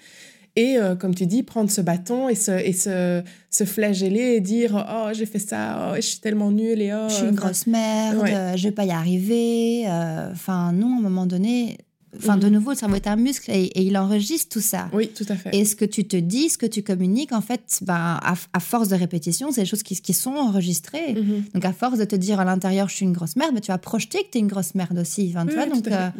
et 0.58 0.76
euh, 0.76 0.96
comme 0.96 1.14
tu 1.14 1.24
dis, 1.24 1.44
prendre 1.44 1.70
ce 1.70 1.80
bâton 1.80 2.28
et 2.28 2.34
se, 2.34 2.50
et 2.50 2.72
se, 2.72 3.22
se 3.48 3.62
flageller 3.62 4.34
et 4.34 4.40
dire 4.40 4.84
Oh, 4.90 5.10
j'ai 5.12 5.24
fait 5.24 5.38
ça, 5.38 5.92
oh, 5.92 5.94
je 5.94 6.00
suis 6.00 6.18
tellement 6.18 6.50
nulle 6.50 6.82
et 6.82 6.92
oh. 6.92 7.06
Je 7.08 7.14
suis 7.14 7.28
une 7.28 7.36
grosse 7.36 7.68
merde, 7.68 8.26
je 8.26 8.56
je 8.56 8.64
vais 8.64 8.74
pas 8.74 8.84
y 8.84 8.90
arriver. 8.90 9.84
Euh, 9.86 10.32
enfin, 10.32 10.72
non, 10.72 10.96
à 10.96 10.98
un 10.98 11.02
moment 11.02 11.26
donné, 11.26 11.78
Enfin, 12.18 12.36
de 12.36 12.46
mhm. 12.46 12.54
nouveau, 12.54 12.70
le 12.70 12.76
cerveau 12.76 12.96
est 12.96 13.06
un 13.06 13.16
muscle 13.16 13.50
et, 13.50 13.70
il 13.80 13.96
enregistre 13.96 14.48
tout 14.48 14.60
ça. 14.60 14.88
Oui, 14.92 15.08
tout 15.08 15.26
à 15.28 15.36
fait. 15.36 15.54
Et 15.54 15.64
ce 15.64 15.76
que 15.76 15.84
tu 15.84 16.06
te 16.06 16.16
dis, 16.16 16.48
ce 16.48 16.58
que 16.58 16.66
tu 16.66 16.82
communiques, 16.82 17.32
en 17.32 17.40
fait, 17.40 17.80
ben, 17.82 18.18
à, 18.22 18.60
force 18.60 18.88
de 18.88 18.96
répétition, 18.96 19.50
c'est 19.52 19.62
des 19.62 19.66
choses 19.66 19.82
qui, 19.82 20.00
qui 20.00 20.14
sont 20.14 20.32
enregistrées. 20.32 21.14
Mhm. 21.14 21.44
Donc, 21.54 21.64
à 21.64 21.72
force 21.72 21.98
de 21.98 22.04
te 22.04 22.16
dire 22.16 22.40
à 22.40 22.44
l'intérieur, 22.44 22.88
je 22.88 22.96
suis 22.96 23.04
une 23.04 23.12
grosse 23.12 23.36
merde, 23.36 23.52
mais 23.54 23.60
tu 23.60 23.70
vas 23.70 23.78
projeter 23.78 24.18
que 24.24 24.30
tu 24.32 24.38
es 24.38 24.40
une 24.40 24.48
grosse 24.48 24.74
merde 24.74 24.98
aussi. 24.98 25.32
Enfin, 25.34 25.46
tu 25.46 25.54
vois, 25.54 25.66
donc, 25.66 25.86
euh, 25.86 26.10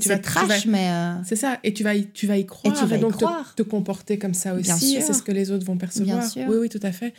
c'est 0.00 0.18
trash, 0.20 0.66
mais. 0.66 0.88
Euh, 0.90 1.14
c'est 1.24 1.36
ça. 1.36 1.58
Et 1.62 1.72
tu 1.72 1.84
vas 1.84 1.94
y, 1.94 2.10
tu 2.10 2.26
vas 2.26 2.36
y 2.36 2.46
croire. 2.46 2.74
Et 2.74 2.78
tu 2.78 2.84
vas 2.86 2.96
y 2.96 3.00
donc 3.00 3.12
croire. 3.12 3.54
Te, 3.54 3.62
te, 3.62 3.68
comporter 3.68 4.18
comme 4.18 4.34
ça 4.34 4.54
aussi. 4.54 4.98
C'est 5.00 5.12
ce 5.12 5.22
que 5.22 5.32
les 5.32 5.50
autres 5.50 5.64
vont 5.64 5.76
percevoir. 5.76 6.18
Bien 6.18 6.28
sûr. 6.28 6.44
Oui, 6.48 6.56
oui, 6.60 6.68
tout 6.68 6.80
à 6.82 6.92
fait. 6.92 7.14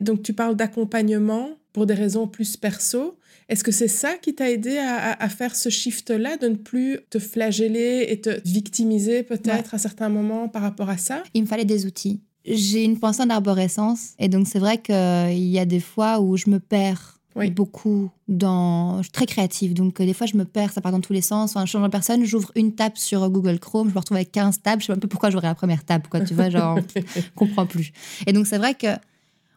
Donc, 0.00 0.22
tu 0.22 0.32
parles 0.32 0.56
d'accompagnement 0.56 1.50
pour 1.72 1.86
des 1.86 1.94
raisons 1.94 2.26
plus 2.26 2.56
perso. 2.56 3.16
Est-ce 3.48 3.64
que 3.64 3.72
c'est 3.72 3.88
ça 3.88 4.14
qui 4.20 4.34
t'a 4.34 4.50
aidé 4.50 4.76
à, 4.78 5.28
faire 5.28 5.56
ce 5.56 5.70
shift-là, 5.70 6.36
de 6.36 6.48
ne 6.48 6.56
plus 6.56 6.98
te 7.10 7.18
flageller 7.18 8.06
et 8.08 8.20
te 8.20 8.40
victimiser 8.44 9.22
peut-être 9.22 9.74
à 9.74 9.78
certains 9.78 10.10
moments 10.10 10.48
par 10.48 10.62
rapport 10.62 10.90
à 10.90 10.98
ça? 10.98 11.22
Il 11.32 11.42
me 11.42 11.46
fallait 11.46 11.64
des 11.64 11.86
outils. 11.86 12.20
J'ai 12.44 12.84
une 12.84 12.98
pensée 12.98 13.22
en 13.22 13.30
arborescence 13.30 14.12
et 14.18 14.28
donc 14.28 14.46
c'est 14.46 14.58
vrai 14.58 14.78
qu'il 14.78 15.48
y 15.48 15.58
a 15.58 15.64
des 15.64 15.80
fois 15.80 16.20
où 16.20 16.36
je 16.36 16.50
me 16.50 16.60
perds 16.60 17.18
beaucoup 17.46 18.10
dans. 18.26 18.98
Je 18.98 19.02
suis 19.04 19.12
très 19.12 19.26
créative, 19.26 19.74
donc 19.74 20.00
euh, 20.00 20.04
des 20.04 20.12
fois 20.12 20.26
je 20.26 20.36
me 20.36 20.44
perds, 20.44 20.72
ça 20.72 20.80
part 20.80 20.92
dans 20.92 21.00
tous 21.00 21.12
les 21.12 21.20
sens. 21.20 21.50
Enfin, 21.50 21.64
je 21.66 21.70
change 21.70 21.82
de 21.82 21.88
personne, 21.88 22.24
j'ouvre 22.24 22.50
une 22.56 22.74
tab 22.74 22.96
sur 22.96 23.28
Google 23.30 23.58
Chrome, 23.58 23.88
je 23.88 23.94
me 23.94 23.98
retrouve 23.98 24.16
avec 24.16 24.32
15 24.32 24.60
tabs, 24.62 24.80
je 24.80 24.86
sais 24.86 24.92
un 24.92 24.98
peu 24.98 25.08
pourquoi 25.08 25.30
j'aurais 25.30 25.46
la 25.46 25.54
première 25.54 25.84
tab, 25.84 26.06
quoi, 26.08 26.20
tu 26.20 26.34
vois, 26.34 26.50
genre, 26.50 26.78
comprends 27.36 27.66
plus. 27.66 27.92
Et 28.26 28.32
donc 28.32 28.46
c'est 28.46 28.58
vrai 28.58 28.74
que 28.74 28.88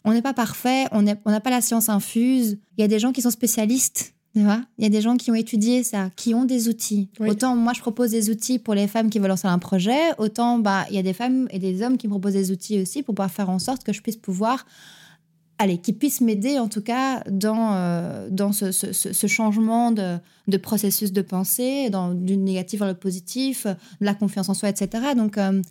on 0.03 0.13
n'est 0.13 0.21
pas 0.21 0.33
parfait, 0.33 0.85
on 0.91 1.01
n'a 1.01 1.15
pas 1.15 1.49
la 1.49 1.61
science 1.61 1.89
infuse. 1.89 2.57
Il 2.77 2.81
y 2.81 2.83
a 2.83 2.87
des 2.87 2.99
gens 2.99 3.11
qui 3.11 3.21
sont 3.21 3.31
spécialistes, 3.31 4.13
tu 4.35 4.43
vois. 4.43 4.61
Il 4.77 4.83
y 4.83 4.87
a 4.87 4.89
des 4.89 5.01
gens 5.01 5.17
qui 5.17 5.29
ont 5.31 5.35
étudié 5.35 5.83
ça, 5.83 6.09
qui 6.15 6.33
ont 6.33 6.45
des 6.45 6.69
outils. 6.69 7.09
Autant 7.19 7.55
moi, 7.55 7.73
je 7.73 7.81
propose 7.81 8.11
des 8.11 8.29
outils 8.29 8.59
pour 8.59 8.73
les 8.73 8.87
femmes 8.87 9.09
qui 9.09 9.19
veulent 9.19 9.29
lancer 9.29 9.47
un 9.47 9.59
projet, 9.59 9.99
autant 10.17 10.59
bah 10.59 10.85
il 10.89 10.95
y 10.95 10.99
a 10.99 11.03
des 11.03 11.13
femmes 11.13 11.47
et 11.51 11.59
des 11.59 11.83
hommes 11.83 11.97
qui 11.97 12.07
me 12.07 12.11
proposent 12.11 12.33
des 12.33 12.51
outils 12.51 12.81
aussi 12.81 13.03
pour 13.03 13.13
pouvoir 13.15 13.31
faire 13.31 13.49
en 13.49 13.59
sorte 13.59 13.83
que 13.83 13.93
je 13.93 14.01
puisse 14.01 14.17
pouvoir 14.17 14.65
allez, 15.61 15.77
qui 15.77 15.93
puissent 15.93 16.21
m'aider 16.21 16.57
en 16.57 16.67
tout 16.67 16.81
cas 16.81 17.23
dans, 17.29 17.73
euh, 17.75 18.27
dans 18.31 18.51
ce, 18.51 19.27
changement 19.27 19.91
de, 19.91 20.57
processus 20.57 21.13
de 21.13 21.21
pensée, 21.21 21.89
dans, 21.89 22.13
du 22.13 22.35
négatif 22.35 22.79
vers 22.79 22.87
le 22.87 22.95
positif, 22.95 23.65
de 23.65 24.05
la 24.05 24.15
confiance 24.15 24.49
en 24.49 24.53
soi, 24.55 24.69
etc. 24.69 25.13
Donc, 25.15 25.37
euh, 25.37 25.61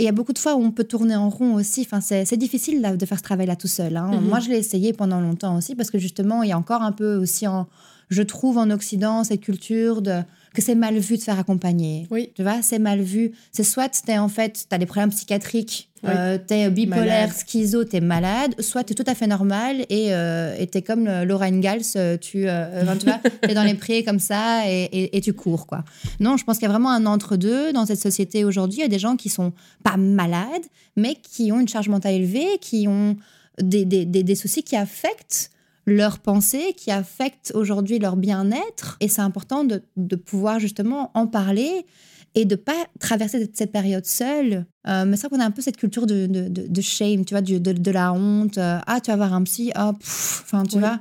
et 0.00 0.04
il 0.04 0.06
y 0.06 0.08
a 0.08 0.12
beaucoup 0.12 0.32
de 0.32 0.38
fois 0.38 0.54
où 0.54 0.62
on 0.62 0.70
peut 0.70 0.84
tourner 0.84 1.14
en 1.14 1.28
rond 1.28 1.56
aussi. 1.56 1.82
Enfin, 1.82 2.00
c'est 2.00 2.36
difficile 2.38 2.80
de 2.96 3.04
faire 3.04 3.18
ce 3.18 3.22
travail-là 3.22 3.54
tout 3.54 3.68
seul. 3.68 3.98
Hein. 3.98 4.12
Mhm. 4.14 4.28
Moi, 4.28 4.40
je 4.40 4.48
l'ai 4.48 4.56
essayé 4.56 4.94
pendant 4.94 5.20
longtemps 5.20 5.58
aussi 5.58 5.74
parce 5.74 5.90
que 5.90 5.98
justement, 5.98 6.42
il 6.42 6.48
y 6.48 6.52
a 6.52 6.56
encore 6.56 6.80
un 6.80 6.92
peu 6.92 7.16
aussi, 7.16 7.46
en, 7.46 7.68
je 8.08 8.22
trouve 8.22 8.56
en 8.56 8.70
Occident, 8.70 9.24
cette 9.24 9.42
culture 9.42 10.00
de 10.00 10.22
que 10.54 10.62
c'est 10.62 10.74
mal 10.74 10.98
vu 10.98 11.16
de 11.16 11.22
faire 11.22 11.38
accompagner. 11.38 12.06
Oui. 12.10 12.30
Tu 12.34 12.42
vois, 12.42 12.62
c'est 12.62 12.78
mal 12.78 13.00
vu. 13.00 13.32
C'est 13.52 13.64
soit 13.64 13.88
tu 13.88 14.10
es 14.10 14.18
en 14.18 14.28
fait, 14.28 14.66
tu 14.68 14.74
as 14.74 14.78
des 14.78 14.86
problèmes 14.86 15.10
psychiatriques, 15.10 15.90
euh, 16.04 16.38
tu 16.38 16.54
es 16.54 16.70
bipolaire, 16.70 17.32
schizo, 17.32 17.84
tu 17.84 17.96
es 17.96 18.00
malade, 18.00 18.54
soit 18.60 18.84
tu 18.84 18.92
es 18.92 18.94
tout 18.96 19.04
à 19.06 19.14
fait 19.14 19.26
normal 19.26 19.84
et 19.88 20.12
euh, 20.14 20.56
tu 20.70 20.78
es 20.78 20.82
comme 20.82 21.08
Laura 21.24 21.46
Ingalls, 21.46 21.82
euh, 21.96 22.16
tu, 22.16 22.48
euh, 22.48 22.84
tu 22.98 23.06
vois, 23.06 23.20
es 23.42 23.54
dans 23.54 23.64
les 23.64 23.74
prés 23.74 24.02
comme 24.02 24.18
ça 24.18 24.62
et, 24.66 25.16
et, 25.16 25.20
tu 25.20 25.32
cours. 25.32 25.66
quoi. 25.66 25.84
Non, 26.18 26.36
je 26.36 26.44
pense 26.44 26.56
qu'il 26.56 26.66
y 26.66 26.70
a 26.70 26.72
vraiment 26.72 26.90
un 26.90 27.06
entre-deux 27.06 27.72
dans 27.72 27.86
cette 27.86 28.00
société 28.00 28.44
aujourd'hui. 28.44 28.78
Il 28.78 28.82
y 28.82 28.86
a 28.86 28.88
des 28.88 28.98
gens 28.98 29.16
qui 29.16 29.28
sont 29.28 29.52
pas 29.84 29.96
malades, 29.96 30.64
mais 30.96 31.14
qui 31.14 31.52
ont 31.52 31.60
une 31.60 31.68
charge 31.68 31.88
mentale 31.88 32.14
élevée, 32.14 32.58
qui 32.60 32.88
ont 32.88 33.16
des, 33.60 33.84
des, 33.84 34.04
des, 34.04 34.22
des 34.22 34.34
soucis 34.34 34.62
qui 34.62 34.76
affectent 34.76 35.50
leurs 35.90 36.18
pensées, 36.18 36.74
qui 36.76 36.90
affectent 36.90 37.52
aujourd'hui 37.54 37.98
leur 37.98 38.16
bien-être. 38.16 38.96
Et 39.00 39.08
c'est 39.08 39.22
important 39.22 39.64
de, 39.64 39.82
de, 39.96 40.16
pouvoir 40.16 40.58
justement 40.58 41.10
en 41.14 41.26
parler 41.26 41.86
et 42.34 42.44
de 42.44 42.54
pas 42.54 42.86
traverser 42.98 43.50
cette 43.52 43.72
période 43.72 44.06
seule. 44.06 44.66
Euh, 44.86 45.04
mais 45.04 45.16
c'est 45.16 45.28
vrai 45.28 45.36
qu'on 45.36 45.42
a 45.42 45.46
un 45.46 45.50
peu 45.50 45.62
cette 45.62 45.76
culture 45.76 46.06
de, 46.06 46.26
de, 46.26 46.48
de 46.48 46.80
shame, 46.80 47.24
tu 47.24 47.34
vois, 47.34 47.42
de, 47.42 47.58
de, 47.58 47.90
la 47.90 48.12
honte. 48.12 48.58
Euh, 48.58 48.78
ah, 48.86 49.00
tu 49.00 49.10
vas 49.10 49.16
voir 49.16 49.34
un 49.34 49.42
psy, 49.42 49.72
ah, 49.74 49.92
enfin, 50.00 50.62
tu 50.62 50.78
vois. 50.78 51.00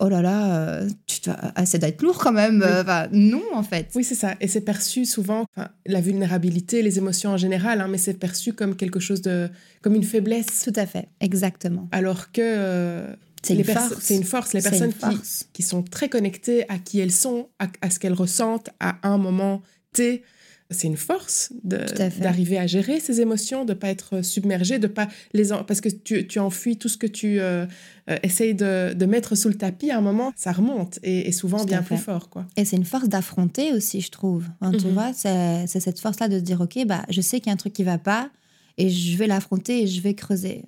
oh 0.00 0.08
là 0.08 0.20
là, 0.20 0.56
euh, 0.56 0.88
tu 1.06 1.20
ah, 1.54 1.64
ça 1.64 1.78
doit 1.78 1.88
être 1.88 2.02
lourd 2.02 2.18
quand 2.18 2.32
même. 2.32 2.64
non, 3.12 3.42
en 3.54 3.62
fait. 3.62 3.90
Oui, 3.94 4.02
c'est 4.02 4.16
ça. 4.16 4.34
Et 4.40 4.48
c'est 4.48 4.62
perçu 4.62 5.04
souvent, 5.04 5.44
la 5.86 6.00
vulnérabilité, 6.00 6.82
les 6.82 6.98
émotions 6.98 7.30
en 7.30 7.36
général, 7.36 7.80
hein, 7.80 7.86
mais 7.88 7.98
c'est 7.98 8.14
perçu 8.14 8.52
comme 8.52 8.74
quelque 8.74 8.98
chose 8.98 9.22
de. 9.22 9.48
comme 9.82 9.94
une 9.94 10.04
faiblesse. 10.04 10.64
Tout 10.64 10.72
à 10.76 10.86
fait, 10.86 11.08
exactement. 11.20 11.88
Alors 11.92 12.32
que 12.32 13.06
c'est 13.42 13.54
une, 13.54 13.64
force. 13.64 14.10
une 14.10 14.24
force. 14.24 14.52
Les 14.52 14.62
personnes 14.62 14.92
qui, 14.92 15.46
qui, 15.52 15.62
sont 15.62 15.82
très 15.82 16.08
connectées 16.08 16.68
à 16.68 16.78
qui 16.78 17.00
elles 17.00 17.12
sont, 17.12 17.48
à, 17.58 17.90
ce 17.90 17.98
qu'elles 17.98 18.12
ressentent 18.12 18.70
à 18.80 18.96
un 19.02 19.18
moment 19.18 19.62
T, 19.92 20.22
c'est 20.70 20.86
une 20.86 20.96
force 20.96 21.52
d'arriver 21.64 22.56
à 22.56 22.66
gérer 22.66 23.00
ces 23.00 23.20
émotions, 23.20 23.64
de 23.64 23.74
pas 23.74 23.88
être 23.88 24.22
submergé, 24.22 24.78
de 24.78 24.86
pas 24.86 25.08
les 25.32 25.48
parce 25.66 25.80
que 25.80 25.88
tu, 25.88 26.26
tu 26.28 26.38
enfuis 26.38 26.76
tout 26.76 26.88
ce 26.88 26.96
que 26.96 27.08
tu 27.08 27.40
euh, 27.40 27.66
euh, 28.08 28.16
essayes 28.22 28.54
de, 28.54 28.92
de, 28.94 29.06
mettre 29.06 29.34
sous 29.34 29.48
le 29.48 29.56
tapis. 29.56 29.90
À 29.90 29.98
un 29.98 30.00
moment, 30.00 30.32
ça 30.36 30.52
remonte 30.52 31.00
et, 31.02 31.32
souvent 31.32 31.64
bien 31.64 31.82
plus 31.82 31.96
fort, 31.96 32.28
quoi. 32.28 32.46
Et 32.56 32.64
c'est 32.64 32.76
une 32.76 32.84
force 32.84 33.08
d'affronter 33.08 33.72
aussi, 33.72 34.00
je 34.00 34.10
trouve. 34.10 34.44
Tu 34.78 34.86
mhm. 34.86 34.92
vois, 34.92 35.12
c'est 35.12 35.66
cette 35.66 35.98
force-là 35.98 36.28
de 36.28 36.38
se 36.38 36.44
dire, 36.44 36.60
ok, 36.60 36.86
bah, 36.86 37.04
je 37.08 37.20
sais 37.20 37.40
qu'il 37.40 37.48
y 37.48 37.50
a 37.50 37.54
un 37.54 37.56
truc 37.56 37.72
qui 37.72 37.82
va 37.82 37.98
pas 37.98 38.30
et 38.78 38.90
je 38.90 39.16
vais 39.16 39.26
l'affronter 39.26 39.82
et 39.82 39.86
je 39.86 40.00
vais 40.00 40.14
creuser. 40.14 40.64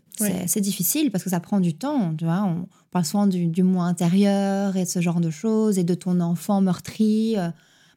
C'est 0.47 0.61
difficile 0.61 1.11
parce 1.11 1.25
que 1.25 1.31
ça 1.31 1.41
prend 1.41 1.61
du 1.61 1.75
temps, 1.75 2.15
tu 2.17 2.25
vois. 2.25 2.43
On 2.45 2.67
parle 2.91 3.05
souvent 3.05 3.27
du, 3.27 3.47
du 3.47 3.63
moi 3.63 3.85
intérieur 3.85 4.77
et 4.77 4.85
de 4.85 4.89
ce 4.89 5.01
genre 5.01 5.21
de 5.21 5.31
choses 5.31 5.79
et 5.79 5.85
de 5.85 5.95
ton 5.95 6.21
enfant 6.21 6.61
meurtri. 6.61 7.35
Euh, 7.39 7.49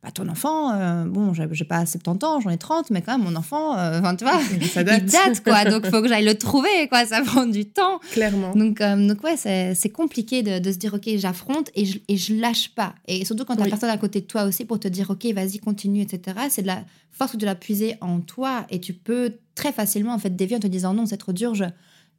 bah, 0.01 0.11
ton 0.11 0.29
enfant, 0.29 0.71
euh, 0.73 1.05
bon, 1.05 1.33
j'ai 1.33 1.65
pas 1.65 1.85
70 1.85 2.25
ans, 2.25 2.39
j'en 2.39 2.51
ai 2.51 2.57
30, 2.57 2.91
mais 2.91 3.01
quand 3.01 3.17
même, 3.17 3.27
mon 3.27 3.35
enfant, 3.35 3.75
euh, 3.75 4.01
tu 4.15 4.23
vois, 4.23 4.39
il 4.51 5.05
date, 5.05 5.43
quoi. 5.43 5.65
Donc, 5.65 5.81
il 5.83 5.89
faut 5.89 6.01
que 6.01 6.07
j'aille 6.07 6.25
le 6.25 6.37
trouver, 6.37 6.87
quoi. 6.89 7.05
Ça 7.07 7.21
prend 7.23 7.47
du 7.47 7.65
temps. 7.65 7.99
Clairement. 8.11 8.53
Donc, 8.53 8.79
donc 8.79 9.23
ouais, 9.23 9.35
c'est 9.35 9.89
compliqué 9.89 10.43
de, 10.43 10.59
de, 10.59 10.71
se 10.71 10.77
dire, 10.77 10.93
OK, 10.93 11.09
j'affronte 11.17 11.71
et 11.73 11.85
je, 11.85 11.99
et 12.07 12.17
je 12.17 12.35
lâche 12.35 12.69
pas. 12.75 12.93
Et 13.07 13.25
surtout 13.25 13.45
quand 13.45 13.55
tu 13.55 13.63
as 13.63 13.65
personne 13.65 13.89
à 13.89 13.97
côté 13.97 14.21
de 14.21 14.27
toi 14.27 14.43
aussi 14.43 14.63
pour 14.65 14.79
te 14.79 14.87
dire, 14.87 15.09
OK, 15.09 15.25
vas-y, 15.33 15.57
continue, 15.57 16.01
etc. 16.01 16.37
C'est 16.49 16.61
de 16.61 16.67
la 16.67 16.83
force 17.11 17.35
de 17.35 17.45
la 17.45 17.55
puiser 17.55 17.95
en 18.01 18.19
toi 18.19 18.67
et 18.69 18.79
tu 18.79 18.93
peux 18.93 19.33
très 19.55 19.71
facilement 19.71 20.13
en 20.13 20.19
fait 20.19 20.35
dévier 20.35 20.57
en 20.57 20.59
te 20.59 20.67
disant 20.67 20.93
non, 20.93 21.05
c'est 21.05 21.17
trop 21.17 21.33
dur, 21.33 21.55
je, 21.55 21.65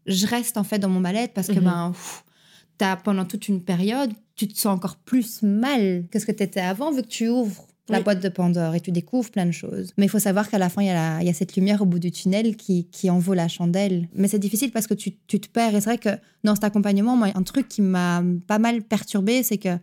je 0.07 0.27
reste 0.27 0.57
en 0.57 0.65
fait 0.65 0.79
dans 0.79 0.89
mon 0.89 1.01
mal-être 1.01 1.35
parce 1.35 1.49
que 1.49 1.61
ben, 1.61 1.93
as, 2.81 2.97
pendant 2.97 3.25
toute 3.25 3.49
une 3.49 3.63
période, 3.63 4.13
tu 4.35 4.49
te 4.49 4.59
sens 4.59 4.75
encore 4.75 4.97
plus 4.97 5.43
mal 5.43 6.05
que 6.11 6.19
ce 6.19 6.27
que 6.27 6.33
tu 6.33 6.43
étais 6.43 6.61
avant 6.61 6.91
vu 6.91 7.03
que 7.03 7.09
tu 7.09 7.29
ouvres 7.29 7.67
la 7.89 8.01
boîte 8.01 8.21
de 8.21 8.29
Pandore 8.29 8.75
et 8.75 8.81
tu 8.81 8.91
découvres 8.91 9.31
plein 9.31 9.47
de 9.47 9.53
choses. 9.53 9.93
Mais 9.97 10.07
il 10.07 10.09
faut 10.09 10.19
savoir 10.19 10.51
qu'à 10.51 10.59
la 10.59 10.69
fin, 10.69 10.83
il 10.83 10.87
y, 10.87 10.91
a 10.91 11.23
y 11.23 11.29
a 11.29 11.33
cette 11.33 11.55
lumière 11.57 11.83
au 11.83 11.87
bout 11.87 11.99
du 11.99 12.11
tunnel 12.11 12.57
qui, 12.57 12.89
qui 12.91 13.11
en 13.11 13.19
vaut 13.19 13.35
la 13.35 13.49
chandelle. 13.49 14.09
Mais 14.13 14.29
c'est 14.29 14.39
difficile 14.39 14.73
parce 14.73 14.87
que 14.87 14.95
tu, 14.95 15.13
tu, 15.29 15.39
te 15.39 15.49
perds. 15.49 15.75
Et 15.77 15.81
c'est 15.81 15.91
vrai 15.91 15.99
que 15.99 16.21
dans 16.43 16.55
cet 16.55 16.65
accompagnement, 16.65 17.17
moi, 17.17 17.29
un 17.35 17.43
truc 17.43 17.69
qui 17.69 17.83
m'a 17.83 18.25
pas 18.47 18.59
mal 18.59 18.83
perturbé, 18.83 19.43
c'est 19.43 19.59
que 19.59 19.79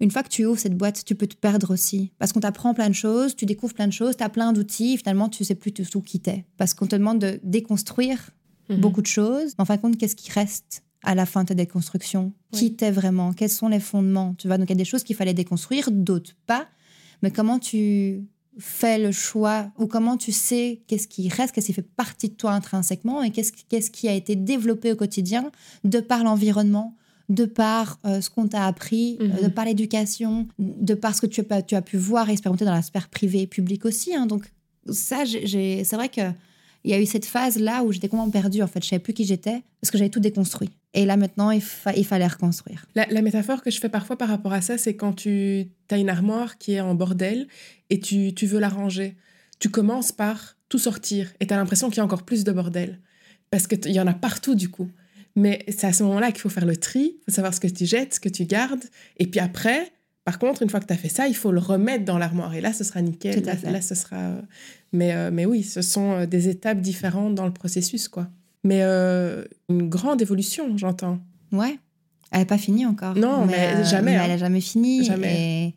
une 0.00 0.10
fois 0.10 0.22
que 0.22 0.28
tu 0.28 0.44
ouvres 0.44 0.58
cette 0.58 0.76
boîte, 0.76 1.04
tu 1.04 1.14
peux 1.14 1.26
te 1.26 1.36
perdre 1.36 1.72
aussi. 1.72 2.12
Parce 2.18 2.32
qu'on 2.32 2.40
t'apprend 2.40 2.74
plein 2.74 2.88
de 2.88 2.94
choses, 2.94 3.36
tu 3.36 3.46
découvres 3.46 3.74
plein 3.74 3.86
de 3.86 3.92
choses, 3.92 4.16
tu 4.16 4.24
as 4.24 4.28
plein 4.28 4.52
d'outils, 4.52 4.96
finalement, 4.96 5.28
tu 5.28 5.44
sais 5.44 5.54
plus 5.54 5.72
tout 5.72 6.02
qui 6.02 6.20
t'es. 6.20 6.44
Parce 6.56 6.74
qu'on 6.74 6.86
te 6.86 6.96
demande 6.96 7.18
de 7.18 7.40
déconstruire 7.42 8.30
mhm. 8.68 8.80
beaucoup 8.80 9.02
de 9.02 9.06
choses. 9.06 9.52
Mais 9.58 9.62
en 9.62 9.64
fin 9.64 9.76
de 9.76 9.80
compte, 9.80 9.98
qu'est-ce 9.98 10.16
qui 10.16 10.30
reste 10.30 10.82
à 11.02 11.14
la 11.14 11.26
fin 11.26 11.42
de 11.42 11.48
ta 11.48 11.54
déconstruction? 11.54 12.32
Qui 12.52 12.74
t'es 12.74 12.90
vraiment? 12.90 13.32
Quels 13.32 13.50
sont 13.50 13.68
les 13.68 13.80
fondements? 13.80 14.34
Tu 14.38 14.48
vois, 14.48 14.58
donc 14.58 14.68
il 14.68 14.72
y 14.72 14.76
a 14.76 14.78
des 14.78 14.84
choses 14.84 15.04
qu'il 15.04 15.16
fallait 15.16 15.34
déconstruire, 15.34 15.90
d'autres 15.90 16.34
pas 16.46 16.68
mais 17.22 17.30
comment 17.30 17.58
tu 17.58 18.24
fais 18.58 18.98
le 18.98 19.12
choix 19.12 19.70
ou 19.78 19.86
comment 19.86 20.16
tu 20.16 20.32
sais 20.32 20.82
qu'est-ce 20.86 21.08
qui 21.08 21.28
reste, 21.28 21.54
qu'est-ce 21.54 21.66
qui 21.66 21.72
fait 21.72 21.82
partie 21.82 22.30
de 22.30 22.34
toi 22.34 22.52
intrinsèquement 22.52 23.22
et 23.22 23.30
qu'est-ce 23.30 23.90
qui 23.90 24.08
a 24.08 24.14
été 24.14 24.34
développé 24.34 24.92
au 24.92 24.96
quotidien 24.96 25.50
de 25.84 26.00
par 26.00 26.24
l'environnement, 26.24 26.96
de 27.28 27.44
par 27.44 27.98
euh, 28.04 28.20
ce 28.20 28.30
qu'on 28.30 28.46
t'a 28.46 28.66
appris, 28.66 29.18
euh, 29.20 29.28
de 29.28 29.46
mhm. 29.46 29.50
par 29.50 29.64
l'éducation, 29.64 30.46
de 30.58 30.94
par 30.94 31.14
ce 31.14 31.22
que 31.22 31.26
tu 31.26 31.42
as, 31.50 31.62
tu 31.62 31.74
as 31.74 31.82
pu 31.82 31.96
voir 31.96 32.28
et 32.28 32.32
expérimenter 32.32 32.64
dans 32.64 32.74
la 32.74 32.82
sphère 32.82 33.08
privée 33.08 33.42
et 33.42 33.46
publique 33.46 33.84
aussi. 33.84 34.14
Hein. 34.14 34.26
Donc 34.26 34.44
ça, 34.90 35.24
c'est 35.26 35.94
vrai 35.94 36.08
que 36.08 36.22
il 36.86 36.90
y 36.90 36.94
a 36.94 37.00
eu 37.00 37.06
cette 37.06 37.26
phase 37.26 37.58
là 37.58 37.82
où 37.82 37.90
j'étais 37.90 38.08
complètement 38.08 38.30
perdue 38.30 38.62
en 38.62 38.68
fait, 38.68 38.82
je 38.82 38.88
savais 38.88 39.00
plus 39.00 39.12
qui 39.12 39.24
j'étais 39.24 39.64
parce 39.80 39.90
que 39.90 39.98
j'avais 39.98 40.08
tout 40.08 40.20
déconstruit. 40.20 40.70
Et 40.94 41.04
là 41.04 41.16
maintenant, 41.16 41.50
il, 41.50 41.60
fallait 41.60 42.26
reconstruire. 42.26 42.86
La, 42.94 43.22
métaphore 43.22 43.60
que 43.60 43.72
je 43.72 43.80
fais 43.80 43.88
parfois 43.88 44.16
par 44.16 44.28
rapport 44.28 44.52
à 44.52 44.60
ça, 44.60 44.78
c'est 44.78 44.94
quand 44.94 45.12
tu 45.12 45.68
as 45.90 45.98
une 45.98 46.08
armoire 46.08 46.58
qui 46.58 46.74
est 46.74 46.80
en 46.80 46.94
bordel 46.94 47.48
et 47.90 47.98
tu, 47.98 48.32
veux 48.46 48.60
la 48.60 48.68
ranger. 48.68 49.16
Tu 49.58 49.68
commences 49.68 50.12
par 50.12 50.56
tout 50.68 50.78
sortir 50.78 51.32
et 51.40 51.46
tu 51.48 51.52
as 51.52 51.56
l'impression 51.56 51.88
qu'il 51.88 51.98
y 51.98 52.00
a 52.00 52.04
encore 52.04 52.22
plus 52.22 52.44
de 52.44 52.52
bordel 52.52 53.00
parce 53.50 53.66
qu'il 53.66 53.90
y 53.90 54.00
en 54.00 54.06
a 54.06 54.14
partout 54.14 54.54
du 54.54 54.68
coup. 54.68 54.88
Mais 55.36 55.64
c'est 55.68 55.86
à 55.86 55.92
ce 55.92 56.02
moment-là 56.02 56.32
qu'il 56.32 56.40
faut 56.40 56.48
faire 56.48 56.64
le 56.64 56.76
tri, 56.76 57.16
il 57.18 57.24
faut 57.26 57.34
savoir 57.34 57.52
ce 57.52 57.60
que 57.60 57.66
tu 57.66 57.84
jettes, 57.84 58.14
ce 58.14 58.20
que 58.20 58.30
tu 58.30 58.46
gardes. 58.46 58.84
Et 59.18 59.26
puis 59.26 59.38
après, 59.38 59.92
par 60.26 60.40
contre, 60.40 60.62
une 60.62 60.70
fois 60.70 60.80
que 60.80 60.86
tu 60.86 60.92
as 60.92 60.96
fait 60.96 61.08
ça, 61.08 61.28
il 61.28 61.36
faut 61.36 61.52
le 61.52 61.60
remettre 61.60 62.04
dans 62.04 62.18
l'armoire. 62.18 62.52
Et 62.54 62.60
là, 62.60 62.72
ce 62.72 62.82
sera 62.82 63.00
nickel. 63.00 63.44
Là, 63.44 63.80
ce 63.80 63.94
sera. 63.94 64.16
Euh, 64.16 64.42
mais, 64.92 65.12
euh, 65.12 65.30
mais 65.32 65.46
oui, 65.46 65.62
ce 65.62 65.82
sont 65.82 66.12
euh, 66.14 66.26
des 66.26 66.48
étapes 66.48 66.80
différentes 66.80 67.36
dans 67.36 67.46
le 67.46 67.52
processus, 67.52 68.08
quoi. 68.08 68.26
Mais 68.64 68.82
une 68.82 69.88
grande 69.88 70.20
évolution, 70.20 70.76
j'entends. 70.76 71.20
Ouais. 71.52 71.78
Elle 72.32 72.40
n'est 72.40 72.46
pas 72.46 72.58
finie 72.58 72.84
encore. 72.84 73.14
Non, 73.14 73.46
mais, 73.46 73.84
jamais. 73.84 74.16
Mais 74.16 74.18
elle 74.20 74.28
n'a 74.28 74.34
hein. 74.34 74.38
jamais 74.38 74.60
fini. 74.60 75.04
Jamais. 75.04 75.74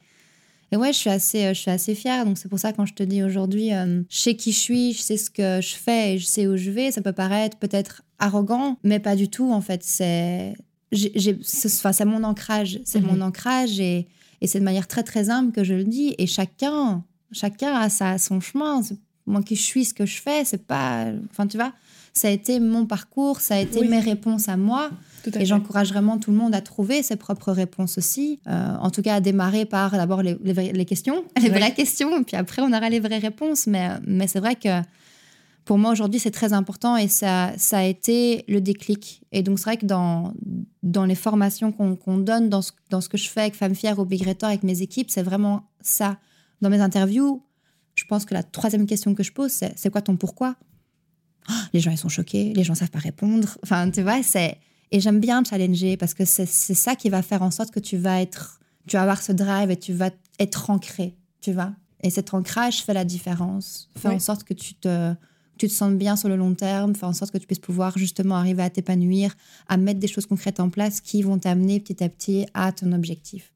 Et... 0.72 0.78
ouais, 0.78 0.92
je 0.94 0.98
suis 0.98 1.12
assez, 1.12 1.50
je 1.50 1.60
suis 1.60 1.70
assez 1.70 1.94
fière. 1.94 2.26
Donc 2.26 2.40
c'est 2.40 2.50
pour 2.50 2.58
ça 2.58 2.74
quand 2.74 2.88
je 2.88 2.96
te 2.96 3.04
dis 3.04 3.22
aujourd'hui, 3.22 3.70
je 3.70 4.18
sais 4.18 4.36
qui 4.36 4.52
je 4.52 4.58
suis, 4.58 4.94
je 4.94 5.02
sais 5.02 5.18
ce 5.18 5.30
que 5.30 5.62
je 5.62 5.76
fais 5.76 6.16
et 6.16 6.18
je 6.18 6.26
sais 6.26 6.48
où 6.48 6.58
je 6.58 6.72
vais. 6.72 6.90
Ça 6.90 7.04
peut 7.04 7.14
paraître 7.14 7.58
peut-être 7.58 8.02
arrogant, 8.20 8.78
mais 8.84 9.00
pas 9.00 9.16
du 9.16 9.30
tout 9.30 9.52
en 9.52 9.62
fait. 9.62 9.84
C'est, 9.84 10.56
c'est 10.92 12.06
mon 12.06 12.24
ancrage, 12.24 12.80
c'est 12.86 13.02
mon 13.02 13.16
mhm. 13.16 13.22
ancrage 13.24 13.80
et 13.80 14.08
et 14.42 14.48
c'est 14.48 14.60
de 14.60 14.64
manière 14.64 14.88
très, 14.88 15.04
très 15.04 15.30
humble 15.30 15.52
que 15.52 15.64
je 15.64 15.74
le 15.74 15.84
dis. 15.84 16.16
Et 16.18 16.28
chacun, 16.28 17.04
chacun 17.32 17.74
a 17.74 17.90
sa, 17.90 18.18
son 18.18 18.40
chemin. 18.40 18.82
Moi 19.26 19.44
qui 19.44 19.56
suis 19.56 19.86
ce 19.86 19.94
que 19.94 20.06
je 20.06 20.22
fais, 20.22 20.46
c'est 20.46 20.66
pas. 20.66 21.06
Enfin, 21.30 21.46
tu 21.48 21.58
vois, 21.58 21.74
ça 22.14 22.30
a 22.30 22.32
été 22.32 22.60
mon 22.60 22.86
parcours, 22.86 23.42
ça 23.42 23.56
a 23.56 23.60
été 23.60 23.88
mes 23.88 24.00
réponses 24.00 24.50
à 24.50 24.58
moi. 24.58 24.90
et 25.36 25.46
j'encourage 25.46 25.90
vraiment 25.90 26.18
tout 26.18 26.32
le 26.32 26.38
monde 26.38 26.56
à 26.56 26.62
trouver 26.62 27.04
ses 27.04 27.16
propres 27.16 27.52
réponses 27.52 27.98
aussi. 27.98 28.40
Euh, 28.48 28.76
en 28.80 28.90
tout 28.90 29.02
cas, 29.02 29.16
à 29.16 29.20
démarrer 29.20 29.66
par 29.66 29.92
d'abord 29.92 30.24
les, 30.24 30.36
les, 30.44 30.86
questions, 30.86 31.24
les 31.42 31.50
vraies 31.50 31.74
questions, 31.74 32.20
et 32.20 32.24
puis 32.24 32.38
après, 32.38 32.62
on 32.62 32.74
aura 32.74 32.90
les 32.90 33.00
vraies 33.00 33.20
réponses. 33.20 33.68
Mais, 33.68 33.90
mais 34.08 34.28
c'est 34.28 34.40
vrai 34.40 34.56
que 34.56 34.70
pour 35.66 35.78
moi 35.78 35.92
aujourd'hui 35.92 36.20
c'est 36.20 36.32
très 36.32 36.54
important 36.54 36.98
et 36.98 37.08
ça, 37.08 37.54
ça 37.58 37.80
a 37.80 37.84
été 37.84 38.44
le 38.48 38.62
déclic. 38.62 39.24
Et 39.32 39.44
donc 39.44 39.60
c'est 39.60 39.66
vrai 39.66 39.78
que 39.78 39.86
dans, 39.86 40.34
dans 40.84 41.06
les 41.06 41.16
formations 41.16 41.72
qu'on 41.72 42.18
donne, 42.18 42.50
dans 42.50 42.62
ce, 42.62 42.72
dans 42.90 43.02
ce 43.02 43.10
que 43.10 43.18
je 43.18 43.30
fais 43.30 43.42
avec 43.42 43.56
Femmes 43.56 43.76
Fières 43.76 44.00
au 44.00 44.06
Big 44.06 44.28
avec 44.42 44.64
mes 44.64 44.82
équipes, 44.82 45.10
c'est 45.10 45.24
vraiment 45.24 45.70
ça. 45.82 46.18
Dans 46.62 46.70
mes 46.70 46.82
interviews, 46.82 47.44
je 47.96 48.06
pense 48.06 48.26
que 48.26 48.34
la 48.34 48.44
troisième 48.44 48.86
question 48.86 49.14
que 49.14 49.24
je 49.24 49.32
pose, 49.32 49.52
c'est 49.52 49.74
c'est 49.78 49.90
quoi 49.90 50.02
ton 50.02 50.18
pourquoi? 50.18 50.56
Oh, 51.50 51.54
Les 51.74 51.80
gens 51.80 51.92
ils 51.92 51.98
sont 51.98 52.10
choqués, 52.10 52.54
les 52.54 52.64
gens 52.64 52.76
savent 52.76 52.90
pas 52.90 53.00
répondre. 53.00 53.58
Enfin 53.64 53.90
tu 53.92 54.02
vois, 54.02 54.24
c'est 54.24 54.58
et 54.92 55.00
j'aime 55.00 55.20
bien 55.20 55.44
challenger 55.44 55.98
parce 55.98 56.14
que 56.14 56.26
c'est 56.26 56.46
ça 56.48 56.96
qui 56.96 57.10
va 57.10 57.22
faire 57.22 57.44
en 57.44 57.52
sorte 57.52 57.72
que 57.72 57.80
tu 57.80 57.98
vas 57.98 58.22
être, 58.22 58.60
tu 58.88 58.96
vas 58.96 59.04
avoir 59.04 59.22
ce 59.22 59.32
drive 59.32 59.70
et 59.70 59.78
tu 59.78 59.94
vas 59.94 60.10
être 60.40 60.70
ancré, 60.70 61.16
tu 61.42 61.54
vois. 61.54 61.74
Et 62.02 62.10
cet 62.10 62.34
ancrage 62.34 62.84
fait 62.84 62.94
la 62.94 63.06
différence, 63.06 63.90
fait 63.98 64.08
en 64.08 64.20
sorte 64.20 64.44
que 64.44 64.54
tu 64.54 64.74
te 64.74 65.14
tu 65.60 65.68
te 65.68 65.74
sens 65.74 65.94
bien 65.94 66.16
sur 66.16 66.30
le 66.30 66.38
long 66.38 66.56
terme, 66.56 66.96
faire 66.96 67.10
en 67.10 67.14
sorte 67.14 67.32
que 67.32 67.38
tu 67.38 67.46
puisses 67.46 67.60
pouvoir 67.60 67.98
justement 67.98 68.36
arriver 68.36 68.64
à 68.64 68.70
t'épanouir, 68.70 69.36
à 69.68 69.78
mettre 69.78 70.00
des 70.00 70.08
choses 70.08 70.26
concrètes 70.26 70.60
en 70.60 70.70
place 70.70 71.02
qui 71.02 71.22
vont 71.22 71.38
t'amener 71.38 71.80
petit 71.80 72.04
à 72.04 72.10
petit 72.10 72.48
à 72.54 72.72
ton 72.72 72.94
objectif. 72.94 73.54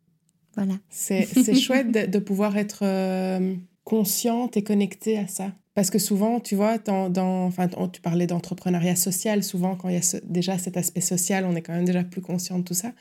Voilà. 0.55 0.75
C'est 0.89 1.25
chouette 1.59 1.91
de, 1.91 2.19
pouvoir 2.19 2.57
être 2.57 2.83
euh, 2.83 3.55
consciente 3.83 4.57
et 4.57 4.63
connectée 4.63 5.17
à 5.17 5.27
ça. 5.27 5.53
Parce 5.75 5.89
que 5.89 5.97
souvent, 5.97 6.39
tu 6.39 6.55
vois, 6.55 6.77
dans, 6.77 7.09
dans 7.09 7.45
enfin, 7.45 7.67
tu 7.91 8.01
parlais 8.01 8.27
d'entrepreneuriat 8.27 8.95
social, 8.95 9.43
souvent 9.43 9.75
quand 9.75 9.89
il 9.89 9.95
y 9.95 9.97
a 9.97 10.19
déjà 10.23 10.59
cet 10.59 10.77
aspect 10.77 11.01
social, 11.01 11.45
on 11.45 11.55
est 11.55 11.63
quand 11.63 11.73
même 11.73 11.85
déjà 11.85 12.03
plus 12.03 12.21
conscient 12.21 12.59
de 12.59 12.63
tout 12.63 12.75
ça. 12.75 12.91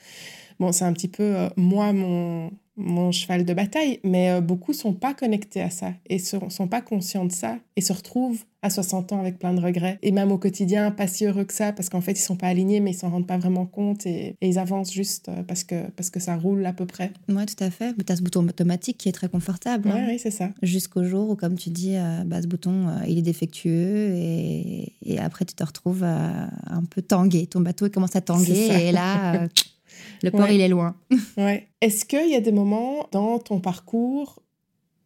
Bon, 0.59 0.73
c'est 0.73 0.85
un 0.85 0.93
petit 0.93 1.09
peu 1.09 1.25
euh, 1.25 1.49
moi, 1.57 1.93
mon, 1.93 2.51
mon 2.77 3.13
cheval 3.13 3.45
de 3.45 3.53
bataille, 3.53 4.01
mais 4.03 4.31
euh, 4.31 4.41
beaucoup 4.41 4.73
sont 4.73 4.95
pas 4.95 5.13
connectés 5.13 5.61
à 5.61 5.71
ça 5.71 5.93
et 6.09 6.19
sont, 6.19 6.49
sont 6.49 6.69
pas 6.69 6.81
conscients 6.81 7.27
de 7.27 7.33
ça 7.33 7.59
et 7.77 7.83
se 7.83 7.93
retrouvent 7.93 8.45
à 8.63 8.71
60 8.71 9.13
ans 9.13 9.21
avec 9.21 9.39
plein 9.39 9.53
de 9.53 9.61
regrets 9.61 9.99
et 10.03 10.13
même 10.13 10.33
au 10.33 10.39
quotidien 10.39 10.91
pas 10.91 11.07
si 11.07 11.27
heureux 11.27 11.45
que 11.45 11.53
ça 11.53 11.73
parce 11.73 11.89
qu'en 11.89 12.01
fait 12.01 12.13
ils 12.13 12.23
sont 12.23 12.37
pas 12.37 12.47
alignés 12.47 12.81
mais 12.81 12.93
ils 12.93 12.97
s'en 12.97 13.11
rendent 13.11 13.27
pas 13.27 13.37
vraiment 13.37 13.67
compte 13.67 14.07
et, 14.07 14.37
ils 14.41 14.59
avancent 14.59 14.93
juste 14.93 15.29
euh, 15.29 15.43
parce 15.43 15.65
que 15.65 15.91
parce 15.97 16.11
que 16.11 16.21
ça 16.21 16.37
roule 16.37 16.65
à 16.65 16.73
peu 16.73 16.87
près. 16.87 17.13
Oui, 17.29 17.45
tout 17.45 17.63
à 17.63 17.71
fait. 17.71 17.95
Tu 17.95 18.13
as 18.13 18.17
ce 18.17 18.23
bouton 18.23 18.47
automatique 18.49 18.99
qui 18.99 19.09
est 19.09 19.13
très 19.13 19.29
confortable. 19.29 19.91
Hein. 19.91 20.07
Oui, 20.09 20.19
c'est 20.19 20.31
ça. 20.31 20.51
Jusqu'au 20.63 21.05
jour 21.05 21.31
où 21.31 21.37
comme 21.37 21.57
tu 21.57 21.71
dis 21.71 21.97
euh, 21.97 22.25
bah, 22.25 22.41
ce 22.41 22.47
bouton 22.47 22.87
il 23.07 23.19
est 23.19 23.23
défectueux 23.23 24.15
et, 24.15 24.93
et, 25.05 25.19
après 25.19 25.45
tu 25.45 25.55
te 25.55 25.65
retrouves 25.65 26.05
un 26.05 26.85
peu 26.89 27.03
tangué, 27.03 27.47
ton 27.47 27.61
bateau 27.61 27.87
il 27.87 27.91
commence 27.91 28.17
à 28.17 28.21
tanguer 28.23 28.69
et 28.69 28.93
là 28.93 29.49
Le 30.23 30.31
port, 30.31 30.49
il 30.49 30.61
est 30.61 30.69
loin. 30.69 30.95
ouais. 31.37 31.69
Est-ce 31.81 32.05
qu'il 32.05 32.31
y 32.31 32.35
a 32.35 32.41
des 32.41 32.53
moments 32.53 33.09
dans 33.13 33.39
ton 33.39 33.61
parcours 33.61 34.43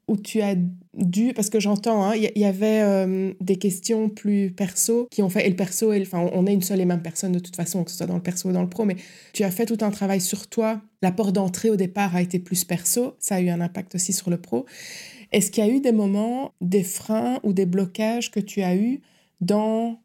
où 0.08 0.16
tu 0.16 0.40
as 0.40 0.54
dû, 0.94 1.32
parce 1.34 1.50
que 1.50 1.58
j'entends, 1.58 2.04
hein, 2.04 2.14
il 2.14 2.40
y, 2.40 2.44
avait 2.44 2.80
euh, 2.82 3.32
des 3.40 3.56
questions 3.56 4.08
plus 4.08 4.52
perso 4.52 5.08
qui 5.10 5.20
ont 5.20 5.28
fait, 5.28 5.44
et 5.46 5.50
le 5.50 5.56
perso, 5.56 5.92
enfin, 5.92 6.30
on 6.32 6.46
est 6.46 6.52
une 6.52 6.62
seule 6.62 6.80
et 6.80 6.84
même 6.84 7.02
personne 7.02 7.32
de 7.32 7.40
toute 7.40 7.56
façon, 7.56 7.82
que 7.82 7.90
ce 7.90 7.96
soit 7.96 8.06
dans 8.06 8.14
le 8.14 8.22
perso 8.22 8.48
ou 8.48 8.52
dans 8.52 8.62
le 8.62 8.68
pro, 8.68 8.84
mais 8.84 8.96
tu 9.32 9.42
as 9.42 9.50
fait 9.50 9.66
tout 9.66 9.78
un 9.80 9.90
travail 9.90 10.20
sur 10.20 10.46
toi. 10.46 10.80
La 11.02 11.10
porte 11.10 11.32
d'entrée 11.32 11.70
au 11.70 11.76
départ 11.76 12.14
a 12.14 12.22
été 12.22 12.38
plus 12.38 12.64
perso, 12.64 13.16
ça 13.18 13.36
a 13.36 13.40
eu 13.40 13.48
un 13.48 13.60
impact 13.60 13.96
aussi 13.96 14.12
sur 14.12 14.30
le 14.30 14.36
pro. 14.36 14.64
Est-ce 15.32 15.50
qu'il 15.50 15.64
y 15.64 15.68
a 15.68 15.70
eu 15.70 15.80
des 15.80 15.92
moments, 15.92 16.52
des 16.60 16.84
freins 16.84 17.40
ou 17.42 17.52
des 17.52 17.66
blocages 17.66 18.30
que 18.30 18.40
tu 18.40 18.62
as 18.62 18.76
eu 18.76 19.00
dans 19.40 20.00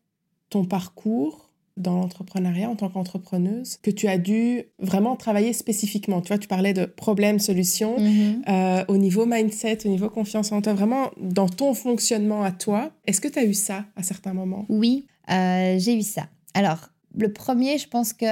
ton 0.49 0.65
parcours 0.65 1.50
dans 1.81 1.95
l'entrepreneuriat 1.95 2.69
en 2.69 2.75
tant 2.75 2.89
qu'entrepreneuse 2.89 3.77
que 3.81 3.91
tu 3.91 4.07
as 4.07 4.17
dû 4.17 4.63
vraiment 4.79 5.15
travailler 5.15 5.53
spécifiquement 5.53 6.21
Tu 6.21 6.29
vois, 6.29 6.37
tu 6.37 6.47
parlais 6.47 6.73
de 6.73 6.85
problèmes, 6.85 7.39
solutions, 7.39 7.97
mm-hmm. 7.97 8.49
euh, 8.49 8.85
au 8.87 8.97
niveau 8.97 9.25
mindset, 9.25 9.85
au 9.85 9.89
niveau 9.89 10.09
confiance 10.09 10.51
en 10.51 10.61
toi, 10.61 10.73
vraiment 10.73 11.11
dans 11.19 11.49
ton 11.49 11.73
fonctionnement 11.73 12.43
à 12.43 12.51
toi. 12.51 12.91
Est-ce 13.07 13.21
que 13.21 13.27
tu 13.27 13.39
as 13.39 13.45
eu 13.45 13.53
ça 13.53 13.85
à 13.95 14.03
certains 14.03 14.33
moments? 14.33 14.65
Oui, 14.69 15.05
euh, 15.29 15.77
j'ai 15.79 15.97
eu 15.97 16.03
ça. 16.03 16.27
Alors, 16.53 16.89
le 17.15 17.31
premier, 17.31 17.77
je 17.77 17.87
pense 17.87 18.13
que 18.13 18.25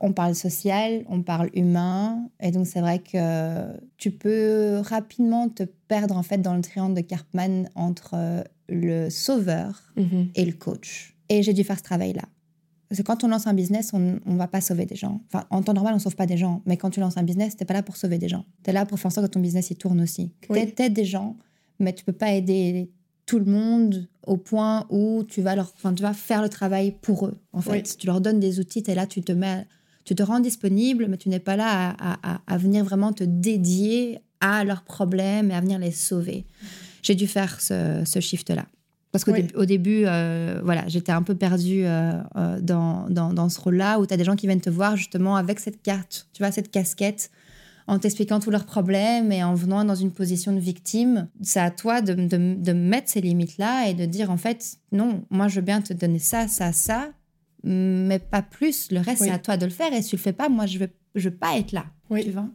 on 0.00 0.12
parle 0.12 0.34
social, 0.34 1.04
on 1.08 1.22
parle 1.22 1.50
humain, 1.54 2.28
et 2.40 2.52
donc 2.52 2.66
c'est 2.66 2.80
vrai 2.80 3.00
que 3.00 3.64
tu 3.96 4.10
peux 4.12 4.78
rapidement 4.78 5.48
te 5.48 5.64
perdre 5.88 6.16
en 6.16 6.22
fait 6.22 6.38
dans 6.38 6.54
le 6.54 6.62
triangle 6.62 6.94
de 6.94 7.00
Karpman 7.00 7.68
entre 7.74 8.44
le 8.68 9.10
sauveur 9.10 9.92
mm-hmm. 9.96 10.30
et 10.34 10.44
le 10.44 10.52
coach. 10.52 11.16
Et 11.32 11.42
j'ai 11.42 11.52
dû 11.52 11.64
faire 11.64 11.78
ce 11.78 11.82
travail-là. 11.82 12.24
Parce 12.88 13.00
que 13.00 13.06
quand 13.06 13.24
on 13.24 13.28
lance 13.28 13.46
un 13.46 13.54
business, 13.54 13.92
on 13.94 14.20
ne 14.24 14.36
va 14.36 14.48
pas 14.48 14.60
sauver 14.60 14.84
des 14.84 14.96
gens. 14.96 15.22
Enfin, 15.28 15.46
en 15.48 15.62
temps 15.62 15.72
normal, 15.72 15.94
on 15.94 15.96
ne 15.96 16.02
sauve 16.02 16.14
pas 16.14 16.26
des 16.26 16.36
gens. 16.36 16.60
Mais 16.66 16.76
quand 16.76 16.90
tu 16.90 17.00
lances 17.00 17.16
un 17.16 17.22
business, 17.22 17.56
tu 17.56 17.62
n'es 17.62 17.66
pas 17.66 17.72
là 17.72 17.82
pour 17.82 17.96
sauver 17.96 18.18
des 18.18 18.28
gens. 18.28 18.44
Tu 18.62 18.68
es 18.68 18.72
là 18.74 18.84
pour 18.84 18.98
faire 18.98 19.06
en 19.06 19.10
sorte 19.10 19.28
que 19.28 19.32
ton 19.32 19.40
business 19.40 19.70
il 19.70 19.76
tourne 19.76 20.02
aussi. 20.02 20.34
Tu 20.42 20.58
aides 20.58 20.92
des 20.92 21.06
gens, 21.06 21.38
mais 21.78 21.94
tu 21.94 22.04
peux 22.04 22.12
pas 22.12 22.32
aider 22.32 22.90
tout 23.24 23.38
le 23.38 23.46
monde 23.46 24.08
au 24.26 24.36
point 24.36 24.86
où 24.90 25.24
tu 25.26 25.40
vas, 25.40 25.56
leur, 25.56 25.72
enfin, 25.74 25.94
tu 25.94 26.02
vas 26.02 26.12
faire 26.12 26.42
le 26.42 26.50
travail 26.50 26.94
pour 27.00 27.26
eux. 27.26 27.40
En 27.54 27.62
fait, 27.62 27.96
tu 27.96 28.06
leur 28.06 28.20
donnes 28.20 28.40
des 28.40 28.60
outils, 28.60 28.82
tu 28.82 28.90
es 28.90 28.94
là, 28.94 29.06
tu 29.06 29.22
te 29.22 29.32
mets, 29.32 29.66
tu 30.04 30.14
te 30.14 30.22
rends 30.22 30.40
disponible, 30.40 31.06
mais 31.08 31.16
tu 31.16 31.30
n'es 31.30 31.40
pas 31.40 31.56
là 31.56 31.96
à, 31.98 32.40
à, 32.46 32.58
venir 32.58 32.84
vraiment 32.84 33.14
te 33.14 33.24
dédier 33.24 34.18
à 34.40 34.64
leurs 34.64 34.82
problèmes 34.82 35.50
et 35.50 35.54
à 35.54 35.62
venir 35.62 35.78
les 35.78 35.92
sauver. 35.92 36.44
J'ai 37.02 37.14
dû 37.14 37.26
faire 37.26 37.58
ce, 37.62 38.02
ce 38.04 38.20
shift-là. 38.20 38.66
Parce 39.12 39.24
qu'au 39.24 39.32
Oui. 39.32 39.42
dé- 39.42 39.54
au 39.56 39.66
début, 39.66 40.04
euh, 40.06 40.60
voilà, 40.64 40.84
j'étais 40.88 41.12
un 41.12 41.22
peu 41.22 41.34
perdue 41.34 41.84
euh, 41.84 42.12
euh, 42.36 42.60
dans, 42.60 43.06
dans, 43.10 43.32
dans 43.34 43.48
ce 43.50 43.60
rôle-là 43.60 44.00
où 44.00 44.06
tu 44.06 44.14
as 44.14 44.16
des 44.16 44.24
gens 44.24 44.36
qui 44.36 44.46
viennent 44.46 44.60
te 44.62 44.70
voir 44.70 44.96
justement 44.96 45.36
avec 45.36 45.60
cette 45.60 45.82
carte, 45.82 46.28
tu 46.32 46.42
vois, 46.42 46.50
cette 46.50 46.70
casquette, 46.70 47.30
en 47.88 47.98
t'expliquant 47.98 48.40
tous 48.40 48.50
leurs 48.50 48.64
problèmes 48.64 49.30
et 49.30 49.44
en 49.44 49.54
venant 49.54 49.84
dans 49.84 49.94
une 49.96 50.12
position 50.12 50.52
de 50.52 50.60
victime. 50.60 51.28
C'est 51.42 51.60
à 51.60 51.70
toi 51.70 52.00
de, 52.00 52.14
de, 52.14 52.54
de 52.54 52.72
mettre 52.72 53.10
ces 53.10 53.20
limites-là 53.20 53.88
et 53.88 53.94
de 53.94 54.06
dire 54.06 54.30
en 54.30 54.36
fait, 54.38 54.76
non, 54.92 55.24
moi 55.30 55.48
je 55.48 55.56
veux 55.56 55.66
bien 55.66 55.82
te 55.82 55.92
donner 55.92 56.18
ça, 56.20 56.48
ça, 56.48 56.72
ça, 56.72 57.10
mais 57.64 58.18
pas 58.18 58.40
plus. 58.42 58.90
Le 58.90 59.00
reste, 59.00 59.20
Oui. 59.20 59.26
c'est 59.28 59.34
à 59.34 59.38
toi 59.38 59.56
de 59.58 59.66
le 59.66 59.70
faire 59.72 59.92
et 59.92 60.00
si 60.00 60.10
tu 60.10 60.16
le 60.16 60.22
fais 60.22 60.32
pas, 60.32 60.48
moi 60.48 60.64
je 60.66 60.78
veux, 60.78 60.88
je 61.16 61.28
veux 61.28 61.34
pas 61.36 61.58
être 61.58 61.72
là. 61.72 61.84
Oui. 62.08 62.24
Tu 62.24 62.30
vois 62.30 62.48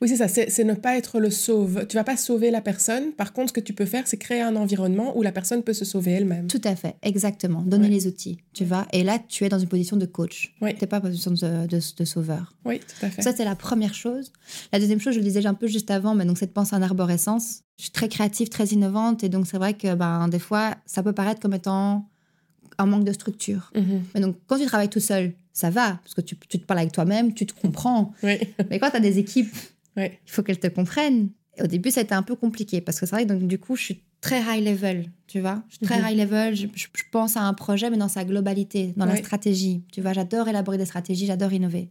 Oui, 0.00 0.08
c'est 0.08 0.16
ça, 0.16 0.28
c'est 0.28 0.50
c'est 0.50 0.64
ne 0.64 0.74
pas 0.74 0.96
être 0.96 1.18
le 1.18 1.30
sauve. 1.30 1.86
Tu 1.88 1.96
vas 1.96 2.04
pas 2.04 2.16
sauver 2.16 2.50
la 2.50 2.60
personne. 2.60 3.12
Par 3.12 3.32
contre, 3.32 3.48
ce 3.48 3.52
que 3.54 3.60
tu 3.60 3.72
peux 3.72 3.86
faire, 3.86 4.06
c'est 4.06 4.18
créer 4.18 4.40
un 4.42 4.54
environnement 4.56 5.16
où 5.16 5.22
la 5.22 5.32
personne 5.32 5.62
peut 5.62 5.72
se 5.72 5.84
sauver 5.84 6.12
elle-même. 6.12 6.46
Tout 6.48 6.60
à 6.64 6.76
fait, 6.76 6.96
exactement. 7.02 7.62
Donner 7.62 7.84
Ouais. 7.88 7.90
les 7.94 8.06
outils, 8.06 8.38
tu 8.52 8.64
vois. 8.64 8.86
Et 8.92 9.02
là, 9.02 9.18
tu 9.18 9.44
es 9.44 9.48
dans 9.48 9.58
une 9.58 9.68
position 9.68 9.96
de 9.96 10.04
coach. 10.06 10.54
Oui. 10.60 10.74
Tu 10.74 10.80
n'es 10.82 10.86
pas 10.86 10.98
en 10.98 11.02
position 11.02 11.30
de, 11.30 11.66
de, 11.66 11.80
de 11.96 12.04
sauveur. 12.04 12.54
Oui, 12.64 12.80
tout 12.80 13.06
à 13.06 13.10
fait. 13.10 13.22
Ça, 13.22 13.32
c'est 13.34 13.44
la 13.44 13.56
première 13.56 13.94
chose. 13.94 14.30
La 14.72 14.78
deuxième 14.78 15.00
chose, 15.00 15.14
je 15.14 15.18
le 15.18 15.24
disais 15.24 15.44
un 15.46 15.54
peu 15.54 15.66
juste 15.66 15.90
avant, 15.90 16.14
mais 16.14 16.24
donc 16.24 16.38
cette 16.38 16.52
pensée 16.52 16.76
en 16.76 16.82
arborescence. 16.82 17.60
Je 17.78 17.84
suis 17.84 17.92
très 17.92 18.08
créative, 18.08 18.48
très 18.50 18.66
innovante, 18.66 19.24
et 19.24 19.28
donc 19.28 19.46
c'est 19.46 19.56
vrai 19.56 19.74
que 19.74 19.94
ben, 19.94 20.28
des 20.28 20.38
fois, 20.38 20.74
ça 20.86 21.02
peut 21.02 21.12
paraître 21.14 21.40
comme 21.40 21.54
étant 21.54 22.08
un 22.78 22.86
manque 22.86 23.04
de 23.04 23.12
structure. 23.12 23.70
Mhm. 23.74 24.02
Mais 24.14 24.20
donc, 24.20 24.36
quand 24.46 24.58
tu 24.58 24.66
travailles 24.66 24.88
tout 24.90 25.00
seul, 25.00 25.32
ça 25.52 25.70
va, 25.70 26.00
parce 26.02 26.14
que 26.14 26.20
tu, 26.20 26.36
tu 26.36 26.58
te 26.58 26.64
parles 26.64 26.80
avec 26.80 26.92
toi-même, 26.92 27.34
tu 27.34 27.46
te 27.46 27.52
comprends. 27.60 28.12
Oui, 28.22 28.38
Mais 28.70 28.78
quand 28.78 28.90
tu 28.90 28.96
as 28.96 29.00
des 29.00 29.18
équipes, 29.18 29.54
oui, 29.96 30.06
il 30.26 30.30
faut 30.30 30.42
qu'elles 30.42 30.58
te 30.60 30.68
comprennent. 30.68 31.28
Et 31.58 31.62
au 31.62 31.66
début, 31.66 31.90
ça 31.90 32.00
a 32.00 32.02
été 32.02 32.14
un 32.14 32.22
peu 32.22 32.34
compliqué, 32.36 32.80
parce 32.80 32.98
que 32.98 33.06
c'est 33.06 33.14
vrai 33.14 33.24
que 33.26 33.32
donc, 33.32 33.46
du 33.46 33.58
coup, 33.58 33.76
je 33.76 33.82
suis 33.82 34.02
très 34.22 34.40
high 34.40 34.64
level, 34.66 35.10
tu 35.26 35.40
vois. 35.40 35.62
Je 35.68 35.76
suis 35.76 35.84
très 35.86 35.98
Mhm. 36.00 36.08
high 36.08 36.18
level, 36.18 36.56
je, 36.56 36.66
pense 37.10 37.36
à 37.36 37.42
un 37.42 37.52
projet, 37.54 37.90
mais 37.90 37.98
dans 37.98 38.08
sa 38.08 38.24
globalité, 38.24 38.94
dans 38.96 39.04
la 39.04 39.16
stratégie. 39.16 39.84
Tu 39.92 40.00
vois, 40.00 40.12
j'adore 40.14 40.48
élaborer 40.48 40.78
des 40.78 40.86
stratégies, 40.86 41.26
j'adore 41.26 41.52
innover. 41.52 41.90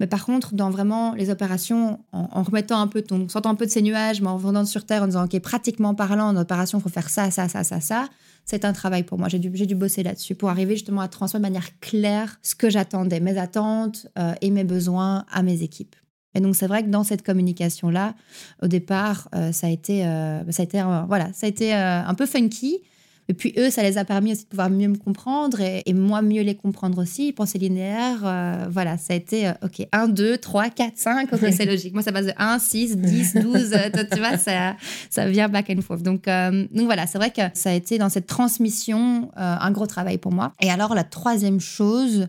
Mais 0.00 0.06
par 0.06 0.26
contre, 0.26 0.54
dans 0.54 0.70
vraiment 0.70 1.14
les 1.14 1.30
opérations, 1.30 2.00
en, 2.12 2.42
remettant 2.42 2.80
un 2.80 2.86
peu, 2.86 3.02
ton, 3.02 3.28
sortant 3.28 3.50
un 3.50 3.54
peu 3.54 3.66
de 3.66 3.70
ces 3.70 3.82
nuages, 3.82 4.20
mais 4.20 4.28
en 4.28 4.36
revenant 4.36 4.64
sur 4.64 4.84
Terre, 4.84 5.02
en 5.02 5.06
disant, 5.06 5.24
OK, 5.24 5.38
pratiquement 5.40 5.94
parlant, 5.94 6.28
en 6.28 6.36
opération, 6.36 6.78
il 6.78 6.82
faut 6.82 6.88
faire 6.88 7.08
ça, 7.08 7.30
ça, 7.30 7.48
ça, 7.48 7.64
ça, 7.64 7.80
ça, 7.80 8.08
c'est 8.44 8.64
un 8.64 8.72
travail 8.72 9.04
pour 9.04 9.18
moi. 9.18 9.28
J'ai 9.28 9.38
dû, 9.38 9.48
dû 9.48 9.74
bosser 9.74 10.02
là-dessus 10.02 10.34
pour 10.34 10.50
arriver 10.50 10.74
justement 10.74 11.00
à 11.00 11.08
transmettre 11.08 11.42
de 11.42 11.48
manière 11.48 11.80
claire 11.80 12.38
ce 12.42 12.54
que 12.54 12.68
j'attendais, 12.68 13.20
mes 13.20 13.38
attentes 13.38 14.06
euh, 14.18 14.34
et 14.40 14.50
mes 14.50 14.64
besoins 14.64 15.24
à 15.30 15.42
mes 15.42 15.62
équipes. 15.62 15.96
Et 16.34 16.40
donc, 16.40 16.54
c'est 16.54 16.66
vrai 16.66 16.84
que 16.84 16.88
dans 16.88 17.02
cette 17.02 17.22
communication-là, 17.22 18.14
au 18.62 18.68
départ, 18.68 19.28
euh, 19.34 19.52
ça 19.52 19.68
a 19.68 19.70
été, 19.70 20.06
euh, 20.06 20.40
ça 20.52 20.62
a 20.62 20.64
été, 20.64 20.82
voilà, 21.08 21.32
ça 21.32 21.46
a 21.46 21.48
été 21.48 21.72
un 21.72 22.14
peu 22.14 22.26
funky. 22.26 22.82
Et 23.28 23.34
puis, 23.34 23.52
eux, 23.58 23.70
ça 23.70 23.82
les 23.82 23.98
a 23.98 24.04
permis 24.04 24.32
aussi 24.32 24.44
de 24.44 24.48
pouvoir 24.48 24.70
mieux 24.70 24.88
me 24.88 24.96
comprendre 24.96 25.60
et, 25.60 25.82
et 25.84 25.92
moi 25.92 26.22
mieux 26.22 26.42
les 26.42 26.54
comprendre 26.54 27.02
aussi. 27.02 27.32
Pensée 27.32 27.58
linéaire, 27.58 28.20
euh, 28.24 28.66
voilà, 28.70 28.98
ça 28.98 29.14
a 29.14 29.16
été, 29.16 29.48
euh, 29.48 29.52
OK, 29.64 29.86
1, 29.90 30.08
2, 30.08 30.38
3, 30.38 30.70
4, 30.70 30.92
5, 30.96 31.32
OK, 31.32 31.40
c'est 31.52 31.64
logique. 31.64 31.92
Moi, 31.92 32.02
ça 32.02 32.12
passe 32.12 32.26
de 32.26 32.32
1, 32.36 32.58
6, 32.58 32.96
10, 32.96 33.34
12, 33.34 33.72
euh, 33.72 33.90
toi, 33.90 34.04
tu 34.04 34.18
vois, 34.18 34.36
ça, 34.38 34.76
ça 35.10 35.28
vient 35.28 35.48
back 35.48 35.70
and 35.70 35.82
forth. 35.82 36.02
Donc, 36.02 36.28
euh, 36.28 36.66
donc, 36.70 36.84
voilà, 36.86 37.06
c'est 37.06 37.18
vrai 37.18 37.30
que 37.30 37.42
ça 37.54 37.70
a 37.70 37.72
été 37.72 37.98
dans 37.98 38.08
cette 38.08 38.26
transmission 38.26 39.30
euh, 39.36 39.56
un 39.60 39.70
gros 39.72 39.86
travail 39.86 40.18
pour 40.18 40.32
moi. 40.32 40.52
Et 40.60 40.70
alors, 40.70 40.94
la 40.94 41.04
troisième 41.04 41.60
chose, 41.60 42.28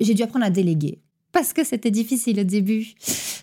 j'ai 0.00 0.14
dû 0.14 0.22
apprendre 0.22 0.44
à 0.44 0.50
déléguer. 0.50 1.00
Parce 1.32 1.52
que 1.52 1.64
c'était 1.64 1.90
difficile 1.90 2.40
au 2.40 2.44
début. 2.44 2.94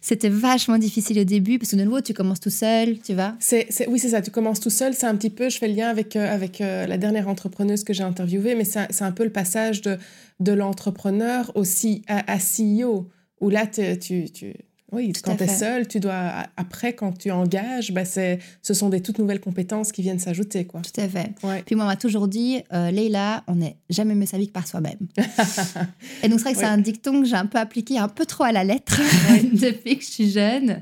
C'était 0.02 0.30
vachement 0.30 0.78
difficile 0.78 1.20
au 1.20 1.24
début, 1.24 1.58
parce 1.60 1.72
que 1.72 1.76
de 1.76 1.84
nouveau, 1.84 2.02
tu 2.02 2.14
commences 2.14 2.40
tout 2.40 2.50
seul, 2.50 3.00
tu 3.00 3.14
vois. 3.14 3.36
C'est, 3.40 3.68
oui, 3.88 4.00
c'est 4.00 4.10
ça. 4.10 4.22
Tu 4.22 4.32
commences 4.32 4.60
tout 4.60 4.70
seul. 4.70 4.94
C'est 4.94 5.08
un 5.08 5.16
petit 5.16 5.30
peu, 5.30 5.50
je 5.50 5.58
fais 5.58 5.68
le 5.68 5.76
lien 5.76 5.90
avec, 5.90 6.16
euh, 6.16 6.32
avec 6.32 6.62
euh, 6.62 6.86
la 6.88 6.98
dernière 6.98 7.28
entrepreneuse 7.28 7.84
que 7.84 7.94
j'ai 7.94 8.04
interviewée, 8.04 8.56
mais 8.56 8.66
c'est, 8.66 9.02
un 9.02 9.12
peu 9.12 9.24
le 9.24 9.32
passage 9.32 9.82
de, 9.82 9.98
de 10.40 10.52
l'entrepreneur 10.52 11.52
aussi 11.56 12.04
à, 12.08 12.32
à 12.32 12.38
CEO, 12.38 13.10
où 13.42 13.50
là, 13.50 13.66
tu, 13.68 14.30
tu, 14.32 14.54
oui, 14.96 15.12
Tout 15.12 15.22
quand 15.24 15.36
tu 15.36 15.44
es 15.44 15.48
seul, 15.48 15.88
tu 15.88 16.00
dois, 16.00 16.48
après, 16.58 16.94
quand 16.94 17.12
tu 17.18 17.32
engages, 17.32 17.92
bah, 17.92 18.06
c'est, 18.06 18.40
ce 18.62 18.74
sont 18.74 18.90
des 18.90 19.02
toutes 19.02 19.20
nouvelles 19.20 19.40
compétences 19.40 19.92
qui 19.92 20.02
viennent 20.02 20.20
s'ajouter. 20.20 20.66
Quoi. 20.66 20.82
Tout 20.82 21.00
à 21.00 21.08
fait. 21.08 21.32
Ouais. 21.44 21.64
Puis 21.66 21.76
moi, 21.76 21.86
on 21.86 21.88
m'a 21.88 21.96
toujours 21.96 22.28
dit, 22.28 22.64
euh, 22.74 22.92
Leïla, 22.92 23.44
on 23.48 23.56
n'est 23.56 23.78
jamais 23.90 24.16
mieux 24.16 24.26
servi 24.26 24.48
que 24.48 24.54
par 24.54 24.68
soi-même. 24.68 24.98
Et 26.24 26.30
donc, 26.30 26.40
c'est 26.40 26.46
vrai 26.46 26.54
que 26.54 26.60
c'est 26.60 26.66
un 26.66 26.78
dicton 26.78 27.22
que 27.22 27.28
j'ai 27.28 27.36
un 27.36 27.46
peu 27.46 27.60
appliqué 27.60 27.98
un 27.98 28.08
peu 28.08 28.26
trop 28.26 28.46
à 28.46 28.52
la 28.52 28.64
lettre 28.64 29.02
Ouais. 29.30 29.44
depuis 29.54 29.98
que 29.98 30.04
je 30.04 30.10
suis 30.10 30.32
jeune. 30.32 30.82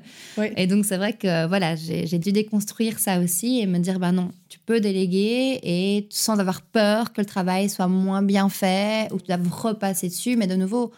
Et 0.55 0.68
donc, 0.68 0.86
c'est 0.86 0.97
vrai 0.97 1.14
que 1.14 1.47
voilà, 1.47 1.76
j'ai 1.76 2.07
j'ai 2.07 2.20
dû 2.20 2.32
déconstruire 2.32 2.99
ça 2.99 3.20
aussi 3.20 3.59
et 3.59 3.66
me 3.66 3.80
dire, 3.80 3.99
bah 3.99 4.11
non, 4.11 4.30
tu 4.49 4.59
peux 4.59 4.80
déléguer 4.80 5.59
et 5.64 6.07
sans 6.11 6.39
avoir 6.39 6.61
peur 6.61 7.11
que 7.11 7.22
le 7.22 7.26
travail 7.26 7.70
soit 7.70 7.88
moins 7.88 8.22
bien 8.22 8.49
fait 8.49 9.11
ou 9.11 9.18
que 9.18 9.24
tu 9.24 9.28
dois 9.28 9.39
repasser 9.49 10.09
dessus. 10.09 10.36
Mais 10.36 10.47
de 10.47 10.55
nouveau, 10.55 10.91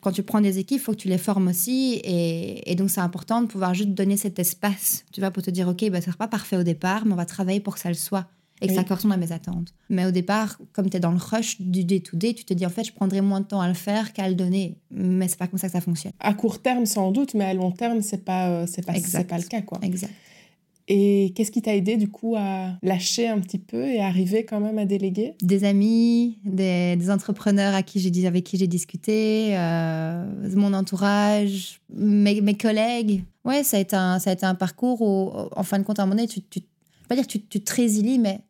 quand 0.00 0.12
tu 0.12 0.22
prends 0.22 0.40
des 0.40 0.58
équipes, 0.58 0.80
il 0.80 0.82
faut 0.82 0.92
que 0.92 0.98
tu 0.98 1.08
les 1.08 1.18
formes 1.18 1.48
aussi. 1.48 2.00
Et, 2.04 2.70
et 2.70 2.74
donc, 2.74 2.90
c'est 2.90 3.00
important 3.00 3.42
de 3.42 3.46
pouvoir 3.46 3.74
juste 3.74 3.90
donner 3.90 4.16
cet 4.16 4.38
espace, 4.38 5.04
tu 5.12 5.20
vois, 5.20 5.30
pour 5.30 5.42
te 5.42 5.50
dire, 5.50 5.68
OK, 5.68 5.88
bah, 5.90 6.00
ça 6.00 6.06
sera 6.06 6.16
pas 6.16 6.28
parfait 6.28 6.56
au 6.56 6.62
départ, 6.62 7.04
mais 7.06 7.12
on 7.12 7.16
va 7.16 7.26
travailler 7.26 7.60
pour 7.60 7.74
que 7.74 7.80
ça 7.80 7.88
le 7.88 7.94
soit 7.94 8.26
et 8.62 8.66
que 8.66 8.72
Oui. 8.72 8.76
ça 8.76 8.84
corresponde 8.84 9.12
à 9.12 9.16
mes 9.16 9.32
attentes. 9.32 9.72
Mais 9.88 10.04
au 10.04 10.10
départ, 10.10 10.58
comme 10.72 10.90
tu 10.90 10.96
es 10.96 11.00
dans 11.00 11.12
le 11.12 11.18
rush 11.18 11.60
du 11.60 11.82
day-to-day, 11.84 12.34
tu 12.34 12.44
te 12.44 12.52
dis, 12.52 12.66
en 12.66 12.70
fait, 12.70 12.84
je 12.84 12.92
prendrai 12.92 13.20
moins 13.22 13.40
de 13.40 13.46
temps 13.46 13.60
à 13.60 13.68
le 13.68 13.74
faire 13.74 14.12
qu'à 14.12 14.28
le 14.28 14.34
donner. 14.34 14.76
Mais 14.90 15.28
c'est 15.28 15.38
pas 15.38 15.46
comme 15.46 15.58
ça 15.58 15.68
que 15.68 15.72
ça 15.72 15.80
fonctionne. 15.80 16.12
À 16.20 16.34
court 16.34 16.60
terme, 16.60 16.84
sans 16.86 17.10
doute, 17.10 17.32
mais 17.34 17.44
à 17.44 17.54
long 17.54 17.70
terme, 17.72 18.02
c'est 18.02 18.24
pas, 18.24 18.48
euh, 18.50 18.66
c'est 18.66 18.84
pas, 18.84 18.92
pas 19.24 19.38
le 19.38 19.44
cas. 19.44 19.62
Quoi. 19.62 19.78
Exact. 19.82 20.12
Et 20.88 21.32
qu'est-ce 21.34 21.50
qui 21.50 21.62
t'a 21.62 21.74
aidé, 21.74 21.96
du 21.96 22.08
coup, 22.08 22.34
à 22.36 22.76
lâcher 22.82 23.28
un 23.28 23.38
petit 23.40 23.58
peu 23.58 23.86
et 23.86 24.00
arriver 24.00 24.44
quand 24.44 24.60
même 24.60 24.78
à 24.78 24.84
déléguer? 24.84 25.34
Des 25.42 25.64
amis, 25.64 26.38
des, 26.44 26.96
des 26.96 27.10
entrepreneurs 27.10 27.74
à 27.74 27.82
qui 27.82 28.00
j'ai, 28.00 28.26
avec 28.26 28.44
qui 28.44 28.56
j'ai 28.56 28.66
discuté, 28.66 29.56
euh, 29.56 30.24
mon 30.54 30.72
entourage, 30.72 31.80
mes, 31.94 32.40
mes 32.40 32.56
collègues. 32.56 33.24
Ouais, 33.44 33.62
ça 33.62 33.76
a, 33.76 33.80
été 33.80 33.96
un, 33.96 34.18
ça 34.18 34.30
a 34.30 34.32
été 34.32 34.46
un 34.46 34.54
parcours 34.54 35.00
où, 35.00 35.30
en 35.56 35.62
fin 35.62 35.78
de 35.78 35.84
compte, 35.84 35.98
à 35.98 36.02
un 36.02 36.06
moment 36.06 36.16
donné, 36.16 36.28
tu, 36.28 36.42
tu, 36.42 36.60
pas 37.08 37.14
dire 37.14 37.26
que 37.26 37.32
tu, 37.32 37.40
tu 37.42 37.60
te 37.60 37.74
résilies, 37.74 38.18
mais 38.18 38.40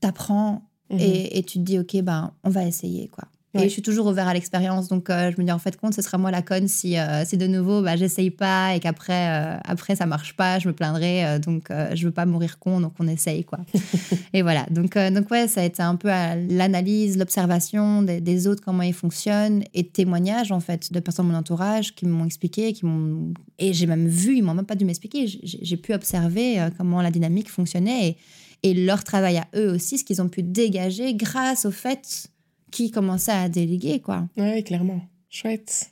t'apprends 0.00 0.62
Mhm. 0.90 0.98
et, 1.00 1.38
et 1.38 1.42
tu 1.42 1.58
te 1.58 1.64
dis, 1.64 1.78
OK, 1.78 1.96
ben, 2.02 2.32
on 2.44 2.50
va 2.50 2.64
essayer, 2.64 3.08
quoi. 3.08 3.24
Ouais. 3.54 3.62
Et 3.62 3.64
je 3.64 3.70
suis 3.70 3.82
toujours 3.82 4.06
ouvert 4.06 4.28
à 4.28 4.34
l'expérience, 4.34 4.86
donc 4.86 5.10
euh, 5.10 5.32
je 5.32 5.40
me 5.40 5.44
dis 5.44 5.50
en 5.50 5.58
fait 5.58 5.76
compte, 5.76 5.92
ce 5.92 6.02
sera 6.02 6.18
moi 6.18 6.30
la 6.30 6.40
conne 6.40 6.68
si, 6.68 6.96
euh, 6.96 7.24
si 7.24 7.36
de 7.36 7.48
nouveau 7.48 7.82
bah, 7.82 7.96
j'essaye 7.96 8.30
pas 8.30 8.76
et 8.76 8.80
qu'après 8.80 9.28
euh, 9.28 9.58
après 9.64 9.96
ça 9.96 10.06
marche 10.06 10.36
pas, 10.36 10.60
je 10.60 10.68
me 10.68 10.72
plaindrai, 10.72 11.24
euh, 11.26 11.38
donc 11.40 11.68
euh, 11.72 11.90
je 11.96 12.06
veux 12.06 12.12
pas 12.12 12.26
mourir 12.26 12.60
con, 12.60 12.80
donc 12.80 12.92
on 13.00 13.08
essaye 13.08 13.42
quoi. 13.42 13.58
et 14.32 14.42
voilà, 14.42 14.66
donc, 14.70 14.96
donc 14.96 15.28
ouais, 15.32 15.48
ça 15.48 15.62
a 15.62 15.64
été 15.64 15.82
un 15.82 15.96
peu 15.96 16.08
l'analyse, 16.48 17.18
l'observation 17.18 18.02
des, 18.02 18.20
des 18.20 18.46
autres, 18.46 18.62
comment 18.64 18.84
ils 18.84 18.94
fonctionnent 18.94 19.64
et 19.74 19.84
témoignages 19.84 20.52
en 20.52 20.60
fait 20.60 20.92
de 20.92 21.00
personnes 21.00 21.26
de 21.26 21.32
mon 21.32 21.38
entourage 21.38 21.96
qui 21.96 22.06
m'ont 22.06 22.24
expliqué, 22.24 22.72
qui 22.72 22.86
m'ont 22.86 23.34
et 23.58 23.72
j'ai 23.72 23.86
même 23.86 24.06
vu, 24.06 24.36
ils 24.36 24.42
m'ont 24.44 24.54
même 24.54 24.64
pas 24.64 24.76
dû 24.76 24.84
m'expliquer, 24.84 25.26
j'ai 25.26 25.76
pu 25.76 25.92
observer 25.92 26.68
comment 26.78 27.02
la 27.02 27.10
dynamique 27.10 27.50
fonctionnait 27.50 28.16
et, 28.62 28.70
et 28.70 28.74
leur 28.74 29.02
travail 29.02 29.38
à 29.38 29.48
eux 29.56 29.72
aussi, 29.72 29.98
ce 29.98 30.04
qu'ils 30.04 30.22
ont 30.22 30.28
pu 30.28 30.44
dégager 30.44 31.14
grâce 31.14 31.66
au 31.66 31.72
fait 31.72 32.30
qu'ils 32.70 32.90
commençaient 32.90 33.32
à 33.32 33.48
déléguer, 33.48 34.00
quoi. 34.00 34.28
Oui, 34.36 34.62
clairement. 34.64 35.00
Chouette. 35.28 35.90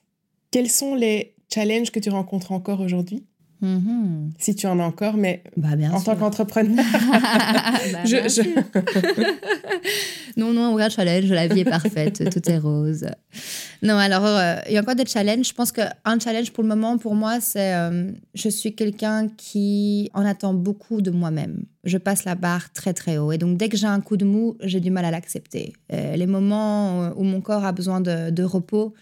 Quels 0.51 0.71
sont 0.71 0.95
les 0.95 1.35
challenges 1.53 1.91
que 1.91 2.01
tu 2.01 2.11
rencontres 2.11 2.53
encore 2.53 2.81
aujourd'hui? 2.81 3.25
Mhm. 3.61 4.33
Si 4.39 4.55
tu 4.55 4.67
en 4.69 4.79
as 4.79 4.85
encore, 4.85 5.17
mais 5.17 5.43
Bah, 5.57 5.75
bien 5.77 5.91
en 5.93 5.99
sûr. 5.99 6.13
tant 6.13 6.17
qu'entrepreneur. 6.21 6.85
Bah, 6.93 8.05
je- 8.05 8.29
je- 8.29 8.61
non, 10.37 10.53
non, 10.53 10.75
aucun 10.75 10.89
challenge, 10.89 11.31
la 11.31 11.49
vie 11.49 11.61
est 11.61 11.65
parfaite, 11.65 12.31
tout 12.31 12.49
est 12.51 12.59
rose. 12.59 13.07
Non, 13.83 13.97
alors, 13.97 14.27
euh, 14.27 14.57
il 14.67 14.75
y 14.75 14.77
a 14.77 14.81
encore 14.81 14.97
des 14.97 15.07
challenges. 15.07 15.49
Je 15.49 15.55
pense 15.55 15.73
qu'un 15.73 16.19
challenge 16.23 16.53
pour 16.53 16.63
le 16.63 16.69
moment, 16.69 16.99
pour 16.99 17.15
moi, 17.15 17.41
c'est 17.41 17.75
euh, 17.75 18.11
je 18.35 18.49
suis 18.49 18.75
quelqu'un 18.75 19.29
qui 19.37 20.11
en 20.15 20.25
attend 20.25 20.53
beaucoup 20.55 21.01
de 21.01 21.11
moi-même. 21.11 21.65
Je 21.85 21.97
passe 21.99 22.25
la 22.25 22.35
barre 22.35 22.73
très, 22.73 22.93
très 22.93 23.19
haut. 23.19 23.31
Et 23.31 23.39
donc, 23.39 23.57
dès 23.57 23.69
que 23.69 23.77
j'ai 23.77 23.87
un 23.87 24.01
coup 24.01 24.17
de 24.17 24.25
mou, 24.25 24.57
j'ai 24.61 24.81
du 24.81 24.91
mal 24.91 25.05
à 25.05 25.11
l'accepter. 25.11 25.75
Euh, 25.93 26.17
les 26.17 26.27
moments 26.27 27.13
où 27.17 27.23
mon 27.23 27.41
corps 27.41 27.65
a 27.65 27.73
besoin 27.73 28.01
de 28.01 28.43
repos, 28.43 28.95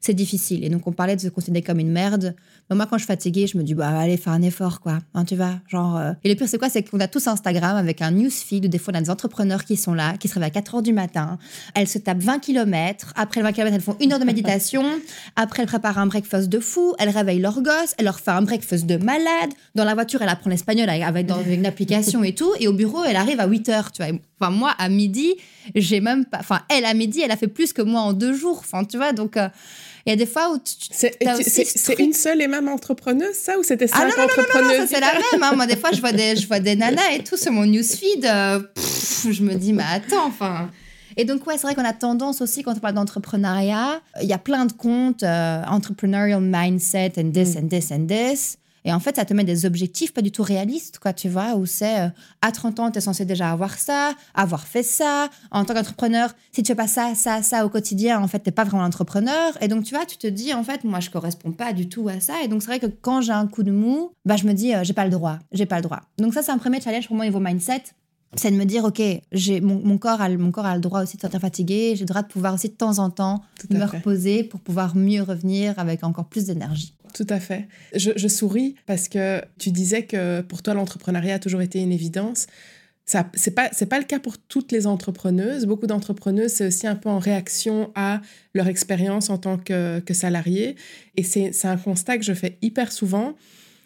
c'est 0.00 0.14
difficile. 0.14 0.64
Et 0.64 0.68
donc, 0.68 0.86
on 0.86 0.92
parlait 0.92 1.16
de 1.16 1.20
se 1.20 1.28
considérer 1.28 1.62
comme 1.62 1.80
une 1.80 1.90
merde. 1.90 2.34
Mais 2.70 2.76
moi, 2.76 2.86
quand 2.86 2.96
je 2.98 3.02
suis 3.04 3.06
fatiguée, 3.08 3.46
je 3.46 3.56
me 3.58 3.62
dis, 3.62 3.74
bah, 3.74 3.88
allez, 3.98 4.16
fais 4.16 4.30
un 4.30 4.42
effort, 4.42 4.80
quoi. 4.80 4.98
Hein, 5.14 5.24
tu 5.24 5.34
vois, 5.36 5.54
genre... 5.68 5.96
euh, 5.96 6.12
Et 6.22 6.28
le 6.28 6.34
pire, 6.34 6.48
c'est 6.48 6.58
quoi? 6.58 6.68
C'est 6.68 6.82
qu'on 6.82 7.00
a 7.00 7.08
tous 7.08 7.26
Instagram 7.26 7.76
avec 7.76 8.02
un 8.02 8.10
newsfeed 8.10 8.66
où 8.66 8.68
des 8.68 8.78
fois, 8.78 8.92
on 8.94 8.98
a 8.98 9.00
des 9.00 9.10
entrepreneurs 9.10 9.64
qui 9.64 9.76
sont 9.76 9.94
là, 9.94 10.16
qui 10.18 10.28
se 10.28 10.34
réveillent 10.34 10.48
à 10.48 10.50
4 10.50 10.74
heures 10.76 10.82
du 10.82 10.92
matin. 10.92 11.38
Elles 11.74 11.88
se 11.88 11.98
tapent 11.98 12.20
20 12.20 12.38
km. 12.40 13.12
Après 13.16 13.40
le 13.40 13.46
20 13.46 13.52
km, 13.52 13.74
elles 13.74 13.80
font 13.80 13.96
une 14.00 14.12
heure 14.12 14.18
de 14.18 14.24
méditation. 14.24 14.84
Après, 15.36 15.62
elles 15.62 15.68
préparent 15.68 15.98
un 15.98 16.06
breakfast 16.06 16.48
de 16.48 16.60
fou. 16.60 16.94
Elles 16.98 17.08
réveillent 17.10 17.40
leurs 17.40 17.62
gosses. 17.62 17.94
Elles 17.98 18.04
leur 18.04 18.20
font 18.20 18.32
un 18.32 18.42
breakfast 18.42 18.86
de 18.86 18.96
malade. 18.98 19.50
Dans 19.74 19.84
la 19.84 19.94
voiture, 19.94 20.22
elle 20.22 20.28
apprend 20.28 20.50
l'espagnol 20.50 20.88
avec, 20.88 21.28
une 21.48 21.66
application 21.66 22.22
et 22.22 22.34
tout. 22.34 22.52
Et 22.60 22.68
au 22.68 22.72
bureau, 22.72 23.02
elle 23.04 23.16
arrive 23.16 23.40
à 23.40 23.46
8 23.46 23.68
heures, 23.70 23.90
tu 23.92 24.02
vois. 24.02 24.12
Enfin, 24.40 24.50
moi, 24.52 24.72
à 24.78 24.88
midi, 24.88 25.34
j'ai 25.74 26.00
même 26.00 26.24
pas... 26.24 26.38
Enfin, 26.40 26.60
elle, 26.68 26.84
à 26.84 26.94
midi, 26.94 27.20
elle 27.22 27.32
a 27.32 27.36
fait 27.36 27.48
plus 27.48 27.72
que 27.72 27.82
moi 27.82 28.02
en 28.02 28.12
deux 28.12 28.34
jours. 28.34 28.58
Enfin, 28.60 28.84
tu 28.84 28.96
vois, 28.98 29.12
donc... 29.12 29.36
euh, 29.36 29.48
Il 30.08 30.12
y 30.12 30.14
a 30.14 30.16
des 30.16 30.24
fois 30.24 30.54
où 30.54 30.58
tu. 30.58 30.74
C'est 30.90 31.98
une 31.98 32.14
seule 32.14 32.40
et 32.40 32.48
même 32.48 32.66
entrepreneuse, 32.66 33.34
ça, 33.34 33.58
ou 33.58 33.62
c'était 33.62 33.88
ah, 33.92 33.98
cinq 33.98 34.04
ah, 34.04 34.08
non, 34.08 34.16
non, 34.16 34.24
entrepreneuses 34.24 34.80
non, 34.80 34.86
c'est 34.88 35.00
la 35.00 35.12
même. 35.12 35.42
Hein. 35.42 35.52
Moi, 35.54 35.66
des 35.66 35.76
fois, 35.76 35.90
je 35.92 36.00
vois 36.00 36.12
des, 36.12 36.34
je 36.34 36.48
vois 36.48 36.60
des 36.60 36.76
nanas 36.76 37.12
et 37.14 37.22
tout 37.22 37.36
sur 37.36 37.52
mon 37.52 37.66
newsfeed. 37.66 38.24
Euh, 38.24 38.60
je 39.30 39.42
me 39.42 39.54
dis, 39.54 39.74
mais 39.74 39.82
attends, 39.86 40.24
enfin. 40.26 40.70
Et 41.18 41.26
donc, 41.26 41.46
ouais, 41.46 41.58
c'est 41.58 41.66
vrai 41.66 41.74
qu'on 41.74 41.84
a 41.84 41.92
tendance 41.92 42.40
aussi, 42.40 42.62
quand 42.62 42.72
on 42.74 42.78
parle 42.78 42.94
d'entrepreneuriat, 42.94 44.00
il 44.22 44.28
y 44.28 44.32
a 44.32 44.38
plein 44.38 44.64
de 44.64 44.72
comptes, 44.72 45.24
euh, 45.24 45.62
entrepreneurial 45.66 46.40
mindset 46.40 47.12
and 47.18 47.32
this 47.32 47.54
mm. 47.54 47.58
and 47.58 47.68
this 47.68 47.92
and 47.92 48.06
this. 48.06 48.56
Et 48.88 48.92
en 48.94 49.00
fait, 49.00 49.16
ça 49.16 49.26
te 49.26 49.34
met 49.34 49.44
des 49.44 49.66
objectifs 49.66 50.14
pas 50.14 50.22
du 50.22 50.32
tout 50.32 50.42
réalistes, 50.42 50.98
quoi, 50.98 51.12
tu 51.12 51.28
vois, 51.28 51.56
où 51.56 51.66
c'est 51.66 52.00
euh, 52.00 52.08
à 52.40 52.52
30 52.52 52.80
ans, 52.80 52.90
tu 52.90 52.96
es 52.96 53.00
censé 53.02 53.26
déjà 53.26 53.50
avoir 53.52 53.74
ça, 53.74 54.14
avoir 54.32 54.66
fait 54.66 54.82
ça. 54.82 55.28
En 55.50 55.66
tant 55.66 55.74
qu'entrepreneur, 55.74 56.34
si 56.52 56.62
tu 56.62 56.68
fais 56.68 56.74
pas 56.74 56.86
ça, 56.86 57.14
ça, 57.14 57.42
ça 57.42 57.66
au 57.66 57.68
quotidien, 57.68 58.18
en 58.22 58.28
fait, 58.28 58.42
tu 58.42 58.50
pas 58.50 58.64
vraiment 58.64 58.84
entrepreneur. 58.84 59.52
Et 59.60 59.68
donc, 59.68 59.84
tu 59.84 59.94
vois, 59.94 60.06
tu 60.06 60.16
te 60.16 60.26
dis, 60.26 60.54
en 60.54 60.64
fait, 60.64 60.84
moi, 60.84 61.00
je 61.00 61.10
corresponds 61.10 61.52
pas 61.52 61.74
du 61.74 61.90
tout 61.90 62.08
à 62.08 62.18
ça. 62.20 62.42
Et 62.42 62.48
donc, 62.48 62.62
c'est 62.62 62.68
vrai 62.68 62.80
que 62.80 62.86
quand 62.86 63.20
j'ai 63.20 63.32
un 63.32 63.46
coup 63.46 63.62
de 63.62 63.70
mou, 63.70 64.12
bah, 64.24 64.36
je 64.36 64.46
me 64.46 64.54
dis, 64.54 64.74
euh, 64.74 64.84
j'ai 64.84 64.94
pas 64.94 65.04
le 65.04 65.10
droit, 65.10 65.38
j'ai 65.52 65.66
pas 65.66 65.76
le 65.76 65.82
droit. 65.82 66.00
Donc, 66.16 66.32
ça, 66.32 66.42
c'est 66.42 66.52
un 66.52 66.56
premier 66.56 66.80
challenge 66.80 67.08
pour 67.08 67.16
moi 67.16 67.26
niveau 67.26 67.40
mindset 67.40 67.82
c'est 68.36 68.50
de 68.50 68.56
me 68.56 68.64
dire 68.64 68.84
ok 68.84 69.00
j'ai 69.32 69.60
mon, 69.60 69.98
corps 69.98 70.20
a 70.20 70.28
mon 70.28 70.50
corps 70.50 70.66
a 70.66 70.74
le 70.74 70.80
droit 70.80 71.02
aussi 71.02 71.16
de 71.16 71.22
sentir 71.22 71.40
fatigué 71.40 71.94
j'ai 71.94 72.00
le 72.00 72.06
droit 72.06 72.22
de 72.22 72.28
pouvoir 72.28 72.54
aussi 72.54 72.68
de 72.68 72.74
temps 72.74 72.98
en 72.98 73.10
temps 73.10 73.42
me 73.70 73.84
reposer 73.84 74.44
pour 74.44 74.60
pouvoir 74.60 74.96
mieux 74.96 75.22
revenir 75.22 75.78
avec 75.78 76.04
encore 76.04 76.26
plus 76.26 76.44
d'énergie 76.44 76.94
tout 77.14 77.26
à 77.28 77.40
fait. 77.40 77.68
Je, 77.94 78.28
souris 78.28 78.74
parce 78.86 79.08
que 79.08 79.42
tu 79.58 79.70
disais 79.70 80.04
que 80.04 80.40
pour 80.42 80.62
toi, 80.62 80.74
l'entrepreneuriat 80.74 81.34
a 81.34 81.38
toujours 81.38 81.62
été 81.62 81.80
une 81.80 81.92
évidence. 81.92 82.46
Ce 83.06 83.16
n'est 83.16 83.54
pas, 83.54 83.70
pas 83.70 83.98
le 83.98 84.04
cas 84.04 84.18
pour 84.18 84.36
toutes 84.38 84.70
les 84.70 84.86
entrepreneuses. 84.86 85.66
Beaucoup 85.66 85.86
d'entrepreneuses, 85.86 86.52
c'est 86.52 86.66
aussi 86.66 86.86
un 86.86 86.94
peu 86.94 87.08
en 87.08 87.18
réaction 87.18 87.90
à 87.94 88.20
leur 88.54 88.68
expérience 88.68 89.30
en 89.30 89.38
tant 89.38 89.56
que, 89.56 90.00
que 90.00 90.12
salarié. 90.12 90.76
Et 91.16 91.22
c'est 91.22 91.52
un 91.64 91.76
constat 91.76 92.18
que 92.18 92.24
je 92.24 92.34
fais 92.34 92.58
hyper 92.60 92.92
souvent. 92.92 93.34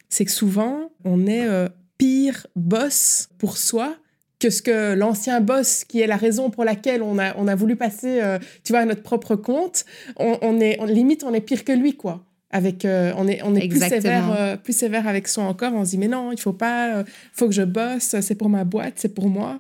C'est 0.09 0.25
que 0.25 0.33
souvent, 0.33 0.91
on 1.05 1.27
est 1.27 1.47
euh, 1.47 1.69
pire 1.99 2.47
boss 2.57 3.29
pour 3.39 3.57
soi 3.57 3.97
que 4.43 4.51
ce 4.51 4.61
que 4.61 4.95
l'ancien 4.95 5.41
boss, 5.41 5.85
qui 5.85 6.01
est 6.01 6.09
la 6.09 6.17
raison 6.17 6.51
pour 6.51 6.65
laquelle 6.65 7.03
on 7.03 7.19
a, 7.19 7.37
on 7.37 7.47
a 7.47 7.55
voulu 7.55 7.77
passer, 7.77 8.21
euh, 8.21 8.39
tu 8.65 8.73
vois, 8.73 8.81
à 8.81 8.85
notre 8.85 9.03
propre 9.03 9.37
compte, 9.37 9.85
on, 10.17 10.37
on 10.43 10.59
est, 10.59 10.81
on, 10.81 10.85
limite, 10.85 11.23
on 11.23 11.33
est 11.33 11.41
pire 11.41 11.65
que 11.65 11.73
lui, 11.73 11.97
quoi. 11.97 12.25
Avec 12.55 12.85
euh, 12.85 13.15
on 13.17 13.27
est 13.29 13.41
on 13.45 13.55
est 13.55 13.67
plus 13.67 13.81
sévère 13.81 14.31
euh, 14.39 14.59
plus 14.59 14.77
sévère 14.77 15.09
avec 15.09 15.27
soi 15.27 15.45
encore 15.45 15.73
on 15.73 15.87
se 15.87 15.93
dit 15.93 15.97
mais 15.97 16.07
non 16.07 16.33
il 16.33 16.39
faut 16.39 16.53
pas 16.53 17.03
faut 17.33 17.47
que 17.47 17.55
je 17.55 17.63
bosse 17.63 18.15
c'est 18.21 18.35
pour 18.35 18.51
ma 18.51 18.65
boîte 18.65 18.93
c'est 18.97 19.15
pour 19.15 19.31
moi. 19.31 19.59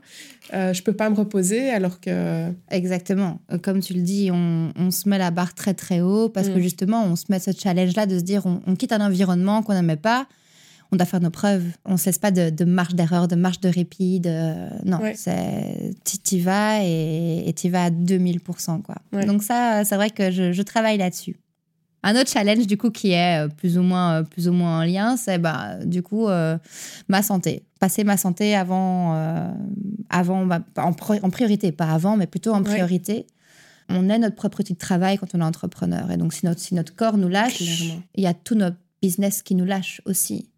Je 0.53 0.83
peux 0.83 0.93
pas 0.93 1.09
me 1.09 1.14
reposer 1.14 1.70
alors 1.70 2.01
que 2.01 2.49
exactement. 2.70 3.41
Comme 3.62 3.80
tu 3.80 3.95
le 3.95 4.03
dis 4.03 4.28
on, 4.30 4.74
on 4.76 4.91
se 4.91 5.09
met 5.09 5.16
la 5.16 5.30
barre 5.30 5.55
très 5.55 5.72
très 5.72 6.03
haut 6.03 6.28
parce 6.28 6.51
que 6.51 6.59
mm. 6.59 6.62
justement 6.62 7.03
on 7.07 7.16
se 7.16 7.24
met 7.30 7.39
ce 7.39 7.53
challenge 7.59 7.97
là 7.97 8.05
de 8.05 8.18
se 8.18 8.24
dire 8.24 8.45
on, 8.45 8.76
quitte 8.76 8.93
un 8.93 9.01
environnement 9.01 9.62
qu'on 9.62 9.72
n'aimait 9.72 9.97
pas 9.97 10.26
on 10.93 10.97
doit 10.97 11.07
faire 11.07 11.20
nos 11.20 11.30
preuves 11.30 11.64
on 11.84 11.93
ne 11.93 11.97
cesse 11.97 12.18
pas 12.18 12.30
de, 12.30 12.64
marche 12.64 12.95
d'erreur 12.95 13.26
de 13.28 13.34
marche 13.34 13.61
de 13.61 13.68
répit 13.68 14.20
de... 14.20 14.68
non 14.84 15.01
c'est 15.14 15.95
tu 16.24 16.38
vas 16.38 16.84
et 16.84 17.53
tu 17.57 17.68
vas 17.68 17.84
à 17.84 17.90
2000% 17.90 18.82
quoi 18.82 18.97
donc 19.26 19.43
ça 19.43 19.84
c'est 19.84 19.97
vrai 19.97 20.11
que 20.11 20.30
je, 20.30 20.53
je 20.53 20.62
travaille 20.62 20.99
là-dessus 20.99 21.36
un 22.03 22.20
autre 22.20 22.30
challenge 22.30 22.66
du 22.66 22.76
coup 22.76 22.90
qui 22.90 23.12
est 23.12 23.45
euh, 23.45 23.49
plus 23.49 23.78
ou 23.78 23.82
moins 23.82 24.14
euh, 24.14 24.22
plus 24.24 24.49
ou 24.49 24.53
moins 24.53 24.80
en 24.80 24.84
lien, 24.84 25.16
c'est 25.16 25.38
bah 25.38 25.76
du 25.84 26.03
coup 26.03 26.28
euh, 26.28 26.59
ma 27.09 27.22
santé. 27.22 27.64
Passer 27.78 28.05
ma 28.05 28.16
santé 28.16 28.55
avant 28.55 29.12
avant 30.09 30.47
bah, 30.47 30.61
en, 30.76 30.93
priorité, 30.93 31.72
pas 31.72 31.90
avant, 31.90 32.16
mais 32.16 32.26
plutôt 32.26 32.53
en 32.53 32.62
priorité. 32.62 33.26
On 33.88 34.09
est 34.09 34.18
notre 34.18 34.36
propre 34.36 34.61
outil 34.61 34.74
de 34.74 34.78
travail 34.78 35.18
quand 35.18 35.34
on 35.34 35.40
est 35.40 35.45
entrepreneur. 35.45 36.11
Et 36.12 36.16
donc 36.16 36.32
si 36.32 36.47
notre 36.47 36.61
si 36.61 36.74
notre 36.74 36.95
corps 36.95 37.16
nous 37.16 37.28
lâche, 37.28 37.61
il 38.14 38.22
y 38.22 38.26
a 38.26 38.34
tout 38.34 38.55
notre 38.55 38.76
business 39.03 39.43
qui 39.43 39.57
nous 39.57 39.64
lâche 39.64 40.01
aussi. 40.05 40.49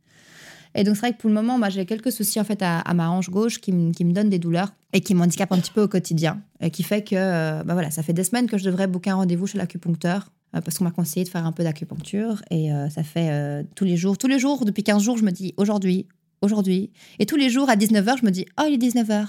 Et 0.74 0.84
donc, 0.84 0.96
c'est 0.96 1.00
vrai 1.00 1.12
que 1.12 1.18
pour 1.18 1.28
le 1.28 1.34
moment, 1.34 1.58
moi, 1.58 1.68
j'ai 1.68 1.86
quelques 1.86 2.12
soucis 2.12 2.40
en 2.40 2.44
fait 2.44 2.60
à, 2.62 2.82
ma 2.94 3.08
hanche 3.10 3.30
gauche 3.30 3.60
qui, 3.60 3.72
qui, 3.92 4.04
me 4.04 4.12
donnent 4.12 4.30
des 4.30 4.38
douleurs 4.38 4.72
et 4.92 5.00
qui 5.00 5.14
m'handicapent 5.14 5.52
un 5.52 5.58
petit 5.58 5.70
peu 5.70 5.82
au 5.82 5.88
quotidien. 5.88 6.40
Et 6.60 6.70
qui 6.70 6.82
fait 6.82 7.02
que, 7.02 7.62
bah 7.62 7.74
voilà, 7.74 7.90
ça 7.90 8.02
fait 8.02 8.12
des 8.12 8.24
semaines 8.24 8.48
que 8.48 8.58
je 8.58 8.64
devrais 8.64 8.86
booker 8.86 9.10
un 9.10 9.16
rendez-vous 9.16 9.46
chez 9.46 9.58
l'acupuncteur 9.58 10.30
euh, 10.54 10.60
parce 10.60 10.78
qu'on 10.78 10.84
m'a 10.84 10.90
conseillé 10.90 11.24
de 11.24 11.30
faire 11.30 11.44
un 11.46 11.52
peu 11.52 11.62
d'acupuncture. 11.62 12.42
Et 12.50 12.72
euh, 12.72 12.88
ça 12.88 13.02
fait 13.02 13.28
euh, 13.30 13.62
tous 13.74 13.84
les 13.84 13.96
jours, 13.96 14.18
tous 14.18 14.28
les 14.28 14.38
jours, 14.38 14.64
depuis 14.64 14.82
15 14.82 15.02
jours, 15.02 15.16
je 15.16 15.24
me 15.24 15.30
dis 15.30 15.54
aujourd'hui, 15.56 16.06
aujourd'hui. 16.42 16.90
Et 17.18 17.26
tous 17.26 17.36
les 17.36 17.50
jours 17.50 17.68
à 17.68 17.76
19h, 17.76 18.20
je 18.20 18.24
me 18.24 18.30
dis, 18.30 18.46
oh, 18.60 18.64
il 18.68 18.74
est 18.74 18.88
19h. 18.88 19.26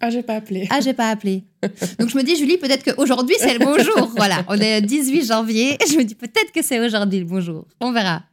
Ah, 0.00 0.10
j'ai 0.10 0.22
pas 0.22 0.36
appelé. 0.36 0.68
Ah, 0.70 0.80
j'ai 0.80 0.94
pas 0.94 1.10
appelé. 1.10 1.42
Donc 1.98 2.08
je 2.08 2.16
me 2.16 2.22
dis, 2.22 2.36
Julie, 2.36 2.56
peut-être 2.56 2.84
qu'aujourd'hui, 2.84 3.34
c'est 3.40 3.58
le 3.58 3.64
bon 3.64 3.76
jour. 3.82 4.12
Voilà, 4.16 4.44
on 4.48 4.54
est 4.54 4.80
18 4.80 5.26
janvier. 5.26 5.76
Je 5.90 5.96
me 5.96 6.04
dis, 6.04 6.14
peut-être 6.14 6.52
que 6.54 6.62
c'est 6.62 6.84
aujourd'hui 6.84 7.18
le 7.18 7.24
bon 7.24 7.40
jour. 7.40 7.66
On 7.80 7.90
verra. 7.90 8.22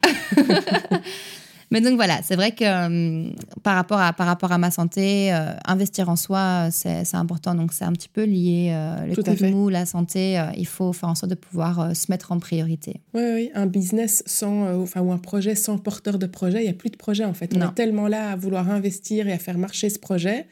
Mais 1.70 1.80
donc 1.80 1.96
voilà, 1.96 2.20
c'est 2.22 2.36
vrai 2.36 2.52
que 2.52 2.64
euh, 2.64 3.30
par, 3.62 3.74
rapport 3.74 3.98
à, 3.98 4.12
par 4.12 4.26
rapport 4.26 4.52
à 4.52 4.58
ma 4.58 4.70
santé, 4.70 5.32
euh, 5.32 5.52
investir 5.64 6.08
en 6.08 6.16
soi, 6.16 6.68
c'est 6.70 7.14
important. 7.14 7.54
Donc 7.54 7.72
c'est 7.72 7.84
un 7.84 7.92
petit 7.92 8.08
peu 8.08 8.24
lié. 8.24 8.70
Euh, 8.70 9.06
le 9.06 9.14
coup 9.14 9.22
de 9.22 9.50
mou, 9.50 9.68
la 9.68 9.86
santé, 9.86 10.40
il 10.56 10.66
faut 10.66 10.92
faire 10.92 11.08
en 11.08 11.14
sorte 11.14 11.30
de 11.30 11.36
pouvoir 11.36 11.94
se 11.96 12.10
mettre 12.10 12.32
en 12.32 12.38
priorité. 12.38 13.00
Oui, 13.14 13.22
oui, 13.34 13.50
un 13.54 13.66
business 13.66 14.22
sans, 14.26 14.80
enfin, 14.80 15.00
ou 15.00 15.12
un 15.12 15.18
projet 15.18 15.54
sans 15.54 15.78
porteur 15.78 16.18
de 16.18 16.26
projet, 16.26 16.60
il 16.60 16.64
n'y 16.64 16.70
a 16.70 16.74
plus 16.74 16.90
de 16.90 16.96
projet 16.96 17.24
en 17.24 17.34
fait. 17.34 17.54
On 17.56 17.60
est 17.60 17.74
tellement 17.74 18.08
là 18.08 18.30
à 18.30 18.36
vouloir 18.36 18.70
investir 18.70 19.28
et 19.28 19.32
à 19.32 19.38
faire 19.38 19.58
marcher 19.58 19.90
ce 19.90 19.98
projet. 19.98 20.46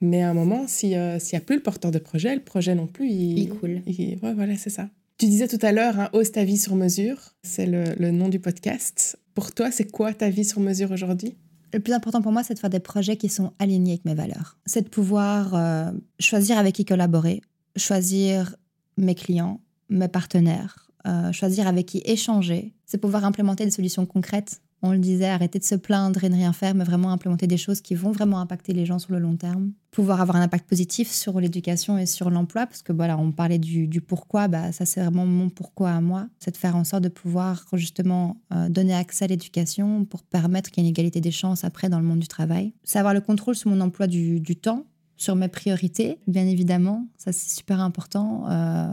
Mais 0.00 0.22
à 0.22 0.30
un 0.30 0.34
moment, 0.34 0.66
s'il 0.68 0.90
n'y 0.90 0.96
a 0.96 1.40
plus 1.44 1.56
le 1.56 1.62
porteur 1.62 1.90
de 1.90 1.98
projet, 1.98 2.34
le 2.34 2.42
projet 2.42 2.74
non 2.76 2.86
plus, 2.86 3.08
il, 3.08 3.38
il 3.38 3.48
coule. 3.48 3.82
ouais, 3.86 4.34
voilà, 4.34 4.56
c'est 4.56 4.70
ça. 4.70 4.88
Tu 5.18 5.26
disais 5.26 5.48
tout 5.48 5.58
à 5.62 5.72
l'heure, 5.72 5.98
hein, 5.98 6.10
Ose 6.12 6.30
ta 6.30 6.44
vie 6.44 6.56
sur 6.56 6.76
mesure, 6.76 7.18
c'est 7.42 7.66
le, 7.66 8.12
nom 8.12 8.28
du 8.28 8.38
podcast. 8.38 9.18
Pour 9.34 9.52
toi, 9.52 9.72
c'est 9.72 9.90
quoi 9.90 10.14
ta 10.14 10.30
vie 10.30 10.44
sur 10.44 10.60
mesure 10.60 10.92
aujourd'hui? 10.92 11.36
Le 11.72 11.80
plus 11.80 11.92
important 11.92 12.22
pour 12.22 12.30
moi, 12.30 12.44
c'est 12.44 12.54
de 12.54 12.60
faire 12.60 12.70
des 12.70 12.78
projets 12.78 13.16
qui 13.16 13.28
sont 13.28 13.52
alignés 13.58 13.94
avec 13.94 14.04
mes 14.04 14.14
valeurs. 14.14 14.58
C'est 14.64 14.82
de 14.82 14.88
pouvoir 14.88 15.56
euh, 15.56 15.90
choisir 16.20 16.56
avec 16.56 16.76
qui 16.76 16.84
collaborer, 16.84 17.40
choisir 17.76 18.54
mes 18.96 19.16
clients, 19.16 19.60
mes 19.88 20.06
partenaires, 20.06 20.88
euh, 21.04 21.32
choisir 21.32 21.66
avec 21.66 21.86
qui 21.86 22.00
échanger. 22.04 22.72
C'est 22.86 22.98
pouvoir 22.98 23.24
implémenter 23.24 23.64
des 23.64 23.72
solutions 23.72 24.06
concrètes 24.06 24.60
on 24.82 24.92
le 24.92 24.98
disait, 24.98 25.26
arrêter 25.26 25.58
de 25.58 25.64
se 25.64 25.74
plaindre 25.74 26.22
et 26.22 26.28
ne 26.28 26.34
rien 26.34 26.52
faire, 26.52 26.74
mais 26.74 26.84
vraiment 26.84 27.10
implémenter 27.10 27.46
des 27.46 27.56
choses 27.56 27.80
qui 27.80 27.94
vont 27.94 28.12
vraiment 28.12 28.40
impacter 28.40 28.72
les 28.72 28.86
gens 28.86 28.98
sur 28.98 29.12
le 29.12 29.18
long 29.18 29.36
terme. 29.36 29.72
Pouvoir 29.90 30.20
avoir 30.20 30.36
un 30.36 30.42
impact 30.42 30.68
positif 30.68 31.10
sur 31.10 31.40
l'éducation 31.40 31.98
et 31.98 32.06
sur 32.06 32.30
l'emploi, 32.30 32.66
parce 32.66 32.82
que 32.82 32.92
voilà, 32.92 33.18
on 33.18 33.32
parlait 33.32 33.58
du, 33.58 34.00
pourquoi, 34.00 34.46
bah, 34.46 34.70
ça 34.70 34.86
c'est 34.86 35.00
vraiment 35.00 35.26
mon 35.26 35.48
pourquoi 35.48 35.90
à 35.90 36.00
moi, 36.00 36.28
c'est 36.38 36.52
de 36.52 36.56
faire 36.56 36.76
en 36.76 36.84
sorte 36.84 37.02
de 37.02 37.08
pouvoir 37.08 37.66
justement 37.72 38.36
euh, 38.52 38.68
donner 38.68 38.94
accès 38.94 39.24
à 39.24 39.28
l'éducation 39.28 40.04
pour 40.04 40.22
permettre 40.22 40.70
qu'il 40.70 40.84
y 40.84 40.86
ait 40.86 40.88
une 40.88 40.92
égalité 40.92 41.20
des 41.20 41.32
chances 41.32 41.64
après 41.64 41.88
dans 41.88 41.98
le 41.98 42.04
monde 42.04 42.20
du 42.20 42.28
travail. 42.28 42.72
C'est 42.84 42.98
avoir 42.98 43.14
le 43.14 43.20
contrôle 43.20 43.56
sur 43.56 43.70
mon 43.70 43.80
emploi 43.80 44.06
du, 44.06 44.40
temps, 44.56 44.84
sur 45.16 45.34
mes 45.34 45.48
priorités, 45.48 46.18
bien 46.28 46.46
évidemment. 46.46 47.08
Ça, 47.16 47.32
c'est 47.32 47.50
super 47.50 47.80
important. 47.80 48.44
Euh, 48.48 48.86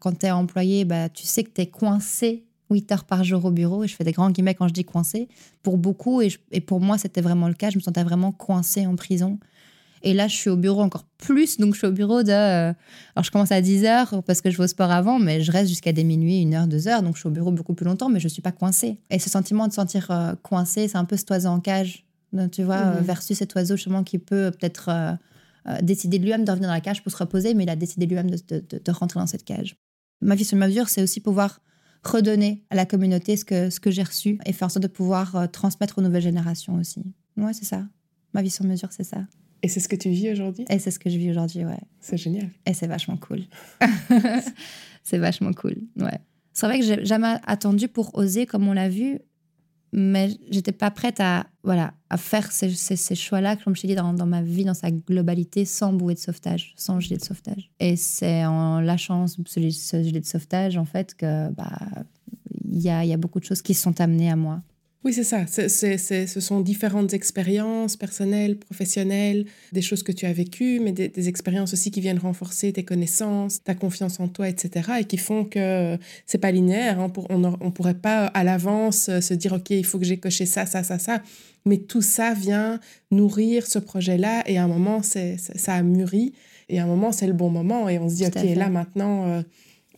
quand 0.00 0.18
tu 0.18 0.26
es 0.26 0.30
employé, 0.30 0.84
bah, 0.84 1.08
tu 1.08 1.24
sais 1.24 1.44
que 1.44 1.50
tu 1.50 1.62
es 1.62 1.66
coincé 1.66 2.44
8 2.70 2.92
heures 2.92 3.04
par 3.04 3.24
jour 3.24 3.44
au 3.44 3.50
bureau, 3.50 3.84
et 3.84 3.88
je 3.88 3.96
fais 3.96 4.04
des 4.04 4.12
grands 4.12 4.30
guillemets 4.30 4.54
quand 4.54 4.68
je 4.68 4.72
dis 4.72 4.84
coincé, 4.84 5.28
pour 5.62 5.76
beaucoup, 5.78 6.22
et, 6.22 6.30
pour 6.60 6.80
moi 6.80 6.98
c'était 6.98 7.20
vraiment 7.20 7.48
le 7.48 7.54
cas, 7.54 7.70
je 7.70 7.76
me 7.76 7.82
sentais 7.82 8.04
vraiment 8.04 8.32
coincée 8.32 8.86
en 8.86 8.96
prison. 8.96 9.38
Et 10.06 10.12
là, 10.12 10.28
je 10.28 10.34
suis 10.36 10.50
au 10.50 10.56
bureau 10.58 10.82
encore 10.82 11.04
plus, 11.16 11.56
donc 11.56 11.72
je 11.72 11.78
suis 11.78 11.86
au 11.86 11.92
bureau 11.92 12.22
de... 12.22 12.30
Euh, 12.30 12.74
alors 13.16 13.24
je 13.24 13.30
commence 13.30 13.52
à 13.52 13.62
10 13.62 13.86
heures 13.86 14.22
parce 14.24 14.42
que 14.42 14.50
je 14.50 14.58
vais 14.58 14.64
au 14.64 14.66
sport 14.66 14.90
avant, 14.90 15.18
mais 15.18 15.40
je 15.40 15.50
reste 15.50 15.70
jusqu'à 15.70 15.92
des 15.92 16.04
minuit, 16.04 16.42
1 16.46 16.52
heure, 16.52 16.66
2 16.66 16.88
heures, 16.88 17.02
donc 17.02 17.14
je 17.14 17.20
suis 17.20 17.28
au 17.28 17.32
bureau 17.32 17.50
beaucoup 17.50 17.72
plus 17.72 17.86
longtemps, 17.86 18.10
mais 18.10 18.20
je 18.20 18.26
ne 18.26 18.30
suis 18.30 18.42
pas 18.42 18.52
coincée. 18.52 18.98
Et 19.08 19.18
ce 19.18 19.30
sentiment 19.30 19.66
de 19.66 19.72
sentir 19.72 20.10
euh, 20.10 20.34
coincé, 20.42 20.88
c'est 20.88 20.98
un 20.98 21.06
peu 21.06 21.16
cet 21.16 21.30
oiseau 21.30 21.48
en 21.48 21.60
cage, 21.60 22.04
tu 22.52 22.64
vois, 22.64 22.84
mhm. 22.84 23.02
versus 23.02 23.38
cet 23.38 23.54
oiseau 23.54 23.76
justement 23.76 24.04
qui 24.04 24.18
peut 24.18 24.50
peut-être 24.50 24.90
euh, 25.66 25.80
décider 25.80 26.18
de 26.18 26.24
lui-même 26.24 26.44
de 26.44 26.50
revenir 26.50 26.68
dans 26.68 26.74
la 26.74 26.82
cage 26.82 27.02
pour 27.02 27.10
se 27.10 27.16
reposer, 27.16 27.54
mais 27.54 27.62
il 27.62 27.70
a 27.70 27.76
décidé 27.76 28.04
lui-même 28.04 28.28
de, 28.30 28.38
de, 28.38 28.92
rentrer 28.92 29.18
dans 29.18 29.26
cette 29.26 29.44
cage. 29.44 29.76
Ma 30.20 30.34
vie 30.34 30.44
sur 30.44 30.58
mesure, 30.58 30.90
c'est 30.90 31.02
aussi 31.02 31.20
pouvoir 31.20 31.60
redonner 32.04 32.62
à 32.70 32.74
la 32.76 32.86
communauté 32.86 33.36
ce 33.36 33.44
que, 33.44 33.70
ce 33.70 33.80
que 33.80 33.90
j'ai 33.90 34.02
reçu 34.02 34.38
et 34.46 34.52
faire 34.52 34.66
en 34.66 34.68
sorte 34.68 34.82
de 34.82 34.88
pouvoir 34.88 35.36
euh, 35.36 35.46
transmettre 35.46 35.98
aux 35.98 36.02
nouvelles 36.02 36.22
générations 36.22 36.74
aussi. 36.74 37.02
Ouais, 37.36 37.52
c'est 37.52 37.64
ça. 37.64 37.84
Ma 38.32 38.42
vie 38.42 38.50
sur 38.50 38.64
mesure, 38.64 38.92
c'est 38.92 39.04
ça. 39.04 39.18
Et 39.62 39.68
c'est 39.68 39.80
ce 39.80 39.88
que 39.88 39.96
tu 39.96 40.10
vis 40.10 40.30
aujourd'hui? 40.30 40.66
Et 40.68 40.78
c'est 40.78 40.90
ce 40.90 40.98
que 40.98 41.08
je 41.08 41.16
vis 41.16 41.30
aujourd'hui, 41.30 41.64
ouais. 41.64 41.80
C'est 42.00 42.18
génial. 42.18 42.50
Et 42.66 42.74
c'est 42.74 42.86
vachement 42.86 43.16
cool. 43.16 43.44
c'est 45.02 45.18
vachement 45.18 45.52
cool, 45.52 45.76
ouais. 45.96 46.20
C'est 46.52 46.66
vrai 46.66 46.78
que 46.78 46.84
j'ai 46.84 47.04
jamais 47.04 47.36
attendu 47.46 47.88
pour 47.88 48.14
oser, 48.14 48.46
comme 48.46 48.68
on 48.68 48.74
l'a 48.74 48.88
vu, 48.88 49.20
mais 49.96 50.36
j'étais 50.50 50.72
pas 50.72 50.90
prête 50.90 51.20
à 51.20 51.46
voilà 51.62 51.94
à 52.10 52.16
faire 52.16 52.50
ces, 52.50 52.68
ces, 52.70 53.14
choix-là, 53.14 53.56
comme 53.56 53.74
je 53.74 53.82
t'ai 53.82 53.88
dit, 53.88 53.94
dans, 53.94 54.12
dans, 54.12 54.26
ma 54.26 54.42
vie, 54.42 54.64
dans 54.64 54.74
sa 54.74 54.90
globalité, 54.90 55.64
sans 55.64 55.92
bouée 55.92 56.14
de 56.14 56.18
sauvetage, 56.18 56.74
sans 56.76 57.00
gilet 57.00 57.16
de 57.16 57.24
sauvetage. 57.24 57.70
Et 57.80 57.96
c'est 57.96 58.44
en 58.44 58.80
lâchant 58.80 59.26
ce, 59.26 59.40
ce, 59.46 60.02
gilet 60.02 60.20
de 60.20 60.26
sauvetage, 60.26 60.76
en 60.76 60.84
fait, 60.84 61.14
que 61.14 61.50
bah 61.50 61.70
il 62.70 62.80
y 62.80 62.90
a, 62.90 63.04
y 63.04 63.12
a, 63.12 63.16
beaucoup 63.16 63.38
de 63.38 63.44
choses 63.44 63.62
qui 63.62 63.74
sont 63.74 64.00
amenées 64.00 64.30
à 64.30 64.36
moi. 64.36 64.62
Oui, 65.04 65.12
c'est 65.12 65.24
ça. 65.24 65.44
Ce 65.46 66.40
sont 66.40 66.60
différentes 66.60 67.12
expériences 67.12 67.94
personnelles, 67.94 68.56
professionnelles, 68.56 69.44
des 69.70 69.82
choses 69.82 70.02
que 70.02 70.12
tu 70.12 70.24
as 70.24 70.32
vécues, 70.32 70.80
mais 70.80 70.92
des, 70.92 71.28
expériences 71.28 71.74
aussi 71.74 71.90
qui 71.90 72.00
viennent 72.00 72.18
renforcer 72.18 72.72
tes 72.72 72.84
connaissances, 72.84 73.62
ta 73.62 73.74
confiance 73.74 74.18
en 74.18 74.28
toi, 74.28 74.48
etc. 74.48 74.92
Et 75.00 75.04
qui 75.04 75.18
font 75.18 75.44
que 75.44 75.98
c'est 76.24 76.38
pas 76.38 76.50
linéaire. 76.50 77.00
Hein. 77.00 77.10
Pour, 77.10 77.26
on 77.28 77.38
ne 77.38 77.70
pourrait 77.70 77.98
pas 77.98 78.26
à 78.28 78.44
l'avance 78.44 79.10
se 79.20 79.34
dire, 79.34 79.52
OK, 79.52 79.70
il 79.70 79.84
faut 79.84 79.98
que 79.98 80.06
j'ai 80.06 80.16
coché 80.16 80.46
ça, 80.46 80.64
ça, 80.64 80.82
ça, 80.82 80.98
ça. 80.98 81.20
Mais 81.66 81.76
tout 81.76 82.02
ça 82.02 82.32
vient 82.32 82.80
nourrir 83.10 83.66
ce 83.66 83.78
projet-là 83.78 84.42
et 84.46 84.56
à 84.56 84.64
un 84.64 84.68
moment, 84.68 85.02
c'est, 85.02 85.36
ça 85.36 85.74
a 85.74 85.82
mûri. 85.82 86.32
Et 86.70 86.80
à 86.80 86.84
un 86.84 86.86
moment, 86.86 87.12
c'est 87.12 87.26
le 87.26 87.34
bon 87.34 87.50
moment. 87.50 87.90
Et 87.90 87.98
on 87.98 88.08
se 88.08 88.14
dit, 88.16 88.26
OK, 88.26 88.42
là, 88.56 88.70
maintenant... 88.70 89.28
Euh, 89.28 89.42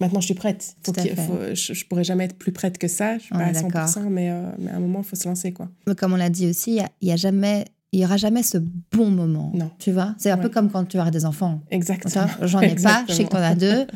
Maintenant, 0.00 0.20
je 0.20 0.26
suis 0.26 0.34
prête. 0.34 0.76
je, 0.86 0.90
ne 0.92 1.88
pourrais 1.88 2.04
jamais 2.04 2.24
être 2.24 2.36
plus 2.36 2.52
prête 2.52 2.78
que 2.78 2.88
ça. 2.88 3.16
Je 3.18 3.24
suis 3.24 3.34
pas 3.34 3.44
à 3.44 3.52
100%, 3.52 4.08
mais, 4.08 4.30
euh, 4.30 4.42
mais, 4.58 4.70
à 4.70 4.76
un 4.76 4.80
moment, 4.80 5.00
il 5.00 5.04
faut 5.04 5.16
se 5.16 5.26
lancer. 5.26 5.52
quoi. 5.52 5.68
Comme 5.96 6.12
on 6.12 6.16
l'a 6.16 6.30
dit 6.30 6.46
aussi, 6.46 6.78
il 7.00 7.06
n'y 7.06 7.12
a, 7.12 7.16
jamais 7.16 7.64
il 7.92 8.00
y 8.00 8.04
aura 8.04 8.16
jamais 8.16 8.42
ce 8.42 8.58
bon 8.92 9.10
moment. 9.10 9.52
Non. 9.54 9.70
Tu 9.78 9.92
vois? 9.92 10.14
C'est 10.18 10.30
un 10.30 10.36
peu 10.36 10.48
comme 10.48 10.70
quand 10.70 10.84
tu 10.84 10.98
as 10.98 11.10
des 11.10 11.24
enfants. 11.24 11.60
Exactement. 11.70 12.26
J'en 12.42 12.60
ai 12.60 12.74
pas, 12.74 13.04
je 13.08 13.14
sais 13.14 13.24
que 13.24 13.30
tu 13.30 13.36
en 13.36 13.42
as 13.42 13.54
deux. 13.54 13.86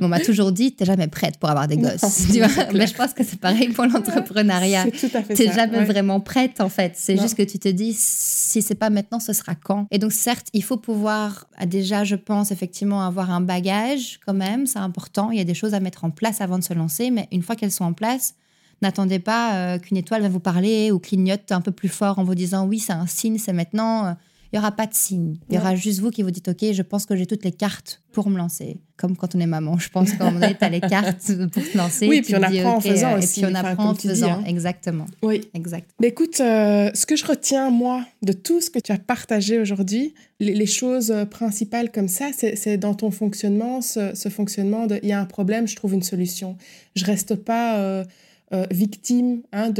on 0.00 0.08
m'a 0.08 0.20
toujours 0.20 0.52
dit, 0.52 0.74
tu 0.74 0.82
n'es 0.82 0.86
jamais 0.86 1.06
prête 1.06 1.38
pour 1.38 1.48
avoir 1.48 1.68
des 1.68 1.76
gosses. 1.78 2.26
tu 2.32 2.38
vois? 2.42 2.64
Mais 2.74 2.86
je 2.86 2.94
pense 2.94 3.12
que 3.14 3.24
c'est 3.24 3.38
pareil 3.40 3.68
pour 3.68 3.84
l'entrepreneuriat. 3.86 4.84
C'est 4.92 5.08
tout 5.08 5.16
à 5.16 5.22
fait 5.22 5.34
Tu 5.34 5.46
n'es 5.46 5.54
jamais 5.54 5.84
vraiment 5.84 6.20
prête, 6.20 6.60
en 6.60 6.68
fait. 6.68 6.92
C'est 6.96 7.16
juste 7.16 7.36
que 7.36 7.42
tu 7.42 7.58
te 7.58 7.68
dis, 7.68 7.94
si 7.96 8.62
c'est 8.62 8.74
pas 8.74 8.90
maintenant, 8.90 9.20
ce 9.20 9.32
sera 9.32 9.54
quand? 9.54 9.86
Et 9.90 9.98
donc, 9.98 10.12
certes, 10.12 10.48
il 10.52 10.64
faut 10.64 10.76
pouvoir, 10.76 11.46
déjà, 11.66 12.04
je 12.04 12.16
pense, 12.16 12.50
effectivement, 12.50 13.02
avoir 13.06 13.30
un 13.30 13.40
bagage 13.40 14.20
quand 14.26 14.34
même. 14.34 14.66
C'est 14.66 14.80
important. 14.80 15.30
Il 15.30 15.38
y 15.38 15.40
a 15.40 15.44
des 15.44 15.54
choses 15.54 15.72
à 15.72 15.80
mettre 15.80 16.04
en 16.04 16.10
place 16.10 16.40
avant 16.40 16.58
de 16.58 16.64
se 16.64 16.74
lancer. 16.74 17.10
Mais 17.10 17.28
une 17.32 17.42
fois 17.42 17.54
qu'elles 17.56 17.72
sont 17.72 17.84
en 17.84 17.92
place, 17.92 18.34
N'attendez 18.82 19.18
pas 19.18 19.54
euh, 19.54 19.78
qu'une 19.78 19.96
étoile 19.96 20.22
va 20.22 20.28
vous 20.28 20.40
parler 20.40 20.90
ou 20.90 20.98
clignote 20.98 21.50
un 21.50 21.60
peu 21.60 21.72
plus 21.72 21.88
fort 21.88 22.18
en 22.18 22.24
vous 22.24 22.34
disant 22.34 22.66
oui, 22.66 22.78
c'est 22.78 22.92
un 22.92 23.06
signe, 23.06 23.38
c'est 23.38 23.52
maintenant. 23.52 24.16
Il 24.52 24.56
n'y 24.56 24.58
aura 24.60 24.72
pas 24.72 24.86
de 24.86 24.94
signe. 24.94 25.36
Il 25.48 25.56
y 25.56 25.58
aura 25.58 25.74
juste 25.74 26.00
vous 26.00 26.10
qui 26.10 26.22
vous 26.22 26.30
dites 26.30 26.48
OK, 26.48 26.72
je 26.72 26.82
pense 26.82 27.04
que 27.04 27.16
j'ai 27.16 27.26
toutes 27.26 27.44
les 27.44 27.52
cartes 27.52 28.00
pour 28.12 28.30
me 28.30 28.38
lancer. 28.38 28.78
Comme 28.96 29.16
quand 29.16 29.34
on 29.34 29.40
est 29.40 29.46
maman, 29.46 29.76
je 29.76 29.88
pense 29.88 30.10
un 30.20 30.30
moment 30.30 30.46
tu 30.48 30.64
as 30.64 30.68
les 30.68 30.80
cartes 30.80 31.30
pour 31.52 31.62
te 31.62 31.76
lancer. 31.76 32.08
Oui, 32.08 32.22
puis 32.22 32.34
on 32.36 32.42
apprend 32.42 32.76
en 32.76 32.80
faisant 32.80 33.18
aussi. 33.18 33.40
Et 33.40 33.42
puis 33.42 33.52
on 33.52 33.54
apprend 33.54 33.90
en 33.90 33.94
faisant, 33.94 34.30
hein. 34.30 34.44
exactement. 34.46 35.06
Oui. 35.22 35.48
Exact. 35.52 35.90
Mais 36.00 36.08
écoute, 36.08 36.40
euh, 36.40 36.90
ce 36.94 37.06
que 37.06 37.16
je 37.16 37.26
retiens, 37.26 37.70
moi, 37.70 38.04
de 38.22 38.32
tout 38.32 38.60
ce 38.60 38.70
que 38.70 38.78
tu 38.78 38.92
as 38.92 38.98
partagé 38.98 39.58
aujourd'hui, 39.58 40.14
les, 40.38 40.66
choses 40.66 41.14
principales 41.30 41.90
comme 41.90 42.08
ça, 42.08 42.30
c'est 42.32 42.76
dans 42.78 42.94
ton 42.94 43.10
fonctionnement, 43.10 43.80
ce, 43.80 44.28
fonctionnement 44.30 44.86
de 44.86 45.00
il 45.02 45.08
y 45.08 45.12
a 45.12 45.20
un 45.20 45.26
problème, 45.26 45.66
je 45.66 45.76
trouve 45.76 45.94
une 45.94 46.02
solution. 46.02 46.56
Je 46.94 47.04
reste 47.04 47.34
pas. 47.34 47.78
Euh, 47.78 48.04
euh, 48.52 48.64
victime 48.70 49.42
hein, 49.52 49.74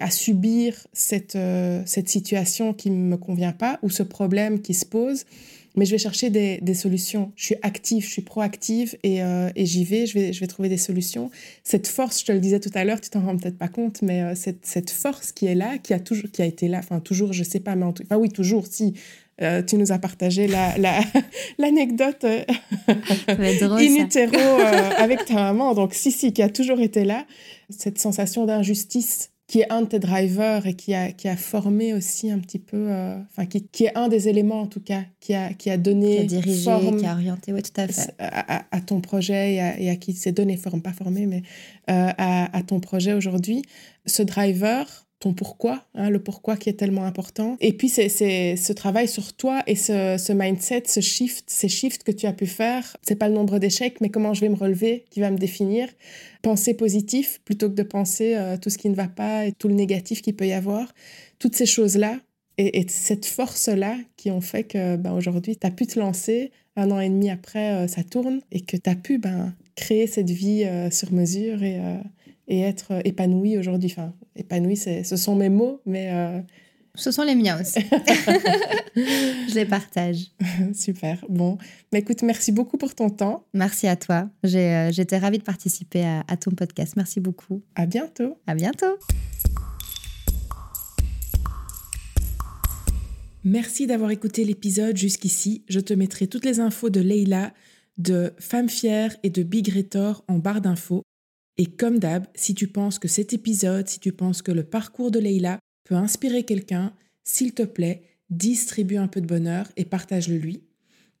à 0.00 0.10
subir 0.10 0.86
cette, 0.92 1.34
euh, 1.34 1.82
cette 1.86 2.10
situation 2.10 2.74
qui 2.74 2.90
ne 2.90 2.96
me 2.96 3.16
convient 3.16 3.52
pas 3.52 3.78
ou 3.82 3.88
ce 3.88 4.02
problème 4.02 4.60
qui 4.60 4.74
se 4.74 4.84
pose. 4.84 5.24
Mais 5.76 5.86
je 5.86 5.92
vais 5.92 5.98
chercher 5.98 6.28
des, 6.28 6.74
solutions. 6.74 7.32
Je 7.36 7.44
suis 7.46 7.54
active, 7.62 8.04
je 8.04 8.10
suis 8.10 8.22
proactive 8.22 8.96
et, 9.02 9.22
euh, 9.22 9.50
et 9.56 9.66
j'y 9.66 9.84
vais 9.84 10.06
je, 10.06 10.14
vais, 10.14 10.32
je 10.32 10.40
vais 10.40 10.46
trouver 10.46 10.68
des 10.68 10.76
solutions. 10.76 11.30
Cette 11.64 11.86
force, 11.86 12.20
je 12.20 12.26
te 12.26 12.32
le 12.32 12.40
disais 12.40 12.60
tout 12.60 12.70
à 12.74 12.84
l'heure, 12.84 13.00
tu 13.00 13.08
t'en 13.08 13.20
rends 13.20 13.36
peut-être 13.36 13.58
pas 13.58 13.68
compte, 13.68 14.02
mais 14.02 14.34
cette, 14.34 14.64
cette 14.64 14.90
force 14.90 15.32
qui 15.32 15.46
est 15.46 15.54
là, 15.54 15.78
qui 15.78 15.92
a, 15.92 16.00
toujours, 16.00 16.30
qui 16.30 16.40
a 16.40 16.46
été 16.46 16.68
là, 16.68 16.78
enfin 16.78 17.00
toujours, 17.00 17.32
je 17.34 17.44
sais 17.44 17.60
pas, 17.60 17.76
mais 17.76 17.84
en 17.84 17.92
tout 17.92 18.02
enfin 18.04 18.16
oui, 18.16 18.30
toujours, 18.30 18.66
si, 18.66 18.94
euh, 19.42 19.62
tu 19.62 19.76
nous 19.76 19.92
as 19.92 19.98
partagé 19.98 20.46
l'anecdote 20.46 22.22
la, 22.22 22.42
la, 23.26 23.76
in 23.76 23.94
utero 23.94 24.60
avec 24.96 25.24
ta 25.26 25.34
maman. 25.34 25.74
Donc, 25.74 25.94
si, 25.94 26.10
si, 26.10 26.32
qui 26.32 26.42
a 26.42 26.48
toujours 26.48 26.80
été 26.80 27.04
là. 27.04 27.26
Cette 27.68 27.98
sensation 27.98 28.46
d'injustice 28.46 29.30
qui 29.46 29.60
est 29.60 29.72
un 29.72 29.82
de 29.82 29.86
tes 29.86 29.98
drivers 29.98 30.66
et 30.66 30.74
qui 30.74 30.92
a, 30.92 31.12
qui 31.12 31.28
a 31.28 31.36
formé 31.36 31.94
aussi 31.94 32.30
un 32.30 32.38
petit 32.40 32.58
peu, 32.58 32.88
euh, 32.90 33.16
enfin, 33.30 33.46
qui, 33.46 33.66
qui, 33.68 33.84
est 33.84 33.96
un 33.96 34.08
des 34.08 34.28
éléments 34.28 34.62
en 34.62 34.66
tout 34.66 34.80
cas, 34.80 35.02
qui 35.20 35.34
a, 35.34 35.52
qui 35.52 35.70
a 35.70 35.76
donné. 35.76 36.16
Qui 36.16 36.22
a 36.22 36.40
dirigé, 36.40 36.64
forme 36.64 36.98
qui 36.98 37.06
a 37.06 37.12
orienté, 37.12 37.52
oui, 37.52 37.62
tout 37.62 37.80
à 37.80 37.86
fait. 37.86 38.12
À, 38.18 38.64
à, 38.70 38.80
ton 38.80 39.00
projet 39.00 39.54
et 39.54 39.60
à, 39.60 39.78
et 39.78 39.90
à 39.90 39.96
qui 39.96 40.14
s'est 40.14 40.32
donné 40.32 40.56
forme, 40.56 40.82
pas 40.82 40.92
formé, 40.92 41.26
mais 41.26 41.42
euh, 41.90 42.10
à, 42.18 42.62
ton 42.66 42.80
projet 42.80 43.12
aujourd'hui. 43.12 43.62
Ce 44.04 44.22
driver, 44.22 45.05
ton 45.18 45.32
pourquoi, 45.32 45.82
hein, 45.94 46.10
le 46.10 46.18
pourquoi 46.18 46.56
qui 46.56 46.68
est 46.68 46.74
tellement 46.74 47.04
important. 47.04 47.56
Et 47.60 47.72
puis, 47.72 47.88
c'est 47.88 48.08
ce 48.08 48.72
travail 48.72 49.08
sur 49.08 49.32
toi 49.32 49.62
et 49.66 49.74
ce, 49.74 50.16
ce, 50.18 50.32
mindset, 50.32 50.84
ce 50.86 51.00
shift, 51.00 51.44
ces 51.46 51.68
shifts 51.68 52.04
que 52.04 52.12
tu 52.12 52.26
as 52.26 52.32
pu 52.32 52.46
faire. 52.46 52.96
C'est 53.02 53.16
pas 53.16 53.28
le 53.28 53.34
nombre 53.34 53.58
d'échecs, 53.58 54.00
mais 54.00 54.10
comment 54.10 54.34
je 54.34 54.42
vais 54.42 54.50
me 54.50 54.56
relever 54.56 55.04
qui 55.10 55.20
va 55.20 55.30
me 55.30 55.38
définir. 55.38 55.88
Penser 56.42 56.74
positif 56.74 57.40
plutôt 57.44 57.70
que 57.70 57.74
de 57.74 57.82
penser 57.82 58.34
euh, 58.34 58.56
tout 58.58 58.68
ce 58.68 58.76
qui 58.76 58.90
ne 58.90 58.94
va 58.94 59.08
pas 59.08 59.46
et 59.46 59.52
tout 59.52 59.68
le 59.68 59.74
négatif 59.74 60.20
qu'il 60.20 60.36
peut 60.36 60.46
y 60.46 60.52
avoir. 60.52 60.92
Toutes 61.38 61.54
ces 61.54 61.66
choses-là 61.66 62.18
et, 62.58 62.80
et, 62.80 62.86
cette 62.88 63.24
force-là 63.24 63.96
qui 64.16 64.30
ont 64.30 64.42
fait 64.42 64.64
que 64.64 64.96
ben, 64.96 65.12
aujourd'hui, 65.12 65.56
tu 65.56 65.66
as 65.66 65.70
pu 65.70 65.86
te 65.86 65.98
lancer. 65.98 66.50
Un 66.78 66.90
an 66.90 67.00
et 67.00 67.08
demi 67.08 67.30
après, 67.30 67.72
euh, 67.72 67.86
ça 67.86 68.04
tourne 68.04 68.42
et 68.52 68.60
que 68.60 68.76
tu 68.76 68.90
as 68.90 68.96
pu 68.96 69.16
ben, 69.16 69.54
créer 69.76 70.06
cette 70.06 70.30
vie 70.30 70.64
euh, 70.64 70.90
sur 70.90 71.10
mesure 71.10 71.62
et 71.62 71.80
et 72.48 72.60
être 72.60 73.00
épanoui 73.04 73.58
aujourd'hui. 73.58 73.90
Enfin, 73.92 74.12
épanoui, 74.36 74.76
ce 74.76 75.16
sont 75.16 75.34
mes 75.36 75.48
mots, 75.48 75.80
mais... 75.86 76.10
Euh, 76.12 76.40
ce 76.96 77.10
sont 77.10 77.24
les 77.24 77.34
miens 77.34 77.60
aussi. 77.60 77.80
je 78.96 79.54
les 79.54 79.66
partage. 79.66 80.32
Super. 80.74 81.22
Bon, 81.28 81.58
mais 81.92 81.98
écoute, 81.98 82.22
merci 82.22 82.52
beaucoup 82.52 82.78
pour 82.78 82.94
ton 82.94 83.10
temps. 83.10 83.44
Merci 83.52 83.86
à 83.86 83.96
toi. 83.96 84.30
Euh, 84.44 84.90
j'étais 84.92 85.18
ravie 85.18 85.38
de 85.38 85.42
participer 85.42 86.04
à, 86.04 86.24
à 86.26 86.36
ton 86.38 86.52
podcast. 86.52 86.94
Merci 86.96 87.20
beaucoup. 87.20 87.62
À 87.74 87.84
bientôt. 87.84 88.38
À 88.46 88.54
bientôt. 88.54 88.96
Merci 93.44 93.86
d'avoir 93.86 94.10
écouté 94.10 94.44
l'épisode 94.44 94.96
jusqu'ici. 94.96 95.62
Je 95.68 95.78
te 95.78 95.94
mettrai 95.94 96.26
toutes 96.26 96.44
les 96.44 96.58
infos 96.58 96.90
de 96.90 97.00
Leila, 97.00 97.52
de 97.98 98.32
Femme 98.38 98.68
Fière 98.68 99.14
et 99.22 99.30
de 99.30 99.42
Big 99.42 99.72
Retor 99.72 100.24
en 100.26 100.38
barre 100.38 100.60
d'infos. 100.60 101.02
Et 101.58 101.66
comme 101.66 101.98
d'hab, 101.98 102.26
si 102.34 102.54
tu 102.54 102.68
penses 102.68 102.98
que 102.98 103.08
cet 103.08 103.32
épisode, 103.32 103.88
si 103.88 103.98
tu 103.98 104.12
penses 104.12 104.42
que 104.42 104.52
le 104.52 104.64
parcours 104.64 105.10
de 105.10 105.18
Leïla 105.18 105.58
peut 105.84 105.94
inspirer 105.94 106.42
quelqu'un, 106.42 106.92
s'il 107.24 107.54
te 107.54 107.62
plaît, 107.62 108.02
distribue 108.30 108.96
un 108.96 109.08
peu 109.08 109.20
de 109.20 109.26
bonheur 109.26 109.70
et 109.76 109.84
partage-le 109.84 110.36
lui. 110.36 110.62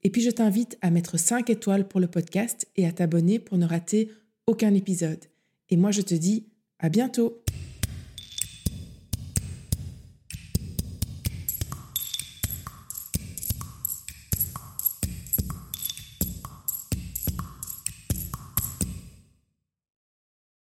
Et 0.02 0.10
puis 0.10 0.22
je 0.22 0.30
t'invite 0.30 0.76
à 0.82 0.90
mettre 0.90 1.18
5 1.18 1.48
étoiles 1.50 1.88
pour 1.88 2.00
le 2.00 2.06
podcast 2.06 2.68
et 2.76 2.86
à 2.86 2.92
t'abonner 2.92 3.38
pour 3.38 3.58
ne 3.58 3.66
rater 3.66 4.10
aucun 4.46 4.74
épisode. 4.74 5.24
Et 5.70 5.76
moi 5.76 5.90
je 5.90 6.02
te 6.02 6.14
dis 6.14 6.46
à 6.78 6.88
bientôt 6.88 7.42